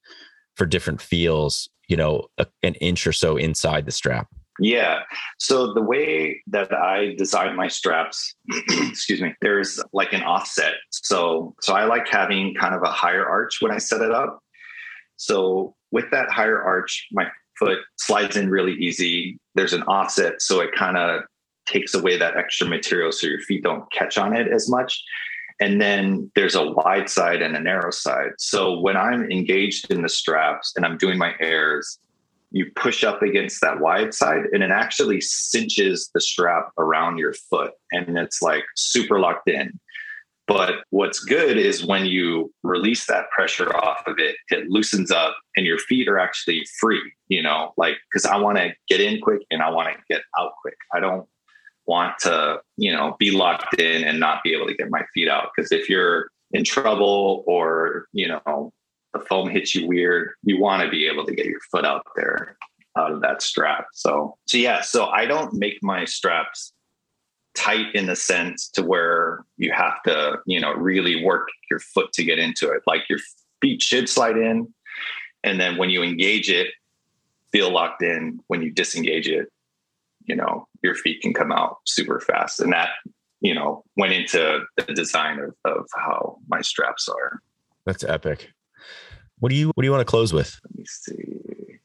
for 0.57 0.67
different 0.67 1.01
feels, 1.01 1.69
you 1.89 1.97
know, 1.97 2.27
a, 2.39 2.47
an 2.63 2.75
inch 2.75 3.07
or 3.07 3.13
so 3.13 3.37
inside 3.37 3.87
the 3.87 3.93
strap. 3.93 4.29
Yeah. 4.61 5.01
So 5.39 5.73
the 5.73 5.83
way 5.83 6.43
that 6.47 6.73
I 6.73 7.15
design 7.17 7.57
my 7.57 7.69
straps, 7.69 8.35
excuse 8.71 9.21
me, 9.21 9.35
there's 9.41 9.83
like 9.93 10.13
an 10.13 10.23
offset. 10.23 10.75
So 10.91 11.55
so 11.61 11.75
I 11.75 11.85
like 11.85 12.09
having 12.09 12.55
kind 12.55 12.75
of 12.75 12.83
a 12.83 12.91
higher 12.91 13.27
arch 13.27 13.59
when 13.61 13.73
I 13.73 13.79
set 13.79 14.01
it 14.01 14.13
up. 14.13 14.39
So 15.17 15.75
with 15.91 16.11
that 16.11 16.31
higher 16.31 16.63
arch, 16.63 17.09
my 17.13 17.27
foot 17.59 17.79
slides 17.97 18.37
in 18.37 18.51
really 18.51 18.75
easy. 18.75 19.39
There's 19.55 19.73
an 19.73 19.83
offset 19.85 20.41
so 20.41 20.61
it 20.61 20.71
kind 20.75 20.97
of 20.97 21.23
takes 21.67 21.95
away 21.95 22.19
that 22.19 22.37
extra 22.37 22.69
material 22.69 23.11
so 23.11 23.27
your 23.27 23.41
feet 23.41 23.63
don't 23.63 23.91
catch 23.91 24.19
on 24.19 24.37
it 24.37 24.49
as 24.49 24.69
much. 24.69 25.03
And 25.61 25.81
then 25.81 26.31
there's 26.35 26.57
a 26.57 26.71
wide 26.73 27.09
side 27.09 27.41
and 27.41 27.57
a 27.57 27.61
narrow 27.61 27.91
side. 27.91 28.33
So 28.39 28.79
when 28.81 28.97
I'm 28.97 29.31
engaged 29.31 29.91
in 29.91 30.03
the 30.03 30.09
straps 30.09 30.73
and 30.77 30.85
I'm 30.85 30.99
doing 30.99 31.17
my 31.17 31.35
airs, 31.41 31.99
you 32.55 32.71
push 32.77 33.03
up 33.03 33.21
against 33.21 33.61
that 33.61 33.81
wide 33.81 34.15
side 34.15 34.45
and 34.53 34.63
it 34.63 34.71
actually 34.71 35.21
cinches 35.21 36.09
the 36.15 36.21
strap 36.21 36.71
around 36.79 37.19
your 37.19 37.33
foot 37.33 37.73
and 37.91 38.17
it's 38.17 38.41
like 38.41 38.63
super 38.77 39.19
locked 39.19 39.49
in. 39.49 39.73
But 40.47 40.85
what's 40.91 41.19
good 41.19 41.57
is 41.57 41.85
when 41.85 42.07
you 42.07 42.55
release 42.63 43.07
that 43.07 43.29
pressure 43.31 43.75
off 43.77 44.05
of 44.07 44.21
it, 44.21 44.37
it 44.51 44.69
loosens 44.69 45.11
up 45.11 45.37
and 45.57 45.67
your 45.67 45.79
feet 45.79 46.07
are 46.07 46.21
actually 46.21 46.65
free, 46.79 47.13
you 47.27 47.43
know, 47.43 47.73
like, 47.77 47.97
cause 48.13 48.25
I 48.25 48.37
want 48.37 48.59
to 48.59 48.73
get 48.89 49.01
in 49.01 49.21
quick 49.21 49.41
and 49.51 49.61
I 49.61 49.71
want 49.71 49.89
to 49.89 50.01
get 50.09 50.23
out 50.39 50.53
quick. 50.63 50.77
I 50.95 51.01
don't 51.01 51.27
want 51.87 52.15
to, 52.21 52.61
you 52.77 52.93
know, 52.93 53.17
be 53.19 53.33
locked 53.33 53.81
in 53.81 54.05
and 54.05 54.21
not 54.21 54.45
be 54.45 54.55
able 54.55 54.69
to 54.69 54.75
get 54.75 54.91
my 54.91 55.03
feet 55.13 55.29
out. 55.29 55.49
Because 55.57 55.73
if 55.73 55.89
you're 55.89 56.29
in 56.53 56.63
trouble 56.63 57.43
or, 57.49 58.07
you 58.13 58.29
know, 58.29 58.73
the 59.15 59.21
foam 59.21 59.49
hits 59.49 59.75
you 59.75 59.87
weird, 59.87 60.33
you 60.43 60.61
want 60.61 60.83
to 60.83 60.91
be 60.91 61.07
able 61.07 61.25
to 61.25 61.35
get 61.35 61.47
your 61.47 61.61
foot 61.73 61.87
out 61.87 62.05
there 62.17 62.57
out 62.97 63.13
of 63.13 63.23
that 63.23 63.43
strap. 63.43 63.87
So, 63.93 64.37
so 64.45 64.59
yeah, 64.59 64.83
so 64.83 65.07
I 65.07 65.25
don't 65.27 65.55
make 65.55 65.79
my 65.83 66.05
straps 66.05 66.73
tight 67.55 67.95
in 67.95 68.07
the 68.07 68.17
sense 68.17 68.69
to 68.71 68.83
where 68.83 69.45
you 69.57 69.73
have 69.73 70.03
to, 70.03 70.39
you 70.47 70.61
know, 70.61 70.75
really 70.75 71.25
work 71.25 71.49
your 71.71 71.81
foot 71.81 72.13
to 72.13 72.25
get 72.25 72.39
into 72.39 72.71
it. 72.71 72.83
Like 72.87 73.09
your 73.09 73.21
feet 73.61 73.81
should 73.81 74.09
slide 74.09 74.37
in. 74.37 74.73
And 75.43 75.61
then 75.61 75.77
when 75.77 75.91
you 75.91 76.03
engage 76.03 76.51
it, 76.51 76.69
feel 77.53 77.71
locked 77.71 78.03
in. 78.03 78.41
When 78.49 78.63
you 78.63 78.71
disengage 78.71 79.29
it, 79.29 79.49
you 80.27 80.35
know 80.35 80.67
your 80.83 80.95
feet 80.95 81.21
can 81.23 81.33
come 81.33 81.53
out 81.53 81.79
super 81.85 82.21
fast 82.21 82.61
and 82.61 82.73
that 82.73 82.91
you 83.41 83.55
know 83.55 83.85
went 83.97 84.13
into 84.13 84.61
the 84.77 84.95
design 84.95 85.39
of, 85.39 85.55
of 85.65 85.87
how 85.95 86.39
my 86.49 86.61
straps 86.61 87.09
are 87.09 87.41
that's 87.85 88.05
epic 88.05 88.51
what 89.45 89.51
do 89.51 89.57
you 89.57 89.67
what 89.75 89.83
do 89.83 89.87
you 89.87 89.91
want 89.91 90.01
to 90.01 90.11
close 90.11 90.33
with 90.33 90.59
let 90.65 90.79
me 90.79 90.85
see 90.87 91.79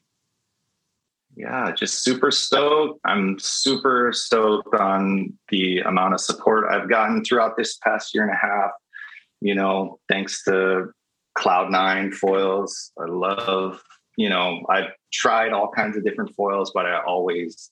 yeah 1.36 1.70
just 1.72 2.02
super 2.02 2.30
stoked 2.30 2.98
i'm 3.04 3.38
super 3.38 4.14
stoked 4.14 4.74
on 4.76 5.30
the 5.50 5.80
amount 5.80 6.14
of 6.14 6.20
support 6.22 6.64
i've 6.72 6.88
gotten 6.88 7.22
throughout 7.22 7.58
this 7.58 7.76
past 7.76 8.14
year 8.14 8.24
and 8.24 8.32
a 8.32 8.34
half 8.34 8.70
you 9.42 9.54
know 9.54 9.98
thanks 10.08 10.42
to 10.42 10.86
cloud 11.34 11.70
nine 11.70 12.10
foils 12.10 12.92
i 12.98 13.04
love 13.04 13.82
you 14.16 14.30
know 14.30 14.64
i've 14.70 14.90
tried 15.12 15.52
all 15.52 15.70
kinds 15.70 15.98
of 15.98 16.02
different 16.02 16.34
foils 16.34 16.72
but 16.74 16.86
i 16.86 16.98
always 17.04 17.70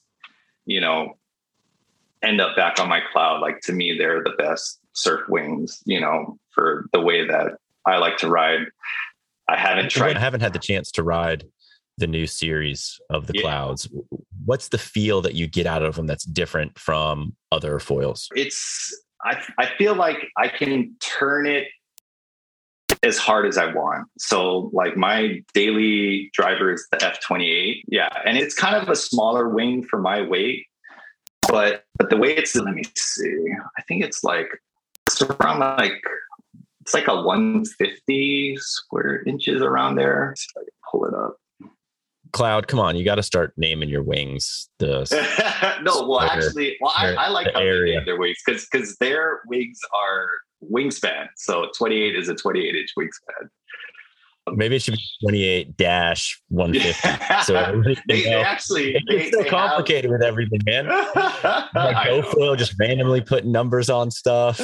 you 0.69 0.83
know, 0.83 1.17
end 2.23 2.41
up 2.41 2.55
back 2.55 2.79
on 2.79 2.89
my 2.89 3.01
cloud. 3.11 3.41
Like 3.41 3.61
to 3.63 3.73
me, 3.73 3.97
they're 3.97 4.23
the 4.23 4.35
best 4.39 4.79
surf 4.93 5.23
wings, 5.29 5.83
you 5.87 5.99
know, 5.99 6.39
for 6.51 6.87
the 6.93 7.01
way 7.01 7.27
that 7.27 7.53
I 7.87 7.97
like 7.97 8.19
to 8.19 8.29
ride. 8.29 8.67
I 9.49 9.57
haven't 9.57 9.91
tried. 9.91 10.17
I 10.17 10.21
haven't 10.21 10.41
had 10.41 10.53
the 10.53 10.59
chance 10.59 10.91
to 10.93 11.03
ride 11.03 11.45
the 11.97 12.07
new 12.07 12.27
series 12.27 13.01
of 13.11 13.27
the 13.27 13.35
yeah. 13.35 13.43
clouds. 13.43 13.89
What's 14.45 14.69
the 14.69 14.79
feel 14.79 15.21
that 15.23 15.35
you 15.35 15.47
get 15.47 15.67
out 15.67 15.83
of 15.83 15.97
them 15.97 16.07
that's 16.07 16.25
different 16.25 16.79
from 16.79 17.35
other 17.51 17.79
foils? 17.79 18.29
It's 18.35 18.97
I 19.25 19.43
I 19.59 19.67
feel 19.77 19.95
like 19.95 20.29
I 20.37 20.49
can 20.49 20.95
turn 21.01 21.47
it 21.47 21.69
as 23.03 23.19
hard 23.19 23.47
as 23.47 23.59
I 23.59 23.73
want. 23.73 24.09
So 24.19 24.71
like 24.73 24.97
my 24.97 25.43
daily 25.55 26.31
driver 26.33 26.73
is 26.73 26.87
the 26.91 26.99
F28. 26.99 27.83
Yeah. 27.89 28.09
And 28.25 28.37
it's 28.37 28.55
kind 28.55 28.77
of 28.77 28.89
a 28.89 28.97
smaller 28.97 29.49
wing 29.49 29.85
for 29.85 30.01
my 30.01 30.23
weight. 30.23 30.67
But 31.49 31.85
but 31.97 32.11
the 32.11 32.17
way 32.17 32.37
it's 32.37 32.55
let 32.55 32.75
me 32.75 32.83
see. 32.97 33.47
I 33.79 33.83
think 33.83 34.05
it's 34.05 34.23
like 34.23 34.49
it's 35.07 35.23
around 35.23 35.61
like 35.61 36.03
it's 36.89 36.95
like 36.95 37.09
a 37.09 37.21
150 37.21 38.57
square 38.57 39.23
inches 39.27 39.61
around 39.61 39.97
there. 39.97 40.35
So 40.39 40.61
I 40.61 40.65
can 40.65 40.71
pull 40.91 41.05
it 41.05 41.13
up. 41.13 41.37
Cloud, 42.33 42.67
come 42.67 42.81
on, 42.81 42.97
you 42.97 43.05
got 43.05 43.17
to 43.17 43.23
start 43.23 43.53
naming 43.59 43.91
your 43.91 44.03
wings. 44.03 44.71
The 44.79 45.07
no, 45.83 46.09
well, 46.09 46.21
actually, 46.21 46.79
well, 46.81 46.93
I, 46.97 47.13
I 47.13 47.29
like 47.29 47.53
how 47.53 47.61
area. 47.61 47.93
they 47.93 47.97
name 47.97 48.07
their 48.07 48.19
wings 48.19 48.39
because 48.45 48.67
because 48.71 48.97
their 48.99 49.43
wings 49.47 49.79
are 49.95 50.29
wingspan. 50.65 51.27
So 51.37 51.69
28 51.77 52.17
is 52.17 52.31
a 52.31 52.35
28 52.35 52.75
inch 52.75 52.89
wingspan. 52.99 53.49
Maybe 54.55 54.77
it 54.77 54.83
should 54.83 54.95
be 54.95 55.05
28 55.25 55.77
dash 55.77 56.41
150. 56.49 57.43
So 57.45 57.83
they, 57.85 58.23
they 58.23 58.35
actually 58.35 58.97
it's 59.09 59.37
so 59.37 59.45
complicated 59.45 60.11
have... 60.11 60.21
with 60.21 60.23
everything, 60.27 60.61
man. 60.65 60.87
like 61.15 62.09
GoFoil 62.09 62.57
just 62.57 62.75
randomly 62.81 63.21
putting 63.21 63.53
numbers 63.53 63.91
on 63.91 64.11
stuff. 64.11 64.59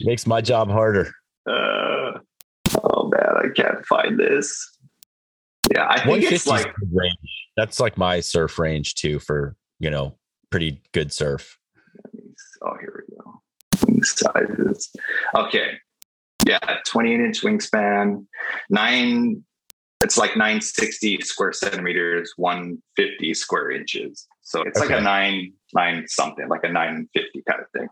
Makes 0.00 0.26
my 0.26 0.40
job 0.40 0.70
harder. 0.70 1.12
Uh, 1.48 2.18
oh 2.82 3.08
man, 3.08 3.34
I 3.44 3.48
can't 3.54 3.84
find 3.86 4.18
this. 4.18 4.78
Yeah, 5.72 5.86
I 5.88 6.04
think 6.04 6.24
it's 6.24 6.46
like 6.46 6.72
range. 6.92 7.16
That's 7.56 7.80
like 7.80 7.96
my 7.96 8.20
surf 8.20 8.58
range 8.58 8.94
too 8.94 9.18
for 9.18 9.56
you 9.78 9.90
know 9.90 10.16
pretty 10.50 10.82
good 10.92 11.12
surf. 11.12 11.58
Oh, 12.62 12.76
here 12.80 13.04
we 13.08 13.16
go. 13.16 14.02
Sizes. 14.02 14.90
Okay. 15.34 15.72
Yeah, 16.46 16.58
28 16.86 17.20
inch 17.20 17.42
wingspan, 17.42 18.24
nine, 18.70 19.44
it's 20.00 20.16
like 20.16 20.36
960 20.36 21.20
square 21.22 21.52
centimeters, 21.52 22.32
150 22.36 23.34
square 23.34 23.72
inches. 23.72 24.28
So 24.42 24.62
it's 24.62 24.78
okay. 24.80 24.90
like 24.90 25.00
a 25.00 25.02
nine, 25.02 25.54
nine 25.74 26.06
something, 26.06 26.46
like 26.48 26.62
a 26.62 26.68
950 26.68 27.42
kind 27.48 27.60
of 27.60 27.66
thing. 27.70 27.88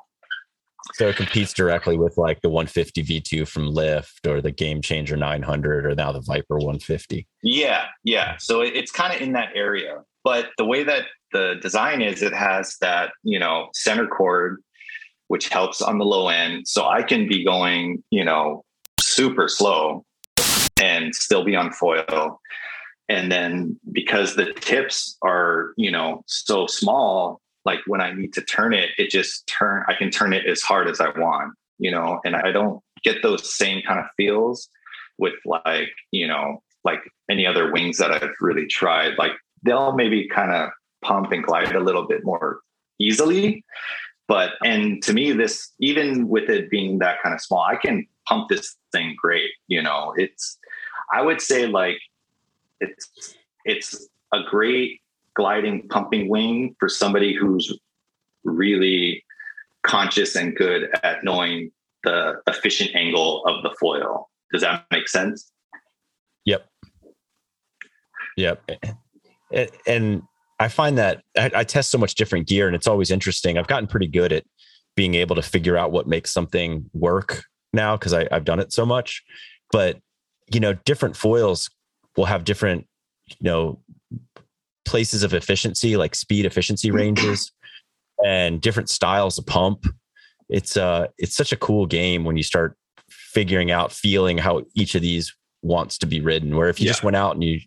So 0.92 1.08
it 1.08 1.16
competes 1.16 1.52
directly 1.52 1.96
with 1.96 2.18
like 2.18 2.42
the 2.42 2.50
150 2.50 3.02
V2 3.02 3.48
from 3.48 3.68
Lift 3.70 4.26
or 4.26 4.40
the 4.40 4.50
Game 4.50 4.82
Changer 4.82 5.16
900 5.16 5.86
or 5.86 5.94
now 5.94 6.12
the 6.12 6.20
Viper 6.20 6.56
150. 6.56 7.26
Yeah, 7.42 7.86
yeah. 8.04 8.36
So 8.38 8.60
it's 8.60 8.92
kind 8.92 9.14
of 9.14 9.20
in 9.20 9.32
that 9.32 9.50
area. 9.54 10.02
But 10.22 10.50
the 10.58 10.64
way 10.64 10.84
that 10.84 11.06
the 11.32 11.56
design 11.60 12.00
is, 12.02 12.22
it 12.22 12.32
has 12.32 12.76
that, 12.80 13.12
you 13.22 13.38
know, 13.38 13.68
center 13.74 14.06
chord, 14.06 14.62
which 15.28 15.48
helps 15.48 15.82
on 15.82 15.98
the 15.98 16.04
low 16.04 16.28
end. 16.28 16.68
So 16.68 16.86
I 16.86 17.02
can 17.02 17.28
be 17.28 17.44
going, 17.44 18.02
you 18.10 18.24
know, 18.24 18.64
super 19.00 19.48
slow 19.48 20.04
and 20.80 21.14
still 21.14 21.44
be 21.44 21.56
on 21.56 21.72
foil. 21.72 22.40
And 23.08 23.30
then 23.30 23.78
because 23.92 24.36
the 24.36 24.52
tips 24.54 25.16
are, 25.22 25.74
you 25.76 25.90
know, 25.90 26.22
so 26.26 26.66
small, 26.66 27.40
like 27.64 27.80
when 27.86 28.00
I 28.00 28.12
need 28.12 28.32
to 28.34 28.42
turn 28.42 28.74
it, 28.74 28.90
it 28.98 29.10
just 29.10 29.46
turn, 29.46 29.84
I 29.88 29.94
can 29.94 30.10
turn 30.10 30.32
it 30.32 30.46
as 30.46 30.62
hard 30.62 30.88
as 30.88 31.00
I 31.00 31.08
want, 31.18 31.54
you 31.78 31.90
know, 31.90 32.20
and 32.24 32.36
I 32.36 32.52
don't 32.52 32.80
get 33.02 33.22
those 33.22 33.54
same 33.54 33.82
kind 33.82 34.00
of 34.00 34.06
feels 34.16 34.68
with 35.18 35.34
like, 35.44 35.90
you 36.10 36.26
know, 36.26 36.62
like 36.84 37.00
any 37.30 37.46
other 37.46 37.72
wings 37.72 37.98
that 37.98 38.10
I've 38.10 38.34
really 38.40 38.66
tried. 38.66 39.16
Like 39.16 39.32
they'll 39.62 39.94
maybe 39.94 40.28
kind 40.28 40.52
of 40.52 40.70
pump 41.02 41.32
and 41.32 41.42
glide 41.42 41.74
a 41.74 41.80
little 41.80 42.06
bit 42.06 42.24
more 42.24 42.60
easily. 42.98 43.64
But, 44.28 44.52
and 44.64 45.02
to 45.02 45.12
me, 45.12 45.32
this, 45.32 45.72
even 45.80 46.28
with 46.28 46.48
it 46.48 46.70
being 46.70 46.98
that 46.98 47.22
kind 47.22 47.34
of 47.34 47.40
small, 47.40 47.62
I 47.62 47.76
can 47.76 48.06
pump 48.26 48.48
this 48.48 48.76
thing 48.92 49.14
great. 49.18 49.50
You 49.68 49.82
know, 49.82 50.14
it's, 50.16 50.58
I 51.12 51.22
would 51.22 51.40
say 51.40 51.66
like 51.66 51.98
it's, 52.80 53.36
it's 53.64 54.08
a 54.32 54.40
great 54.50 55.00
gliding 55.34 55.88
pumping 55.88 56.28
wing 56.28 56.74
for 56.78 56.88
somebody 56.88 57.34
who's 57.34 57.76
really 58.44 59.24
conscious 59.82 60.36
and 60.36 60.54
good 60.56 60.88
at 61.02 61.24
knowing 61.24 61.70
the 62.04 62.34
efficient 62.46 62.94
angle 62.94 63.44
of 63.46 63.62
the 63.62 63.74
foil. 63.80 64.28
Does 64.52 64.62
that 64.62 64.84
make 64.90 65.08
sense? 65.08 65.50
Yep. 66.44 66.66
Yep 68.36 68.70
and 69.86 70.22
I 70.60 70.68
find 70.68 70.98
that 70.98 71.22
I, 71.36 71.64
test 71.64 71.90
so 71.90 71.98
much 71.98 72.14
different 72.14 72.46
gear, 72.46 72.66
and 72.66 72.76
it's 72.76 72.86
always 72.86 73.10
interesting. 73.10 73.58
I've 73.58 73.66
gotten 73.66 73.86
pretty 73.86 74.06
good 74.06 74.32
at 74.32 74.44
being 74.96 75.14
able 75.14 75.36
to 75.36 75.42
figure 75.42 75.76
out 75.76 75.90
what 75.90 76.06
makes 76.06 76.32
something 76.32 76.88
work 76.92 77.44
now 77.72 77.96
because 77.96 78.12
I've 78.12 78.44
done 78.44 78.60
it 78.60 78.72
so 78.72 78.86
much. 78.86 79.22
But 79.72 79.98
you 80.52 80.60
know, 80.60 80.74
different 80.84 81.16
foils 81.16 81.70
will 82.16 82.26
have 82.26 82.44
different, 82.44 82.86
you 83.28 83.36
know, 83.40 83.80
places 84.84 85.22
of 85.22 85.34
efficiency, 85.34 85.96
like 85.96 86.14
speed 86.14 86.46
efficiency 86.46 86.90
ranges, 86.90 87.52
and 88.24 88.60
different 88.60 88.88
styles 88.88 89.38
of 89.38 89.46
pump. 89.46 89.86
It's 90.48 90.76
uh, 90.76 91.08
it's 91.18 91.34
such 91.34 91.52
a 91.52 91.56
cool 91.56 91.86
game 91.86 92.24
when 92.24 92.36
you 92.36 92.42
start 92.42 92.76
figuring 93.08 93.70
out, 93.70 93.92
feeling 93.92 94.38
how 94.38 94.62
each 94.74 94.94
of 94.94 95.02
these 95.02 95.34
wants 95.62 95.98
to 95.98 96.06
be 96.06 96.20
ridden. 96.20 96.56
Where 96.56 96.68
if 96.68 96.80
you 96.80 96.86
yeah. 96.86 96.92
just 96.92 97.02
went 97.02 97.16
out 97.16 97.34
and 97.34 97.42
you 97.42 97.60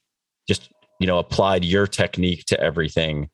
just 0.48 0.70
you 1.00 1.08
know 1.08 1.20
applied 1.20 1.66
your 1.66 1.88
technique 1.88 2.46
to 2.46 2.60
everything 2.60 3.30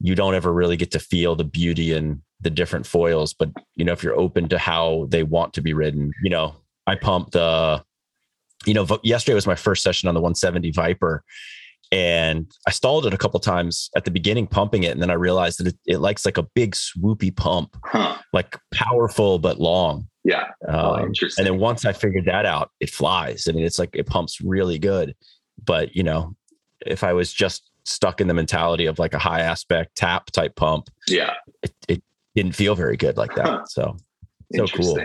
you 0.00 0.14
don't 0.14 0.34
ever 0.34 0.52
really 0.52 0.76
get 0.76 0.90
to 0.90 0.98
feel 0.98 1.34
the 1.34 1.44
beauty 1.44 1.92
in 1.92 2.22
the 2.40 2.50
different 2.50 2.86
foils 2.86 3.32
but 3.32 3.50
you 3.76 3.84
know 3.84 3.92
if 3.92 4.02
you're 4.02 4.18
open 4.18 4.48
to 4.48 4.58
how 4.58 5.06
they 5.08 5.22
want 5.22 5.54
to 5.54 5.62
be 5.62 5.72
ridden 5.72 6.12
you 6.22 6.30
know 6.30 6.54
i 6.86 6.94
pumped 6.94 7.32
the 7.32 7.82
you 8.66 8.74
know 8.74 8.86
yesterday 9.02 9.34
was 9.34 9.46
my 9.46 9.54
first 9.54 9.82
session 9.82 10.08
on 10.08 10.14
the 10.14 10.20
170 10.20 10.70
viper 10.72 11.24
and 11.92 12.50
i 12.66 12.70
stalled 12.70 13.06
it 13.06 13.14
a 13.14 13.18
couple 13.18 13.38
times 13.38 13.90
at 13.96 14.04
the 14.04 14.10
beginning 14.10 14.46
pumping 14.46 14.82
it 14.82 14.92
and 14.92 15.00
then 15.00 15.10
i 15.10 15.14
realized 15.14 15.58
that 15.58 15.68
it, 15.68 15.78
it 15.86 15.98
likes 15.98 16.24
like 16.24 16.38
a 16.38 16.42
big 16.42 16.74
swoopy 16.74 17.34
pump 17.34 17.76
huh. 17.84 18.16
like 18.32 18.58
powerful 18.72 19.38
but 19.38 19.60
long. 19.60 20.08
Yeah. 20.24 20.48
Oh, 20.68 20.94
um, 20.94 21.06
interesting. 21.06 21.46
and 21.46 21.54
then 21.54 21.60
once 21.60 21.84
i 21.84 21.92
figured 21.92 22.24
that 22.24 22.46
out 22.46 22.70
it 22.80 22.90
flies. 22.90 23.46
I 23.48 23.52
mean 23.52 23.64
it's 23.64 23.78
like 23.78 23.90
it 23.94 24.06
pumps 24.06 24.40
really 24.40 24.78
good. 24.78 25.14
But 25.64 25.94
you 25.94 26.02
know 26.02 26.34
if 26.84 27.04
I 27.04 27.12
was 27.12 27.32
just 27.32 27.70
stuck 27.84 28.20
in 28.20 28.28
the 28.28 28.34
mentality 28.34 28.86
of 28.86 28.98
like 28.98 29.14
a 29.14 29.18
high 29.18 29.40
aspect 29.40 29.96
tap 29.96 30.30
type 30.30 30.56
pump, 30.56 30.88
yeah, 31.08 31.34
it, 31.62 31.74
it 31.88 32.02
didn't 32.34 32.54
feel 32.54 32.74
very 32.74 32.96
good 32.96 33.16
like 33.16 33.34
that. 33.36 33.46
Huh. 33.46 33.64
So, 33.66 33.96
so 34.54 34.66
cool. 34.66 34.98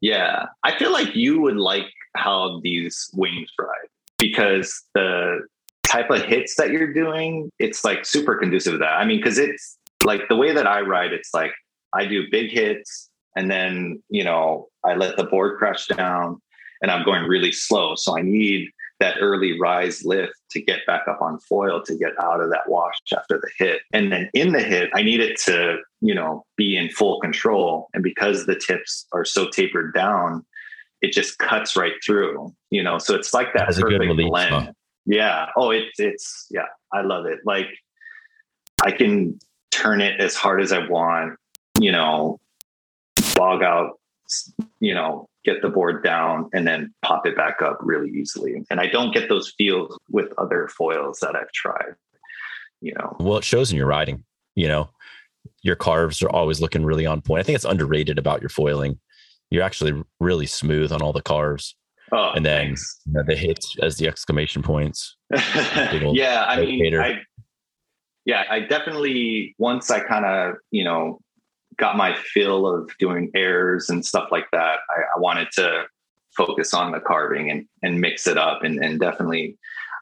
Yeah, 0.00 0.46
I 0.62 0.76
feel 0.78 0.92
like 0.92 1.14
you 1.14 1.40
would 1.40 1.56
like 1.56 1.86
how 2.14 2.60
these 2.62 3.10
wings 3.14 3.50
ride 3.58 3.88
because 4.28 4.82
the 4.94 5.40
type 5.84 6.10
of 6.10 6.22
hits 6.22 6.56
that 6.56 6.70
you're 6.70 6.92
doing, 6.92 7.50
it's 7.58 7.84
like 7.84 8.04
super 8.04 8.36
conducive 8.36 8.72
to 8.72 8.78
that. 8.78 8.94
I 8.94 9.04
mean, 9.04 9.18
because 9.18 9.38
it's 9.38 9.78
like 10.04 10.22
the 10.28 10.36
way 10.36 10.52
that 10.52 10.66
I 10.66 10.80
ride, 10.80 11.12
it's 11.12 11.32
like 11.32 11.52
I 11.92 12.06
do 12.06 12.24
big 12.30 12.50
hits 12.50 13.10
and 13.36 13.50
then, 13.50 14.02
you 14.08 14.24
know, 14.24 14.68
I 14.84 14.94
let 14.94 15.16
the 15.16 15.24
board 15.24 15.58
crash 15.58 15.86
down 15.86 16.40
and 16.82 16.90
I'm 16.90 17.04
going 17.04 17.24
really 17.24 17.52
slow. 17.52 17.94
So 17.96 18.16
I 18.18 18.22
need 18.22 18.70
that 19.00 19.16
early 19.20 19.58
rise 19.60 20.04
lift 20.04 20.32
to 20.50 20.60
get 20.60 20.86
back 20.86 21.02
up 21.08 21.20
on 21.20 21.38
foil 21.40 21.82
to 21.82 21.96
get 21.96 22.12
out 22.22 22.40
of 22.40 22.50
that 22.50 22.68
wash 22.68 22.94
after 23.16 23.40
the 23.40 23.50
hit. 23.58 23.82
And 23.92 24.12
then 24.12 24.30
in 24.34 24.52
the 24.52 24.62
hit, 24.62 24.90
I 24.94 25.02
need 25.02 25.20
it 25.20 25.38
to, 25.46 25.78
you 26.00 26.14
know, 26.14 26.44
be 26.56 26.76
in 26.76 26.88
full 26.90 27.20
control. 27.20 27.88
And 27.92 28.02
because 28.02 28.46
the 28.46 28.54
tips 28.56 29.06
are 29.12 29.24
so 29.24 29.48
tapered 29.48 29.94
down, 29.94 30.46
it 31.04 31.12
just 31.12 31.38
cuts 31.38 31.76
right 31.76 31.92
through, 32.04 32.54
you 32.70 32.82
know. 32.82 32.98
So 32.98 33.14
it's 33.14 33.34
like 33.34 33.52
that 33.52 33.66
perfect 33.66 33.86
relief, 33.86 34.28
blend. 34.28 34.54
Huh? 34.54 34.72
Yeah. 35.04 35.46
Oh, 35.56 35.70
it's 35.70 36.00
it's 36.00 36.46
yeah, 36.50 36.66
I 36.92 37.02
love 37.02 37.26
it. 37.26 37.40
Like 37.44 37.68
I 38.82 38.90
can 38.90 39.38
turn 39.70 40.00
it 40.00 40.18
as 40.18 40.34
hard 40.34 40.62
as 40.62 40.72
I 40.72 40.86
want, 40.86 41.38
you 41.78 41.92
know, 41.92 42.40
bog 43.36 43.62
out, 43.62 44.00
you 44.80 44.94
know, 44.94 45.28
get 45.44 45.60
the 45.60 45.68
board 45.68 46.02
down 46.02 46.48
and 46.54 46.66
then 46.66 46.94
pop 47.02 47.26
it 47.26 47.36
back 47.36 47.60
up 47.60 47.78
really 47.82 48.10
easily. 48.10 48.64
And 48.70 48.80
I 48.80 48.86
don't 48.86 49.12
get 49.12 49.28
those 49.28 49.52
feels 49.58 49.98
with 50.08 50.32
other 50.38 50.68
foils 50.68 51.18
that 51.20 51.36
I've 51.36 51.52
tried, 51.52 51.96
you 52.80 52.94
know. 52.94 53.14
Well, 53.20 53.36
it 53.36 53.44
shows 53.44 53.70
in 53.70 53.76
your 53.76 53.86
riding, 53.86 54.24
you 54.54 54.68
know, 54.68 54.88
your 55.60 55.76
carves 55.76 56.22
are 56.22 56.30
always 56.30 56.62
looking 56.62 56.82
really 56.82 57.04
on 57.04 57.20
point. 57.20 57.40
I 57.40 57.42
think 57.42 57.56
it's 57.56 57.66
underrated 57.66 58.18
about 58.18 58.40
your 58.40 58.48
foiling. 58.48 58.98
You're 59.54 59.62
actually 59.62 60.02
really 60.20 60.46
smooth 60.46 60.92
on 60.92 61.02
all 61.02 61.12
the 61.12 61.22
carves. 61.22 61.76
Oh, 62.12 62.32
and 62.34 62.44
then 62.44 62.74
you 63.06 63.12
know, 63.12 63.22
the 63.26 63.34
hits 63.34 63.76
as 63.82 63.96
the 63.96 64.08
exclamation 64.08 64.62
points. 64.62 65.16
yeah, 65.32 66.44
I 66.46 66.60
mean, 66.60 66.94
I, 66.96 67.20
yeah, 68.24 68.44
I 68.50 68.60
definitely 68.60 69.54
once 69.58 69.90
I 69.90 70.00
kind 70.00 70.24
of 70.24 70.56
you 70.70 70.84
know 70.84 71.20
got 71.76 71.96
my 71.96 72.14
fill 72.14 72.66
of 72.66 72.90
doing 72.98 73.30
airs 73.34 73.90
and 73.90 74.04
stuff 74.04 74.28
like 74.30 74.46
that, 74.52 74.78
I, 74.90 75.00
I 75.16 75.18
wanted 75.18 75.48
to 75.52 75.84
focus 76.36 76.74
on 76.74 76.92
the 76.92 77.00
carving 77.00 77.50
and, 77.50 77.66
and 77.82 78.00
mix 78.00 78.26
it 78.26 78.38
up. 78.38 78.62
And, 78.62 78.82
and 78.84 79.00
definitely, 79.00 79.56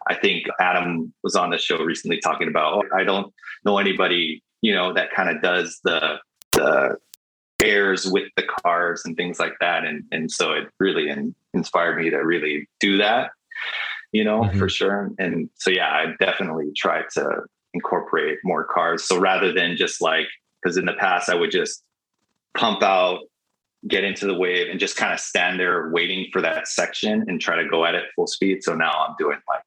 I 0.08 0.14
think 0.14 0.46
Adam 0.60 1.12
was 1.22 1.36
on 1.36 1.50
the 1.50 1.58
show 1.58 1.78
recently 1.78 2.18
talking 2.18 2.48
about, 2.48 2.74
oh, 2.74 2.96
I 2.96 3.04
don't 3.04 3.32
know 3.64 3.78
anybody, 3.78 4.42
you 4.60 4.74
know, 4.74 4.92
that 4.92 5.12
kind 5.12 5.28
of 5.28 5.42
does 5.42 5.80
the, 5.84 6.18
the 6.52 6.96
airs 7.62 8.06
with 8.06 8.28
the 8.36 8.42
cars 8.42 9.02
and 9.04 9.16
things 9.16 9.38
like 9.38 9.54
that. 9.60 9.84
And, 9.84 10.04
and 10.12 10.30
so 10.30 10.52
it 10.52 10.68
really 10.78 11.08
in, 11.08 11.34
inspired 11.54 11.98
me 11.98 12.10
to 12.10 12.18
really 12.18 12.68
do 12.80 12.98
that, 12.98 13.30
you 14.12 14.24
know, 14.24 14.42
mm-hmm. 14.42 14.58
for 14.58 14.68
sure. 14.68 15.10
And 15.18 15.48
so, 15.54 15.70
yeah, 15.70 15.88
I 15.88 16.14
definitely 16.18 16.72
try 16.76 17.02
to 17.14 17.42
incorporate 17.74 18.38
more 18.44 18.64
cars. 18.64 19.04
So 19.04 19.18
rather 19.18 19.52
than 19.52 19.76
just 19.76 20.02
like 20.02 20.26
because 20.62 20.76
in 20.76 20.84
the 20.84 20.92
past 20.94 21.28
I 21.28 21.34
would 21.34 21.50
just 21.50 21.82
pump 22.54 22.82
out, 22.82 23.20
get 23.88 24.04
into 24.04 24.26
the 24.26 24.34
wave, 24.34 24.68
and 24.70 24.78
just 24.78 24.96
kind 24.96 25.12
of 25.12 25.20
stand 25.20 25.58
there 25.58 25.90
waiting 25.90 26.28
for 26.32 26.40
that 26.40 26.68
section 26.68 27.24
and 27.28 27.40
try 27.40 27.60
to 27.60 27.68
go 27.68 27.84
at 27.84 27.94
it 27.94 28.04
full 28.14 28.26
speed. 28.26 28.62
So 28.62 28.74
now 28.74 28.92
I'm 29.06 29.14
doing 29.18 29.38
like, 29.48 29.62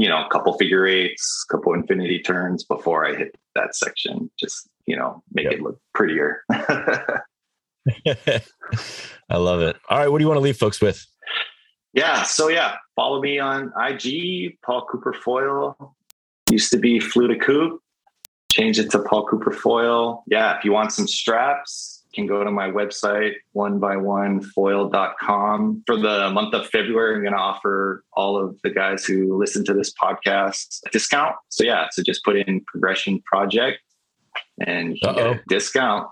you 0.00 0.08
know, 0.08 0.24
a 0.24 0.28
couple 0.30 0.56
figure 0.58 0.86
eights, 0.86 1.44
couple 1.50 1.74
infinity 1.74 2.20
turns 2.20 2.64
before 2.64 3.06
I 3.06 3.14
hit 3.14 3.36
that 3.54 3.74
section. 3.74 4.30
Just, 4.38 4.68
you 4.86 4.96
know, 4.96 5.22
make 5.32 5.44
yep. 5.44 5.54
it 5.54 5.62
look 5.62 5.78
prettier. 5.94 6.42
I 6.50 7.26
love 9.36 9.60
it. 9.60 9.76
All 9.88 9.98
right. 9.98 10.08
What 10.08 10.18
do 10.18 10.24
you 10.24 10.28
want 10.28 10.38
to 10.38 10.42
leave 10.42 10.56
folks 10.56 10.80
with? 10.80 11.04
Yeah. 11.92 12.22
So 12.22 12.48
yeah, 12.48 12.76
follow 12.96 13.20
me 13.20 13.38
on 13.38 13.72
IG, 13.76 14.58
Paul 14.64 14.86
Cooper 14.90 15.12
Foil. 15.12 15.94
Used 16.50 16.70
to 16.72 16.78
be 16.78 16.98
Fluta 16.98 17.40
Coop 17.40 17.80
change 18.50 18.78
it 18.78 18.90
to 18.90 18.98
Paul 18.98 19.26
Cooper 19.26 19.52
foil. 19.52 20.24
Yeah, 20.26 20.56
if 20.58 20.64
you 20.64 20.72
want 20.72 20.92
some 20.92 21.06
straps, 21.06 21.99
can 22.14 22.26
go 22.26 22.42
to 22.44 22.50
my 22.50 22.68
website, 22.68 23.34
one 23.52 23.78
by 23.78 23.96
one 23.96 24.40
foil.com. 24.40 25.82
For 25.86 25.96
the 25.96 26.30
month 26.30 26.54
of 26.54 26.66
February, 26.68 27.16
I'm 27.16 27.22
going 27.22 27.32
to 27.32 27.38
offer 27.38 28.04
all 28.12 28.36
of 28.36 28.56
the 28.62 28.70
guys 28.70 29.04
who 29.04 29.38
listen 29.38 29.64
to 29.66 29.74
this 29.74 29.92
podcast 29.92 30.80
a 30.86 30.90
discount. 30.90 31.36
So, 31.48 31.64
yeah, 31.64 31.88
so 31.90 32.02
just 32.02 32.24
put 32.24 32.36
in 32.36 32.64
progression 32.66 33.20
project 33.22 33.80
and 34.66 34.94
you 34.94 35.00
get 35.00 35.18
a 35.18 35.40
discount. 35.48 36.08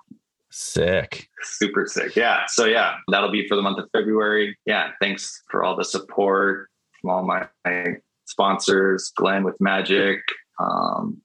Sick. 0.50 1.28
Super 1.42 1.86
sick. 1.86 2.16
Yeah. 2.16 2.44
So, 2.48 2.64
yeah, 2.64 2.96
that'll 3.08 3.30
be 3.30 3.46
for 3.46 3.54
the 3.54 3.62
month 3.62 3.78
of 3.78 3.88
February. 3.92 4.56
Yeah. 4.66 4.92
Thanks 5.00 5.42
for 5.50 5.62
all 5.62 5.76
the 5.76 5.84
support 5.84 6.68
from 7.00 7.10
all 7.10 7.24
my, 7.24 7.46
my 7.64 7.96
sponsors, 8.24 9.12
Glenn 9.14 9.44
with 9.44 9.60
Magic, 9.60 10.20
um, 10.58 11.20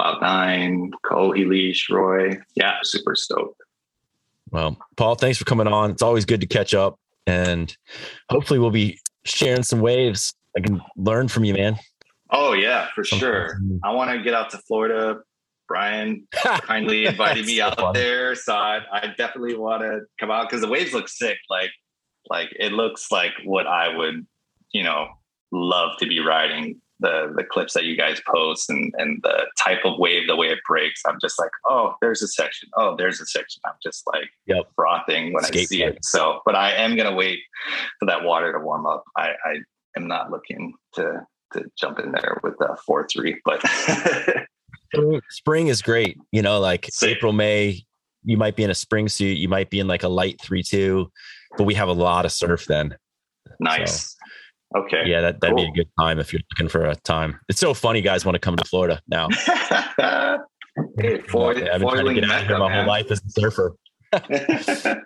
Cloud9, 0.00 0.90
Cole, 1.04 1.30
Leash, 1.30 1.88
Roy. 1.90 2.38
Yeah, 2.54 2.76
super 2.82 3.14
stoked. 3.14 3.60
Well, 4.50 4.76
Paul, 4.96 5.14
thanks 5.14 5.38
for 5.38 5.44
coming 5.44 5.66
on. 5.66 5.90
It's 5.90 6.02
always 6.02 6.24
good 6.24 6.40
to 6.40 6.46
catch 6.46 6.74
up, 6.74 6.98
and 7.26 7.74
hopefully, 8.30 8.58
we'll 8.58 8.70
be 8.70 8.98
sharing 9.24 9.62
some 9.62 9.80
waves. 9.80 10.34
I 10.56 10.60
can 10.60 10.80
learn 10.96 11.28
from 11.28 11.44
you, 11.44 11.54
man. 11.54 11.78
Oh 12.30 12.52
yeah, 12.52 12.88
for 12.94 13.04
sure. 13.04 13.60
I 13.84 13.92
want 13.92 14.10
to 14.10 14.22
get 14.22 14.34
out 14.34 14.50
to 14.50 14.58
Florida. 14.58 15.20
Brian 15.68 16.26
kindly 16.34 17.06
invited 17.06 17.46
me 17.46 17.60
out 17.60 17.78
so 17.78 17.92
there, 17.92 18.34
so 18.34 18.54
I, 18.54 18.80
I 18.92 19.06
definitely 19.16 19.56
want 19.56 19.82
to 19.82 20.00
come 20.18 20.30
out 20.30 20.48
because 20.48 20.62
the 20.62 20.68
waves 20.68 20.92
look 20.92 21.08
sick. 21.08 21.38
Like, 21.48 21.70
like 22.28 22.48
it 22.58 22.72
looks 22.72 23.12
like 23.12 23.32
what 23.44 23.68
I 23.68 23.94
would, 23.94 24.26
you 24.72 24.82
know, 24.82 25.06
love 25.52 25.96
to 25.98 26.06
be 26.06 26.18
riding 26.18 26.80
the 27.00 27.32
the 27.34 27.44
clips 27.44 27.74
that 27.74 27.84
you 27.84 27.96
guys 27.96 28.20
post 28.26 28.70
and 28.70 28.92
and 28.98 29.20
the 29.22 29.46
type 29.58 29.80
of 29.84 29.98
wave, 29.98 30.26
the 30.28 30.36
way 30.36 30.48
it 30.48 30.58
breaks. 30.66 31.02
I'm 31.06 31.18
just 31.20 31.38
like, 31.38 31.50
oh, 31.68 31.94
there's 32.00 32.22
a 32.22 32.28
section. 32.28 32.68
Oh, 32.76 32.94
there's 32.96 33.20
a 33.20 33.26
section. 33.26 33.60
I'm 33.64 33.74
just 33.82 34.06
like 34.06 34.30
yep. 34.46 34.70
frothing 34.76 35.32
when 35.32 35.44
Skate 35.44 35.62
I 35.62 35.64
see 35.64 35.82
it. 35.82 35.98
So, 36.04 36.40
but 36.44 36.54
I 36.54 36.72
am 36.72 36.96
gonna 36.96 37.14
wait 37.14 37.40
for 37.98 38.06
that 38.06 38.24
water 38.24 38.52
to 38.52 38.58
warm 38.58 38.86
up. 38.86 39.04
I, 39.16 39.30
I 39.44 39.56
am 39.96 40.06
not 40.06 40.30
looking 40.30 40.74
to 40.94 41.26
to 41.54 41.64
jump 41.78 41.98
in 41.98 42.12
there 42.12 42.40
with 42.42 42.54
a 42.60 42.76
four 42.86 43.08
three, 43.12 43.40
but 43.44 43.62
spring 45.30 45.68
is 45.68 45.82
great. 45.82 46.18
You 46.32 46.42
know, 46.42 46.60
like 46.60 46.86
Same. 46.90 47.16
April, 47.16 47.32
May, 47.32 47.82
you 48.24 48.36
might 48.36 48.56
be 48.56 48.62
in 48.62 48.70
a 48.70 48.74
spring 48.74 49.08
suit, 49.08 49.38
you 49.38 49.48
might 49.48 49.70
be 49.70 49.80
in 49.80 49.88
like 49.88 50.02
a 50.02 50.08
light 50.08 50.40
three 50.40 50.62
two, 50.62 51.10
but 51.56 51.64
we 51.64 51.74
have 51.74 51.88
a 51.88 51.92
lot 51.92 52.24
of 52.24 52.32
surf 52.32 52.66
then. 52.66 52.96
Nice. 53.58 54.12
So, 54.12 54.19
okay. 54.76 55.02
Yeah, 55.06 55.20
that, 55.20 55.40
that'd 55.40 55.56
cool. 55.56 55.64
be 55.64 55.70
a 55.70 55.84
good 55.84 55.90
time 55.98 56.18
if 56.18 56.32
you're 56.32 56.42
looking 56.52 56.68
for 56.68 56.84
a 56.84 56.94
time. 56.96 57.38
It's 57.48 57.60
so 57.60 57.74
funny 57.74 58.00
guys 58.00 58.24
want 58.24 58.34
to 58.34 58.40
come 58.40 58.56
to 58.56 58.64
Florida 58.64 59.00
now. 59.08 59.28
hey, 60.98 61.20
foil, 61.28 61.50
I've 61.50 61.80
been 61.80 61.88
trying 61.88 62.06
to 62.06 62.14
get 62.14 62.30
out 62.30 62.46
here 62.46 62.58
my 62.58 62.68
man. 62.68 62.78
whole 62.78 62.88
life 62.88 63.10
as 63.10 63.22
a 63.24 63.30
surfer. 63.30 63.74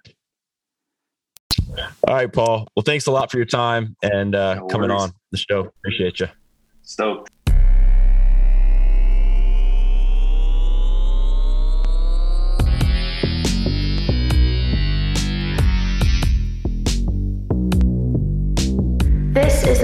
All 2.07 2.15
right, 2.15 2.33
Paul. 2.33 2.69
Well, 2.77 2.85
thanks 2.85 3.07
a 3.07 3.11
lot 3.11 3.31
for 3.31 3.39
your 3.39 3.47
time 3.47 3.97
and 4.03 4.35
uh, 4.35 4.55
no 4.55 4.67
coming 4.67 4.91
on 4.91 5.13
the 5.31 5.39
show. 5.39 5.71
Appreciate 5.81 6.21
you. 6.21 6.29
Stoked. 6.83 7.31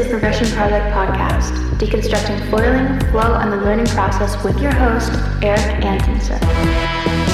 Is 0.00 0.08
Progression 0.08 0.46
Project 0.52 0.94
podcast, 0.94 1.52
deconstructing 1.76 2.50
foiling, 2.50 2.98
flow, 3.10 3.34
and 3.34 3.52
the 3.52 3.56
learning 3.58 3.86
process 3.86 4.42
with 4.42 4.58
your 4.60 4.72
host, 4.72 5.12
Eric 5.42 5.84
Antonsen. 5.84 7.29